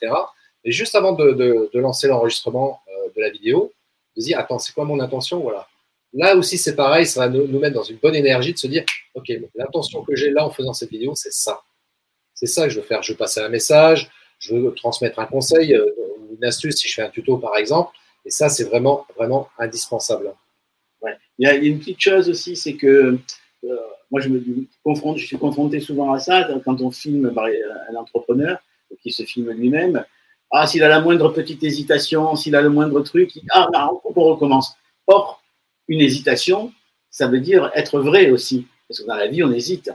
Mais 0.64 0.72
juste 0.72 0.94
avant 0.94 1.12
de, 1.12 1.32
de, 1.32 1.70
de 1.72 1.78
lancer 1.78 2.08
l'enregistrement 2.08 2.80
de 3.14 3.20
la 3.20 3.28
vidéo, 3.28 3.72
de 4.16 4.22
dire, 4.22 4.38
attends, 4.38 4.58
c'est 4.58 4.72
quoi 4.72 4.84
mon 4.84 4.98
intention? 5.00 5.40
Voilà. 5.40 5.68
Là 6.16 6.34
aussi, 6.34 6.56
c'est 6.56 6.74
pareil, 6.74 7.06
ça 7.06 7.20
va 7.20 7.28
nous, 7.28 7.58
mettre 7.58 7.74
dans 7.74 7.82
une 7.82 7.98
bonne 7.98 8.14
énergie 8.14 8.54
de 8.54 8.58
se 8.58 8.66
dire, 8.66 8.84
OK, 9.14 9.30
l'intention 9.54 10.02
que 10.02 10.16
j'ai 10.16 10.30
là 10.30 10.46
en 10.46 10.50
faisant 10.50 10.72
cette 10.72 10.90
vidéo, 10.90 11.14
c'est 11.14 11.32
ça. 11.32 11.60
C'est 12.32 12.46
ça 12.46 12.64
que 12.64 12.70
je 12.70 12.80
veux 12.80 12.86
faire. 12.86 13.02
Je 13.02 13.12
veux 13.12 13.18
passer 13.18 13.40
un 13.40 13.50
message, 13.50 14.10
je 14.38 14.54
veux 14.54 14.72
transmettre 14.74 15.18
un 15.18 15.26
conseil, 15.26 15.74
euh, 15.74 15.86
une 16.34 16.44
astuce 16.44 16.76
si 16.76 16.88
je 16.88 16.94
fais 16.94 17.02
un 17.02 17.10
tuto 17.10 17.36
par 17.36 17.56
exemple. 17.56 17.94
Et 18.24 18.30
ça, 18.30 18.48
c'est 18.48 18.64
vraiment, 18.64 19.06
vraiment 19.14 19.48
indispensable. 19.58 20.32
Il, 21.38 21.46
y 21.46 21.46
a, 21.46 21.54
une 21.54 21.78
petite 21.78 22.00
chose 22.00 22.30
aussi, 22.30 22.56
c'est 22.56 22.74
que 22.74 23.18
euh, 23.64 23.76
moi, 24.10 24.22
je 24.22 24.30
me 24.30 24.42
suis 25.18 25.38
confronté 25.38 25.80
souvent 25.80 26.12
à 26.12 26.18
ça 26.18 26.48
quand 26.64 26.80
on 26.80 26.90
filme 26.90 27.30
un 27.36 27.94
entrepreneur 27.94 28.58
qui 29.02 29.12
se 29.12 29.22
filme 29.24 29.50
lui-même. 29.50 30.02
Ah, 30.50 30.66
s'il 30.66 30.82
a 30.82 30.88
la 30.88 31.00
moindre 31.00 31.28
petite 31.28 31.62
hésitation, 31.62 32.34
s'il 32.36 32.56
a 32.56 32.62
le 32.62 32.70
moindre 32.70 33.02
truc, 33.02 33.38
ah, 33.50 33.68
non, 33.72 34.00
on 34.04 34.24
recommence. 34.24 34.74
Or, 35.06 35.42
une 35.88 36.00
hésitation, 36.00 36.72
ça 37.10 37.28
veut 37.28 37.40
dire 37.40 37.70
être 37.74 38.00
vrai 38.00 38.30
aussi. 38.30 38.66
Parce 38.88 39.00
que 39.00 39.06
dans 39.06 39.16
la 39.16 39.26
vie, 39.26 39.42
on 39.42 39.52
hésite. 39.52 39.90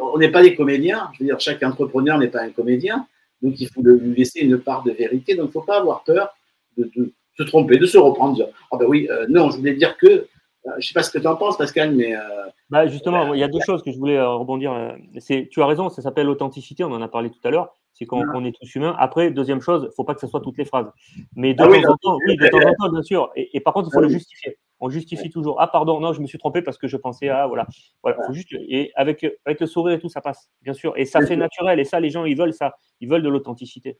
On 0.00 0.18
n'est 0.18 0.30
pas 0.30 0.42
des 0.42 0.54
comédiens. 0.54 1.10
Je 1.14 1.20
veux 1.20 1.26
dire, 1.26 1.40
chaque 1.40 1.62
entrepreneur 1.62 2.18
n'est 2.18 2.28
pas 2.28 2.42
un 2.42 2.50
comédien. 2.50 3.06
Donc, 3.42 3.54
il 3.58 3.68
faut 3.68 3.82
lui 3.82 4.14
laisser 4.14 4.40
une 4.40 4.58
part 4.58 4.82
de 4.82 4.92
vérité. 4.92 5.34
Donc, 5.34 5.46
il 5.46 5.48
ne 5.48 5.52
faut 5.52 5.62
pas 5.62 5.78
avoir 5.78 6.04
peur 6.04 6.34
de, 6.76 6.90
se 7.36 7.42
tromper, 7.44 7.78
de 7.78 7.86
se 7.86 7.98
reprendre, 7.98 8.50
Ah 8.72 8.76
ben 8.76 8.86
oui, 8.86 9.08
euh, 9.10 9.26
non, 9.28 9.50
je 9.50 9.58
voulais 9.58 9.74
dire 9.74 9.96
que. 9.96 10.06
Euh, 10.06 10.26
je 10.72 10.76
ne 10.76 10.80
sais 10.82 10.94
pas 10.94 11.02
ce 11.02 11.10
que 11.10 11.18
tu 11.18 11.26
en 11.26 11.36
penses, 11.36 11.56
Pascal, 11.56 11.94
mais. 11.94 12.14
Euh, 12.14 12.20
bah 12.70 12.86
justement, 12.86 13.32
il 13.32 13.40
y 13.40 13.44
a 13.44 13.48
deux 13.48 13.60
choses 13.64 13.82
que 13.82 13.90
je 13.90 13.98
voulais 13.98 14.20
rebondir. 14.20 14.96
Tu 15.26 15.62
as 15.62 15.66
raison, 15.66 15.88
ça 15.88 16.02
s'appelle 16.02 16.26
l'authenticité, 16.26 16.84
on 16.84 16.92
en 16.92 17.00
a 17.00 17.08
parlé 17.08 17.30
tout 17.30 17.40
à 17.44 17.50
l'heure. 17.50 17.74
C'est 17.94 18.06
quand 18.06 18.22
on 18.34 18.44
est 18.44 18.52
tous 18.52 18.74
humains. 18.76 18.94
Après, 18.98 19.30
deuxième 19.30 19.60
chose, 19.60 19.82
il 19.82 19.86
ne 19.86 19.92
faut 19.92 20.04
pas 20.04 20.14
que 20.14 20.20
ce 20.20 20.28
soit 20.28 20.40
toutes 20.40 20.56
les 20.58 20.64
phrases. 20.64 20.86
Mais 21.34 21.52
de, 21.52 21.62
ah 21.62 21.66
temps, 21.66 21.92
en 21.92 21.96
temps, 21.96 22.18
oui, 22.26 22.36
de 22.36 22.46
temps 22.46 22.58
en 22.58 22.74
temps, 22.74 22.92
bien 22.92 23.02
sûr. 23.02 23.30
Et, 23.34 23.58
par 23.60 23.74
contre, 23.74 23.88
il 23.90 23.92
faut 23.92 24.00
le 24.00 24.08
justifier. 24.08 24.56
On 24.80 24.88
justifie 24.88 25.30
toujours. 25.30 25.60
Ah, 25.60 25.66
pardon, 25.66 25.98
non, 25.98 26.12
je 26.12 26.20
me 26.20 26.26
suis 26.26 26.38
trompé 26.38 26.62
parce 26.62 26.78
que 26.78 26.86
je 26.86 26.96
pensais 26.96 27.28
à. 27.28 27.48
Voilà. 27.48 27.66
voilà 28.04 28.18
faut 28.24 28.32
juste, 28.32 28.52
et 28.52 28.92
avec, 28.94 29.26
avec 29.44 29.58
le 29.58 29.66
sourire 29.66 29.96
et 29.96 30.00
tout, 30.00 30.08
ça 30.08 30.20
passe, 30.20 30.48
bien 30.62 30.74
sûr. 30.74 30.92
Et 30.96 31.04
ça 31.04 31.20
fait 31.26 31.34
naturel. 31.34 31.80
Et 31.80 31.84
ça, 31.84 31.98
les 31.98 32.10
gens, 32.10 32.24
ils 32.24 32.36
veulent 32.36 32.54
ça. 32.54 32.76
Ils 33.00 33.08
veulent 33.08 33.22
de 33.22 33.28
l'authenticité. 33.28 33.98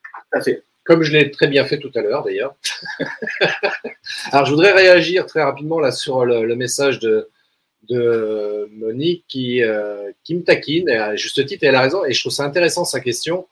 Comme 0.84 1.02
je 1.02 1.12
l'ai 1.12 1.30
très 1.32 1.48
bien 1.48 1.64
fait 1.64 1.78
tout 1.78 1.90
à 1.96 2.00
l'heure, 2.00 2.22
d'ailleurs. 2.22 2.54
Alors, 4.32 4.46
je 4.46 4.52
voudrais 4.52 4.72
réagir 4.72 5.26
très 5.26 5.42
rapidement 5.42 5.80
là 5.80 5.90
sur 5.90 6.24
le, 6.24 6.54
message 6.54 7.00
de, 7.00 7.28
de 7.88 8.68
Monique 8.72 9.24
qui, 9.26 9.62
euh, 9.62 10.12
qui 10.22 10.36
me 10.36 10.44
taquine, 10.44 10.88
à 10.88 11.16
juste 11.16 11.44
titre, 11.44 11.64
et 11.64 11.66
elle 11.66 11.74
a 11.74 11.80
raison. 11.80 12.04
Et 12.04 12.12
je 12.12 12.20
trouve 12.20 12.32
ça 12.32 12.44
intéressant 12.44 12.84
sa 12.84 13.00
question. 13.00 13.48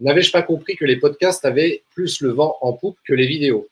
N'avais-je 0.00 0.30
pas 0.30 0.42
compris 0.42 0.76
que 0.76 0.84
les 0.84 0.96
podcasts 0.96 1.44
avaient 1.44 1.82
plus 1.94 2.20
le 2.20 2.30
vent 2.30 2.58
en 2.60 2.74
poupe 2.74 2.98
que 3.06 3.14
les 3.14 3.26
vidéos? 3.26 3.68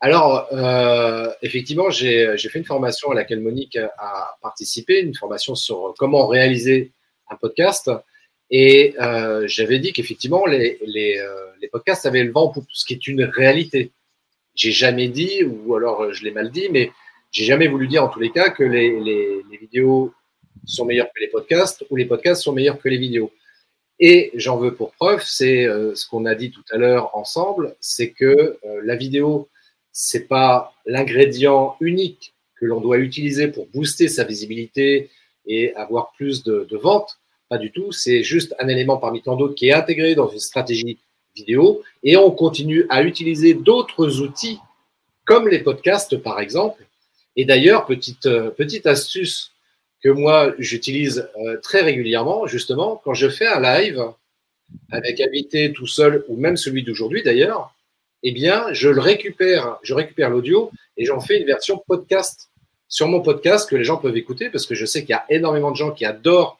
Alors, 0.00 0.48
euh, 0.52 1.30
effectivement, 1.42 1.90
j'ai 1.90 2.36
fait 2.36 2.58
une 2.58 2.64
formation 2.64 3.10
à 3.10 3.14
laquelle 3.14 3.40
Monique 3.40 3.76
a 3.76 4.36
participé, 4.42 5.00
une 5.00 5.14
formation 5.14 5.54
sur 5.54 5.94
comment 5.96 6.26
réaliser 6.26 6.90
un 7.30 7.36
podcast. 7.36 7.90
Et 8.50 8.94
euh, 9.00 9.46
j'avais 9.46 9.78
dit 9.78 9.92
qu'effectivement, 9.92 10.44
les, 10.44 10.78
les, 10.84 11.18
euh, 11.18 11.46
les, 11.60 11.68
podcasts 11.68 12.04
avaient 12.04 12.24
le 12.24 12.32
vent 12.32 12.48
pour 12.48 12.64
ce 12.72 12.84
qui 12.84 12.94
est 12.94 13.06
une 13.06 13.24
réalité. 13.24 13.92
J'ai 14.54 14.72
jamais 14.72 15.08
dit, 15.08 15.44
ou 15.44 15.74
alors 15.74 16.12
je 16.12 16.24
l'ai 16.24 16.32
mal 16.32 16.50
dit, 16.50 16.68
mais 16.70 16.90
j'ai 17.30 17.44
jamais 17.44 17.68
voulu 17.68 17.86
dire 17.86 18.04
en 18.04 18.08
tous 18.08 18.20
les 18.20 18.30
cas 18.30 18.50
que 18.50 18.64
les, 18.64 19.00
les, 19.00 19.40
les 19.50 19.56
vidéos 19.56 20.12
sont 20.66 20.84
meilleures 20.84 21.12
que 21.14 21.20
les 21.20 21.28
podcasts 21.28 21.84
ou 21.90 21.96
les 21.96 22.04
podcasts 22.04 22.42
sont 22.42 22.52
meilleurs 22.52 22.78
que 22.78 22.88
les 22.88 22.98
vidéos. 22.98 23.32
Et 24.04 24.32
j'en 24.34 24.58
veux 24.58 24.74
pour 24.74 24.90
preuve, 24.92 25.22
c'est 25.24 25.64
euh, 25.64 25.94
ce 25.94 26.08
qu'on 26.08 26.24
a 26.26 26.34
dit 26.34 26.50
tout 26.50 26.64
à 26.72 26.76
l'heure 26.76 27.16
ensemble, 27.16 27.76
c'est 27.78 28.10
que 28.10 28.58
euh, 28.64 28.80
la 28.82 28.96
vidéo 28.96 29.48
c'est 29.92 30.26
pas 30.26 30.74
l'ingrédient 30.86 31.76
unique 31.80 32.34
que 32.56 32.66
l'on 32.66 32.80
doit 32.80 32.98
utiliser 32.98 33.48
pour 33.48 33.66
booster 33.68 34.08
sa 34.08 34.24
visibilité 34.24 35.10
et 35.46 35.74
avoir 35.74 36.12
plus 36.16 36.42
de, 36.42 36.66
ventes. 36.76 37.18
Pas 37.48 37.58
du 37.58 37.70
tout. 37.70 37.92
C'est 37.92 38.22
juste 38.22 38.54
un 38.58 38.68
élément 38.68 38.96
parmi 38.96 39.22
tant 39.22 39.36
d'autres 39.36 39.54
qui 39.54 39.68
est 39.68 39.72
intégré 39.72 40.14
dans 40.14 40.28
une 40.28 40.38
stratégie 40.38 40.98
vidéo. 41.36 41.82
Et 42.02 42.16
on 42.16 42.30
continue 42.30 42.86
à 42.88 43.02
utiliser 43.02 43.54
d'autres 43.54 44.20
outils 44.20 44.58
comme 45.24 45.48
les 45.48 45.60
podcasts, 45.60 46.16
par 46.16 46.40
exemple. 46.40 46.84
Et 47.36 47.44
d'ailleurs, 47.44 47.86
petite, 47.86 48.26
euh, 48.26 48.50
petite 48.50 48.86
astuce 48.86 49.51
que 50.02 50.08
moi, 50.08 50.52
j'utilise 50.58 51.28
euh, 51.38 51.58
très 51.60 51.80
régulièrement, 51.80 52.46
justement, 52.46 53.00
quand 53.04 53.14
je 53.14 53.28
fais 53.28 53.46
un 53.46 53.60
live 53.60 54.02
avec 54.90 55.20
invité 55.20 55.72
tout 55.72 55.86
seul 55.86 56.24
ou 56.28 56.36
même 56.36 56.56
celui 56.56 56.82
d'aujourd'hui 56.82 57.22
d'ailleurs, 57.22 57.74
eh 58.22 58.32
bien, 58.32 58.72
je 58.72 58.88
le 58.88 59.00
récupère, 59.00 59.78
je 59.82 59.94
récupère 59.94 60.30
l'audio 60.30 60.70
et 60.96 61.04
j'en 61.04 61.20
fais 61.20 61.38
une 61.38 61.46
version 61.46 61.82
podcast 61.86 62.50
sur 62.88 63.08
mon 63.08 63.20
podcast 63.20 63.68
que 63.68 63.76
les 63.76 63.84
gens 63.84 63.96
peuvent 63.96 64.16
écouter 64.16 64.50
parce 64.50 64.66
que 64.66 64.74
je 64.74 64.86
sais 64.86 65.00
qu'il 65.00 65.10
y 65.10 65.14
a 65.14 65.24
énormément 65.28 65.70
de 65.70 65.76
gens 65.76 65.90
qui 65.90 66.04
adorent 66.04 66.58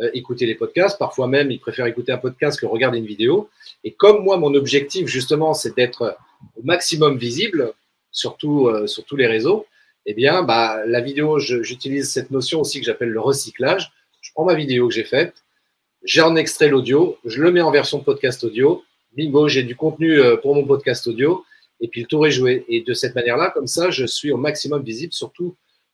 euh, 0.00 0.10
écouter 0.12 0.46
les 0.46 0.54
podcasts. 0.54 0.98
Parfois 0.98 1.28
même, 1.28 1.50
ils 1.50 1.60
préfèrent 1.60 1.86
écouter 1.86 2.10
un 2.10 2.18
podcast 2.18 2.58
que 2.58 2.66
regarder 2.66 2.98
une 2.98 3.06
vidéo. 3.06 3.48
Et 3.84 3.92
comme 3.92 4.24
moi, 4.24 4.36
mon 4.36 4.54
objectif, 4.54 5.06
justement, 5.06 5.54
c'est 5.54 5.76
d'être 5.76 6.16
au 6.56 6.62
maximum 6.62 7.16
visible, 7.16 7.62
euh, 7.62 8.86
sur 8.86 9.04
tous 9.04 9.16
les 9.16 9.26
réseaux, 9.26 9.66
eh 10.06 10.14
bien, 10.14 10.42
bah, 10.42 10.84
la 10.86 11.00
vidéo, 11.00 11.38
j'utilise 11.38 12.10
cette 12.10 12.30
notion 12.30 12.60
aussi 12.60 12.80
que 12.80 12.86
j'appelle 12.86 13.10
le 13.10 13.20
recyclage. 13.20 13.92
Je 14.20 14.30
prends 14.32 14.44
ma 14.44 14.54
vidéo 14.54 14.88
que 14.88 14.94
j'ai 14.94 15.04
faite, 15.04 15.44
j'en 16.02 16.36
extrait 16.36 16.68
l'audio, 16.68 17.18
je 17.24 17.42
le 17.42 17.50
mets 17.50 17.60
en 17.60 17.70
version 17.70 18.00
podcast 18.00 18.44
audio 18.44 18.82
bingo, 19.14 19.48
j'ai 19.48 19.62
du 19.62 19.76
contenu 19.76 20.18
euh, 20.18 20.36
pour 20.36 20.54
mon 20.54 20.64
podcast 20.64 21.06
audio, 21.06 21.44
et 21.80 21.88
puis 21.88 22.02
le 22.02 22.06
tour 22.06 22.26
est 22.26 22.30
joué. 22.30 22.64
Et 22.68 22.82
de 22.82 22.94
cette 22.94 23.14
manière-là, 23.14 23.50
comme 23.50 23.66
ça, 23.66 23.90
je 23.90 24.06
suis 24.06 24.32
au 24.32 24.36
maximum 24.36 24.82
visible 24.82 25.12
sur, 25.12 25.32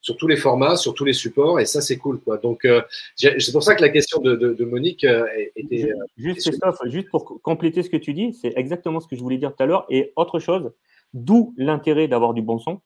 sur 0.01 0.17
tous 0.17 0.27
les 0.27 0.37
formats, 0.37 0.77
sur 0.77 0.95
tous 0.95 1.05
les 1.05 1.13
supports, 1.13 1.61
et 1.61 1.67
ça, 1.67 1.81
c'est 1.81 1.97
cool. 1.97 2.21
Quoi. 2.21 2.39
Donc, 2.39 2.65
euh, 2.65 2.83
c'est 3.17 3.53
pour 3.53 3.63
ça 3.63 3.75
que 3.75 3.83
la 3.83 3.89
question 3.89 4.21
de, 4.21 4.35
de, 4.35 4.65
Monique 4.65 5.05
euh, 5.05 5.27
était. 5.57 5.91
Juste, 6.17 6.49
Christophe, 6.49 6.79
juste 6.87 7.09
pour 7.11 7.41
compléter 7.43 7.83
ce 7.83 7.91
que 7.91 7.97
tu 7.97 8.15
dis, 8.15 8.33
c'est 8.35 8.53
exactement 8.57 9.01
ce 9.01 9.09
que 9.09 9.17
je 9.17 9.21
voulais 9.21 9.39
dire 9.39 9.55
tout 9.55 9.63
à 9.63 9.67
l'heure. 9.67 9.87
Et 9.91 10.13
autre 10.17 10.39
chose, 10.39 10.73
d'où 11.13 11.55
l'intérêt 11.57 12.09
d'avoir 12.09 12.35
du 12.35 12.43
bon 12.43 12.59
son. 12.59 12.81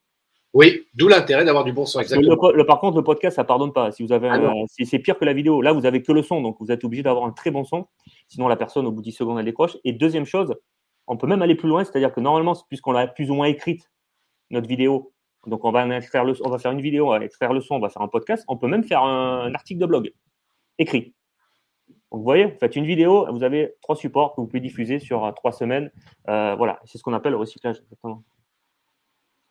Oui, 0.54 0.86
d'où 0.94 1.08
l'intérêt 1.08 1.44
d'avoir 1.44 1.64
du 1.64 1.72
bon 1.72 1.84
son, 1.84 1.98
exactement. 1.98 2.52
Le, 2.52 2.64
par 2.64 2.78
contre, 2.78 2.96
le 2.96 3.02
podcast, 3.02 3.34
ça 3.34 3.44
pardonne 3.44 3.72
pas. 3.72 3.90
Si 3.90 4.04
vous 4.04 4.12
avez, 4.12 4.28
ah 4.28 4.52
c'est 4.68 5.00
pire 5.00 5.18
que 5.18 5.24
la 5.24 5.32
vidéo. 5.32 5.60
Là, 5.60 5.72
vous 5.72 5.84
avez 5.84 6.00
que 6.00 6.12
le 6.12 6.22
son, 6.22 6.40
donc 6.40 6.56
vous 6.60 6.70
êtes 6.70 6.84
obligé 6.84 7.02
d'avoir 7.02 7.26
un 7.26 7.32
très 7.32 7.50
bon 7.50 7.64
son. 7.64 7.88
Sinon, 8.28 8.46
la 8.46 8.54
personne, 8.54 8.86
au 8.86 8.92
bout 8.92 9.00
de 9.00 9.06
10 9.06 9.12
secondes, 9.12 9.38
elle 9.40 9.44
décroche. 9.44 9.76
Et 9.82 9.92
deuxième 9.92 10.24
chose, 10.24 10.54
on 11.08 11.16
peut 11.16 11.26
même 11.26 11.42
aller 11.42 11.56
plus 11.56 11.68
loin, 11.68 11.82
c'est-à-dire 11.82 12.12
que 12.12 12.20
normalement, 12.20 12.54
puisqu'on 12.68 12.92
l'a 12.92 13.08
plus 13.08 13.32
ou 13.32 13.34
moins 13.34 13.46
écrite, 13.46 13.90
notre 14.50 14.68
vidéo, 14.68 15.12
donc 15.46 15.64
on 15.64 15.72
va, 15.72 15.86
extraire 15.96 16.24
le, 16.24 16.34
on 16.44 16.50
va 16.50 16.58
faire 16.58 16.70
une 16.70 16.80
vidéo, 16.80 17.08
on 17.08 17.10
va 17.10 17.24
extraire 17.24 17.52
le 17.52 17.60
son, 17.60 17.74
on 17.74 17.80
va 17.80 17.88
faire 17.88 18.02
un 18.02 18.08
podcast, 18.08 18.44
on 18.46 18.56
peut 18.56 18.68
même 18.68 18.84
faire 18.84 19.02
un, 19.02 19.52
article 19.54 19.80
de 19.80 19.86
blog 19.86 20.12
écrit. 20.78 21.14
Donc, 21.88 22.20
vous 22.20 22.22
voyez, 22.22 22.44
vous 22.44 22.58
faites 22.60 22.76
une 22.76 22.86
vidéo, 22.86 23.26
vous 23.32 23.42
avez 23.42 23.74
trois 23.82 23.96
supports 23.96 24.34
que 24.34 24.40
vous 24.40 24.46
pouvez 24.46 24.60
diffuser 24.60 25.00
sur 25.00 25.24
euh, 25.24 25.32
trois 25.32 25.50
semaines. 25.50 25.90
Euh, 26.28 26.54
voilà, 26.54 26.80
c'est 26.84 26.96
ce 26.96 27.02
qu'on 27.02 27.12
appelle 27.12 27.32
le 27.32 27.38
recyclage, 27.38 27.78
exactement. 27.78 28.22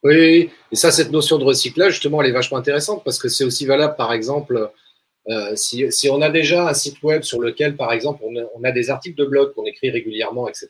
Oui, 0.04 0.49
et 0.72 0.76
ça, 0.76 0.91
cette 0.91 1.12
notion 1.12 1.38
de 1.38 1.45
recyclage, 1.45 1.93
justement, 1.93 2.22
elle 2.22 2.30
est 2.30 2.34
vachement 2.34 2.58
intéressante 2.58 3.04
parce 3.06 3.18
que 3.20 3.30
c'est 3.30 3.45
aussi 3.45 3.66
valable, 3.66 3.95
par 3.95 4.12
exemple, 4.12 4.70
euh, 5.30 5.56
si, 5.56 6.10
on 6.10 6.22
a 6.22 6.30
déjà 6.30 6.68
un 6.68 6.74
site 6.74 7.01
web 7.04 7.24
sur 7.24 7.39
lequel, 7.39 7.78
par 7.78 7.93
exemple, 7.93 8.24
on 8.24 8.64
a, 8.64 8.72
des 8.72 8.89
articles 8.89 9.18
de 9.18 9.26
blog 9.26 9.54
qu'on 9.54 9.66
écrit 9.66 9.89
régulièrement, 9.89 10.49
etc. 10.49 10.68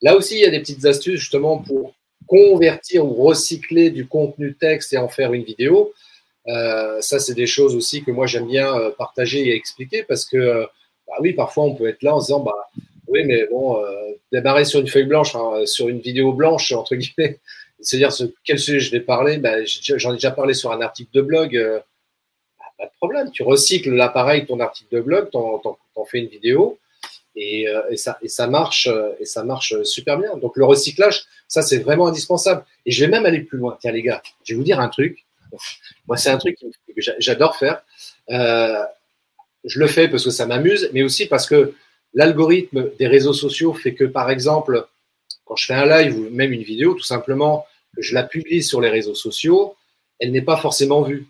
Là 0.00 0.16
aussi, 0.16 0.34
il 0.34 0.40
y 0.40 0.44
a 0.44 0.50
des 0.50 0.58
petites 0.58 0.84
astuces 0.84 1.20
justement 1.20 1.58
pour 1.58 1.94
convertir 2.26 3.04
ou 3.04 3.14
recycler 3.14 3.90
du 3.90 4.06
contenu 4.06 4.54
texte 4.54 4.92
et 4.92 4.98
en 4.98 5.08
faire 5.08 5.32
une 5.32 5.44
vidéo. 5.44 5.92
Euh, 6.48 7.00
ça, 7.00 7.20
c'est 7.20 7.34
des 7.34 7.46
choses 7.46 7.76
aussi 7.76 8.02
que 8.02 8.10
moi 8.10 8.26
j'aime 8.26 8.48
bien 8.48 8.76
euh, 8.76 8.90
partager 8.90 9.46
et 9.46 9.54
expliquer 9.54 10.02
parce 10.02 10.24
que, 10.24 10.66
bah 11.06 11.14
oui, 11.20 11.32
parfois 11.32 11.64
on 11.64 11.74
peut 11.76 11.86
être 11.88 12.02
là 12.02 12.16
en 12.16 12.20
se 12.20 12.26
disant, 12.26 12.40
bah 12.40 12.70
oui, 13.06 13.22
mais 13.24 13.46
bon, 13.46 13.80
démarrer 14.32 14.64
sur 14.64 14.80
une 14.80 14.88
feuille 14.88 15.04
blanche, 15.04 15.36
hein, 15.36 15.64
sur 15.66 15.88
une 15.88 16.00
vidéo 16.00 16.32
blanche 16.32 16.72
entre 16.72 16.96
guillemets, 16.96 17.38
c'est-à-dire 17.82 18.12
ce, 18.12 18.24
quel 18.44 18.58
sujet 18.58 18.80
je 18.80 18.90
vais 18.90 19.00
parler, 19.00 19.38
bah, 19.38 19.64
j'en 19.64 20.12
ai 20.12 20.16
déjà 20.16 20.30
parlé 20.30 20.54
sur 20.54 20.72
un 20.72 20.80
article 20.80 21.10
de 21.12 21.20
blog, 21.20 21.56
euh, 21.56 21.80
bah, 22.58 22.64
pas 22.78 22.86
de 22.86 22.92
problème. 22.96 23.30
Tu 23.32 23.42
recycles 23.42 23.90
l'appareil, 23.90 24.46
ton 24.46 24.60
article 24.60 24.96
de 24.96 25.00
blog, 25.00 25.30
t'en, 25.30 25.58
t'en, 25.58 26.04
fais 26.04 26.18
une 26.18 26.28
vidéo 26.28 26.78
et, 27.36 27.68
euh, 27.68 27.82
et, 27.90 27.96
ça, 27.96 28.18
et 28.22 28.28
ça 28.28 28.46
marche 28.46 28.86
euh, 28.86 29.10
et 29.20 29.24
ça 29.24 29.44
marche 29.44 29.82
super 29.82 30.18
bien. 30.18 30.36
Donc 30.36 30.56
le 30.56 30.64
recyclage, 30.64 31.24
ça 31.48 31.62
c'est 31.62 31.78
vraiment 31.78 32.06
indispensable. 32.06 32.64
Et 32.86 32.92
je 32.92 33.04
vais 33.04 33.10
même 33.10 33.26
aller 33.26 33.40
plus 33.40 33.58
loin. 33.58 33.76
Tiens 33.80 33.92
les 33.92 34.02
gars, 34.02 34.22
je 34.44 34.54
vais 34.54 34.58
vous 34.58 34.64
dire 34.64 34.80
un 34.80 34.88
truc. 34.88 35.24
Moi 36.06 36.16
c'est 36.16 36.30
un 36.30 36.38
truc 36.38 36.58
que 36.58 37.02
j'adore 37.18 37.56
faire. 37.56 37.82
Je 38.28 39.78
le 39.78 39.86
fais 39.86 40.08
parce 40.08 40.24
que 40.24 40.30
ça 40.30 40.46
m'amuse, 40.46 40.90
mais 40.92 41.02
aussi 41.02 41.26
parce 41.26 41.46
que 41.46 41.74
l'algorithme 42.14 42.90
des 42.98 43.06
réseaux 43.06 43.32
sociaux 43.32 43.72
fait 43.72 43.94
que 43.94 44.04
par 44.04 44.30
exemple 44.30 44.86
quand 45.44 45.56
je 45.56 45.66
fais 45.66 45.74
un 45.74 45.86
live 45.86 46.18
ou 46.18 46.30
même 46.30 46.52
une 46.52 46.62
vidéo, 46.62 46.94
tout 46.94 47.02
simplement, 47.02 47.66
je 47.98 48.14
la 48.14 48.22
publie 48.22 48.62
sur 48.62 48.80
les 48.80 48.88
réseaux 48.88 49.14
sociaux, 49.14 49.76
elle 50.18 50.32
n'est 50.32 50.42
pas 50.42 50.56
forcément 50.56 51.02
vue. 51.02 51.26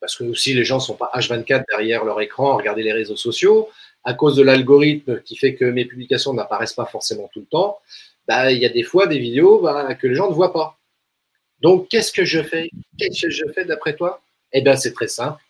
Parce 0.00 0.16
que 0.16 0.24
aussi 0.24 0.54
les 0.54 0.64
gens 0.64 0.76
ne 0.76 0.82
sont 0.82 0.96
pas 0.96 1.10
H24 1.14 1.64
derrière 1.68 2.04
leur 2.04 2.20
écran 2.20 2.52
à 2.52 2.56
regarder 2.56 2.82
les 2.82 2.92
réseaux 2.92 3.16
sociaux. 3.16 3.68
À 4.04 4.14
cause 4.14 4.36
de 4.36 4.42
l'algorithme 4.42 5.20
qui 5.22 5.36
fait 5.36 5.54
que 5.54 5.64
mes 5.64 5.84
publications 5.84 6.32
n'apparaissent 6.32 6.74
pas 6.74 6.86
forcément 6.86 7.28
tout 7.32 7.40
le 7.40 7.46
temps, 7.46 7.78
bah, 8.28 8.52
il 8.52 8.58
y 8.58 8.66
a 8.66 8.68
des 8.68 8.82
fois 8.82 9.06
des 9.06 9.18
vidéos 9.18 9.60
bah, 9.60 9.94
que 9.94 10.06
les 10.06 10.14
gens 10.14 10.28
ne 10.28 10.34
voient 10.34 10.52
pas. 10.52 10.78
Donc, 11.60 11.88
qu'est-ce 11.88 12.12
que 12.12 12.24
je 12.24 12.42
fais? 12.42 12.70
Qu'est-ce 12.98 13.22
que 13.22 13.30
je 13.30 13.44
fais 13.54 13.64
d'après 13.64 13.96
toi? 13.96 14.20
Eh 14.52 14.60
bien, 14.60 14.76
c'est 14.76 14.92
très 14.92 15.08
simple. 15.08 15.42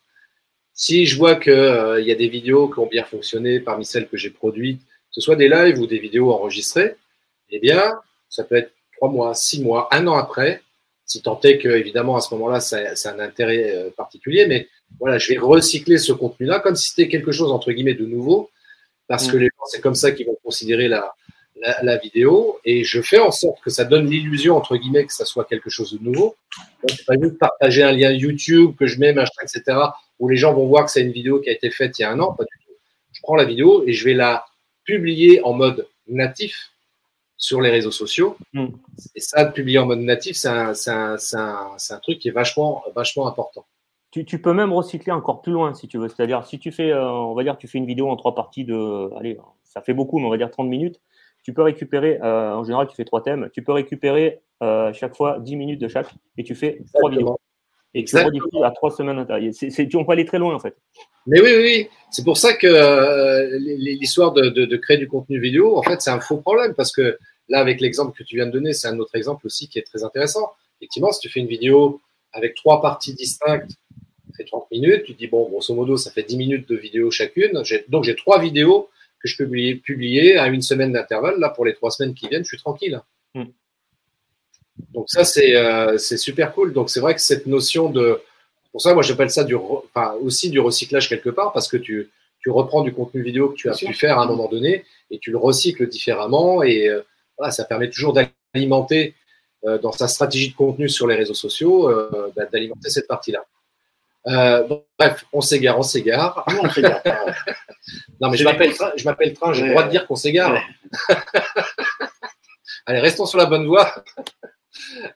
Si 0.73 1.07
je 1.07 1.17
vois 1.17 1.37
qu'il 1.37 1.53
euh, 1.53 2.01
y 2.01 2.13
a 2.13 2.15
des 2.15 2.29
vidéos 2.29 2.69
qui 2.69 2.79
ont 2.79 2.87
bien 2.87 3.05
fonctionné 3.05 3.61
parmi 3.61 3.85
celles 3.85 4.09
que 4.09 4.17
j'ai 4.17 4.31
produites, 4.31 4.81
que 4.81 4.87
ce 5.11 5.21
soit 5.21 5.37
des 5.37 5.49
lives 5.49 5.79
ou 5.81 5.87
des 5.87 5.99
vidéos 5.99 6.33
enregistrées, 6.33 6.97
eh 7.51 7.59
bien, 7.59 7.95
ça 8.29 8.45
peut 8.45 8.57
être 8.57 8.73
trois 8.97 9.11
mois, 9.11 9.35
six 9.35 9.63
mois, 9.63 9.89
un 9.93 10.07
an 10.07 10.17
après, 10.17 10.63
si 11.05 11.23
tant 11.23 11.41
est 11.43 11.59
que, 11.59 11.69
évidemment, 11.69 12.17
à 12.17 12.21
ce 12.21 12.35
moment-là, 12.35 12.61
c'est 12.61 13.09
un 13.09 13.21
intérêt 13.21 13.75
euh, 13.75 13.91
particulier, 13.97 14.47
mais 14.47 14.69
voilà, 14.99 15.19
je 15.19 15.33
vais 15.33 15.39
recycler 15.39 15.99
ce 15.99 16.13
contenu-là 16.13 16.61
comme 16.61 16.75
si 16.75 16.89
c'était 16.89 17.09
quelque 17.09 17.33
chose, 17.33 17.53
entre 17.53 17.71
guillemets, 17.73 17.95
de 17.95 18.07
nouveau, 18.07 18.51
parce 19.07 19.29
que 19.29 19.37
mm. 19.37 19.41
les 19.41 19.47
gens, 19.47 19.65
c'est 19.67 19.81
comme 19.81 19.95
ça 19.95 20.11
qu'ils 20.11 20.27
vont 20.27 20.37
considérer 20.43 20.89
la, 20.89 21.15
la, 21.83 21.97
vidéo, 21.97 22.59
et 22.65 22.85
je 22.85 23.01
fais 23.01 23.19
en 23.19 23.31
sorte 23.31 23.63
que 23.63 23.71
ça 23.71 23.85
donne 23.85 24.11
l'illusion, 24.11 24.57
entre 24.57 24.77
guillemets, 24.77 25.07
que 25.07 25.13
ça 25.13 25.25
soit 25.25 25.45
quelque 25.45 25.71
chose 25.71 25.93
de 25.93 26.05
nouveau. 26.05 26.35
Donc, 26.87 26.99
pas 27.07 27.15
juste 27.21 27.39
partager 27.39 27.83
un 27.83 27.93
lien 27.93 28.11
YouTube 28.11 28.75
que 28.79 28.87
je 28.87 28.99
mets, 28.99 29.13
machin, 29.13 29.33
etc., 29.43 29.79
où 30.19 30.29
les 30.29 30.37
gens 30.37 30.53
vont 30.55 30.67
voir 30.67 30.85
que 30.85 30.91
c'est 30.91 31.03
une 31.03 31.13
vidéo 31.13 31.41
qui 31.41 31.51
a 31.51 31.53
été 31.53 31.71
faite 31.71 31.99
il 31.99 32.03
y 32.03 32.05
a 32.05 32.11
un 32.11 32.19
an, 32.19 32.33
pas 32.33 32.45
du 32.45 32.65
tout. 32.65 32.73
Je 33.13 33.21
prends 33.23 33.37
la 33.37 33.45
vidéo 33.45 33.85
et 33.87 33.93
je 33.93 34.05
vais 34.05 34.15
la 34.15 34.45
publier 34.85 35.41
en 35.43 35.53
mode 35.53 35.87
natif, 36.09 36.73
sur 37.37 37.61
les 37.61 37.71
réseaux 37.71 37.91
sociaux. 37.91 38.37
Mm. 38.53 38.67
Et 39.15 39.21
ça, 39.21 39.45
de 39.45 39.53
publier 39.53 39.79
en 39.79 39.87
mode 39.87 40.01
natif, 40.01 40.37
c'est 40.37 40.49
un, 40.49 40.73
un- 40.87 41.17
un- 41.35 41.77
un 41.91 41.99
truc 42.01 42.19
qui 42.19 42.29
est 42.29 42.33
vachement, 42.33 42.83
vachement 42.95 43.27
important. 43.27 43.67
Tu, 44.11 44.25
tu 44.25 44.41
peux 44.41 44.53
même 44.53 44.73
recycler 44.73 45.13
encore 45.13 45.43
plus 45.43 45.53
loin 45.53 45.75
si 45.75 45.89
tu 45.89 45.99
veux. 45.99 46.09
C'est-à-dire, 46.09 46.47
si 46.47 46.59
tu 46.59 46.73
fais, 46.73 46.93
euh, 46.93 47.07
on 47.11 47.35
va 47.35 47.43
dire, 47.43 47.59
tu 47.59 47.69
fais 47.69 47.79
une 47.79 47.87
vidéo 47.87 48.09
en 48.09 48.17
trois 48.17 48.35
parties 48.35 48.65
de, 48.65 49.11
allez, 49.19 49.39
ça 49.65 49.83
fait 49.83 49.93
beaucoup, 49.95 50.19
mais 50.19 50.27
on 50.27 50.31
va 50.31 50.39
dire 50.39 50.51
30 50.51 50.69
minutes. 50.69 51.01
Tu 51.43 51.53
peux 51.53 51.63
récupérer, 51.63 52.19
euh, 52.23 52.55
en 52.55 52.65
général, 52.65 52.89
tu 52.89 52.97
fais 52.97 53.05
trois 53.05 53.23
thèmes. 53.23 53.51
Tu 53.53 53.63
peux 53.63 53.73
récupérer 53.73 54.41
euh, 54.63 54.93
chaque 54.95 55.15
fois 55.15 55.39
10 55.41 55.57
minutes 55.57 55.81
de 55.81 55.89
chaque 55.89 56.09
et 56.39 56.45
tu 56.45 56.55
fais 56.55 56.81
trois 56.95 57.11
vidéos. 57.11 57.39
Et 57.95 58.01
tu 58.05 58.17
Exactement. 58.17 58.27
rediffuses 58.29 58.63
à 58.65 58.71
trois 58.73 58.91
semaines 58.91 59.19
tu, 59.89 59.97
on 59.97 60.05
peut 60.05 60.13
aller 60.13 60.25
très 60.25 60.39
loin 60.39 60.55
en 60.55 60.59
fait. 60.59 60.77
Mais 61.27 61.41
oui, 61.41 61.51
oui, 61.57 61.63
oui. 61.63 61.89
C'est 62.11 62.25
pour 62.25 62.37
ça 62.39 62.55
que 62.55 62.67
euh, 62.67 63.59
l'histoire 63.59 64.33
de, 64.33 64.49
de- 64.49 64.65
de 64.65 64.77
créer 64.77 64.97
du 64.97 65.09
contenu 65.09 65.41
vidéo, 65.41 65.77
en 65.77 65.83
fait, 65.83 66.01
c'est 66.01 66.11
un 66.11 66.21
faux 66.21 66.39
problème 66.39 66.75
parce 66.75 66.93
que 66.93 67.19
là, 67.49 67.59
avec 67.59 67.81
l'exemple 67.81 68.17
que 68.17 68.23
tu 68.23 68.37
viens 68.37 68.47
de 68.47 68.53
donner, 68.53 68.73
c'est 68.73 68.89
un 68.89 68.99
autre 68.99 69.15
exemple 69.17 69.47
aussi 69.47 69.69
qui 69.69 69.79
est 69.79 69.83
très 69.83 70.05
intéressant. 70.05 70.51
Effectivement, 70.81 71.13
si 71.13 71.21
tu 71.21 71.29
fais 71.29 71.41
une 71.41 71.47
vidéo 71.49 72.01
avec 72.33 72.55
trois 72.55 72.81
parties 72.81 73.15
distinctes, 73.15 73.71
ça 73.71 74.37
fait 74.37 74.45
30 74.45 74.71
minutes, 74.71 75.05
tu 75.05 75.15
te 75.15 75.19
dis, 75.19 75.27
bon, 75.27 75.49
grosso 75.49 75.75
modo, 75.75 75.97
ça 75.97 76.11
fait 76.11 76.23
10 76.23 76.37
minutes 76.37 76.69
de 76.69 76.77
vidéo 76.77 77.11
chacune. 77.11 77.53
Donc, 77.89 78.05
j'ai 78.05 78.15
trois 78.17 78.41
vidéos 78.41 78.89
que 79.21 79.29
je 79.29 79.37
peux 79.37 79.45
publier, 79.45 79.77
publier 79.77 80.37
à 80.37 80.47
une 80.49 80.63
semaine 80.63 80.93
d'intervalle. 80.93 81.39
Là, 81.41 81.49
pour 81.49 81.65
les 81.65 81.75
trois 81.75 81.91
semaines 81.91 82.15
qui 82.15 82.29
viennent, 82.29 82.45
je 82.45 82.49
suis 82.49 82.59
tranquille. 82.59 83.01
Mm. 83.35 83.45
Donc, 84.93 85.07
ça, 85.09 85.25
c'est 85.25 85.57
euh, 85.57 85.97
c'est 85.99 86.19
super 86.19 86.53
cool. 86.53 86.73
Donc, 86.73 86.91
c'est 86.91 87.01
vrai 87.01 87.15
que 87.15 87.21
cette 87.21 87.47
notion 87.47 87.91
de. 87.91 88.21
Pour 88.77 88.83
ça, 88.83 88.93
moi, 88.93 89.03
j'appelle 89.03 89.31
ça 89.31 89.43
du, 89.43 89.55
re- 89.57 89.85
enfin, 89.87 90.13
aussi 90.23 90.51
du 90.51 90.61
recyclage 90.61 91.09
quelque 91.09 91.31
part 91.31 91.55
parce 91.55 91.67
que 91.67 91.79
tu, 91.79 92.11
tu 92.41 92.51
reprends 92.51 92.83
du 92.83 92.93
contenu 92.93 93.23
vidéo 93.23 93.49
que 93.49 93.55
tu 93.55 93.69
as 93.69 93.71
Bien 93.71 93.79
sûr. 93.79 93.89
pu 93.89 93.95
faire 93.95 94.19
à 94.19 94.25
un 94.25 94.27
moment 94.27 94.49
donné 94.51 94.85
et 95.11 95.19
tu 95.19 95.31
le 95.31 95.39
recycles 95.39 95.89
différemment. 95.89 96.63
Et 96.63 96.87
euh, 96.87 97.01
voilà, 97.39 97.51
ça 97.53 97.65
permet 97.65 97.89
toujours 97.89 98.13
d'alimenter 98.13 99.15
euh, 99.65 99.79
dans 99.79 99.93
sa 99.93 100.09
stratégie 100.09 100.51
de 100.51 100.55
contenu 100.55 100.91
sur 100.91 101.07
les 101.07 101.15
réseaux 101.15 101.33
sociaux, 101.33 101.89
euh, 101.89 102.31
bah, 102.37 102.45
d'alimenter 102.53 102.91
cette 102.91 103.09
partie-là. 103.09 103.47
Bon, 104.69 104.85
bref, 104.99 105.25
on 105.33 105.41
s'égare, 105.41 105.79
on 105.79 105.83
s'égare. 105.83 106.45
Nous, 106.51 106.59
on. 106.63 106.69
Non, 108.21 108.29
mais 108.29 108.37
je 108.37 108.45
m'appelle 108.45 108.75
Train, 108.75 108.91
je 108.95 109.05
m'appelle 109.07 109.33
Train, 109.33 109.55
j'ai 109.55 109.63
le 109.63 109.71
droit 109.71 109.85
de 109.85 109.91
dire 109.91 110.07
qu'on 110.07 110.17
s'égare. 110.17 110.53
Ouais. 110.53 111.17
Allez, 112.85 112.99
restons 112.99 113.25
sur 113.25 113.39
la 113.39 113.47
bonne 113.47 113.67
voie. 113.67 114.05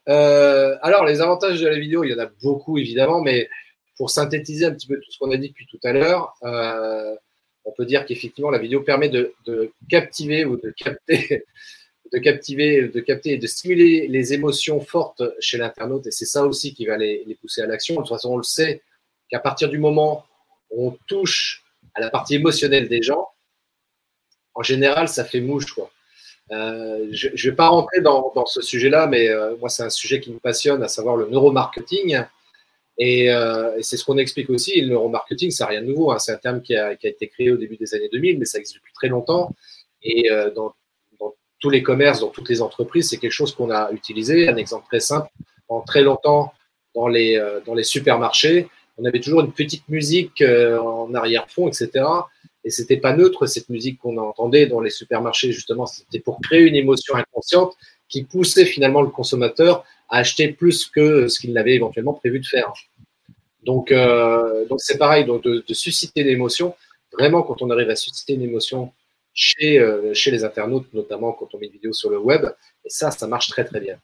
Euh, 0.09 0.77
alors, 0.83 1.05
les 1.05 1.21
avantages 1.21 1.61
de 1.61 1.67
la 1.67 1.79
vidéo, 1.79 2.05
il 2.05 2.11
y 2.11 2.15
en 2.15 2.19
a 2.19 2.31
beaucoup 2.43 2.79
évidemment, 2.79 3.21
mais 3.21 3.49
pour 3.97 4.11
synthétiser 4.11 4.65
un 4.65 4.73
petit 4.73 4.87
peu 4.87 4.97
tout 4.97 5.11
ce 5.11 5.19
qu'on 5.19 5.31
a 5.31 5.37
dit 5.37 5.49
depuis 5.49 5.67
tout 5.67 5.81
à 5.83 5.93
l'heure, 5.93 6.35
euh, 6.43 7.15
on 7.65 7.73
peut 7.73 7.85
dire 7.85 8.07
qu'effectivement, 8.07 8.51
la 8.51 8.59
vidéo 8.59 8.81
permet 8.81 9.09
de, 9.09 9.35
captiver 9.89 10.45
ou 10.45 10.57
de 10.57 10.71
capter, 10.71 11.45
de 12.13 12.19
captiver, 12.19 12.89
de 12.89 13.01
capter 13.01 13.33
et 13.33 13.39
de 13.39 13.47
stimuler 13.47 14.09
les 14.09 14.33
émotions 14.33 14.81
fortes 14.81 15.23
chez 15.41 15.59
l'internaute, 15.59 16.07
et 16.07 16.11
c'est 16.11 16.27
ça 16.27 16.47
aussi 16.47 16.75
qui 16.75 16.87
va 16.87 16.97
les, 16.97 17.25
les 17.27 17.35
pousser 17.35 17.63
à 17.63 17.67
l'action. 17.67 17.97
De 17.97 18.01
toute 18.01 18.09
façon, 18.09 18.31
on 18.31 18.37
le 18.37 18.43
sait 18.43 18.83
qu'à 19.29 19.41
partir 19.41 19.69
du 19.69 19.79
moment 19.79 20.25
où 20.71 20.89
on 20.89 20.99
touche 21.07 21.65
à 21.95 22.01
la 22.01 22.11
partie 22.11 22.37
émotionnelle 22.37 22.89
des 22.89 23.03
gens, 23.03 23.29
en 24.55 24.63
général, 24.63 25.09
ça 25.09 25.25
fait 25.25 25.41
mouche, 25.41 25.73
quoi. 25.73 25.91
Euh, 26.53 27.07
je 27.13 27.29
ne 27.29 27.51
vais 27.51 27.57
pas 27.57 27.69
rentrer 27.69 28.01
dans, 28.01 28.33
ce 28.47 28.61
sujet-là, 28.61 29.07
mais 29.07 29.29
euh, 29.29 29.57
moi, 29.59 29.69
c'est 29.69 29.83
un 29.83 29.91
sujet 29.91 30.21
qui 30.21 30.33
me 30.33 30.39
passionne, 30.39 30.83
à 30.83 30.89
savoir 30.89 31.17
le 31.17 31.29
neuromarketing. 31.29 32.23
Et, 32.99 33.33
euh, 33.33 33.81
c'est 33.83 33.97
ce 33.97 34.05
qu'on 34.05 34.19
explique 34.19 34.51
aussi. 34.51 34.81
Le 34.81 34.89
neuromarketing, 34.89 35.51
c'est 35.51 35.65
rien 35.65 35.83
de 35.83 35.87
nouveau. 35.87 36.11
hein. 36.11 36.19
C'est 36.19 36.33
un 36.33 36.39
terme 36.39 36.61
qui 36.61 36.75
a, 36.75 36.93
été 36.93 37.29
créé 37.29 37.51
au 37.51 37.57
début 37.57 37.77
des 37.77 37.95
années 37.95 38.09
2000, 38.11 38.39
mais 38.39 38.45
ça 38.45 38.59
existe 38.59 38.77
depuis 38.77 38.93
très 38.93 39.09
longtemps. 39.09 39.55
Et 40.03 40.29
dans, 40.55 40.75
tous 41.61 41.71
les 41.71 41.83
commerces, 41.83 42.21
dans 42.21 42.31
toutes 42.31 42.49
les 42.49 42.63
entreprises, 42.63 43.11
c'est 43.11 43.19
quelque 43.19 43.33
chose 43.33 43.55
qu'on 43.55 43.71
a 43.71 43.91
utilisé. 43.93 44.49
Un 44.49 44.57
exemple 44.57 44.87
très 44.87 45.01
simple, 45.01 45.29
en 45.69 45.83
très 45.83 46.01
longtemps, 46.01 46.55
dans 46.95 47.07
les, 47.07 47.39
dans 47.67 47.75
les 47.75 47.83
supermarchés, 47.83 48.67
on 48.97 49.05
avait 49.05 49.21
toujours 49.21 49.43
une 49.43 49.53
petite 49.53 49.87
musique 49.91 50.43
en 50.43 51.13
arrière-fond, 51.13 51.69
etc. 51.69 52.03
Et 52.65 52.71
c'était 52.71 52.99
pas 52.99 53.17
neutre 53.17 53.47
cette 53.47 53.69
musique 53.69 53.99
qu'on 53.99 54.19
entendait 54.19 54.67
dans 54.67 54.81
les 54.81 54.91
supermarchés 54.91 55.53
justement. 55.53 55.87
C'était 55.87 56.21
pour 56.21 56.41
créer 56.41 56.63
une 56.63 56.77
émotion 56.77 57.15
inconsciente 57.15 57.75
qui 58.09 58.25
poussait 58.25 58.67
finalement 58.67 59.03
le 59.03 59.09
consommateur 59.09 59.85
à 60.09 60.19
acheter 60.19 60.49
plus 60.49 60.87
que 60.87 61.29
ce 61.29 61.39
qu'il 61.41 61.53
n'avait 61.53 61.75
éventuellement 61.75 62.13
prévu 62.13 62.41
de 62.41 62.47
faire. 62.47 62.73
Donc, 63.63 63.93
euh, 63.93 64.67
donc 64.67 64.81
c'est 64.81 64.99
pareil, 64.99 65.25
donc 65.25 65.43
de, 65.43 65.63
susciter 65.73 66.23
l'émotion. 66.23 66.75
Vraiment, 67.13 67.43
quand 67.43 67.63
on 67.63 67.71
arrive 67.71 67.91
à 67.91 67.97
susciter 67.97 68.35
une 68.35 68.43
émotion 68.43 68.93
chez, 69.33 69.79
euh, 69.79 70.13
chez 70.13 70.31
les 70.31 70.45
internautes, 70.45 70.93
notamment 70.93 71.33
quand 71.33 71.55
on 71.55 71.59
met 71.59 71.67
une 71.67 71.73
vidéo 71.73 71.93
sur 71.93 72.11
le 72.11 72.19
web, 72.19 72.47
et 72.85 72.91
ça, 72.91 73.11
ça 73.11 73.27
marche 73.27 73.49
très 73.49 73.65
très 73.65 73.81
bien. 73.81 73.99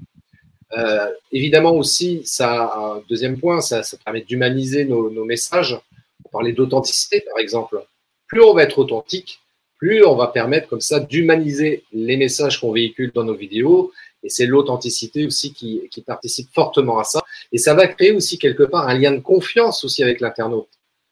Euh, 0.76 1.11
évidemment 1.32 1.74
aussi, 1.74 2.22
ça, 2.24 2.72
un 2.76 3.02
deuxième 3.09 3.38
point, 3.38 3.61
ça, 3.61 3.82
ça 3.82 3.96
permet 4.04 4.22
d'humaniser 4.22 4.84
nos, 4.84 5.11
nos 5.11 5.24
messages. 5.24 5.78
On 6.24 6.28
parlait 6.28 6.52
d'authenticité, 6.52 7.20
par 7.20 7.38
exemple 7.38 7.84
plus 8.27 8.43
on 8.43 8.55
va 8.55 8.64
être 8.64 8.79
authentique, 8.79 9.41
plus 9.79 10.05
on 10.05 10.16
va 10.16 10.29
permettre 10.29 10.68
comme 10.68 10.81
ça 10.81 11.01
d'humaniser 11.01 11.85
les 11.93 12.16
messages 12.16 12.61
qu'on 12.61 12.72
véhicule 12.72 13.12
dans 13.14 13.24
nos 13.24 13.35
vidéos. 13.35 13.93
Et 14.22 14.29
c'est 14.29 14.47
l'authenticité 14.47 15.27
aussi 15.27 15.53
qui, 15.53 15.83
qui, 15.91 16.03
participe 16.03 16.49
fortement 16.53 16.99
à 16.99 17.05
ça. 17.05 17.22
Et 17.53 17.59
ça 17.59 17.74
va 17.74 17.87
créer 17.87 18.12
aussi 18.12 18.39
quelque 18.39 18.64
part 18.64 18.89
un 18.89 18.99
lien 18.99 19.12
de 19.12 19.20
confiance 19.20 19.85
aussi 19.85 20.03
avec 20.03 20.20
l'internaute. 20.20 20.68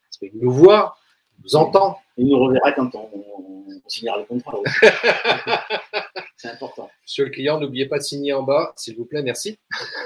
Parce 0.08 0.18
qu'il 0.18 0.40
nous 0.40 0.50
voit, 0.50 0.96
il 1.38 1.44
nous 1.44 1.56
entend. 1.56 1.98
Il 2.16 2.26
nous 2.26 2.38
reverra 2.38 2.72
quand 2.72 2.92
on, 2.94 3.08
on, 3.12 3.54
on 3.84 3.88
signera 3.88 4.18
le 4.18 4.24
contrat. 4.24 4.58
c'est 6.36 6.48
important. 6.48 6.90
Monsieur 7.02 7.26
le 7.26 7.30
client, 7.30 7.60
n'oubliez 7.60 7.86
pas 7.86 7.98
de 7.98 8.02
signer 8.02 8.32
en 8.32 8.42
bas, 8.42 8.72
s'il 8.76 8.96
vous 8.96 9.04
plaît, 9.04 9.22
merci. 9.22 9.58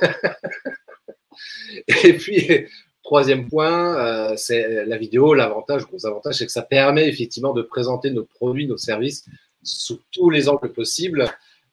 Et 2.04 2.12
puis, 2.14 2.66
Troisième 3.08 3.48
point, 3.48 3.96
euh, 3.96 4.36
c'est 4.36 4.84
la 4.84 4.98
vidéo. 4.98 5.32
L'avantage, 5.32 5.86
gros 5.86 6.04
avantage, 6.04 6.34
c'est 6.34 6.44
que 6.44 6.52
ça 6.52 6.60
permet 6.60 7.08
effectivement 7.08 7.54
de 7.54 7.62
présenter 7.62 8.10
nos 8.10 8.24
produits, 8.24 8.66
nos 8.66 8.76
services 8.76 9.24
sous 9.62 9.98
tous 10.12 10.28
les 10.28 10.46
angles 10.50 10.70
possibles. 10.74 11.24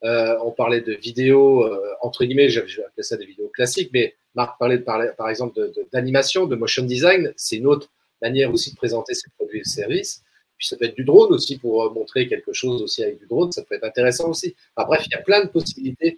Euh, 0.05 0.37
on 0.45 0.51
parlait 0.51 0.79
de 0.79 0.93
vidéos, 0.93 1.65
euh, 1.65 1.77
entre 2.01 2.23
guillemets, 2.23 2.47
je 2.47 2.61
vais 2.61 2.85
appeler 2.85 3.03
ça 3.03 3.17
des 3.17 3.25
vidéos 3.25 3.49
classiques, 3.49 3.89
mais 3.93 4.15
Marc 4.33 4.57
parlait 4.57 4.79
par, 4.79 5.29
exemple 5.29 5.59
d'animation, 5.91 6.45
de, 6.45 6.55
motion 6.55 6.85
design. 6.85 7.33
C'est 7.35 7.57
une 7.57 7.67
autre 7.67 7.89
manière 8.21 8.49
aussi 8.53 8.71
de 8.71 8.77
présenter 8.77 9.13
ses 9.13 9.29
produits 9.37 9.59
et 9.59 9.65
services. 9.65 10.23
Puis 10.57 10.67
ça 10.67 10.77
peut 10.77 10.85
être 10.85 10.95
du 10.95 11.03
drone 11.03 11.33
aussi 11.33 11.57
pour 11.57 11.93
montrer 11.93 12.29
quelque 12.29 12.53
chose 12.53 12.81
aussi 12.81 13.03
avec 13.03 13.19
du 13.19 13.27
drone. 13.27 13.51
Ça 13.51 13.61
peut 13.63 13.75
être 13.75 13.83
intéressant 13.83 14.29
aussi. 14.29 14.55
Bref, 14.77 15.03
il 15.05 15.11
y 15.11 15.15
a 15.15 15.21
plein 15.21 15.43
de 15.43 15.49
possibilités 15.49 16.17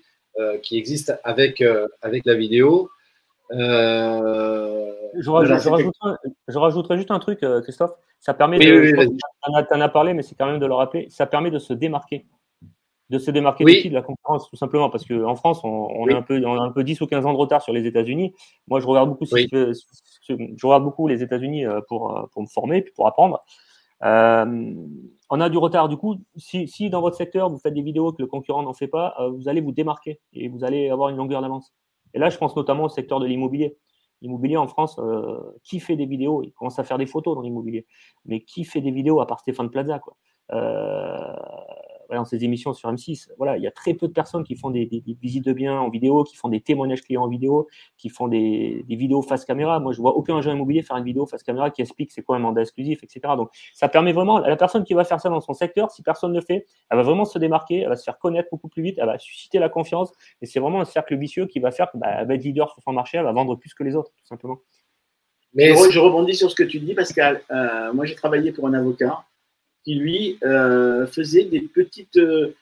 qui 0.61 0.77
existent 0.77 1.13
avec, 1.23 1.63
avec 2.03 2.23
la 2.23 2.35
vidéo. 2.35 2.91
Euh, 3.51 4.91
je, 5.19 5.29
rajoute, 5.29 5.59
je, 5.61 5.69
rajouterai, 5.69 6.11
je, 6.47 6.57
rajouterai, 6.57 6.97
juste 6.97 7.11
un 7.11 7.19
truc, 7.19 7.43
euh, 7.43 7.61
Christophe. 7.61 7.91
Ça 8.19 8.33
permet 8.33 8.57
oui, 8.57 8.65
de. 8.65 8.79
Oui, 8.79 8.93
oui, 8.97 9.17
tu 9.17 9.73
en, 9.73 9.81
as 9.81 9.89
parlé, 9.89 10.13
mais 10.13 10.23
c'est 10.23 10.35
quand 10.35 10.47
même 10.47 10.59
de 10.59 10.65
le 10.65 10.73
rappeler. 10.73 11.07
Ça 11.09 11.25
permet 11.25 11.51
de 11.51 11.59
se 11.59 11.73
démarquer. 11.73 12.25
De 13.09 13.19
se 13.19 13.31
démarquer 13.31 13.63
de 13.63 13.93
la 13.93 14.01
concurrence, 14.01 14.49
tout 14.49 14.57
simplement. 14.57 14.89
Parce 14.89 15.05
qu'en 15.05 15.35
France, 15.35 15.61
on, 15.63 15.67
on 15.67 16.07
est 16.09 16.13
un 16.13 16.21
peu, 16.21 16.43
on 16.45 16.59
a 16.59 16.63
un 16.63 16.71
peu 16.71 16.83
10 16.83 16.99
ou 17.01 17.07
15 17.07 17.25
ans 17.25 17.31
de 17.31 17.37
retard 17.37 17.61
sur 17.61 17.73
les 17.73 17.85
États-Unis. 17.85 18.33
Moi, 18.67 18.81
je 18.81 18.87
regarde 18.87 19.09
beaucoup, 19.09 19.25
je 19.25 20.65
regarde 20.65 20.83
beaucoup 20.83 21.07
les 21.07 21.23
États-Unis 21.23 21.65
euh, 21.65 21.79
pour, 21.87 22.27
pour 22.33 22.41
me 22.41 22.47
former, 22.47 22.81
puis 22.81 22.91
pour 22.93 23.07
apprendre. 23.07 23.43
Euh, 24.03 24.75
on 25.29 25.41
a 25.41 25.49
du 25.49 25.57
retard. 25.57 25.89
Du 25.89 25.97
coup, 25.97 26.17
si, 26.35 26.67
si, 26.67 26.89
dans 26.89 27.01
votre 27.01 27.17
secteur, 27.17 27.49
vous 27.49 27.57
faites 27.57 27.73
des 27.73 27.81
vidéos 27.81 28.11
que 28.11 28.21
le 28.21 28.27
concurrent 28.27 28.63
n'en 28.63 28.73
fait 28.73 28.87
pas, 28.87 29.15
euh, 29.19 29.29
vous 29.29 29.49
allez 29.49 29.61
vous 29.61 29.71
démarquer 29.71 30.19
et 30.33 30.47
vous 30.47 30.63
allez 30.63 30.89
avoir 30.89 31.09
une 31.09 31.17
longueur 31.17 31.41
d'avance. 31.41 31.73
Et 32.17 32.19
là, 32.19 32.31
je 32.31 32.37
pense 32.39 32.55
notamment 32.55 32.85
au 32.85 32.89
secteur 32.89 33.19
de 33.19 33.27
l'immobilier. 33.27 33.77
L'immobilier 34.23 34.57
en 34.57 34.65
France, 34.65 34.97
euh, 34.97 35.37
qui 35.63 35.79
fait 35.79 35.95
des 35.95 36.07
vidéos? 36.07 36.41
Il 36.41 36.51
commence 36.51 36.79
à 36.79 36.83
faire 36.83 36.97
des 36.97 37.05
photos 37.05 37.35
dans 37.35 37.43
l'immobilier. 37.43 37.85
Mais 38.25 38.41
qui 38.41 38.65
fait 38.65 38.81
des 38.81 38.89
vidéos 38.89 39.21
à 39.21 39.27
part 39.27 39.39
Stéphane 39.39 39.69
Plaza 39.69 40.01
euh, 40.51 41.35
dans 42.15 42.25
ses 42.25 42.43
émissions 42.43 42.73
sur 42.73 42.91
M6, 42.91 43.29
voilà, 43.37 43.57
il 43.57 43.63
y 43.63 43.67
a 43.67 43.71
très 43.71 43.93
peu 43.93 44.07
de 44.07 44.13
personnes 44.13 44.43
qui 44.43 44.55
font 44.55 44.69
des, 44.69 44.85
des, 44.85 45.01
des, 45.01 45.17
visites 45.21 45.45
de 45.45 45.53
biens 45.53 45.79
en 45.79 45.89
vidéo, 45.89 46.23
qui 46.23 46.35
font 46.35 46.49
des 46.49 46.61
témoignages 46.61 47.01
clients 47.01 47.23
en 47.23 47.27
vidéo, 47.27 47.67
qui 47.97 48.09
font 48.09 48.27
des, 48.27 48.83
des, 48.87 48.95
vidéos 48.95 49.21
face 49.21 49.45
caméra. 49.45 49.79
Moi, 49.79 49.93
je 49.93 50.01
vois 50.01 50.15
aucun 50.15 50.37
agent 50.37 50.51
immobilier 50.51 50.81
faire 50.83 50.97
une 50.97 51.03
vidéo 51.03 51.25
face 51.25 51.43
caméra 51.43 51.69
qui 51.69 51.81
explique 51.81 52.11
c'est 52.11 52.21
quoi 52.21 52.37
un 52.37 52.39
mandat 52.39 52.61
exclusif, 52.61 53.03
etc. 53.03 53.33
Donc, 53.35 53.49
ça 53.73 53.89
permet 53.89 54.13
vraiment 54.13 54.37
à 54.37 54.49
la 54.49 54.55
personne 54.55 54.83
qui 54.83 54.93
va 54.93 55.03
faire 55.03 55.19
ça 55.19 55.29
dans 55.29 55.41
son 55.41 55.53
secteur, 55.53 55.91
si 55.91 56.01
personne 56.01 56.31
ne 56.31 56.39
le 56.39 56.45
fait, 56.45 56.65
elle 56.89 56.97
va 56.97 57.03
vraiment 57.03 57.25
se 57.25 57.37
démarquer, 57.39 57.79
elle 57.79 57.89
va 57.89 57.95
se 57.95 58.03
faire 58.03 58.19
connaître 58.19 58.49
beaucoup 58.51 58.69
plus 58.69 58.83
vite, 58.83 58.97
elle 58.99 59.07
va 59.07 59.19
susciter 59.19 59.59
la 59.59 59.69
confiance, 59.69 60.11
et 60.41 60.45
c'est 60.45 60.59
vraiment 60.59 60.81
un 60.81 60.85
cercle 60.85 61.15
vicieux 61.17 61.45
qui 61.45 61.59
va 61.59 61.71
faire 61.71 61.91
qu'elle 61.91 62.01
bah, 62.01 62.23
va 62.23 62.33
être 62.33 62.43
leader 62.43 62.71
sur 62.71 62.81
son 62.81 62.93
marché, 62.93 63.17
elle 63.17 63.25
va 63.25 63.31
vendre 63.33 63.55
plus 63.55 63.73
que 63.73 63.83
les 63.83 63.95
autres, 63.95 64.11
tout 64.17 64.25
simplement. 64.25 64.59
Mais 65.53 65.75
je, 65.75 65.89
je 65.89 65.99
rebondis 65.99 66.35
sur 66.35 66.51
ce 66.51 66.55
que 66.55 66.63
tu 66.63 66.79
dis, 66.79 66.93
Pascal. 66.93 67.41
Euh, 67.51 67.91
moi, 67.93 68.05
j'ai 68.05 68.15
travaillé 68.15 68.51
pour 68.51 68.67
un 68.67 68.73
avocat 68.73 69.23
qui, 69.87 69.95
lui, 69.95 70.37
euh, 70.43 71.07
faisait 71.07 71.45
des 71.45 71.61
petites 71.61 72.17
euh, 72.17 72.53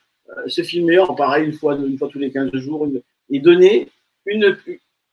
se 0.47 0.61
filmer 0.61 0.99
en 0.99 1.15
pareil 1.15 1.45
une 1.45 1.53
fois, 1.53 1.75
une 1.75 1.97
fois 1.97 2.07
tous 2.07 2.19
les 2.19 2.31
15 2.31 2.51
jours 2.53 2.85
une, 2.85 3.01
et 3.29 3.39
donner 3.39 3.89
une, 4.25 4.55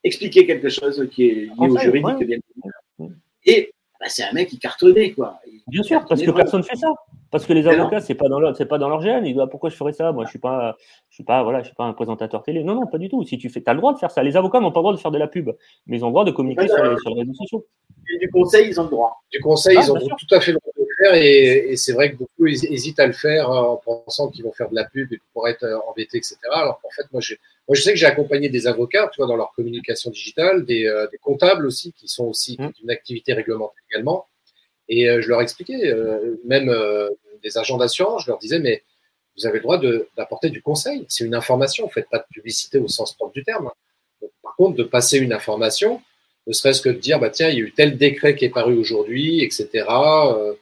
expliquer 0.05 0.47
quelque 0.47 0.69
chose 0.69 1.09
qui 1.11 1.25
est 1.25 1.35
lié 1.35 1.51
au 1.59 1.79
juridique. 1.79 2.19
Ouais. 2.19 2.25
Bien. 2.27 3.09
Et 3.47 3.73
bah, 4.01 4.07
c'est 4.09 4.25
un 4.25 4.33
mec 4.33 4.49
qui 4.49 4.59
cartonnait, 4.59 5.13
quoi. 5.13 5.41
Il 5.47 5.63
bien 5.69 5.83
sûr, 5.83 6.05
parce 6.07 6.21
que 6.21 6.31
personne 6.31 6.61
ne 6.61 6.65
fait 6.65 6.77
ça. 6.77 6.89
Parce 7.31 7.47
que 7.47 7.53
les 7.55 7.67
avocats, 7.67 8.01
c'est 8.01 8.15
pas 8.15 8.29
dans 8.29 8.41
leur, 8.41 8.55
c'est 8.57 8.67
pas 8.67 8.77
dans 8.77 8.89
leur 8.89 9.01
gène. 9.01 9.25
Ils 9.25 9.33
disent, 9.33 9.43
ah, 9.43 9.47
pourquoi 9.47 9.71
je 9.71 9.77
ferais 9.77 9.93
ça? 9.93 10.13
Moi, 10.13 10.25
je 10.27 10.31
suis 10.31 10.39
pas, 10.39 10.77
je 11.09 11.15
suis 11.15 11.25
pas, 11.25 11.43
voilà, 11.43 11.61
je 11.61 11.67
suis 11.67 11.75
pas 11.75 11.85
un 11.85 11.95
présentateur 11.95 12.43
télé. 12.43 12.63
Non, 12.63 12.75
non, 12.75 12.87
pas 12.87 12.99
du 12.99 13.09
tout. 13.09 13.25
Si 13.25 13.39
tu 13.39 13.49
fais, 13.49 13.63
as 13.67 13.73
le 13.73 13.79
droit 13.79 13.95
de 13.95 13.99
faire 13.99 14.11
ça. 14.11 14.23
Les 14.23 14.37
avocats 14.37 14.61
n'ont 14.61 14.71
pas 14.71 14.81
le 14.81 14.83
droit 14.83 14.93
de 14.93 14.99
faire 14.99 15.13
de 15.13 15.19
la 15.19 15.29
pub, 15.29 15.51
mais 15.87 15.97
ils 15.97 16.05
ont 16.05 16.09
le 16.09 16.13
droit 16.13 16.25
de 16.25 16.31
communiquer 16.31 16.69
sur, 16.69 16.83
les, 16.83 16.91
réseaux 16.91 17.35
sociaux. 17.35 17.67
Et 18.13 18.19
du 18.19 18.31
conseil, 18.31 18.69
ils 18.69 18.81
ont 18.81 18.85
le 18.85 18.91
droit. 18.91 19.23
Du 19.31 19.41
conseil, 19.41 19.77
ah, 19.79 19.83
ils 19.83 19.93
ont 19.93 19.97
tout 19.97 20.35
à 20.35 20.41
fait 20.41 20.53
le 20.53 20.59
droit 20.59 20.72
faire. 21.03 21.15
Et, 21.15 21.77
c'est 21.77 21.93
vrai 21.93 22.13
que 22.13 22.17
beaucoup 22.17 22.47
hésitent 22.47 23.01
à 23.01 23.07
le 23.07 23.13
faire 23.13 23.51
euh, 23.51 23.61
en 23.61 23.77
pensant 23.77 24.29
qu'ils 24.29 24.45
vont 24.45 24.53
faire 24.53 24.71
de 24.71 24.75
la 24.75 24.85
pub 24.85 25.13
et 25.13 25.21
pour 25.33 25.49
être 25.49 25.65
euh, 25.65 25.79
embêtés, 25.89 26.19
etc. 26.19 26.37
Alors 26.53 26.81
qu'en 26.81 26.91
fait, 26.91 27.05
moi, 27.13 27.21
moi, 27.69 27.77
je 27.77 27.83
sais 27.83 27.93
que 27.93 27.99
j'ai 27.99 28.07
accompagné 28.07 28.49
des 28.49 28.67
avocats, 28.67 29.09
tu 29.13 29.19
vois, 29.19 29.27
dans 29.27 29.37
leur 29.37 29.53
communication 29.53 30.11
digitale, 30.11 30.65
des, 30.65 30.87
euh, 30.87 31.07
des 31.11 31.19
comptables 31.19 31.67
aussi, 31.67 31.93
qui 31.93 32.09
sont 32.09 32.25
aussi 32.25 32.57
mmh. 32.59 32.71
une 32.83 32.91
activité 32.91 33.33
réglementée 33.33 33.81
également. 33.91 34.27
Et 34.89 35.07
je 35.23 35.29
leur 35.29 35.41
expliquais, 35.41 35.95
même 36.45 36.71
des 37.43 37.57
agents 37.57 37.79
d'assurance, 37.79 38.25
je 38.25 38.31
leur 38.31 38.39
disais, 38.39 38.59
mais 38.59 38.83
vous 39.39 39.47
avez 39.47 39.59
le 39.59 39.63
droit 39.63 39.81
d'apporter 40.17 40.51
du 40.51 40.61
conseil. 40.61 41.07
C'est 41.09 41.25
une 41.25 41.35
information. 41.35 41.85
Vous 41.85 41.91
ne 41.91 41.93
faites 41.95 42.11
pas 42.11 42.19
de 42.19 42.27
publicité 42.31 42.79
au 42.79 42.89
sens 42.89 43.15
propre 43.15 43.33
du 43.33 43.43
terme. 43.43 43.71
par 44.43 44.55
contre, 44.57 44.77
de 44.77 44.83
passer 44.83 45.19
une 45.19 45.33
information, 45.33 46.03
ne 46.47 46.53
serait-ce 46.53 46.83
que 46.83 46.89
de 46.89 46.99
dire, 46.99 47.19
bah, 47.21 47.31
tiens, 47.31 47.49
il 47.49 47.59
y 47.59 47.63
a 47.63 47.65
eu 47.65 47.73
tel 47.73 47.97
décret 47.97 48.35
qui 48.35 48.45
est 48.45 48.51
paru 48.51 48.77
aujourd'hui, 48.77 49.43
etc. 49.43 49.87
Euh, 49.89 50.55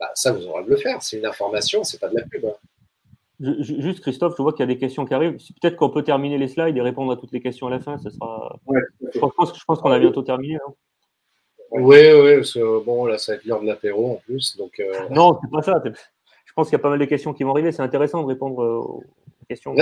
bah, 0.00 0.10
ça, 0.14 0.32
vous 0.32 0.46
aurez 0.46 0.64
de 0.64 0.70
le 0.70 0.76
faire. 0.76 1.02
C'est 1.02 1.18
une 1.18 1.26
information, 1.26 1.84
c'est 1.84 2.00
pas 2.00 2.08
de 2.08 2.16
la 2.16 2.22
pub. 2.22 2.44
Hein. 2.46 2.54
Juste, 3.60 4.00
Christophe, 4.00 4.34
je 4.36 4.42
vois 4.42 4.52
qu'il 4.52 4.60
y 4.60 4.64
a 4.64 4.74
des 4.74 4.78
questions 4.78 5.06
qui 5.06 5.14
arrivent. 5.14 5.38
Peut-être 5.62 5.76
qu'on 5.76 5.90
peut 5.90 6.02
terminer 6.02 6.36
les 6.36 6.48
slides 6.48 6.76
et 6.76 6.80
répondre 6.82 7.12
à 7.12 7.16
toutes 7.16 7.32
les 7.32 7.40
questions 7.40 7.68
à 7.68 7.70
la 7.70 7.80
fin. 7.80 7.96
Ça 7.98 8.10
sera... 8.10 8.58
je 9.14 9.18
pense, 9.66 9.80
qu'on 9.80 9.90
a 9.90 9.98
bientôt 9.98 10.22
terminé. 10.22 10.56
Hein. 10.56 10.74
Oui, 11.70 12.12
oui, 12.12 12.36
parce 12.36 12.52
que 12.54 12.84
bon, 12.84 13.06
là, 13.06 13.16
ça 13.16 13.32
va 13.32 13.36
être 13.36 13.44
l'heure 13.44 13.62
de 13.62 13.66
l'apéro 13.66 14.12
en 14.12 14.16
plus. 14.16 14.56
Donc, 14.56 14.80
euh... 14.80 14.92
Non, 15.10 15.38
c'est 15.40 15.50
pas 15.50 15.62
ça 15.62 15.82
je 16.50 16.54
pense 16.54 16.68
qu'il 16.68 16.76
y 16.76 16.80
a 16.80 16.82
pas 16.82 16.90
mal 16.90 16.98
de 16.98 17.04
questions 17.04 17.32
qui 17.32 17.44
vont 17.44 17.52
arriver. 17.52 17.70
C'est 17.70 17.82
intéressant 17.82 18.22
de 18.22 18.26
répondre 18.26 18.60
euh, 18.60 18.78
aux 18.78 19.04
questions. 19.48 19.72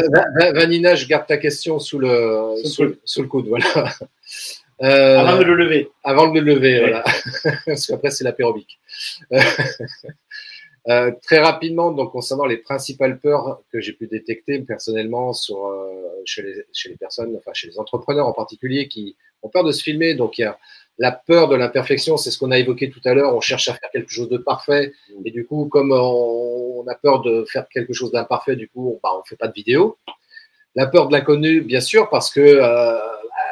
Vanina, 0.52 0.94
je 0.94 1.08
garde 1.08 1.26
ta 1.26 1.38
question 1.38 1.78
sous 1.78 1.98
le, 1.98 2.56
sous, 2.64 3.22
le 3.22 3.26
coude. 3.26 3.48
Voilà. 3.48 3.90
Euh, 4.82 5.18
avant 5.18 5.38
de 5.38 5.44
le 5.44 5.54
lever. 5.54 5.90
Avant 6.04 6.28
de 6.28 6.40
le 6.40 6.54
lever, 6.54 6.80
voilà. 6.80 7.04
Parce 7.66 7.86
qu'après, 7.86 8.10
c'est 8.10 8.24
l'apérobique. 8.24 8.78
Euh, 10.88 11.10
très 11.22 11.38
rapidement, 11.38 11.90
donc 11.92 12.12
concernant 12.12 12.46
les 12.46 12.56
principales 12.56 13.18
peurs 13.18 13.60
que 13.70 13.78
j'ai 13.78 13.92
pu 13.92 14.06
détecter 14.06 14.60
personnellement 14.60 15.34
sur, 15.34 15.70
chez, 16.24 16.40
les, 16.40 16.64
chez 16.72 16.88
les 16.88 16.96
personnes, 16.96 17.36
enfin 17.36 17.50
chez 17.52 17.66
les 17.66 17.78
entrepreneurs 17.78 18.26
en 18.26 18.32
particulier, 18.32 18.88
qui 18.88 19.14
ont 19.42 19.50
peur 19.50 19.64
de 19.64 19.72
se 19.72 19.82
filmer. 19.82 20.14
Donc 20.14 20.38
il 20.38 20.42
y 20.42 20.44
a 20.44 20.58
la 20.98 21.12
peur 21.12 21.48
de 21.48 21.54
l'imperfection, 21.54 22.16
c'est 22.16 22.30
ce 22.30 22.38
qu'on 22.38 22.50
a 22.50 22.58
évoqué 22.58 22.90
tout 22.90 23.00
à 23.04 23.14
l'heure. 23.14 23.34
On 23.34 23.40
cherche 23.40 23.68
à 23.68 23.74
faire 23.74 23.90
quelque 23.90 24.10
chose 24.10 24.28
de 24.28 24.36
parfait. 24.36 24.92
Et 25.24 25.30
du 25.30 25.46
coup, 25.46 25.66
comme 25.66 25.92
on, 25.92 26.84
a 26.88 26.94
peur 26.94 27.22
de 27.22 27.44
faire 27.44 27.68
quelque 27.68 27.92
chose 27.92 28.10
d'imparfait, 28.10 28.56
du 28.56 28.68
coup, 28.68 28.90
on 28.90 29.00
bah, 29.02 29.10
ne 29.16 29.28
fait 29.28 29.36
pas 29.36 29.46
de 29.46 29.52
vidéo. 29.52 29.96
La 30.74 30.86
peur 30.86 31.08
de 31.08 31.12
l'inconnu, 31.12 31.60
bien 31.60 31.80
sûr, 31.80 32.08
parce 32.08 32.30
que 32.30 32.40
euh, 32.40 32.98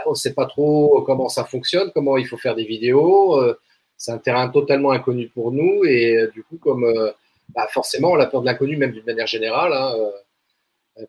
on 0.07 0.11
ne 0.11 0.17
sait 0.17 0.35
pas 0.35 0.47
trop 0.47 1.03
comment 1.03 1.29
ça 1.29 1.45
fonctionne, 1.45 1.91
comment 1.95 2.17
il 2.17 2.27
faut 2.27 2.37
faire 2.37 2.55
des 2.55 2.65
vidéos. 2.65 3.41
Euh, 3.41 3.59
c'est 3.97 4.13
un 4.13 4.19
terrain 4.19 4.49
totalement 4.49 4.91
inconnu 4.91 5.29
pour 5.29 5.53
nous. 5.53 5.85
Et 5.85 6.17
euh, 6.17 6.31
du 6.33 6.43
coup, 6.43 6.59
comme 6.59 6.85
bah, 7.55 7.67
forcément, 7.71 8.13
on 8.13 8.21
a 8.21 8.27
peur 8.27 8.41
de 8.41 8.47
l'inconnu, 8.47 8.77
même 8.77 8.93
d'une 8.93 9.05
manière 9.05 9.27
générale. 9.27 9.73
Hein, 9.73 9.95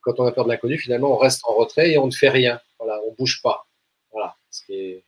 quand 0.01 0.19
on 0.19 0.25
a 0.25 0.31
peur 0.31 0.45
de 0.45 0.49
l'inconnu, 0.49 0.77
finalement, 0.77 1.13
on 1.13 1.17
reste 1.17 1.41
en 1.47 1.53
retrait 1.53 1.91
et 1.91 1.97
on 1.97 2.07
ne 2.07 2.11
fait 2.11 2.29
rien. 2.29 2.59
Voilà, 2.79 2.99
on 3.07 3.13
bouge 3.13 3.41
pas. 3.41 3.65
Voilà. 4.11 4.35
Est 4.69 5.03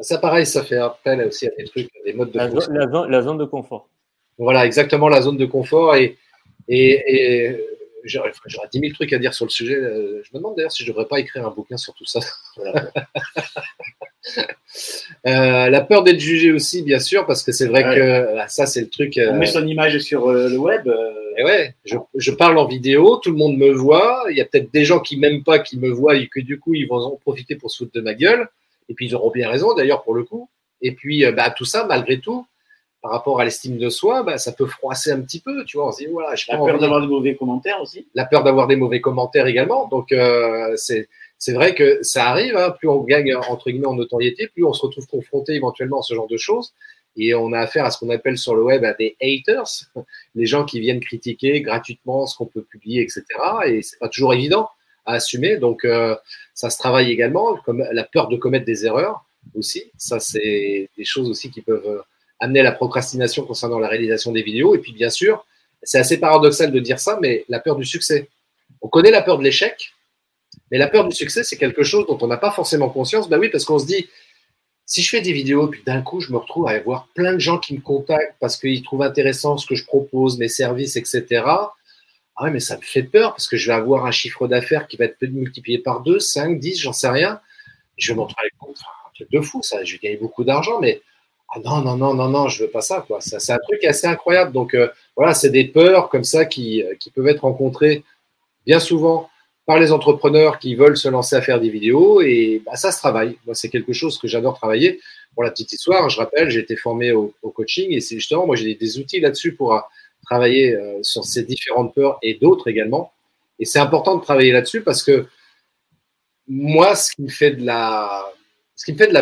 ça, 0.00 0.18
pareil, 0.18 0.46
ça 0.46 0.64
fait 0.64 0.78
appel 0.78 1.26
aussi 1.26 1.46
à 1.46 1.50
des 1.56 1.64
trucs, 1.64 1.88
des 2.04 2.12
modes 2.12 2.30
de 2.30 2.38
la, 2.38 2.50
zone, 2.50 3.10
la, 3.10 3.22
zone 3.22 3.38
de 3.38 3.44
confort. 3.44 3.88
Voilà, 4.38 4.66
exactement, 4.66 5.08
la 5.08 5.20
zone 5.20 5.36
de 5.36 5.46
confort. 5.46 5.94
Et, 5.94 6.16
et, 6.68 7.56
j'aurais 8.04 8.32
10 8.72 8.80
000 8.80 8.92
trucs 8.92 9.12
à 9.12 9.18
dire 9.18 9.34
sur 9.34 9.44
le 9.44 9.50
sujet. 9.50 9.74
Je 9.74 10.30
me 10.32 10.38
demande 10.38 10.56
d'ailleurs 10.56 10.72
si 10.72 10.82
je 10.84 10.88
ne 10.88 10.92
devrais 10.92 11.08
pas 11.08 11.20
écrire 11.20 11.46
un 11.46 11.50
bouquin 11.50 11.76
sur 11.76 11.94
tout 11.94 12.06
ça. 12.06 12.20
Euh, 15.26 15.68
la 15.68 15.80
peur 15.82 16.02
d'être 16.02 16.18
jugé 16.18 16.52
aussi, 16.52 16.82
bien 16.82 16.98
sûr, 16.98 17.26
parce 17.26 17.42
que 17.42 17.52
c'est 17.52 17.66
vrai 17.66 17.82
que 17.82 18.34
bah, 18.34 18.48
ça, 18.48 18.66
c'est 18.66 18.80
le 18.80 18.88
truc. 18.88 19.20
On 19.28 19.34
met 19.34 19.46
son 19.46 19.66
image 19.66 19.98
sur 19.98 20.28
euh, 20.28 20.48
le 20.48 20.56
web. 20.56 20.86
Euh. 20.88 21.12
Et 21.36 21.44
ouais, 21.44 21.74
je, 21.84 21.96
je, 22.14 22.30
parle 22.30 22.58
en 22.58 22.66
vidéo, 22.66 23.16
tout 23.16 23.30
le 23.30 23.36
monde 23.36 23.56
me 23.56 23.70
voit. 23.70 24.24
Il 24.30 24.36
y 24.36 24.40
a 24.40 24.44
peut-être 24.44 24.72
des 24.72 24.84
gens 24.84 25.00
qui 25.00 25.16
m'aiment 25.16 25.44
pas, 25.44 25.58
qui 25.58 25.78
me 25.78 25.90
voient 25.90 26.16
et 26.16 26.28
que 26.28 26.40
du 26.40 26.58
coup, 26.58 26.74
ils 26.74 26.86
vont 26.86 26.96
en 26.96 27.16
profiter 27.16 27.56
pour 27.56 27.70
se 27.70 27.78
foutre 27.78 27.92
de 27.92 28.00
ma 28.00 28.14
gueule. 28.14 28.48
Et 28.88 28.94
puis 28.94 29.06
ils 29.06 29.14
auront 29.14 29.30
bien 29.30 29.48
raison 29.48 29.74
d'ailleurs 29.74 30.02
pour 30.02 30.14
le 30.14 30.24
coup. 30.24 30.48
Et 30.80 30.92
puis 30.92 31.24
euh, 31.24 31.32
bah, 31.32 31.50
tout 31.50 31.64
ça, 31.64 31.86
malgré 31.86 32.18
tout, 32.20 32.46
par 33.02 33.10
rapport 33.10 33.40
à 33.40 33.44
l'estime 33.44 33.78
de 33.78 33.90
soi, 33.90 34.22
bah, 34.22 34.38
ça 34.38 34.52
peut 34.52 34.66
froisser 34.66 35.10
un 35.10 35.20
petit 35.20 35.40
peu. 35.40 35.64
Tu 35.64 35.76
vois, 35.76 35.88
on 35.88 35.92
se 35.92 35.98
dit 35.98 36.06
voilà, 36.06 36.34
la 36.48 36.56
peur 36.56 36.78
d'avoir 36.78 37.00
des 37.00 37.08
mauvais 37.08 37.34
commentaires 37.34 37.82
aussi. 37.82 38.06
La 38.14 38.24
peur 38.24 38.44
d'avoir 38.44 38.68
des 38.68 38.76
mauvais 38.76 39.00
commentaires 39.00 39.48
également. 39.48 39.88
Donc 39.88 40.12
euh, 40.12 40.72
c'est 40.76 41.08
c'est 41.36 41.52
vrai 41.52 41.74
que 41.74 41.98
ça 42.02 42.28
arrive. 42.28 42.56
Hein. 42.56 42.70
plus 42.70 42.88
on 42.88 43.00
gagne 43.02 43.34
entre 43.34 43.70
guillemets 43.70 43.88
en 43.88 43.94
notoriété, 43.94 44.46
plus 44.46 44.64
on 44.64 44.72
se 44.72 44.86
retrouve 44.86 45.06
confronté 45.08 45.54
éventuellement 45.54 45.98
à 45.98 46.02
ce 46.02 46.14
genre 46.14 46.28
de 46.28 46.36
choses. 46.36 46.72
Et 47.16 47.34
on 47.34 47.52
a 47.52 47.58
affaire 47.58 47.84
à 47.84 47.90
ce 47.90 47.98
qu'on 47.98 48.08
appelle 48.08 48.38
sur 48.38 48.54
le 48.54 48.62
web 48.62 48.84
à 48.84 48.94
des 48.94 49.16
haters, 49.20 49.68
les 50.36 50.46
gens 50.46 50.64
qui 50.64 50.78
viennent 50.78 51.00
critiquer 51.00 51.60
gratuitement 51.60 52.26
ce 52.26 52.38
qu'on 52.38 52.46
peut 52.46 52.62
publier, 52.62 53.02
etc. 53.02 53.24
Et 53.66 53.82
c'est 53.82 53.98
pas 53.98 54.08
toujours 54.08 54.32
évident 54.32 54.68
à 55.04 55.14
assumer. 55.14 55.56
Donc, 55.56 55.84
euh, 55.84 56.14
ça 56.54 56.70
se 56.70 56.78
travaille 56.78 57.10
également, 57.10 57.56
comme 57.66 57.84
la 57.92 58.04
peur 58.04 58.28
de 58.28 58.36
commettre 58.36 58.64
des 58.64 58.86
erreurs 58.86 59.24
aussi. 59.56 59.90
Ça, 59.98 60.20
c'est 60.20 60.88
des 60.96 61.04
choses 61.04 61.28
aussi 61.28 61.50
qui 61.50 61.60
peuvent 61.60 62.02
amener 62.42 62.62
la 62.62 62.72
procrastination 62.72 63.46
concernant 63.46 63.78
la 63.78 63.88
réalisation 63.88 64.32
des 64.32 64.42
vidéos. 64.42 64.74
Et 64.74 64.78
puis, 64.78 64.92
bien 64.92 65.10
sûr, 65.10 65.46
c'est 65.82 65.98
assez 65.98 66.18
paradoxal 66.18 66.72
de 66.72 66.80
dire 66.80 66.98
ça, 66.98 67.18
mais 67.22 67.44
la 67.48 67.60
peur 67.60 67.76
du 67.76 67.84
succès. 67.84 68.28
On 68.82 68.88
connaît 68.88 69.12
la 69.12 69.22
peur 69.22 69.38
de 69.38 69.44
l'échec, 69.44 69.94
mais 70.70 70.76
la 70.76 70.88
peur 70.88 71.06
du 71.06 71.14
succès, 71.14 71.44
c'est 71.44 71.56
quelque 71.56 71.84
chose 71.84 72.04
dont 72.08 72.18
on 72.20 72.26
n'a 72.26 72.36
pas 72.36 72.50
forcément 72.50 72.88
conscience. 72.88 73.28
Ben 73.28 73.38
oui, 73.38 73.48
parce 73.48 73.64
qu'on 73.64 73.78
se 73.78 73.86
dit, 73.86 74.08
si 74.86 75.02
je 75.02 75.08
fais 75.08 75.20
des 75.20 75.32
vidéos, 75.32 75.68
puis 75.68 75.82
d'un 75.86 76.02
coup, 76.02 76.20
je 76.20 76.32
me 76.32 76.36
retrouve 76.36 76.66
à 76.66 76.72
avoir 76.72 77.06
plein 77.14 77.32
de 77.32 77.38
gens 77.38 77.58
qui 77.58 77.74
me 77.74 77.80
contactent 77.80 78.34
parce 78.40 78.56
qu'ils 78.56 78.82
trouvent 78.82 79.02
intéressant 79.02 79.56
ce 79.56 79.66
que 79.66 79.76
je 79.76 79.84
propose, 79.84 80.36
mes 80.36 80.48
services, 80.48 80.96
etc. 80.96 81.44
Ah 81.46 81.72
ouais, 82.42 82.50
mais 82.50 82.58
ça 82.58 82.76
me 82.76 82.82
fait 82.82 83.04
peur 83.04 83.30
parce 83.30 83.46
que 83.46 83.56
je 83.56 83.68
vais 83.68 83.74
avoir 83.74 84.04
un 84.04 84.10
chiffre 84.10 84.48
d'affaires 84.48 84.88
qui 84.88 84.96
va 84.96 85.04
être 85.04 85.22
multiplié 85.22 85.78
par 85.78 86.00
2, 86.00 86.18
5, 86.18 86.58
10, 86.58 86.80
j'en 86.80 86.92
sais 86.92 87.08
rien. 87.08 87.40
Je 87.98 88.12
vais 88.12 88.16
m'en 88.16 88.26
trouver. 88.26 88.48
Un 88.60 89.14
truc 89.14 89.30
de 89.30 89.40
fou, 89.40 89.62
ça. 89.62 89.84
Je 89.84 89.92
vais 89.92 89.98
gagner 90.02 90.16
beaucoup 90.16 90.42
d'argent, 90.42 90.80
mais 90.80 91.02
ah 91.54 91.58
non, 91.62 91.82
non, 91.82 91.96
non, 91.98 92.14
non, 92.14 92.28
non, 92.30 92.48
je 92.48 92.64
veux 92.64 92.70
pas 92.70 92.80
ça, 92.80 93.04
c'est 93.20 93.52
un 93.52 93.58
truc 93.58 93.84
assez 93.84 94.06
incroyable. 94.06 94.52
Donc, 94.52 94.74
euh, 94.74 94.88
voilà, 95.14 95.34
c'est 95.34 95.50
des 95.50 95.64
peurs 95.64 96.08
comme 96.08 96.24
ça 96.24 96.46
qui, 96.46 96.82
euh, 96.82 96.94
qui 96.98 97.10
peuvent 97.10 97.28
être 97.28 97.42
rencontrées 97.42 98.04
bien 98.64 98.80
souvent 98.80 99.28
par 99.66 99.78
les 99.78 99.92
entrepreneurs 99.92 100.58
qui 100.58 100.74
veulent 100.74 100.96
se 100.96 101.08
lancer 101.08 101.36
à 101.36 101.42
faire 101.42 101.60
des 101.60 101.68
vidéos 101.68 102.22
et 102.22 102.62
bah, 102.64 102.76
ça 102.76 102.90
se 102.90 102.98
travaille. 102.98 103.36
Moi, 103.44 103.54
c'est 103.54 103.68
quelque 103.68 103.92
chose 103.92 104.18
que 104.18 104.28
j'adore 104.28 104.56
travailler. 104.56 105.00
Pour 105.34 105.44
la 105.44 105.50
petite 105.50 105.70
histoire, 105.72 106.08
je 106.08 106.18
rappelle, 106.18 106.48
j'ai 106.48 106.60
été 106.60 106.74
formé 106.74 107.12
au, 107.12 107.34
coaching 107.54 107.92
et 107.92 108.00
c'est 108.00 108.14
justement, 108.14 108.46
moi, 108.46 108.56
j'ai 108.56 108.74
des, 108.74 108.98
outils 108.98 109.20
là-dessus 109.20 109.54
pour, 109.54 109.78
travailler 110.24 110.76
euh, 110.76 111.02
sur 111.02 111.24
ces 111.24 111.42
différentes 111.42 111.94
peurs 111.94 112.18
et 112.22 112.34
d'autres 112.34 112.68
également. 112.68 113.12
Et 113.58 113.64
c'est 113.64 113.80
important 113.80 114.16
de 114.16 114.22
travailler 114.22 114.52
là-dessus 114.52 114.82
parce 114.82 115.02
que 115.02 115.26
moi, 116.46 116.94
ce 116.94 117.12
qui 117.12 117.22
me 117.22 117.28
fait 117.28 117.50
de 117.50 117.64
la, 117.66 118.24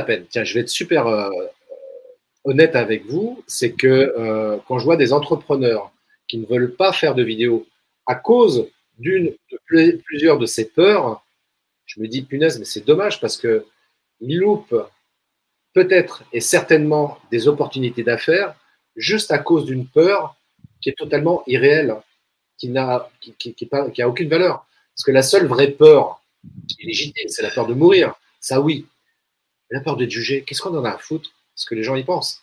peine, 0.06 0.26
tiens, 0.28 0.44
je 0.44 0.54
vais 0.54 0.60
être 0.60 0.68
super 0.68 1.06
honnête 2.44 2.76
avec 2.76 3.06
vous, 3.06 3.42
c'est 3.46 3.72
que 3.72 3.86
euh, 3.86 4.58
quand 4.66 4.78
je 4.78 4.84
vois 4.84 4.96
des 4.96 5.12
entrepreneurs 5.12 5.92
qui 6.28 6.38
ne 6.38 6.46
veulent 6.46 6.74
pas 6.74 6.92
faire 6.92 7.14
de 7.14 7.22
vidéos 7.22 7.66
à 8.06 8.14
cause 8.14 8.68
d'une, 8.98 9.34
de 9.50 10.00
plusieurs 10.04 10.38
de 10.38 10.46
ces 10.46 10.68
peurs, 10.68 11.24
je 11.86 12.00
me 12.00 12.06
dis 12.06 12.22
punaise, 12.22 12.58
mais 12.58 12.64
c'est 12.64 12.84
dommage 12.84 13.20
parce 13.20 13.36
que 13.36 13.66
ils 14.20 14.38
loupent 14.38 14.76
peut-être 15.72 16.24
et 16.32 16.40
certainement 16.40 17.18
des 17.30 17.48
opportunités 17.48 18.02
d'affaires 18.02 18.54
juste 18.96 19.30
à 19.30 19.38
cause 19.38 19.64
d'une 19.64 19.86
peur 19.86 20.36
qui 20.80 20.88
est 20.88 20.96
totalement 20.96 21.42
irréel, 21.46 21.96
qui 22.58 22.68
n'a 22.68 23.10
qui, 23.20 24.02
a 24.02 24.08
aucune 24.08 24.28
valeur. 24.28 24.66
Parce 24.94 25.04
que 25.04 25.12
la 25.12 25.22
seule 25.22 25.46
vraie 25.46 25.70
peur 25.70 26.22
qui 26.68 26.82
est 26.82 26.86
légitime, 26.86 27.28
c'est 27.28 27.42
la 27.42 27.50
peur 27.50 27.66
de 27.66 27.74
mourir. 27.74 28.14
Ça, 28.40 28.60
oui. 28.60 28.86
La 29.70 29.80
peur 29.80 29.96
d'être 29.96 30.10
jugé, 30.10 30.42
qu'est-ce 30.42 30.60
qu'on 30.60 30.76
en 30.76 30.84
a 30.84 30.90
à 30.90 30.98
foutre? 30.98 31.30
Ce 31.54 31.66
que 31.66 31.74
les 31.74 31.82
gens 31.82 31.96
y 31.96 32.04
pensent. 32.04 32.42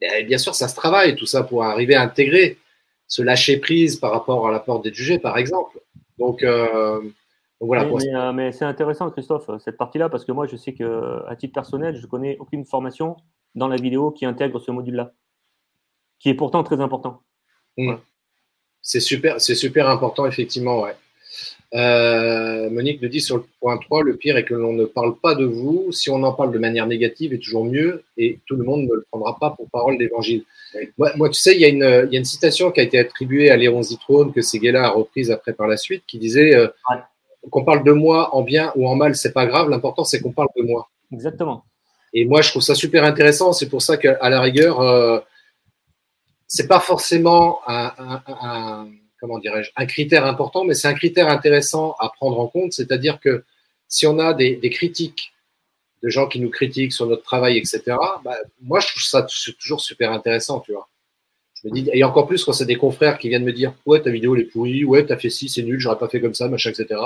Et 0.00 0.24
bien 0.24 0.38
sûr, 0.38 0.54
ça 0.54 0.68
se 0.68 0.74
travaille, 0.74 1.14
tout 1.16 1.26
ça, 1.26 1.44
pour 1.44 1.64
arriver 1.64 1.94
à 1.94 2.02
intégrer, 2.02 2.58
se 3.06 3.22
lâcher 3.22 3.58
prise 3.58 3.96
par 3.96 4.10
rapport 4.10 4.48
à 4.48 4.50
la 4.50 4.60
peur 4.60 4.80
d'être 4.80 4.94
jugé, 4.94 5.18
par 5.18 5.38
exemple. 5.38 5.80
Donc, 6.18 6.42
euh, 6.42 7.00
donc 7.00 7.10
voilà. 7.60 7.84
Mais, 7.84 8.14
euh, 8.14 8.32
mais, 8.32 8.52
c'est 8.52 8.64
intéressant, 8.64 9.10
Christophe, 9.10 9.50
cette 9.64 9.76
partie-là, 9.76 10.08
parce 10.08 10.24
que 10.24 10.32
moi, 10.32 10.46
je 10.46 10.56
sais 10.56 10.74
que, 10.74 11.22
à 11.28 11.36
titre 11.36 11.54
personnel, 11.54 11.96
je 11.96 12.02
ne 12.02 12.06
connais 12.06 12.36
aucune 12.38 12.64
formation 12.64 13.16
dans 13.54 13.68
la 13.68 13.76
vidéo 13.76 14.10
qui 14.10 14.26
intègre 14.26 14.58
ce 14.58 14.70
module-là, 14.70 15.12
qui 16.18 16.30
est 16.30 16.34
pourtant 16.34 16.64
très 16.64 16.80
important. 16.80 17.22
Mm. 17.76 17.94
C'est 18.80 19.00
super, 19.00 19.40
c'est 19.40 19.54
super 19.54 19.88
important, 19.88 20.26
effectivement, 20.26 20.80
ouais. 20.80 20.96
Euh, 21.74 22.68
Monique 22.68 23.00
nous 23.00 23.08
dit 23.08 23.20
sur 23.22 23.38
le 23.38 23.44
point 23.60 23.78
3, 23.78 24.02
le 24.02 24.16
pire 24.16 24.36
est 24.36 24.44
que 24.44 24.52
l'on 24.54 24.74
ne 24.74 24.84
parle 24.84 25.16
pas 25.16 25.34
de 25.34 25.44
vous. 25.46 25.90
Si 25.90 26.10
on 26.10 26.22
en 26.22 26.32
parle 26.34 26.52
de 26.52 26.58
manière 26.58 26.86
négative, 26.86 27.32
est 27.32 27.38
toujours 27.38 27.64
mieux 27.64 28.02
et 28.18 28.40
tout 28.46 28.56
le 28.56 28.64
monde 28.64 28.82
ne 28.82 28.94
le 28.94 29.06
prendra 29.10 29.38
pas 29.38 29.50
pour 29.50 29.68
parole 29.70 29.96
d'évangile. 29.96 30.44
Moi, 30.98 31.12
moi, 31.16 31.28
tu 31.30 31.38
sais, 31.40 31.54
il 31.54 31.60
y, 31.60 31.64
a 31.64 31.68
une, 31.68 32.06
il 32.08 32.12
y, 32.12 32.16
a 32.16 32.18
une 32.18 32.24
citation 32.26 32.70
qui 32.72 32.80
a 32.80 32.82
été 32.82 32.98
attribuée 32.98 33.50
à 33.50 33.56
Léon 33.56 33.82
Zitrone 33.82 34.32
que 34.32 34.42
Seguela 34.42 34.84
a 34.84 34.88
reprise 34.90 35.30
après 35.30 35.52
par 35.54 35.66
la 35.66 35.76
suite 35.78 36.02
qui 36.06 36.18
disait 36.18 36.54
euh, 36.54 36.68
Ouais. 36.90 36.96
qu'on 37.50 37.64
parle 37.64 37.84
de 37.84 37.92
moi 37.92 38.34
en 38.34 38.42
bien 38.42 38.72
ou 38.76 38.86
en 38.86 38.94
mal, 38.94 39.16
c'est 39.16 39.32
pas 39.32 39.46
grave, 39.46 39.68
l'important 39.70 40.04
c'est 40.04 40.20
qu'on 40.20 40.32
parle 40.32 40.48
de 40.56 40.62
moi. 40.62 40.88
Exactement. 41.12 41.64
Et 42.14 42.26
moi, 42.26 42.42
je 42.42 42.50
trouve 42.50 42.62
ça 42.62 42.74
super 42.74 43.04
intéressant. 43.04 43.52
C'est 43.54 43.68
pour 43.70 43.80
ça 43.80 43.96
qu'à 43.96 44.28
la 44.28 44.40
rigueur, 44.42 44.80
euh, 44.80 45.18
c'est 46.46 46.68
pas 46.68 46.80
forcément 46.80 47.60
un, 47.66 47.90
un- 47.98 48.22
un- 48.28 48.88
comment 49.22 49.38
dirais-je, 49.38 49.70
un 49.76 49.86
critère 49.86 50.26
important, 50.26 50.64
mais 50.64 50.74
c'est 50.74 50.88
un 50.88 50.94
critère 50.94 51.28
intéressant 51.28 51.94
à 52.00 52.08
prendre 52.08 52.40
en 52.40 52.48
compte. 52.48 52.72
C'est-à-dire 52.72 53.20
que 53.20 53.44
si 53.86 54.04
on 54.04 54.18
a 54.18 54.34
des, 54.34 54.58
critiques 54.68 55.32
de 56.02 56.08
gens 56.08 56.26
qui 56.26 56.40
nous 56.40 56.50
critiquent 56.50 56.92
sur 56.92 57.06
notre 57.06 57.22
travail, 57.22 57.56
etc., 57.56 57.82
bah, 58.24 58.36
moi, 58.62 58.80
je 58.80 58.88
trouve 58.88 59.02
ça 59.02 59.24
toujours 59.60 59.80
super 59.80 60.10
intéressant, 60.10 60.58
tu 60.58 60.72
vois. 60.72 60.88
Je 61.54 61.68
me 61.68 61.72
dis, 61.72 61.88
et 61.92 62.02
encore 62.02 62.26
plus 62.26 62.44
quand 62.44 62.52
c'est 62.52 62.66
des 62.66 62.74
confrères 62.74 63.16
qui 63.16 63.28
viennent 63.28 63.44
me 63.44 63.52
dire, 63.52 63.72
ouais, 63.86 64.02
ta 64.02 64.10
vidéo 64.10 64.34
elle 64.34 64.42
est 64.42 64.46
pourrie, 64.46 64.84
ouais, 64.84 65.06
t'as 65.06 65.16
fait 65.16 65.30
ci, 65.30 65.48
c'est 65.48 65.62
nul, 65.62 65.78
j'aurais 65.78 65.98
pas 65.98 66.08
fait 66.08 66.20
comme 66.20 66.34
ça, 66.34 66.48
machin, 66.48 66.70
etc. 66.70 67.00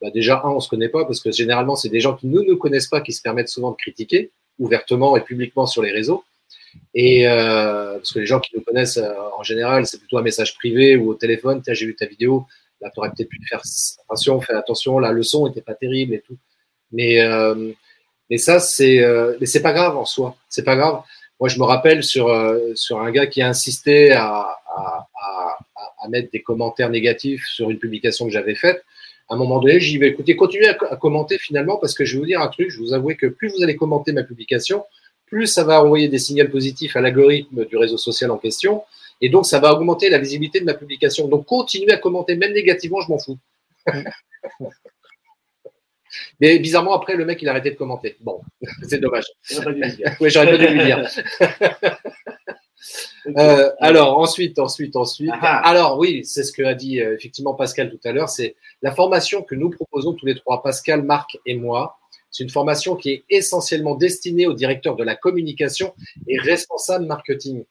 Bah, 0.00 0.10
déjà, 0.10 0.40
un, 0.42 0.48
on 0.48 0.60
se 0.60 0.68
connaît 0.70 0.88
pas 0.88 1.04
parce 1.04 1.20
que 1.20 1.30
généralement, 1.30 1.76
c'est 1.76 1.90
des 1.90 2.00
gens 2.00 2.16
qui 2.16 2.26
ne 2.26 2.40
nous 2.40 2.56
connaissent 2.56 2.88
pas 2.88 3.02
qui 3.02 3.12
se 3.12 3.20
permettent 3.20 3.50
souvent 3.50 3.72
de 3.72 3.76
critiquer 3.76 4.30
ouvertement 4.58 5.14
et 5.18 5.20
publiquement 5.20 5.66
sur 5.66 5.82
les 5.82 5.92
réseaux. 5.92 6.24
Et 6.94 7.28
euh, 7.28 7.94
parce 7.94 8.12
que 8.12 8.18
les 8.18 8.26
gens 8.26 8.40
qui 8.40 8.54
nous 8.56 8.62
connaissent 8.62 8.96
euh, 8.96 9.12
en 9.36 9.42
général, 9.42 9.86
c'est 9.86 9.98
plutôt 9.98 10.18
un 10.18 10.22
message 10.22 10.54
privé 10.56 10.96
ou 10.96 11.10
au 11.10 11.14
téléphone. 11.14 11.62
Tiens, 11.62 11.74
j'ai 11.74 11.86
vu 11.86 11.94
ta 11.94 12.06
vidéo. 12.06 12.46
Là, 12.80 12.90
tu 12.92 12.98
aurais 12.98 13.10
peut-être 13.10 13.28
pu 13.28 13.38
faire 13.48 13.62
attention, 14.08 14.40
fais 14.40 14.54
attention. 14.54 14.98
La 14.98 15.12
leçon 15.12 15.46
était 15.46 15.60
pas 15.60 15.74
terrible 15.74 16.14
et 16.14 16.20
tout. 16.20 16.36
Mais 16.92 17.20
euh, 17.20 17.72
mais 18.30 18.38
ça, 18.38 18.60
c'est 18.60 19.00
pas 19.62 19.72
grave 19.72 19.96
en 19.96 20.04
soi. 20.04 20.36
C'est 20.48 20.64
pas 20.64 20.76
grave. 20.76 21.02
Moi, 21.38 21.48
je 21.48 21.58
me 21.58 21.64
rappelle 21.64 22.02
sur 22.02 22.30
sur 22.74 23.00
un 23.00 23.10
gars 23.10 23.26
qui 23.26 23.42
a 23.42 23.48
insisté 23.48 24.12
à, 24.12 24.56
à, 26.02 26.08
mettre 26.08 26.30
des 26.30 26.42
commentaires 26.42 26.90
négatifs 26.90 27.44
sur 27.46 27.70
une 27.70 27.78
publication 27.78 28.26
que 28.26 28.32
j'avais 28.32 28.54
faite. 28.54 28.84
À 29.28 29.34
un 29.34 29.36
moment 29.36 29.60
donné, 29.60 29.78
j'y 29.78 29.96
vais 29.98 30.08
écouter, 30.08 30.34
continuez 30.34 30.68
à, 30.68 30.96
commenter 30.96 31.38
finalement 31.38 31.76
parce 31.76 31.94
que 31.94 32.04
je 32.04 32.14
vais 32.14 32.20
vous 32.20 32.26
dire 32.26 32.40
un 32.40 32.48
truc. 32.48 32.70
Je 32.70 32.78
vous 32.78 32.94
avoue 32.94 33.14
que 33.14 33.26
plus 33.26 33.48
vous 33.48 33.62
allez 33.62 33.76
commenter 33.76 34.12
ma 34.12 34.24
publication, 34.24 34.84
plus 35.30 35.46
ça 35.46 35.64
va 35.64 35.82
envoyer 35.82 36.08
des 36.08 36.18
signaux 36.18 36.48
positifs 36.48 36.96
à 36.96 37.00
l'algorithme 37.00 37.64
du 37.64 37.76
réseau 37.76 37.96
social 37.96 38.30
en 38.30 38.36
question. 38.36 38.82
Et 39.22 39.28
donc, 39.28 39.46
ça 39.46 39.58
va 39.60 39.72
augmenter 39.72 40.10
la 40.10 40.18
visibilité 40.18 40.60
de 40.60 40.64
ma 40.64 40.74
publication. 40.74 41.28
Donc, 41.28 41.46
continuez 41.46 41.92
à 41.92 41.98
commenter, 41.98 42.36
même 42.36 42.52
négativement, 42.52 43.00
je 43.00 43.08
m'en 43.08 43.18
fous. 43.18 43.38
Mais 46.40 46.58
bizarrement, 46.58 46.94
après, 46.94 47.14
le 47.14 47.24
mec, 47.24 47.40
il 47.40 47.48
a 47.48 47.52
arrêté 47.52 47.70
de 47.70 47.76
commenter. 47.76 48.16
Bon, 48.20 48.40
c'est 48.88 48.98
dommage. 48.98 49.26
J'aurais 49.42 49.66
pas 49.66 49.72
dû 49.72 49.80
le 49.80 49.90
dire. 49.90 50.16
Oui, 50.20 50.30
j'aurais 50.30 50.50
pas 50.50 50.58
dû 50.58 50.66
lui 50.66 50.84
dire. 50.84 51.08
Euh, 53.36 53.70
alors, 53.78 54.18
ensuite, 54.18 54.58
ensuite, 54.58 54.96
ensuite. 54.96 55.30
Ah. 55.34 55.58
Alors, 55.68 55.98
oui, 55.98 56.24
c'est 56.24 56.42
ce 56.42 56.52
que 56.52 56.62
a 56.62 56.74
dit 56.74 57.00
euh, 57.00 57.14
effectivement 57.14 57.54
Pascal 57.54 57.90
tout 57.90 58.00
à 58.08 58.12
l'heure. 58.12 58.30
C'est 58.30 58.56
la 58.80 58.92
formation 58.92 59.42
que 59.42 59.54
nous 59.54 59.68
proposons 59.68 60.14
tous 60.14 60.24
les 60.24 60.34
trois, 60.34 60.62
Pascal, 60.62 61.02
Marc 61.02 61.38
et 61.44 61.54
moi. 61.54 61.99
C'est 62.30 62.44
une 62.44 62.50
formation 62.50 62.96
qui 62.96 63.10
est 63.10 63.24
essentiellement 63.28 63.94
destinée 63.94 64.46
aux 64.46 64.54
directeurs 64.54 64.96
de 64.96 65.04
la 65.04 65.16
communication 65.16 65.94
et 66.28 66.38
responsables 66.38 67.06
marketing. 67.06 67.64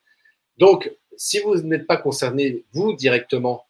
Donc, 0.57 0.91
si 1.15 1.39
vous 1.39 1.55
n'êtes 1.61 1.87
pas 1.87 1.97
concerné, 1.97 2.63
vous 2.73 2.93
directement, 2.93 3.65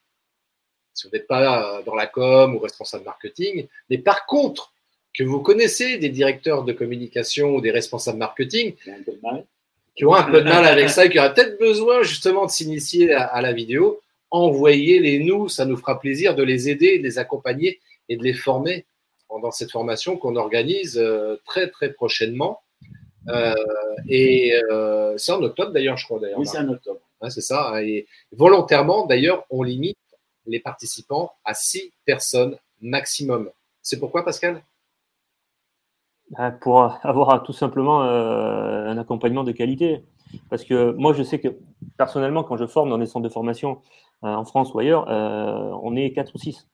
si 0.93 1.07
vous 1.07 1.13
n'êtes 1.13 1.27
pas 1.27 1.77
euh, 1.77 1.81
dans 1.83 1.95
la 1.95 2.07
com 2.07 2.55
ou 2.55 2.59
responsable 2.59 3.05
marketing, 3.05 3.67
mais 3.89 3.97
par 3.97 4.25
contre, 4.25 4.73
que 5.13 5.23
vous 5.23 5.41
connaissez 5.41 5.97
des 5.97 6.09
directeurs 6.09 6.63
de 6.63 6.73
communication 6.73 7.55
ou 7.55 7.61
des 7.61 7.71
responsables 7.71 8.17
marketing, 8.17 8.75
qui 9.95 10.05
ont 10.05 10.13
un 10.13 10.23
peu 10.23 10.41
de 10.41 10.47
mal 10.47 10.65
avec 10.65 10.89
ça 10.95 11.05
et 11.05 11.09
qui 11.09 11.19
auraient 11.19 11.33
peut-être 11.33 11.59
besoin 11.59 12.03
justement 12.03 12.45
de 12.45 12.51
s'initier 12.51 13.13
à, 13.13 13.23
à 13.23 13.41
la 13.41 13.53
vidéo, 13.53 14.01
envoyez-les 14.31 15.19
nous, 15.19 15.49
ça 15.49 15.65
nous 15.65 15.77
fera 15.77 15.99
plaisir 15.99 16.35
de 16.35 16.43
les 16.43 16.69
aider, 16.69 16.99
de 16.99 17.03
les 17.03 17.17
accompagner 17.17 17.79
et 18.07 18.17
de 18.17 18.23
les 18.23 18.33
former 18.33 18.85
pendant 19.29 19.51
cette 19.51 19.71
formation 19.71 20.17
qu'on 20.17 20.35
organise 20.35 20.97
euh, 20.97 21.37
très 21.45 21.69
très 21.69 21.93
prochainement. 21.93 22.61
Euh, 23.29 23.53
et 24.07 24.59
euh, 24.71 25.15
c'est 25.17 25.31
en 25.31 25.41
octobre 25.43 25.71
d'ailleurs, 25.71 25.97
je 25.97 26.05
crois 26.05 26.19
d'ailleurs. 26.19 26.39
Oui, 26.39 26.47
c'est 26.47 26.57
en 26.57 26.67
octobre. 26.69 26.99
Hein, 27.21 27.29
c'est 27.29 27.41
ça. 27.41 27.69
hein. 27.69 27.81
Et 27.81 28.07
volontairement, 28.31 29.05
d'ailleurs, 29.05 29.45
on 29.49 29.61
limite 29.63 29.97
les 30.47 30.59
participants 30.59 31.31
à 31.45 31.53
six 31.53 31.93
personnes 32.05 32.57
maximum. 32.81 33.51
C'est 33.81 33.99
pourquoi, 33.99 34.25
Pascal? 34.25 34.63
Euh, 36.39 36.49
Pour 36.61 36.81
avoir 37.03 37.43
tout 37.43 37.53
simplement 37.53 38.01
un 38.01 38.97
accompagnement 38.97 39.43
de 39.43 39.51
qualité. 39.51 40.03
Parce 40.49 40.63
que 40.63 40.91
moi, 40.91 41.13
je 41.13 41.23
sais 41.23 41.39
que 41.39 41.49
personnellement, 41.97 42.43
quand 42.43 42.57
je 42.57 42.67
forme 42.67 42.89
dans 42.89 42.97
des 42.97 43.05
centres 43.07 43.27
de 43.27 43.33
formation 43.33 43.81
en 44.21 44.45
France 44.45 44.73
ou 44.73 44.79
ailleurs, 44.79 45.09
euh, 45.09 45.71
on 45.83 45.95
est 45.95 46.11
4 46.11 46.33
ou 46.35 46.37
6. 46.37 46.67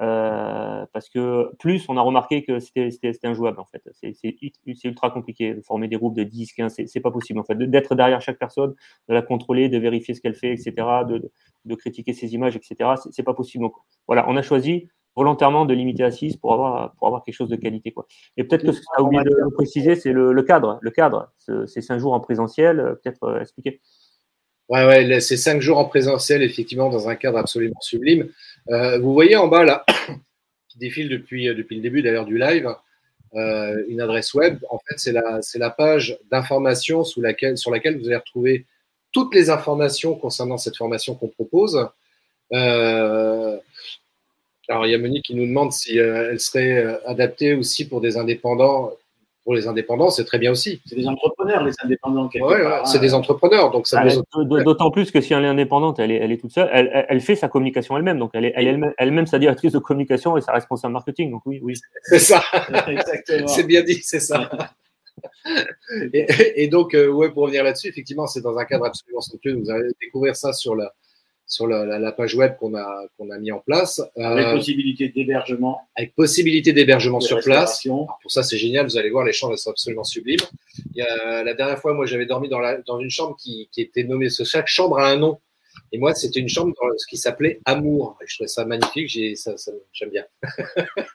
Euh, 0.00 0.86
parce 0.92 1.08
que 1.08 1.50
plus, 1.58 1.84
on 1.88 1.96
a 1.96 2.00
remarqué 2.00 2.44
que 2.44 2.60
c'était 2.60 2.92
injouable 3.24 3.58
en 3.58 3.64
fait. 3.64 3.82
C'est 3.92 4.84
ultra 4.84 5.10
compliqué 5.10 5.54
de 5.54 5.60
former 5.60 5.88
des 5.88 5.96
groupes 5.96 6.14
de 6.14 6.22
10, 6.22 6.52
15, 6.52 6.72
c'est- 6.86 7.00
pas 7.00 7.10
possible 7.10 7.40
en 7.40 7.44
fait. 7.44 7.56
D'être 7.56 7.96
derrière 7.96 8.20
chaque 8.20 8.38
personne, 8.38 8.74
de 9.08 9.14
la 9.14 9.22
contrôler, 9.22 9.68
de 9.68 9.76
vérifier 9.78 10.14
ce 10.14 10.20
qu'elle 10.20 10.36
fait, 10.36 10.52
etc., 10.52 11.04
de, 11.08 11.28
de 11.64 11.74
critiquer 11.74 12.12
ses 12.12 12.32
images, 12.34 12.54
etc., 12.54 12.90
c'est- 13.10 13.22
pas 13.24 13.34
possible. 13.34 13.66
Voilà, 14.06 14.24
on 14.28 14.36
a 14.36 14.42
choisi 14.42 14.88
volontairement 15.16 15.66
de 15.66 15.74
limiter 15.74 16.04
à 16.04 16.12
6 16.12 16.36
pour 16.36 16.52
avoir, 16.52 16.92
pour 16.92 17.08
avoir 17.08 17.24
quelque 17.24 17.34
chose 17.34 17.48
de 17.48 17.56
qualité. 17.56 17.90
Quoi. 17.90 18.06
Et 18.36 18.44
peut-être 18.44 18.64
que 18.64 18.70
ce 18.70 18.78
que 18.78 18.84
tu 18.94 19.00
as 19.00 19.02
oublié 19.02 19.24
de, 19.24 19.52
préciser, 19.52 19.96
c'est 19.96 20.12
le, 20.12 20.32
le 20.32 20.42
cadre. 20.44 20.78
Le 20.80 20.90
cadre, 20.92 21.32
Ce- 21.38 21.66
c'est 21.66 21.80
5 21.80 21.98
jours 21.98 22.12
en 22.12 22.20
présentiel, 22.20 22.78
euh, 22.78 22.94
peut-être 22.94 23.24
euh, 23.24 23.40
expliquer. 23.40 23.80
Ouais, 24.68 24.84
ouais, 24.84 25.20
c'est 25.20 25.38
cinq 25.38 25.62
jours 25.62 25.78
en 25.78 25.86
présentiel, 25.86 26.42
effectivement, 26.42 26.90
dans 26.90 27.08
un 27.08 27.14
cadre 27.16 27.38
absolument 27.38 27.80
sublime. 27.80 28.28
Euh, 28.68 28.98
vous 28.98 29.14
voyez 29.14 29.34
en 29.36 29.48
bas, 29.48 29.64
là, 29.64 29.86
qui 30.68 30.78
défile 30.78 31.08
depuis, 31.08 31.48
euh, 31.48 31.54
depuis 31.54 31.76
le 31.76 31.82
début 31.82 32.02
d'ailleurs 32.02 32.26
du 32.26 32.36
live, 32.36 32.68
euh, 33.34 33.82
une 33.88 34.02
adresse 34.02 34.34
web. 34.34 34.58
En 34.70 34.78
fait, 34.78 34.98
c'est 34.98 35.12
la, 35.12 35.40
la 35.54 35.70
page 35.70 36.18
d'information 36.30 37.02
laquelle, 37.16 37.56
sur 37.56 37.70
laquelle 37.70 37.98
vous 37.98 38.06
allez 38.08 38.16
retrouver 38.16 38.66
toutes 39.10 39.34
les 39.34 39.48
informations 39.48 40.14
concernant 40.14 40.58
cette 40.58 40.76
formation 40.76 41.14
qu'on 41.14 41.28
propose. 41.28 41.88
Alors, 44.70 44.84
il 44.84 44.90
y 44.90 44.94
a 44.94 44.98
Monique 44.98 45.24
qui 45.24 45.34
nous 45.34 45.46
demande 45.46 45.72
si 45.72 45.96
elle 45.96 46.40
serait 46.40 47.00
adaptée 47.06 47.54
aussi 47.54 47.88
pour 47.88 48.02
des 48.02 48.18
indépendants. 48.18 48.92
Pour 49.48 49.54
les 49.54 49.66
indépendants, 49.66 50.10
c'est 50.10 50.26
très 50.26 50.38
bien 50.38 50.50
aussi. 50.50 50.82
C'est 50.84 50.94
des 50.96 51.08
entrepreneurs, 51.08 51.64
les 51.64 51.72
indépendants. 51.82 52.28
quelque 52.28 52.44
Ouais, 52.44 52.58
c'est 52.84 52.98
hein. 52.98 53.00
des 53.00 53.14
entrepreneurs, 53.14 53.70
donc 53.70 53.86
ça 53.86 54.02
Ah, 54.04 54.44
D'autant 54.44 54.90
plus 54.90 55.10
que 55.10 55.22
si 55.22 55.32
elle 55.32 55.42
est 55.42 55.48
indépendante, 55.48 55.98
elle 56.00 56.10
est, 56.10 56.16
elle 56.16 56.32
est 56.32 56.36
toute 56.36 56.50
seule, 56.52 56.68
elle, 56.70 56.90
elle- 56.92 57.06
elle 57.08 57.20
fait 57.22 57.34
sa 57.34 57.48
communication 57.48 57.96
elle-même. 57.96 58.18
Donc, 58.18 58.32
elle 58.34 58.44
est 58.44 58.52
elle 58.54 58.68
elle-même 58.68 58.92
elle-même 58.98 59.26
sa 59.26 59.38
directrice 59.38 59.72
de 59.72 59.78
communication 59.78 60.36
et 60.36 60.42
sa 60.42 60.52
responsable 60.52 60.92
marketing. 60.92 61.30
Donc, 61.30 61.40
oui, 61.46 61.60
oui. 61.62 61.72
C'est 62.02 62.18
ça. 62.18 62.42
Exactement. 62.88 63.46
C'est 63.46 63.64
bien 63.64 63.82
dit, 63.82 64.00
c'est 64.02 64.20
ça. 64.20 64.50
et, 66.12 66.26
et 66.64 66.68
donc, 66.68 66.92
euh, 66.92 67.08
ouais, 67.08 67.30
pour 67.30 67.44
revenir 67.44 67.64
là-dessus, 67.64 67.88
effectivement, 67.88 68.26
c'est 68.26 68.42
dans 68.42 68.58
un 68.58 68.66
cadre 68.66 68.84
absolument 68.84 69.22
somptueux. 69.22 69.54
Vous 69.58 69.70
allez 69.70 69.88
découvrir 69.98 70.36
ça 70.36 70.52
sur 70.52 70.74
la, 70.76 70.92
sur 71.48 71.66
la, 71.66 71.84
la- 71.86 71.98
la 71.98 72.12
page 72.12 72.34
web 72.34 72.56
qu'on 72.58 72.74
a, 72.76 73.04
qu'on 73.16 73.30
a 73.30 73.38
mis 73.38 73.50
en 73.50 73.58
place, 73.58 74.00
euh, 74.18 74.22
Avec 74.22 74.46
possibilité 74.54 75.08
d'hébergement, 75.08 75.80
avec 75.96 76.14
possibilité 76.14 76.72
d'hébergement 76.74 77.20
sur 77.20 77.40
place. 77.40 77.80
Alors, 77.86 78.18
pour 78.22 78.30
ça, 78.30 78.42
c'est 78.42 78.58
génial. 78.58 78.84
Vous 78.86 78.98
allez 78.98 79.08
voir, 79.10 79.24
les 79.24 79.32
chambres 79.32 79.54
elles 79.54 79.58
sont 79.58 79.70
absolument 79.70 80.04
sublimes. 80.04 80.40
Il 80.94 80.98
y 80.98 81.02
a, 81.02 81.42
la 81.42 81.54
dernière 81.54 81.78
fois, 81.78 81.94
moi, 81.94 82.04
j'avais 82.06 82.26
dormi 82.26 82.48
dans, 82.50 82.60
la, 82.60 82.76
dans 82.82 83.00
une 83.00 83.10
chambre 83.10 83.34
qui, 83.36 83.68
qui 83.72 83.80
était 83.80 84.04
nommée. 84.04 84.28
ce- 84.28 84.44
Chaque 84.44 84.68
chambre 84.68 84.98
a 84.98 85.08
un 85.10 85.16
nom. 85.16 85.38
Et 85.90 85.96
moi, 85.98 86.14
c'était 86.14 86.40
une 86.40 86.48
chambre 86.50 86.74
dans 86.78 86.88
ce 86.98 87.06
qui 87.06 87.16
s'appelait 87.16 87.60
Amour. 87.64 88.18
Je 88.26 88.34
trouvais 88.34 88.48
ça 88.48 88.66
magnifique. 88.66 89.08
J'ai, 89.08 89.34
ça, 89.34 89.56
ça- 89.56 89.72
j'aime 89.92 90.10
bien. 90.10 90.24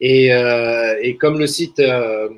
et, 0.00 0.32
euh, 0.32 0.96
et 1.02 1.16
comme 1.16 1.38
le 1.38 1.46
site, 1.46 1.80
euh, 1.80 2.28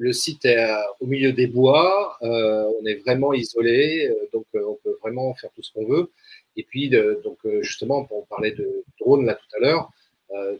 le 0.00 0.14
site 0.14 0.46
est 0.46 0.56
euh, 0.56 0.76
au 1.00 1.06
milieu 1.06 1.32
des 1.32 1.46
bois, 1.46 2.16
euh, 2.22 2.64
on 2.80 2.86
est 2.86 2.94
vraiment 2.94 3.34
isolé, 3.34 4.08
euh, 4.08 4.28
donc 4.32 4.46
on 4.54 4.78
peut 4.82 4.96
vraiment 5.02 5.34
faire 5.34 5.50
tout 5.54 5.62
ce 5.62 5.70
qu'on 5.74 5.84
veut. 5.84 6.10
Et 6.56 6.62
puis, 6.62 6.90
donc 6.90 7.38
justement, 7.60 8.08
on 8.10 8.22
parlait 8.22 8.50
de 8.50 8.84
drone 8.98 9.24
là 9.24 9.34
tout 9.34 9.56
à 9.56 9.60
l'heure. 9.60 9.90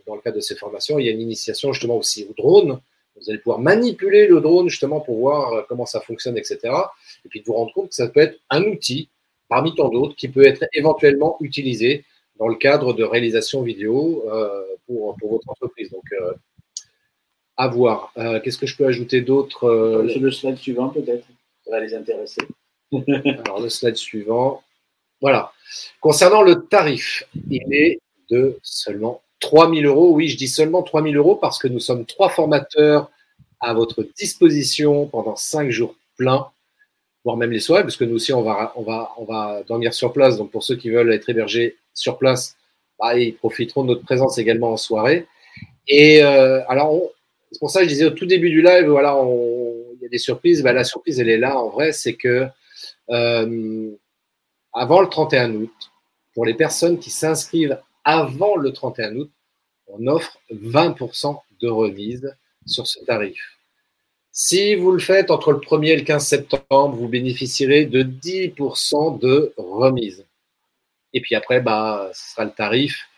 Dans 0.06 0.14
le 0.14 0.20
cadre 0.20 0.36
de 0.36 0.40
ces 0.40 0.54
formations, 0.54 0.98
il 0.98 1.06
y 1.06 1.08
a 1.08 1.12
une 1.12 1.20
initiation 1.20 1.72
justement 1.72 1.96
aussi 1.96 2.26
au 2.30 2.32
drone. 2.32 2.80
Vous 3.16 3.28
allez 3.28 3.38
pouvoir 3.38 3.58
manipuler 3.58 4.28
le 4.28 4.40
drone 4.40 4.68
justement 4.68 5.00
pour 5.00 5.18
voir 5.18 5.66
comment 5.66 5.84
ça 5.84 6.00
fonctionne, 6.00 6.38
etc. 6.38 6.58
Et 7.24 7.28
puis 7.28 7.40
de 7.40 7.44
vous 7.44 7.54
rendre 7.54 7.72
compte 7.72 7.88
que 7.88 7.94
ça 7.94 8.08
peut 8.08 8.20
être 8.20 8.38
un 8.50 8.62
outil 8.62 9.10
parmi 9.48 9.74
tant 9.74 9.88
d'autres 9.88 10.14
qui 10.14 10.28
peut 10.28 10.46
être 10.46 10.64
éventuellement 10.72 11.36
utilisé 11.40 12.04
dans 12.38 12.46
le 12.46 12.54
cadre 12.54 12.94
de 12.94 13.02
réalisation 13.02 13.62
vidéo 13.62 14.24
pour, 14.86 15.16
pour 15.16 15.30
votre 15.32 15.50
entreprise. 15.50 15.90
Donc, 15.90 16.04
à 17.60 17.68
voir. 17.68 18.10
Euh, 18.16 18.40
Qu'est-ce 18.40 18.56
que 18.56 18.66
je 18.66 18.74
peux 18.74 18.86
ajouter 18.86 19.20
d'autre 19.20 19.68
euh, 19.68 20.08
Sur 20.08 20.22
le 20.22 20.30
slide 20.30 20.56
suivant, 20.56 20.88
peut-être. 20.88 21.26
Ça 21.62 21.70
va 21.70 21.80
les 21.80 21.94
intéresser. 21.94 22.40
Alors, 23.44 23.60
le 23.60 23.68
slide 23.68 23.96
suivant. 23.96 24.62
Voilà. 25.20 25.52
Concernant 26.00 26.40
le 26.40 26.62
tarif, 26.62 27.22
il 27.50 27.74
est 27.74 28.00
de 28.30 28.58
seulement 28.62 29.20
3000 29.40 29.84
euros. 29.84 30.14
Oui, 30.14 30.28
je 30.28 30.38
dis 30.38 30.48
seulement 30.48 30.82
3000 30.82 31.14
euros 31.18 31.36
parce 31.36 31.58
que 31.58 31.68
nous 31.68 31.80
sommes 31.80 32.06
trois 32.06 32.30
formateurs 32.30 33.10
à 33.60 33.74
votre 33.74 34.04
disposition 34.16 35.06
pendant 35.06 35.36
cinq 35.36 35.68
jours 35.70 35.96
pleins, 36.16 36.46
voire 37.26 37.36
même 37.36 37.50
les 37.50 37.60
soirées, 37.60 37.82
parce 37.82 37.98
que 37.98 38.04
nous 38.04 38.14
aussi, 38.14 38.32
on 38.32 38.40
va, 38.40 38.72
on 38.76 38.82
va, 38.82 39.12
on 39.18 39.24
va 39.24 39.62
dormir 39.64 39.92
sur 39.92 40.14
place. 40.14 40.38
Donc, 40.38 40.50
pour 40.50 40.62
ceux 40.62 40.76
qui 40.76 40.88
veulent 40.88 41.12
être 41.12 41.28
hébergés 41.28 41.76
sur 41.92 42.16
place, 42.16 42.56
bah, 42.98 43.18
ils 43.18 43.36
profiteront 43.36 43.82
de 43.82 43.88
notre 43.88 44.04
présence 44.04 44.38
également 44.38 44.72
en 44.72 44.78
soirée. 44.78 45.26
Et 45.88 46.22
euh, 46.22 46.62
alors, 46.66 47.02
c'est 47.50 47.58
pour 47.58 47.70
ça 47.70 47.80
que 47.80 47.86
je 47.86 47.90
disais 47.90 48.04
au 48.04 48.10
tout 48.10 48.26
début 48.26 48.50
du 48.50 48.62
live, 48.62 48.86
voilà, 48.86 49.20
il 49.94 50.02
y 50.02 50.06
a 50.06 50.08
des 50.08 50.18
surprises. 50.18 50.62
Bah, 50.62 50.72
la 50.72 50.84
surprise, 50.84 51.20
elle 51.20 51.28
est 51.28 51.38
là 51.38 51.58
en 51.58 51.68
vrai, 51.68 51.92
c'est 51.92 52.14
que 52.14 52.46
euh, 53.10 53.90
avant 54.72 55.00
le 55.00 55.08
31 55.08 55.54
août, 55.54 55.72
pour 56.34 56.44
les 56.44 56.54
personnes 56.54 56.98
qui 56.98 57.10
s'inscrivent 57.10 57.78
avant 58.04 58.56
le 58.56 58.72
31 58.72 59.16
août, 59.16 59.30
on 59.88 60.06
offre 60.06 60.38
20% 60.52 61.40
de 61.60 61.68
remise 61.68 62.34
sur 62.66 62.86
ce 62.86 63.04
tarif. 63.04 63.58
Si 64.32 64.76
vous 64.76 64.92
le 64.92 65.00
faites 65.00 65.32
entre 65.32 65.50
le 65.50 65.58
1er 65.58 65.88
et 65.88 65.96
le 65.96 66.02
15 66.02 66.24
septembre, 66.24 66.94
vous 66.94 67.08
bénéficierez 67.08 67.84
de 67.84 68.04
10% 68.04 69.18
de 69.18 69.52
remise. 69.56 70.24
Et 71.12 71.20
puis 71.20 71.34
après, 71.34 71.60
bah, 71.60 72.10
ce 72.14 72.30
sera 72.30 72.44
le 72.44 72.52
tarif 72.52 73.08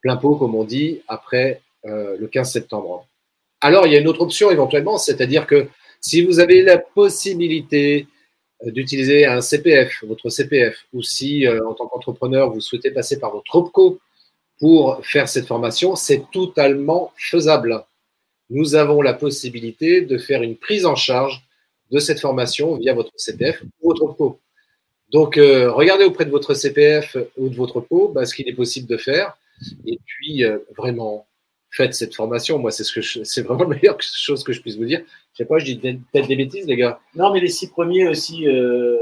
plein 0.00 0.16
pot, 0.16 0.36
comme 0.36 0.54
on 0.54 0.64
dit, 0.64 1.00
après 1.06 1.62
euh, 1.84 2.16
le 2.18 2.26
15 2.26 2.52
septembre. 2.52 3.06
Alors, 3.60 3.86
il 3.86 3.92
y 3.92 3.96
a 3.96 4.00
une 4.00 4.08
autre 4.08 4.20
option 4.20 4.50
éventuellement, 4.50 4.98
c'est-à-dire 4.98 5.46
que 5.46 5.68
si 6.00 6.22
vous 6.22 6.38
avez 6.38 6.62
la 6.62 6.78
possibilité 6.78 8.06
euh, 8.64 8.70
d'utiliser 8.70 9.26
un 9.26 9.40
CPF, 9.40 10.04
votre 10.04 10.30
CPF, 10.30 10.86
ou 10.92 11.02
si 11.02 11.46
euh, 11.46 11.66
en 11.66 11.74
tant 11.74 11.86
qu'entrepreneur, 11.86 12.52
vous 12.52 12.60
souhaitez 12.60 12.90
passer 12.90 13.18
par 13.18 13.32
votre 13.32 13.54
OPCO 13.54 14.00
pour 14.60 15.04
faire 15.04 15.28
cette 15.28 15.46
formation, 15.46 15.96
c'est 15.96 16.24
totalement 16.32 17.12
faisable. 17.16 17.84
Nous 18.50 18.74
avons 18.74 19.02
la 19.02 19.14
possibilité 19.14 20.00
de 20.02 20.18
faire 20.18 20.42
une 20.42 20.56
prise 20.56 20.86
en 20.86 20.96
charge 20.96 21.44
de 21.90 21.98
cette 21.98 22.20
formation 22.20 22.76
via 22.76 22.94
votre 22.94 23.12
CPF 23.16 23.62
ou 23.62 23.88
votre 23.90 24.02
OPCO. 24.04 24.40
Donc, 25.10 25.38
euh, 25.38 25.70
regardez 25.72 26.04
auprès 26.04 26.26
de 26.26 26.30
votre 26.30 26.54
CPF 26.54 27.16
ou 27.36 27.48
de 27.48 27.56
votre 27.56 27.76
OPCO 27.76 28.08
bah, 28.08 28.24
ce 28.24 28.34
qu'il 28.34 28.48
est 28.48 28.54
possible 28.54 28.86
de 28.86 28.96
faire. 28.96 29.36
Et 29.86 29.98
puis, 30.04 30.44
vraiment, 30.76 31.27
faites 31.70 31.94
cette 31.94 32.14
formation. 32.14 32.58
Moi, 32.58 32.70
c'est 32.70 32.84
ce 32.84 32.92
que 32.92 33.24
c'est 33.24 33.42
vraiment 33.42 33.64
la 33.64 33.76
meilleure 33.76 34.00
chose 34.00 34.42
que 34.44 34.52
je 34.52 34.60
puisse 34.60 34.76
vous 34.76 34.84
dire. 34.84 35.02
Je 35.32 35.38
sais 35.38 35.44
pas, 35.44 35.58
je 35.58 35.64
dis 35.66 35.76
peut-être 35.76 36.28
des 36.28 36.36
bêtises, 36.36 36.66
les 36.66 36.76
gars. 36.76 37.00
Non, 37.14 37.32
mais 37.32 37.40
les 37.40 37.48
six 37.48 37.68
premiers 37.68 38.08
aussi, 38.08 38.46
euh, 38.46 38.96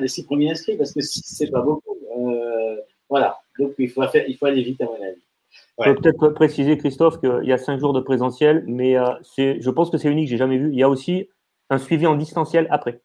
les 0.00 0.08
six 0.08 0.24
premiers 0.24 0.50
inscrits, 0.50 0.76
parce 0.76 0.92
que 0.92 1.00
si 1.00 1.22
c'est 1.24 1.50
pas 1.50 1.62
beaucoup. 1.62 1.96
Euh, 2.18 2.76
voilà. 3.08 3.38
Donc, 3.58 3.74
il 3.78 3.88
faut, 3.88 4.06
faire, 4.08 4.24
il 4.28 4.36
faut 4.36 4.46
aller 4.46 4.62
vite, 4.62 4.80
à 4.80 4.84
mon 4.84 4.94
avis. 4.94 5.20
Je 5.80 5.92
peux 5.92 5.94
peut-être 5.94 6.28
préciser, 6.30 6.76
Christophe, 6.76 7.20
qu'il 7.20 7.44
y 7.44 7.52
a 7.52 7.58
cinq 7.58 7.78
jours 7.78 7.92
de 7.92 8.00
présentiel, 8.00 8.64
mais 8.66 8.96
euh, 8.96 9.06
c'est, 9.22 9.60
je 9.60 9.70
pense 9.70 9.90
que 9.90 9.96
c'est 9.96 10.10
unique, 10.10 10.28
j'ai 10.28 10.36
jamais 10.36 10.58
vu. 10.58 10.70
Il 10.72 10.78
y 10.78 10.82
a 10.82 10.88
aussi 10.88 11.28
un 11.70 11.78
suivi 11.78 12.06
en 12.06 12.16
distanciel 12.16 12.66
après. 12.70 13.00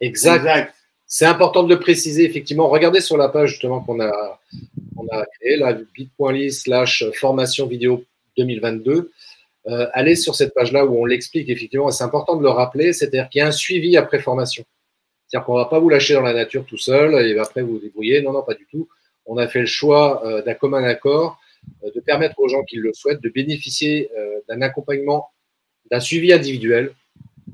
Exact. 0.00 0.72
C'est 1.06 1.26
important 1.26 1.62
de 1.62 1.68
le 1.68 1.78
préciser, 1.78 2.24
effectivement. 2.24 2.68
Regardez 2.68 3.00
sur 3.00 3.16
la 3.18 3.28
page 3.28 3.50
justement 3.50 3.80
qu'on 3.80 4.00
a, 4.00 4.40
on 4.96 5.06
a 5.08 5.26
créée, 5.38 5.56
là, 5.56 5.74
bit.ly 5.94 6.50
slash 6.50 7.04
formation 7.12 7.66
vidéo 7.66 8.04
2022. 8.36 9.10
Euh, 9.68 9.86
allez 9.92 10.16
sur 10.16 10.34
cette 10.34 10.54
page-là 10.54 10.84
où 10.84 10.96
on 10.96 11.04
l'explique 11.04 11.48
effectivement, 11.48 11.88
et 11.88 11.92
c'est 11.92 12.04
important 12.04 12.36
de 12.36 12.42
le 12.42 12.48
rappeler, 12.48 12.92
c'est-à-dire 12.92 13.28
qu'il 13.28 13.38
y 13.38 13.42
a 13.42 13.46
un 13.46 13.52
suivi 13.52 13.96
après 13.96 14.18
formation. 14.18 14.64
C'est-à-dire 15.26 15.46
qu'on 15.46 15.54
ne 15.54 15.62
va 15.62 15.66
pas 15.66 15.78
vous 15.78 15.88
lâcher 15.88 16.14
dans 16.14 16.22
la 16.22 16.34
nature 16.34 16.64
tout 16.66 16.78
seul 16.78 17.14
et 17.14 17.38
après 17.38 17.62
vous 17.62 17.74
vous 17.74 17.78
débrouillez. 17.78 18.22
Non, 18.22 18.32
non, 18.32 18.42
pas 18.42 18.54
du 18.54 18.66
tout. 18.70 18.88
On 19.24 19.38
a 19.38 19.46
fait 19.46 19.60
le 19.60 19.66
choix 19.66 20.26
euh, 20.26 20.42
d'un 20.42 20.54
commun 20.54 20.82
accord 20.82 21.38
euh, 21.84 21.90
de 21.94 22.00
permettre 22.00 22.38
aux 22.40 22.48
gens 22.48 22.64
qui 22.64 22.76
le 22.76 22.92
souhaitent 22.92 23.22
de 23.22 23.28
bénéficier 23.28 24.10
d'un 24.48 24.60
accompagnement, 24.62 25.30
d'un 25.90 26.00
suivi 26.00 26.32
individuel. 26.32 26.94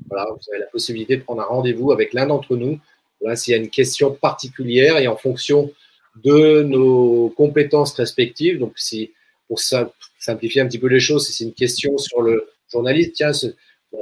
Voilà, 0.09 0.27
vous 0.31 0.39
avez 0.51 0.59
la 0.59 0.65
possibilité 0.65 1.17
de 1.17 1.21
prendre 1.21 1.41
un 1.41 1.45
rendez-vous 1.45 1.91
avec 1.91 2.13
l'un 2.13 2.25
d'entre 2.25 2.55
nous. 2.55 2.79
Là, 3.21 3.35
s'il 3.35 3.51
y 3.51 3.55
a 3.55 3.59
une 3.59 3.69
question 3.69 4.11
particulière 4.11 4.97
et 4.97 5.07
en 5.07 5.15
fonction 5.15 5.71
de 6.23 6.63
nos 6.63 7.29
compétences 7.29 7.93
respectives, 7.93 8.59
donc 8.59 8.73
si 8.77 9.11
pour 9.49 9.59
simplifier 9.59 10.61
un 10.61 10.67
petit 10.67 10.79
peu 10.79 10.87
les 10.87 11.01
choses, 11.01 11.27
si 11.27 11.33
c'est 11.33 11.43
une 11.43 11.53
question 11.53 11.97
sur 11.97 12.21
le 12.21 12.47
journaliste, 12.71 13.13
tiens, 13.15 13.31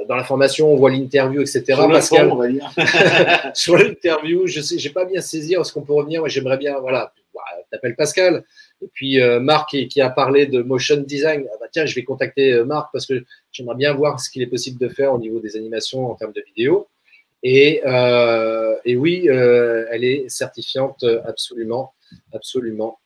dans 0.08 0.14
la 0.14 0.24
formation, 0.24 0.72
on 0.72 0.76
voit 0.76 0.90
l'interview, 0.90 1.40
etc. 1.40 1.64
Sur 1.66 1.88
Pascal, 1.88 2.30
on 2.30 2.36
va 2.36 2.48
dire. 2.48 2.70
sur 3.54 3.76
l'interview, 3.76 4.46
je 4.46 4.60
sais, 4.60 4.78
j'ai 4.78 4.90
pas 4.90 5.06
bien 5.06 5.20
saisi. 5.20 5.54
Est-ce 5.54 5.72
qu'on 5.72 5.82
peut 5.82 5.94
revenir? 5.94 6.20
Moi, 6.20 6.28
j'aimerais 6.28 6.58
bien, 6.58 6.78
voilà, 6.78 7.12
bah, 7.34 7.40
t'appelles 7.70 7.96
Pascal. 7.96 8.44
Et 8.82 8.88
puis 8.92 9.20
euh, 9.20 9.40
Marc 9.40 9.70
qui, 9.70 10.00
a 10.00 10.10
parlé 10.10 10.46
de 10.46 10.62
motion 10.62 10.98
design. 10.98 11.46
Ah 11.52 11.56
bah, 11.58 11.66
tiens, 11.72 11.86
je 11.86 11.94
vais 11.94 12.04
contacter 12.04 12.52
euh, 12.52 12.64
Marc 12.64 12.90
parce 12.92 13.06
que 13.06 13.24
j'aimerais 13.50 13.76
bien 13.76 13.94
voir 13.94 14.20
ce 14.20 14.30
qu'il 14.30 14.42
est 14.42 14.46
possible 14.46 14.78
de 14.78 14.88
faire 14.88 15.12
au 15.12 15.18
niveau 15.18 15.40
des 15.40 15.56
animations 15.56 16.10
en 16.10 16.14
termes 16.14 16.32
de 16.32 16.44
vidéo. 16.46 16.86
Et, 17.42 17.82
euh, 17.86 18.76
et 18.84 18.96
oui, 18.96 19.28
euh, 19.28 19.86
elle 19.90 20.04
est 20.04 20.28
certifiante 20.28 21.04
absolument 21.24 21.94
Absolument. 22.32 22.98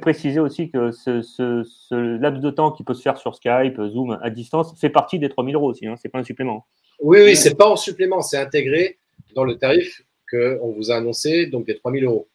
préciser 0.00 0.40
aussi 0.40 0.70
que 0.70 0.90
ce, 0.90 2.18
laps 2.18 2.42
de 2.42 2.50
temps 2.50 2.72
qui 2.72 2.84
peut 2.84 2.94
se 2.94 3.02
faire 3.02 3.18
sur 3.18 3.34
Skype, 3.34 3.76
Zoom, 3.76 4.18
à 4.22 4.30
distance, 4.30 4.78
fait 4.80 4.90
partie 4.90 5.18
des 5.18 5.28
3000 5.28 5.54
euros 5.54 5.70
aussi. 5.70 5.86
Hein, 5.86 5.96
c'est 6.00 6.08
pas 6.08 6.18
un 6.18 6.24
supplément. 6.24 6.66
Oui, 7.00 7.20
oui, 7.22 7.36
c'est 7.36 7.56
pas 7.56 7.68
en 7.68 7.76
supplément, 7.76 8.22
c'est 8.22 8.38
intégré 8.38 8.98
dans 9.34 9.44
le 9.44 9.56
tarif 9.56 10.02
qu'on 10.30 10.72
vous 10.72 10.90
a 10.90 10.96
annoncé, 10.96 11.46
donc 11.46 11.66
des 11.66 11.76
3000 11.76 12.04
euros. 12.04 12.28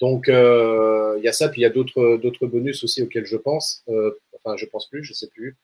Donc, 0.00 0.28
euh, 0.28 1.14
il 1.18 1.24
y 1.24 1.28
a 1.28 1.32
ça, 1.32 1.48
puis 1.48 1.62
il 1.62 1.64
y 1.64 1.66
a 1.66 1.70
d'autres 1.70 2.46
bonus 2.46 2.84
aussi 2.84 3.02
auxquels 3.02 3.26
je 3.26 3.36
pense. 3.36 3.82
Euh, 3.88 4.18
enfin, 4.34 4.56
je 4.56 4.66
pense 4.66 4.88
plus, 4.88 5.02
je 5.04 5.12
sais 5.12 5.28
plus. 5.28 5.56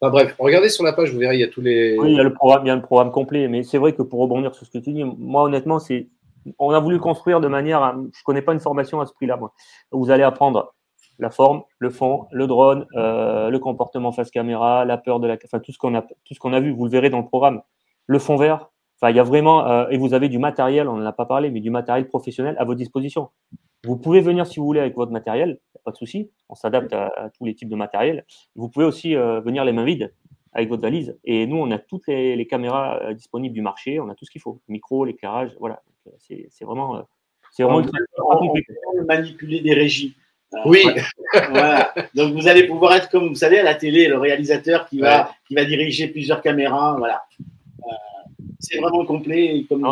Enfin 0.00 0.10
bref, 0.10 0.34
regardez 0.38 0.68
sur 0.68 0.84
la 0.84 0.92
page, 0.92 1.12
vous 1.12 1.18
verrez, 1.18 1.36
il 1.36 1.40
y 1.40 1.44
a 1.44 1.48
tous 1.48 1.60
les. 1.60 1.98
Oui, 1.98 2.12
il 2.12 2.16
y 2.16 2.20
a 2.20 2.24
le 2.24 2.32
programme, 2.32 2.66
y 2.66 2.70
a 2.70 2.76
programme 2.78 3.10
complet, 3.10 3.48
mais 3.48 3.62
c'est 3.62 3.78
vrai 3.78 3.92
que 3.92 4.02
pour 4.02 4.20
rebondir 4.20 4.54
sur 4.54 4.66
ce 4.66 4.70
que 4.70 4.78
tu 4.78 4.92
dis, 4.92 5.04
moi 5.04 5.44
honnêtement, 5.44 5.78
c'est 5.78 6.08
on 6.58 6.70
a 6.70 6.80
voulu 6.80 6.98
construire 6.98 7.40
de 7.40 7.48
manière, 7.48 7.82
à, 7.82 7.96
je 8.12 8.22
connais 8.22 8.42
pas 8.42 8.52
une 8.52 8.60
formation 8.60 9.00
à 9.00 9.06
ce 9.06 9.12
prix-là, 9.14 9.36
moi. 9.36 9.52
Vous 9.92 10.10
allez 10.10 10.22
apprendre 10.22 10.74
la 11.18 11.30
forme, 11.30 11.62
le 11.78 11.90
fond, 11.90 12.26
le 12.32 12.46
drone, 12.46 12.86
euh, 12.96 13.48
le 13.48 13.58
comportement 13.58 14.12
face 14.12 14.30
caméra, 14.30 14.84
la 14.84 14.98
peur 14.98 15.20
de 15.20 15.28
la, 15.28 15.36
enfin 15.44 15.60
tout 15.60 15.72
ce 15.72 15.78
qu'on 15.78 15.94
a, 15.94 16.02
tout 16.02 16.34
ce 16.34 16.38
qu'on 16.38 16.52
a 16.52 16.60
vu, 16.60 16.72
vous 16.72 16.84
le 16.84 16.90
verrez 16.90 17.10
dans 17.10 17.20
le 17.20 17.26
programme. 17.26 17.62
Le 18.06 18.18
fond 18.18 18.36
vert, 18.36 18.70
enfin 19.00 19.10
il 19.10 19.16
y 19.16 19.20
a 19.20 19.22
vraiment, 19.22 19.66
euh, 19.66 19.88
et 19.90 19.96
vous 19.96 20.12
avez 20.12 20.28
du 20.28 20.38
matériel, 20.38 20.88
on 20.88 20.96
n'en 20.96 21.06
a 21.06 21.12
pas 21.12 21.26
parlé, 21.26 21.50
mais 21.50 21.60
du 21.60 21.70
matériel 21.70 22.08
professionnel 22.08 22.56
à 22.58 22.64
votre 22.64 22.78
disposition. 22.78 23.30
Vous 23.84 23.96
pouvez 23.96 24.20
venir 24.20 24.46
si 24.46 24.58
vous 24.58 24.66
voulez 24.66 24.80
avec 24.80 24.96
votre 24.96 25.12
matériel, 25.12 25.60
pas 25.84 25.92
de 25.92 25.96
souci, 25.96 26.30
on 26.48 26.54
s'adapte 26.54 26.92
à, 26.92 27.30
tous 27.36 27.44
les 27.44 27.54
types 27.54 27.68
de 27.68 27.76
matériel. 27.76 28.24
Vous 28.56 28.68
pouvez 28.68 28.86
aussi 28.86 29.14
euh, 29.14 29.40
venir 29.40 29.64
les 29.64 29.72
mains 29.72 29.84
vides 29.84 30.12
avec 30.52 30.68
votre 30.68 30.82
valise. 30.82 31.18
Et 31.24 31.46
nous, 31.46 31.56
on 31.56 31.70
a 31.70 31.78
toutes 31.78 32.06
les, 32.06 32.46
caméras 32.46 33.12
disponibles 33.14 33.54
du 33.54 33.62
marché, 33.62 34.00
on 34.00 34.08
a 34.08 34.14
tout 34.14 34.24
ce 34.24 34.30
qu'il 34.30 34.40
faut, 34.40 34.60
le 34.68 34.72
micro, 34.72 35.04
l'éclairage, 35.04 35.50
voilà. 35.58 35.82
C'est 36.18 36.64
vraiment, 36.64 36.96
euh, 36.96 37.02
c'est 37.52 37.62
vraiment 37.62 37.82
manipuler 39.06 39.60
des 39.60 39.74
régies. 39.74 40.14
Euh, 40.54 40.58
oui. 40.66 40.84
voilà. 41.50 41.92
Donc 42.14 42.34
vous 42.34 42.46
allez 42.46 42.66
pouvoir 42.66 42.94
être 42.94 43.08
comme 43.08 43.28
vous 43.28 43.34
savez 43.34 43.58
à 43.58 43.62
la 43.62 43.74
télé, 43.74 44.06
le 44.06 44.18
réalisateur 44.18 44.86
qui 44.86 45.00
va 45.00 45.32
qui 45.48 45.54
va 45.54 45.64
diriger 45.64 46.08
plusieurs 46.08 46.42
caméras. 46.42 46.96
Voilà. 46.98 47.24
Euh, 47.80 47.90
c'est 48.64 48.78
vraiment 48.78 49.04
complet. 49.04 49.64
Comme 49.68 49.84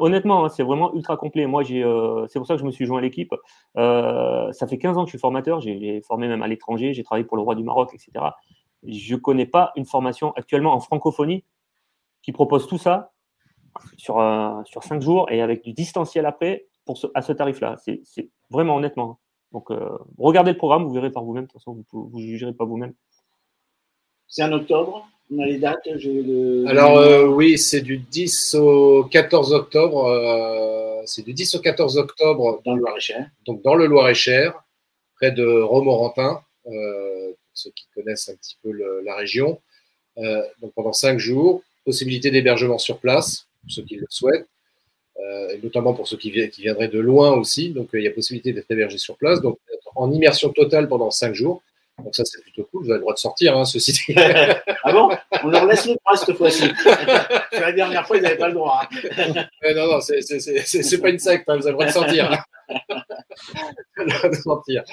honnêtement, 0.00 0.44
hein, 0.44 0.48
c'est 0.48 0.62
vraiment 0.62 0.94
ultra 0.94 1.16
complet. 1.16 1.46
Moi, 1.46 1.62
j'ai, 1.62 1.82
c'est 2.28 2.38
pour 2.38 2.46
ça 2.46 2.54
que 2.54 2.60
je 2.60 2.66
me 2.66 2.70
suis 2.70 2.86
joint 2.86 2.98
à 2.98 3.02
l'équipe. 3.02 3.34
ça 3.76 4.66
fait 4.68 4.78
15 4.78 4.96
ans 4.96 5.02
que 5.02 5.08
je 5.08 5.12
suis 5.12 5.18
formateur. 5.18 5.60
J'ai 5.60 6.00
formé 6.02 6.28
même 6.28 6.42
à 6.42 6.48
l'étranger. 6.48 6.94
J'ai 6.94 7.02
travaillé 7.02 7.24
pour 7.24 7.36
le 7.36 7.42
roi 7.42 7.54
du 7.54 7.62
Maroc, 7.62 7.90
etc. 7.94 8.12
Je 8.86 9.14
ne 9.14 9.20
connais 9.20 9.46
pas 9.46 9.72
une 9.76 9.84
formation 9.84 10.32
actuellement 10.32 10.72
en 10.72 10.80
francophonie 10.80 11.44
qui 12.22 12.32
propose 12.32 12.66
tout 12.66 12.78
ça 12.78 13.12
sur, 13.96 14.18
euh, 14.18 14.62
sur 14.64 14.82
cinq 14.84 15.02
jours 15.02 15.30
et 15.30 15.42
avec 15.42 15.62
du 15.62 15.72
distanciel 15.72 16.26
après 16.26 16.66
pour 16.84 16.98
à 17.14 17.22
ce 17.22 17.32
tarif-là. 17.32 17.76
C'est 17.76 18.30
vraiment 18.50 18.76
honnêtement. 18.76 19.20
Donc, 19.52 19.70
euh, 19.70 19.98
regardez 20.18 20.52
le 20.52 20.58
programme, 20.58 20.84
vous 20.84 20.92
verrez 20.92 21.10
par 21.10 21.24
vous-même. 21.24 21.44
De 21.44 21.48
toute 21.48 21.60
façon, 21.60 21.84
vous 21.92 22.10
ne 22.12 22.26
jugerez 22.26 22.52
pas 22.52 22.64
vous-même. 22.64 22.94
C'est 24.26 24.42
en 24.42 24.52
octobre? 24.52 25.08
On 25.30 25.40
a 25.40 25.46
les 25.46 25.58
dates 25.58 25.86
Alors, 26.66 26.98
euh, 26.98 27.26
oui, 27.26 27.58
c'est 27.58 27.82
du 27.82 27.98
10 27.98 28.54
au 28.54 29.04
14 29.04 29.52
octobre. 29.52 31.02
c'est 31.06 31.22
du 31.22 31.34
10 31.34 31.56
au 31.56 31.60
14 31.60 31.98
octobre. 31.98 32.62
Dans 32.64 32.74
le 32.74 32.80
Loir-et-Cher. 32.80 33.30
Donc, 33.46 33.62
dans 33.62 33.74
le 33.74 33.86
Loir-et-Cher, 33.86 34.54
près 35.16 35.32
de 35.32 35.44
Romorantin, 35.44 36.40
pour 36.64 36.72
ceux 37.52 37.70
qui 37.70 37.86
connaissent 37.94 38.28
un 38.28 38.36
petit 38.36 38.56
peu 38.62 38.72
la 39.04 39.14
région. 39.16 39.60
donc, 40.16 40.72
pendant 40.74 40.92
cinq 40.92 41.18
jours, 41.18 41.62
possibilité 41.84 42.30
d'hébergement 42.30 42.76
sur 42.76 42.98
place 42.98 43.46
pour 43.62 43.70
ceux 43.70 43.82
qui 43.82 43.96
le 43.96 44.06
souhaitent, 44.10 44.46
euh, 45.20 45.48
et 45.54 45.58
notamment 45.62 45.94
pour 45.94 46.06
ceux 46.06 46.16
qui, 46.16 46.30
qui, 46.50 46.62
viendraient 46.62 46.88
de 46.88 46.98
loin 46.98 47.32
aussi. 47.32 47.70
Donc, 47.70 47.94
euh, 47.94 47.98
il 47.98 48.04
y 48.04 48.08
a 48.08 48.10
possibilité 48.10 48.52
d'être 48.52 48.70
hébergé 48.70 48.98
sur 48.98 49.16
place, 49.16 49.40
donc 49.40 49.58
en 49.96 50.12
immersion 50.12 50.50
totale 50.50 50.88
pendant 50.88 51.10
cinq 51.10 51.34
jours. 51.34 51.62
Donc 52.02 52.14
ça, 52.14 52.24
c'est 52.24 52.40
plutôt 52.42 52.64
cool. 52.70 52.84
Vous 52.84 52.90
avez 52.90 52.98
le 52.98 53.02
droit 53.02 53.14
de 53.14 53.18
sortir, 53.18 53.56
hein, 53.56 53.64
ceci 53.64 53.92
dit. 53.92 54.14
ah 54.16 54.92
bon? 54.92 55.10
On 55.42 55.48
leur 55.48 55.66
laisse 55.66 55.86
le 55.86 55.94
droit 55.94 56.16
cette 56.16 56.36
fois-ci. 56.36 56.70
la 57.52 57.72
dernière 57.72 58.06
fois, 58.06 58.16
ils 58.16 58.22
n'avaient 58.22 58.38
pas 58.38 58.48
le 58.48 58.54
droit. 58.54 58.88
Hein. 59.18 59.74
non, 59.74 59.86
non, 59.86 60.00
c'est 60.00 61.00
pas 61.00 61.10
une 61.10 61.18
secte. 61.18 61.48
Hein, 61.48 61.56
vous 61.56 61.66
avez 61.66 61.70
le 61.70 61.72
droit 61.72 61.86
de 61.86 61.90
sortir. 61.90 62.44
mentir. 64.46 64.84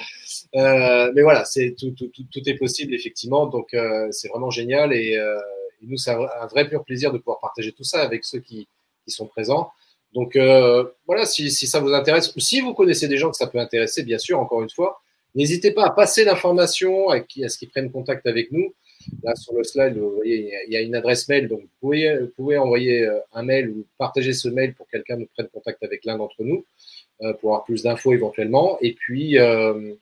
Euh, 0.54 1.12
mais 1.14 1.22
voilà, 1.22 1.44
c'est 1.44 1.74
tout, 1.78 1.90
tout, 1.92 2.08
tout, 2.08 2.24
tout, 2.32 2.48
est 2.48 2.54
possible 2.54 2.94
effectivement. 2.94 3.46
Donc 3.46 3.74
euh, 3.74 4.08
c'est 4.10 4.28
vraiment 4.28 4.50
génial 4.50 4.92
et, 4.92 5.16
euh, 5.16 5.38
et 5.82 5.86
nous 5.86 5.96
c'est 5.96 6.10
un, 6.10 6.20
un, 6.40 6.46
vrai 6.46 6.68
pur 6.68 6.84
plaisir 6.84 7.12
de 7.12 7.18
pouvoir 7.18 7.40
partager 7.40 7.72
tout 7.72 7.84
ça 7.84 8.02
avec 8.02 8.24
ceux 8.24 8.40
qui, 8.40 8.68
qui 9.04 9.10
sont 9.10 9.26
présents. 9.26 9.70
Donc 10.14 10.38
voilà, 11.06 11.26
si, 11.26 11.50
si, 11.50 11.66
ça 11.66 11.78
vous 11.80 11.92
intéresse 11.92 12.34
ou 12.34 12.40
si 12.40 12.62
vous 12.62 12.72
connaissez 12.72 13.06
des 13.06 13.18
gens 13.18 13.30
que 13.30 13.36
ça 13.36 13.48
peut 13.48 13.58
intéresser, 13.58 14.02
bien 14.02 14.16
sûr, 14.16 14.40
encore 14.40 14.62
une 14.62 14.70
fois, 14.70 15.02
n'hésitez 15.36 15.70
pas 15.70 15.86
à 15.86 15.90
passer 15.90 16.24
l'information 16.24 17.10
à, 17.10 17.20
ce 17.20 17.58
qu'ils 17.58 17.68
prennent 17.68 17.92
contact 17.92 18.26
avec 18.26 18.50
nous. 18.50 18.74
Là, 19.22 19.36
sur 19.36 19.54
le 19.54 19.62
slide, 19.62 19.96
vous 19.96 20.16
voyez, 20.16 20.52
il 20.66 20.72
y 20.72 20.76
a 20.76 20.80
une 20.80 20.96
adresse 20.96 21.28
mail, 21.28 21.46
donc 21.46 21.60
vous 21.60 22.28
pouvez, 22.36 22.58
envoyer 22.58 23.08
un 23.32 23.42
mail 23.44 23.70
ou 23.70 23.86
partager 23.98 24.32
ce 24.32 24.48
mail 24.48 24.74
pour 24.74 24.86
que 24.86 24.92
quelqu'un 24.92 25.16
nous 25.16 25.28
prenne 25.32 25.46
contact 25.48 25.84
avec 25.84 26.04
l'un 26.04 26.18
d'entre 26.18 26.42
nous 26.42 26.64
euh, 27.22 27.32
pour 27.32 27.52
avoir 27.52 27.64
plus 27.64 27.82
d'infos 27.82 28.12
éventuellement. 28.12 28.76
Et 28.82 28.92
puis, 28.92 29.38
euh, 29.38 29.94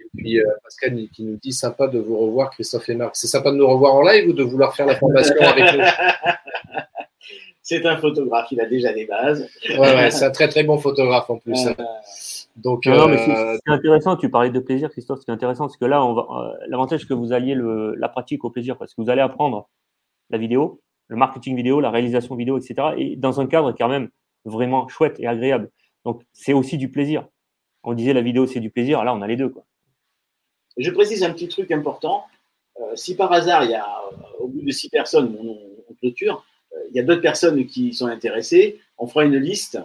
et 0.00 0.04
puis 0.14 0.38
euh, 0.38 0.44
Pascal 0.62 1.08
qui 1.14 1.24
nous 1.24 1.36
dit 1.36 1.54
sympa 1.54 1.88
de 1.88 1.98
vous 1.98 2.18
revoir, 2.18 2.50
Christophe 2.50 2.90
et 2.90 2.94
Marc. 2.94 3.16
C'est 3.16 3.26
sympa 3.26 3.50
de 3.52 3.56
nous 3.56 3.66
revoir 3.66 3.94
en 3.94 4.02
live 4.02 4.28
ou 4.28 4.32
de 4.34 4.42
vouloir 4.42 4.76
faire 4.76 4.84
la 4.84 4.96
formation 4.96 5.34
avec 5.40 5.64
nous? 5.74 5.80
C'est 7.62 7.84
un 7.84 7.96
photographe, 7.96 8.48
il 8.52 8.60
a 8.60 8.66
déjà 8.66 8.92
des 8.92 9.06
bases. 9.06 9.48
Ouais, 9.70 9.78
ouais 9.78 10.10
c'est 10.10 10.24
un 10.24 10.30
très 10.30 10.48
très 10.48 10.62
bon 10.62 10.78
photographe 10.78 11.28
en 11.28 11.38
plus. 11.38 11.66
Donc, 12.56 12.86
non, 12.86 13.08
mais 13.08 13.18
c'est 13.18 13.60
intéressant. 13.66 14.16
Tu 14.16 14.30
parlais 14.30 14.50
de 14.50 14.60
plaisir, 14.60 14.90
Christophe. 14.90 15.20
Ce 15.20 15.24
qui 15.24 15.30
est 15.30 15.34
intéressant, 15.34 15.68
c'est 15.68 15.78
que 15.78 15.84
là, 15.84 16.04
on 16.04 16.14
va, 16.14 16.26
euh, 16.30 16.54
l'avantage, 16.68 17.00
c'est 17.00 17.08
que 17.08 17.14
vous 17.14 17.32
alliez 17.32 17.54
le, 17.54 17.94
la 17.96 18.08
pratique 18.08 18.44
au 18.44 18.50
plaisir, 18.50 18.78
parce 18.78 18.94
que 18.94 19.02
vous 19.02 19.10
allez 19.10 19.20
apprendre 19.20 19.68
la 20.30 20.38
vidéo, 20.38 20.80
le 21.08 21.16
marketing 21.16 21.56
vidéo, 21.56 21.80
la 21.80 21.90
réalisation 21.90 22.34
vidéo, 22.34 22.56
etc. 22.56 22.94
Et 22.96 23.16
dans 23.16 23.40
un 23.40 23.46
cadre 23.46 23.72
quand 23.76 23.88
même 23.88 24.08
vraiment 24.44 24.88
chouette 24.88 25.18
et 25.18 25.26
agréable. 25.26 25.70
Donc, 26.04 26.22
c'est 26.32 26.52
aussi 26.52 26.78
du 26.78 26.90
plaisir. 26.90 27.26
On 27.82 27.94
disait 27.94 28.12
la 28.12 28.22
vidéo, 28.22 28.46
c'est 28.46 28.60
du 28.60 28.70
plaisir. 28.70 29.04
Là, 29.04 29.14
on 29.14 29.22
a 29.22 29.26
les 29.26 29.36
deux. 29.36 29.48
Quoi. 29.48 29.64
Je 30.76 30.90
précise 30.90 31.22
un 31.24 31.32
petit 31.32 31.48
truc 31.48 31.70
important. 31.70 32.24
Euh, 32.80 32.94
si 32.94 33.16
par 33.16 33.32
hasard, 33.32 33.64
il 33.64 33.70
y 33.70 33.74
a, 33.74 33.86
euh, 33.86 34.16
au 34.40 34.48
bout 34.48 34.62
de 34.62 34.70
six 34.70 34.88
personnes, 34.88 35.36
on, 35.40 35.58
on 35.88 35.94
clôture, 35.94 36.34
euh, 36.34 36.55
y 36.94 37.00
a 37.00 37.02
d'autres 37.02 37.22
personnes 37.22 37.66
qui 37.66 37.94
sont 37.94 38.06
intéressées, 38.06 38.80
on 38.98 39.06
fera 39.06 39.24
une 39.24 39.36
liste 39.36 39.78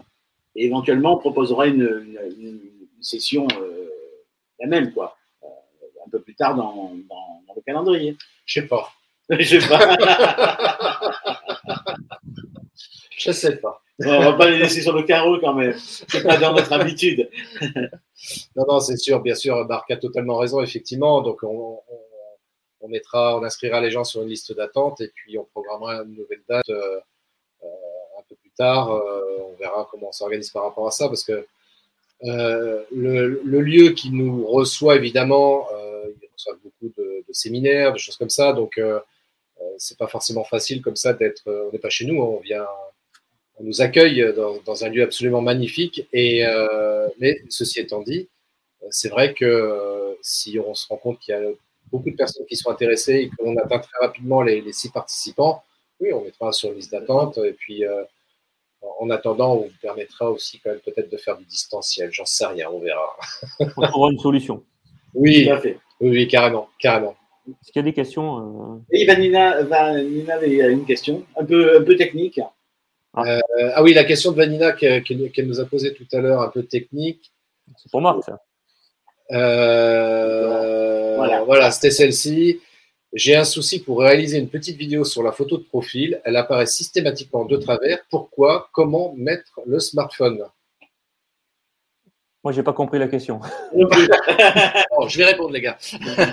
et 0.55 0.65
éventuellement 0.65 1.15
on 1.15 1.17
proposera 1.17 1.67
une, 1.67 2.17
une, 2.37 2.39
une 2.39 3.03
session 3.03 3.47
euh, 3.59 3.89
la 4.59 4.67
même, 4.67 4.93
quoi, 4.93 5.17
euh, 5.43 5.47
un 6.05 6.09
peu 6.09 6.21
plus 6.21 6.35
tard 6.35 6.55
dans, 6.55 6.93
dans, 7.09 7.43
dans 7.47 7.53
le 7.55 7.61
calendrier. 7.61 8.17
Je 8.45 8.61
sais 8.61 8.67
pas. 8.67 8.91
Je 9.39 9.59
sais 9.59 9.67
pas. 9.67 9.97
Je 13.17 13.31
sais 13.31 13.57
pas. 13.57 13.81
on 14.03 14.19
va 14.19 14.33
pas 14.33 14.49
les 14.49 14.57
laisser 14.57 14.81
sur 14.81 14.95
le 14.95 15.03
carreau 15.03 15.39
quand 15.39 15.53
même. 15.53 15.75
C'est 15.77 16.23
pas 16.23 16.37
dans 16.37 16.53
notre 16.53 16.73
habitude. 16.73 17.29
non, 18.55 18.65
non, 18.67 18.79
c'est 18.79 18.97
sûr. 18.97 19.21
Bien 19.21 19.35
sûr, 19.35 19.63
Marc 19.67 19.91
a 19.91 19.97
totalement 19.97 20.37
raison, 20.37 20.59
effectivement. 20.61 21.21
Donc, 21.21 21.43
on, 21.43 21.79
on, 22.81 22.87
mettra, 22.87 23.37
on 23.37 23.43
inscrira 23.43 23.81
les 23.81 23.91
gens 23.91 24.03
sur 24.03 24.21
une 24.21 24.29
liste 24.29 24.53
d'attente 24.55 25.01
et 25.01 25.09
puis 25.13 25.37
on 25.37 25.43
programmera 25.45 26.03
une 26.03 26.15
nouvelle 26.15 26.41
date 26.47 26.69
euh, 26.69 26.99
un 27.63 28.23
peu 28.27 28.35
plus 28.35 28.51
tard. 28.51 28.91
Euh, 28.91 29.37
on 29.41 29.53
verra 29.53 29.87
comment 29.89 30.09
on 30.09 30.11
s'organise 30.11 30.49
par 30.49 30.63
rapport 30.63 30.87
à 30.87 30.91
ça 30.91 31.07
parce 31.07 31.23
que 31.23 31.45
euh, 32.23 32.83
le, 32.91 33.61
lieu 33.61 33.91
qui 33.91 34.11
nous 34.11 34.45
reçoit, 34.45 34.95
évidemment, 34.95 35.67
euh, 35.73 36.05
il 36.21 36.27
reçoit 36.33 36.55
beaucoup 36.63 36.93
de, 36.97 37.23
séminaires, 37.31 37.93
de 37.93 37.97
choses 37.97 38.17
comme 38.17 38.29
ça. 38.29 38.53
Donc, 38.53 38.77
euh, 38.77 38.99
c'est 39.77 39.97
pas 39.97 40.07
forcément 40.07 40.43
facile 40.43 40.81
comme 40.81 40.95
ça 40.95 41.13
d'être. 41.13 41.43
On 41.47 41.71
n'est 41.71 41.79
pas 41.79 41.89
chez 41.89 42.05
nous, 42.05 42.21
hein, 42.21 42.25
on 42.25 42.39
vient, 42.39 42.65
on 43.57 43.63
nous 43.63 43.81
accueille 43.81 44.33
dans, 44.35 44.57
dans, 44.65 44.85
un 44.85 44.89
lieu 44.89 45.03
absolument 45.03 45.41
magnifique. 45.41 46.07
Et 46.13 46.43
mais 47.19 47.41
ceci 47.49 47.79
étant 47.79 48.01
dit, 48.01 48.27
c'est 48.89 49.09
vrai 49.09 49.33
que 49.33 50.17
si 50.21 50.59
on 50.59 50.73
se 50.73 50.87
rend 50.87 50.97
compte 50.97 51.19
qu'il 51.19 51.33
y 51.33 51.37
a 51.37 51.41
beaucoup 51.91 52.09
de 52.09 52.15
personnes 52.15 52.45
qui 52.45 52.55
sont 52.55 52.69
intéressées 52.69 53.15
et 53.15 53.29
qu'on 53.29 53.55
atteint 53.57 53.79
très 53.79 54.05
rapidement 54.05 54.41
les, 54.41 54.61
les, 54.61 54.73
six 54.73 54.89
participants, 54.89 55.63
oui, 55.99 56.13
on 56.13 56.23
mettra 56.23 56.51
sur 56.51 56.69
une 56.69 56.75
liste 56.75 56.91
d'attente. 56.91 57.37
Et 57.37 57.53
puis, 57.53 57.85
euh, 57.85 58.03
en 58.99 59.09
attendant, 59.09 59.53
on 59.53 59.61
vous 59.63 59.71
permettra 59.81 60.31
aussi 60.31 60.59
quand 60.59 60.71
même 60.71 60.79
peut-être 60.79 61.11
de 61.11 61.17
faire 61.17 61.37
du 61.37 61.45
distanciel. 61.45 62.11
J'en 62.11 62.25
sais 62.25 62.45
rien, 62.45 62.69
on 62.71 62.79
verra. 62.79 63.15
on 63.59 63.87
trouvera 63.87 64.11
une 64.11 64.19
solution. 64.19 64.63
Oui, 65.13 65.49
oui, 65.63 65.75
oui, 65.99 66.27
carrément, 66.27 66.69
carrément. 66.79 67.15
Est-ce 67.47 67.71
qu'il 67.71 67.79
y 67.81 67.83
a 67.83 67.89
des 67.89 67.93
questions 67.93 68.39
euh... 68.39 68.79
Oui, 68.91 69.05
Vanina, 69.05 69.63
Vanina 69.63 70.35
avait 70.35 70.71
une 70.71 70.85
question, 70.85 71.25
un 71.35 71.43
peu, 71.43 71.79
un 71.79 71.83
peu 71.83 71.95
technique. 71.95 72.39
Ah. 73.13 73.23
Euh, 73.25 73.71
ah 73.75 73.83
oui, 73.83 73.93
la 73.93 74.05
question 74.05 74.31
de 74.31 74.37
Vanina 74.37 74.71
qu'elle 74.71 75.03
qu 75.03 75.43
nous 75.43 75.59
a 75.59 75.65
posée 75.65 75.93
tout 75.93 76.07
à 76.13 76.19
l'heure, 76.19 76.41
un 76.41 76.49
peu 76.49 76.63
technique. 76.63 77.31
C'est 77.77 77.91
pour 77.91 78.01
Marc, 78.01 78.23
ça. 78.23 78.41
Euh, 79.31 81.15
voilà, 81.15 81.43
voilà 81.43 81.71
c'était 81.71 81.91
celle-ci. 81.91 82.59
J'ai 83.13 83.35
un 83.35 83.43
souci 83.43 83.83
pour 83.83 83.99
réaliser 83.99 84.37
une 84.37 84.49
petite 84.49 84.77
vidéo 84.77 85.03
sur 85.03 85.21
la 85.21 85.31
photo 85.31 85.57
de 85.57 85.63
profil. 85.63 86.21
Elle 86.23 86.37
apparaît 86.37 86.65
systématiquement 86.65 87.45
de 87.45 87.57
travers. 87.57 87.99
Pourquoi? 88.09 88.69
Comment 88.71 89.13
mettre 89.17 89.59
le 89.65 89.79
smartphone? 89.79 90.45
Moi, 92.43 92.53
j'ai 92.53 92.63
pas 92.63 92.73
compris 92.73 92.97
la 92.97 93.07
question. 93.07 93.39
bon, 93.73 95.07
je 95.07 95.17
vais 95.17 95.25
répondre, 95.25 95.51
les 95.51 95.61
gars. 95.61 95.77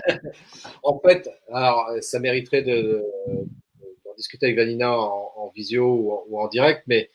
en 0.83 0.99
fait, 1.01 1.29
alors, 1.53 1.91
ça 2.01 2.19
mériterait 2.19 2.63
de, 2.63 2.71
de, 2.71 3.05
de 3.81 4.17
discuter 4.17 4.47
avec 4.47 4.57
Vanina 4.57 4.91
en, 4.99 5.33
en 5.37 5.49
visio 5.55 5.85
ou 5.85 6.13
en, 6.13 6.25
ou 6.29 6.41
en, 6.41 6.49
direct, 6.49 6.85
mais 6.87 7.11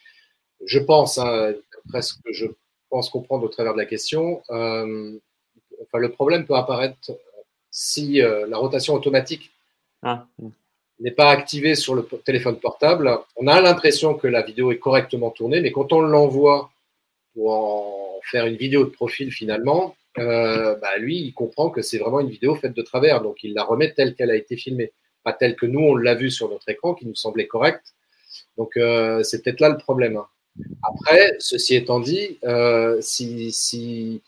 je 0.66 0.80
pense, 0.80 1.18
hein, 1.18 1.54
presque, 1.90 2.20
je 2.32 2.46
pense 2.90 3.10
comprendre 3.10 3.46
au 3.46 3.50
travers 3.50 3.74
de 3.74 3.80
la 3.80 3.86
question. 3.86 4.44
Euh, 4.52 5.18
enfin, 5.84 6.00
le 6.00 6.12
problème 6.12 6.46
peut 6.46 6.56
apparaître 6.56 7.12
si 7.72 8.22
euh, 8.22 8.46
la 8.48 8.58
rotation 8.58 8.94
automatique 8.94 9.52
ah. 10.04 10.26
n'est 11.00 11.12
pas 11.12 11.32
activée 11.32 11.76
sur 11.76 11.96
le 11.96 12.08
téléphone 12.24 12.60
portable. 12.60 13.18
On 13.36 13.48
a 13.48 13.60
l'impression 13.62 14.14
que 14.14 14.28
la 14.28 14.42
vidéo 14.42 14.72
est 14.72 14.80
correctement 14.80 15.32
tournée, 15.32 15.62
mais 15.62 15.72
quand 15.72 15.92
on 15.92 16.02
l'envoie 16.02 16.72
pour 17.34 17.52
en 17.52 18.20
faire 18.30 18.46
une 18.46 18.58
vidéo 18.58 18.84
de 18.84 18.90
profil 18.90 19.32
finalement, 19.32 19.96
euh, 20.20 20.76
bah 20.76 20.98
lui, 20.98 21.18
il 21.18 21.34
comprend 21.34 21.70
que 21.70 21.82
c'est 21.82 21.98
vraiment 21.98 22.20
une 22.20 22.30
vidéo 22.30 22.56
faite 22.56 22.74
de 22.74 22.82
travers, 22.82 23.22
donc 23.22 23.44
il 23.44 23.54
la 23.54 23.64
remet 23.64 23.94
telle 23.94 24.14
qu'elle 24.16 24.30
a 24.30 24.36
été 24.36 24.56
filmée, 24.56 24.92
pas 25.24 25.34
telle 25.34 25.56
que 25.56 25.66
nous 25.66 25.80
on 25.80 25.96
l'a 25.96 26.16
vue 26.16 26.32
sur 26.32 26.50
notre 26.50 26.70
écran, 26.70 26.94
qui 26.94 27.08
nous 27.08 27.16
semblait 27.16 27.48
correcte. 27.48 27.94
Donc 28.58 28.78
euh, 28.78 29.24
c'est 29.24 29.42
peut-être 29.42 29.60
là 29.60 29.70
le 29.70 29.78
problème. 29.78 30.22
Après, 30.84 31.36
ceci 31.40 31.76
étant 31.76 32.00
dit, 32.00 32.38
euh, 32.44 33.02
si, 33.02 33.52
si 33.52 34.22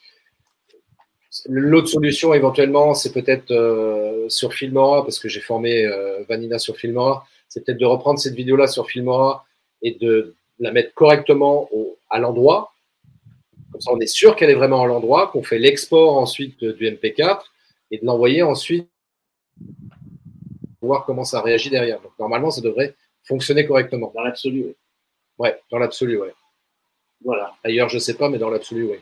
L'autre 1.48 1.88
solution 1.88 2.34
éventuellement, 2.34 2.94
c'est 2.94 3.12
peut-être 3.12 3.52
euh, 3.52 4.28
sur 4.30 4.54
Filmora, 4.54 5.04
parce 5.04 5.20
que 5.20 5.30
j'ai 5.30 5.42
formé 5.42 5.86
euh, 5.86 6.24
Vanina 6.28 6.58
sur 6.58 6.76
Filmora, 6.76 7.26
c'est 7.48 7.64
peut-être 7.64 7.78
de 7.78 7.86
reprendre 7.86 8.20
cette 8.20 8.34
vidéo-là 8.34 8.68
sur 8.68 8.88
Filmora 8.88 9.46
et 9.82 9.92
de 9.92 10.34
la 10.60 10.72
mettre 10.72 10.94
correctement 10.94 11.70
au, 11.72 11.98
à 12.10 12.20
l'endroit. 12.20 12.74
Comme 13.72 13.82
ça, 13.82 13.92
on 13.94 14.00
est 14.00 14.08
sûr 14.08 14.36
qu'elle 14.36 14.50
est 14.50 14.56
vraiment 14.56 14.82
à 14.82 14.88
l'endroit, 14.88 15.28
qu'on 15.28 15.44
fait 15.44 15.60
l'export 15.60 16.18
ensuite 16.18 16.64
du 16.64 16.90
MP4 16.90 17.42
et 17.92 18.00
de 18.00 18.06
l'envoyer 18.06 18.42
ensuite 18.42 18.90
pour 20.80 20.90
voir 20.90 21.06
comment 21.06 21.26
ça 21.26 21.42
réagit 21.42 21.70
derrière. 21.70 22.02
Donc 22.02 22.14
normalement, 22.18 22.52
ça 22.52 22.62
devrait 22.62 22.96
fonctionner 23.24 23.66
correctement. 23.68 24.12
Dans 24.16 24.22
l'absolu, 24.22 24.64
oui. 24.66 24.76
Ouais, 25.38 25.60
dans 25.70 25.78
l'absolu, 25.78 26.18
ouais. 26.18 26.34
Voilà. 27.24 27.54
Ailleurs, 27.64 27.90
je 27.90 28.00
sais 28.00 28.16
pas, 28.16 28.30
mais 28.30 28.38
dans 28.38 28.50
l'absolu, 28.50 28.90
oui. 28.92 28.98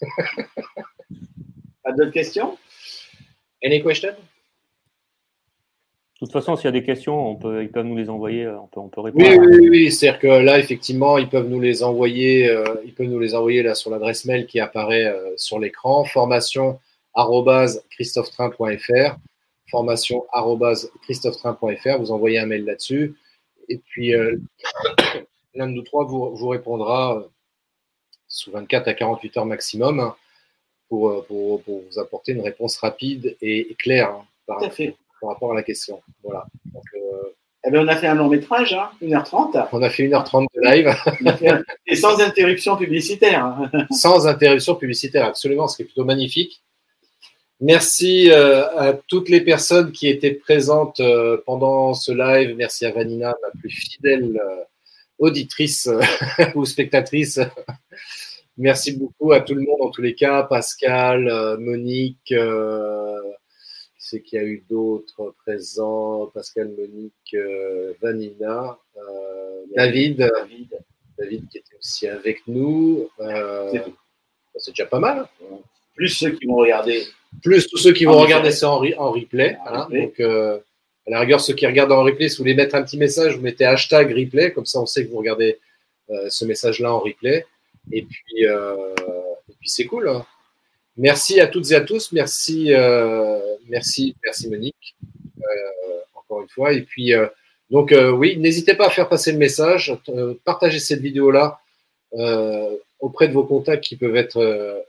D'autres 1.96 2.12
questions? 2.12 2.58
Any 3.64 3.82
question 3.82 4.10
De 4.10 4.16
toute 6.18 6.32
façon, 6.32 6.56
s'il 6.56 6.66
y 6.66 6.68
a 6.68 6.72
des 6.72 6.84
questions, 6.84 7.30
on 7.30 7.36
peut, 7.36 7.62
ils 7.62 7.70
peuvent 7.70 7.86
nous 7.86 7.96
les 7.96 8.10
envoyer, 8.10 8.48
on 8.48 8.66
peut, 8.66 8.80
on 8.80 8.88
peut 8.88 9.00
répondre. 9.00 9.24
Oui, 9.24 9.38
oui, 9.38 9.68
oui. 9.68 9.92
c'est-à-dire 9.92 10.20
que 10.20 10.26
là, 10.26 10.58
effectivement, 10.58 11.18
ils 11.18 11.28
peuvent 11.28 11.48
nous 11.48 11.60
les 11.60 11.82
envoyer, 11.82 12.48
euh, 12.48 12.64
ils 12.84 12.94
peuvent 12.94 13.08
nous 13.08 13.20
les 13.20 13.34
envoyer 13.34 13.62
là 13.62 13.74
sur 13.74 13.90
l'adresse 13.90 14.24
mail 14.24 14.46
qui 14.46 14.60
apparaît 14.60 15.06
euh, 15.06 15.32
sur 15.36 15.58
l'écran, 15.58 16.04
formation 16.04 16.78
christophetrain.fr, 17.90 19.16
formation 19.70 20.24
christophetrain.fr, 21.02 21.98
vous 21.98 22.10
envoyez 22.10 22.38
un 22.38 22.46
mail 22.46 22.64
là-dessus, 22.64 23.14
et 23.68 23.78
puis 23.78 24.14
euh, 24.14 24.36
l'un 25.54 25.68
de 25.68 25.72
nous 25.72 25.82
trois 25.82 26.04
vous, 26.04 26.34
vous 26.34 26.48
répondra 26.48 27.18
euh, 27.18 27.28
sous 28.28 28.50
24 28.50 28.88
à 28.88 28.94
48 28.94 29.36
heures 29.36 29.46
maximum 29.46 30.12
pour, 30.94 31.24
pour, 31.26 31.62
pour, 31.62 31.82
vous 31.90 31.98
apporter 31.98 32.32
une 32.32 32.42
réponse 32.42 32.76
rapide 32.76 33.36
et, 33.42 33.74
claire 33.78 34.10
hein, 34.10 34.24
par, 34.46 34.58
par, 34.58 35.28
rapport 35.28 35.52
à 35.52 35.54
la 35.54 35.62
question. 35.62 36.00
Voilà. 36.22 36.46
Donc, 36.72 36.84
euh, 36.94 37.34
eh 37.66 37.70
bien, 37.70 37.82
on 37.82 37.88
a 37.88 37.96
fait 37.96 38.06
un 38.06 38.14
long 38.14 38.28
métrage, 38.28 38.74
hein, 38.74 38.90
1h30. 39.02 39.68
On 39.72 39.82
a 39.82 39.90
fait 39.90 40.06
1h30 40.06 40.46
de 40.54 40.60
live. 40.60 41.64
et 41.86 41.96
sans 41.96 42.20
interruption 42.20 42.76
publicitaire. 42.76 43.70
sans 43.90 44.26
interruption 44.26 44.74
publicitaire, 44.74 45.24
absolument, 45.24 45.66
ce 45.66 45.76
qui 45.76 45.82
est 45.82 45.86
plutôt 45.86 46.04
magnifique. 46.04 46.62
Merci 47.60 48.30
euh, 48.30 48.68
à 48.76 48.92
toutes 48.92 49.30
les 49.30 49.40
personnes 49.40 49.92
qui 49.92 50.08
étaient 50.08 50.34
présentes 50.34 51.00
euh, 51.00 51.38
pendant 51.46 51.94
ce 51.94 52.12
live. 52.12 52.54
Merci 52.56 52.84
à 52.84 52.90
Vanina, 52.90 53.34
ma 53.42 53.60
plus 53.60 53.70
fidèle 53.70 54.38
euh, 54.44 54.64
auditrice 55.18 55.88
ou 56.54 56.66
spectatrice. 56.66 57.40
Merci 58.56 58.92
beaucoup 58.96 59.32
à 59.32 59.40
tout 59.40 59.54
le 59.54 59.62
monde, 59.62 59.80
en 59.80 59.90
tous 59.90 60.02
les 60.02 60.14
cas, 60.14 60.44
Pascal, 60.44 61.28
euh, 61.28 61.56
Monique, 61.58 62.30
euh, 62.30 63.18
c'est 63.98 64.20
qu'il 64.20 64.38
y 64.38 64.42
a 64.42 64.44
eu 64.44 64.64
d'autres 64.70 65.34
présents, 65.44 66.30
Pascal, 66.32 66.68
Monique, 66.78 67.34
euh, 67.34 67.94
Vanina, 68.00 68.78
David, 69.74 70.18
David, 70.18 70.68
David 71.18 71.48
qui 71.48 71.58
était 71.58 71.76
aussi 71.76 72.06
avec 72.06 72.42
nous. 72.46 73.08
c'est 74.56 74.70
déjà 74.70 74.86
pas 74.86 75.00
mal. 75.00 75.26
Plus 75.96 76.10
ceux 76.10 76.30
qui 76.30 76.46
vont 76.46 76.56
regarder. 76.56 77.02
Plus 77.42 77.66
tous 77.66 77.78
ceux 77.78 77.92
qui 77.92 78.04
vont 78.04 78.20
regarder 78.20 78.52
ça 78.52 78.70
en, 78.70 78.78
replay. 78.78 79.58
Donc, 79.90 80.20
à 80.20 81.10
la 81.10 81.20
rigueur, 81.20 81.40
ceux 81.40 81.54
qui 81.54 81.66
regardent 81.66 81.92
en 81.92 82.04
replay, 82.04 82.28
si 82.28 82.36
vous 82.36 82.44
voulez 82.44 82.54
mettre 82.54 82.76
un 82.76 82.84
petit 82.84 82.98
message, 82.98 83.34
vous 83.36 83.42
mettez 83.42 83.64
hashtag 83.64 84.12
replay, 84.12 84.52
comme 84.52 84.66
ça 84.66 84.80
on 84.80 84.86
sait 84.86 85.04
que 85.04 85.10
vous 85.10 85.18
regardez 85.18 85.58
ce 86.28 86.44
message-là 86.44 86.94
en 86.94 87.00
replay. 87.00 87.46
Et 87.92 88.02
puis, 88.02 88.46
euh, 88.46 88.94
et 89.48 89.54
puis 89.58 89.68
c'est 89.68 89.84
cool. 89.84 90.08
Hein. 90.08 90.24
Merci 90.96 91.40
à 91.40 91.46
toutes 91.46 91.70
et 91.72 91.74
à 91.74 91.80
tous. 91.80 92.12
Merci, 92.12 92.72
euh, 92.72 93.38
merci, 93.68 94.16
merci 94.24 94.48
Monique. 94.48 94.96
Euh, 95.38 96.00
encore 96.14 96.42
une 96.42 96.48
fois. 96.48 96.72
Et 96.72 96.82
puis, 96.82 97.12
donc 97.70 97.94
oui, 98.14 98.36
n'hésitez 98.38 98.74
pas 98.74 98.86
à 98.86 98.90
faire 98.90 99.08
passer 99.08 99.32
le 99.32 99.38
message. 99.38 99.94
partagez 100.44 100.78
cette 100.78 101.00
vidéo-là 101.00 101.60
auprès 103.00 103.28
de 103.28 103.32
vos 103.32 103.44
contacts 103.44 103.84
qui 103.84 103.96
peuvent 103.96 104.16
être 104.16 104.84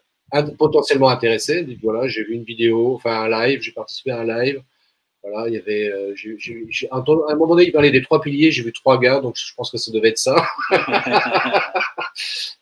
potentiellement 0.58 1.10
intéressés. 1.10 1.64
Dites 1.64 1.80
voilà, 1.84 2.08
j'ai 2.08 2.24
vu 2.24 2.36
une 2.36 2.44
vidéo, 2.44 2.96
enfin 2.96 3.24
un 3.24 3.30
live, 3.30 3.62
j'ai 3.62 3.72
participé 3.72 4.12
à 4.12 4.22
un 4.22 4.26
live. 4.26 4.62
Voilà, 5.28 5.50
il 5.50 5.56
y 5.56 5.58
avait, 5.58 5.92
à 6.92 6.98
un 6.98 7.36
moment 7.36 7.56
donné, 7.56 7.66
il 7.66 7.72
parlait 7.72 7.90
des 7.90 8.04
trois 8.04 8.22
piliers, 8.22 8.52
j'ai 8.52 8.62
vu 8.62 8.72
trois 8.72 9.00
gars, 9.00 9.22
donc 9.22 9.36
je 9.38 9.56
pense 9.56 9.72
que 9.72 9.78
ça 9.78 9.92
devait 9.92 10.10
être 10.10 10.20
ça. 10.20 10.46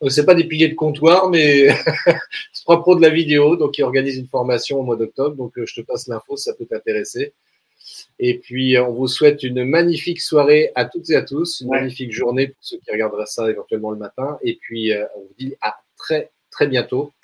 c'est 0.08 0.24
pas 0.24 0.34
des 0.34 0.44
piliers 0.44 0.68
de 0.68 0.74
comptoir, 0.74 1.28
mais 1.28 1.68
trois 2.64 2.80
pros 2.80 2.96
de 2.96 3.02
la 3.02 3.10
vidéo, 3.10 3.56
donc 3.56 3.76
ils 3.76 3.82
organisent 3.82 4.16
une 4.16 4.28
formation 4.28 4.80
au 4.80 4.82
mois 4.82 4.96
d'octobre, 4.96 5.36
donc 5.36 5.58
euh, 5.58 5.66
je 5.66 5.74
te 5.74 5.80
passe 5.82 6.08
l'info, 6.08 6.36
ça 6.36 6.54
peut 6.54 6.64
t'intéresser. 6.64 7.34
Et 8.18 8.38
puis, 8.38 8.78
on 8.78 8.92
vous 8.92 9.08
souhaite 9.08 9.42
une 9.42 9.64
magnifique 9.64 10.22
soirée 10.22 10.72
à 10.74 10.86
toutes 10.86 11.10
et 11.10 11.16
à 11.16 11.22
tous, 11.22 11.60
une 11.60 11.68
magnifique 11.68 12.12
journée 12.12 12.48
pour 12.48 12.56
ceux 12.60 12.78
qui 12.78 12.90
regarderaient 12.90 13.26
ça 13.26 13.50
éventuellement 13.50 13.90
le 13.90 13.98
matin. 13.98 14.38
Et 14.42 14.56
puis, 14.58 14.92
euh, 14.92 15.04
on 15.16 15.20
vous 15.20 15.34
dit 15.38 15.54
à 15.60 15.76
très, 15.98 16.30
très 16.50 16.66
bientôt. 16.66 17.12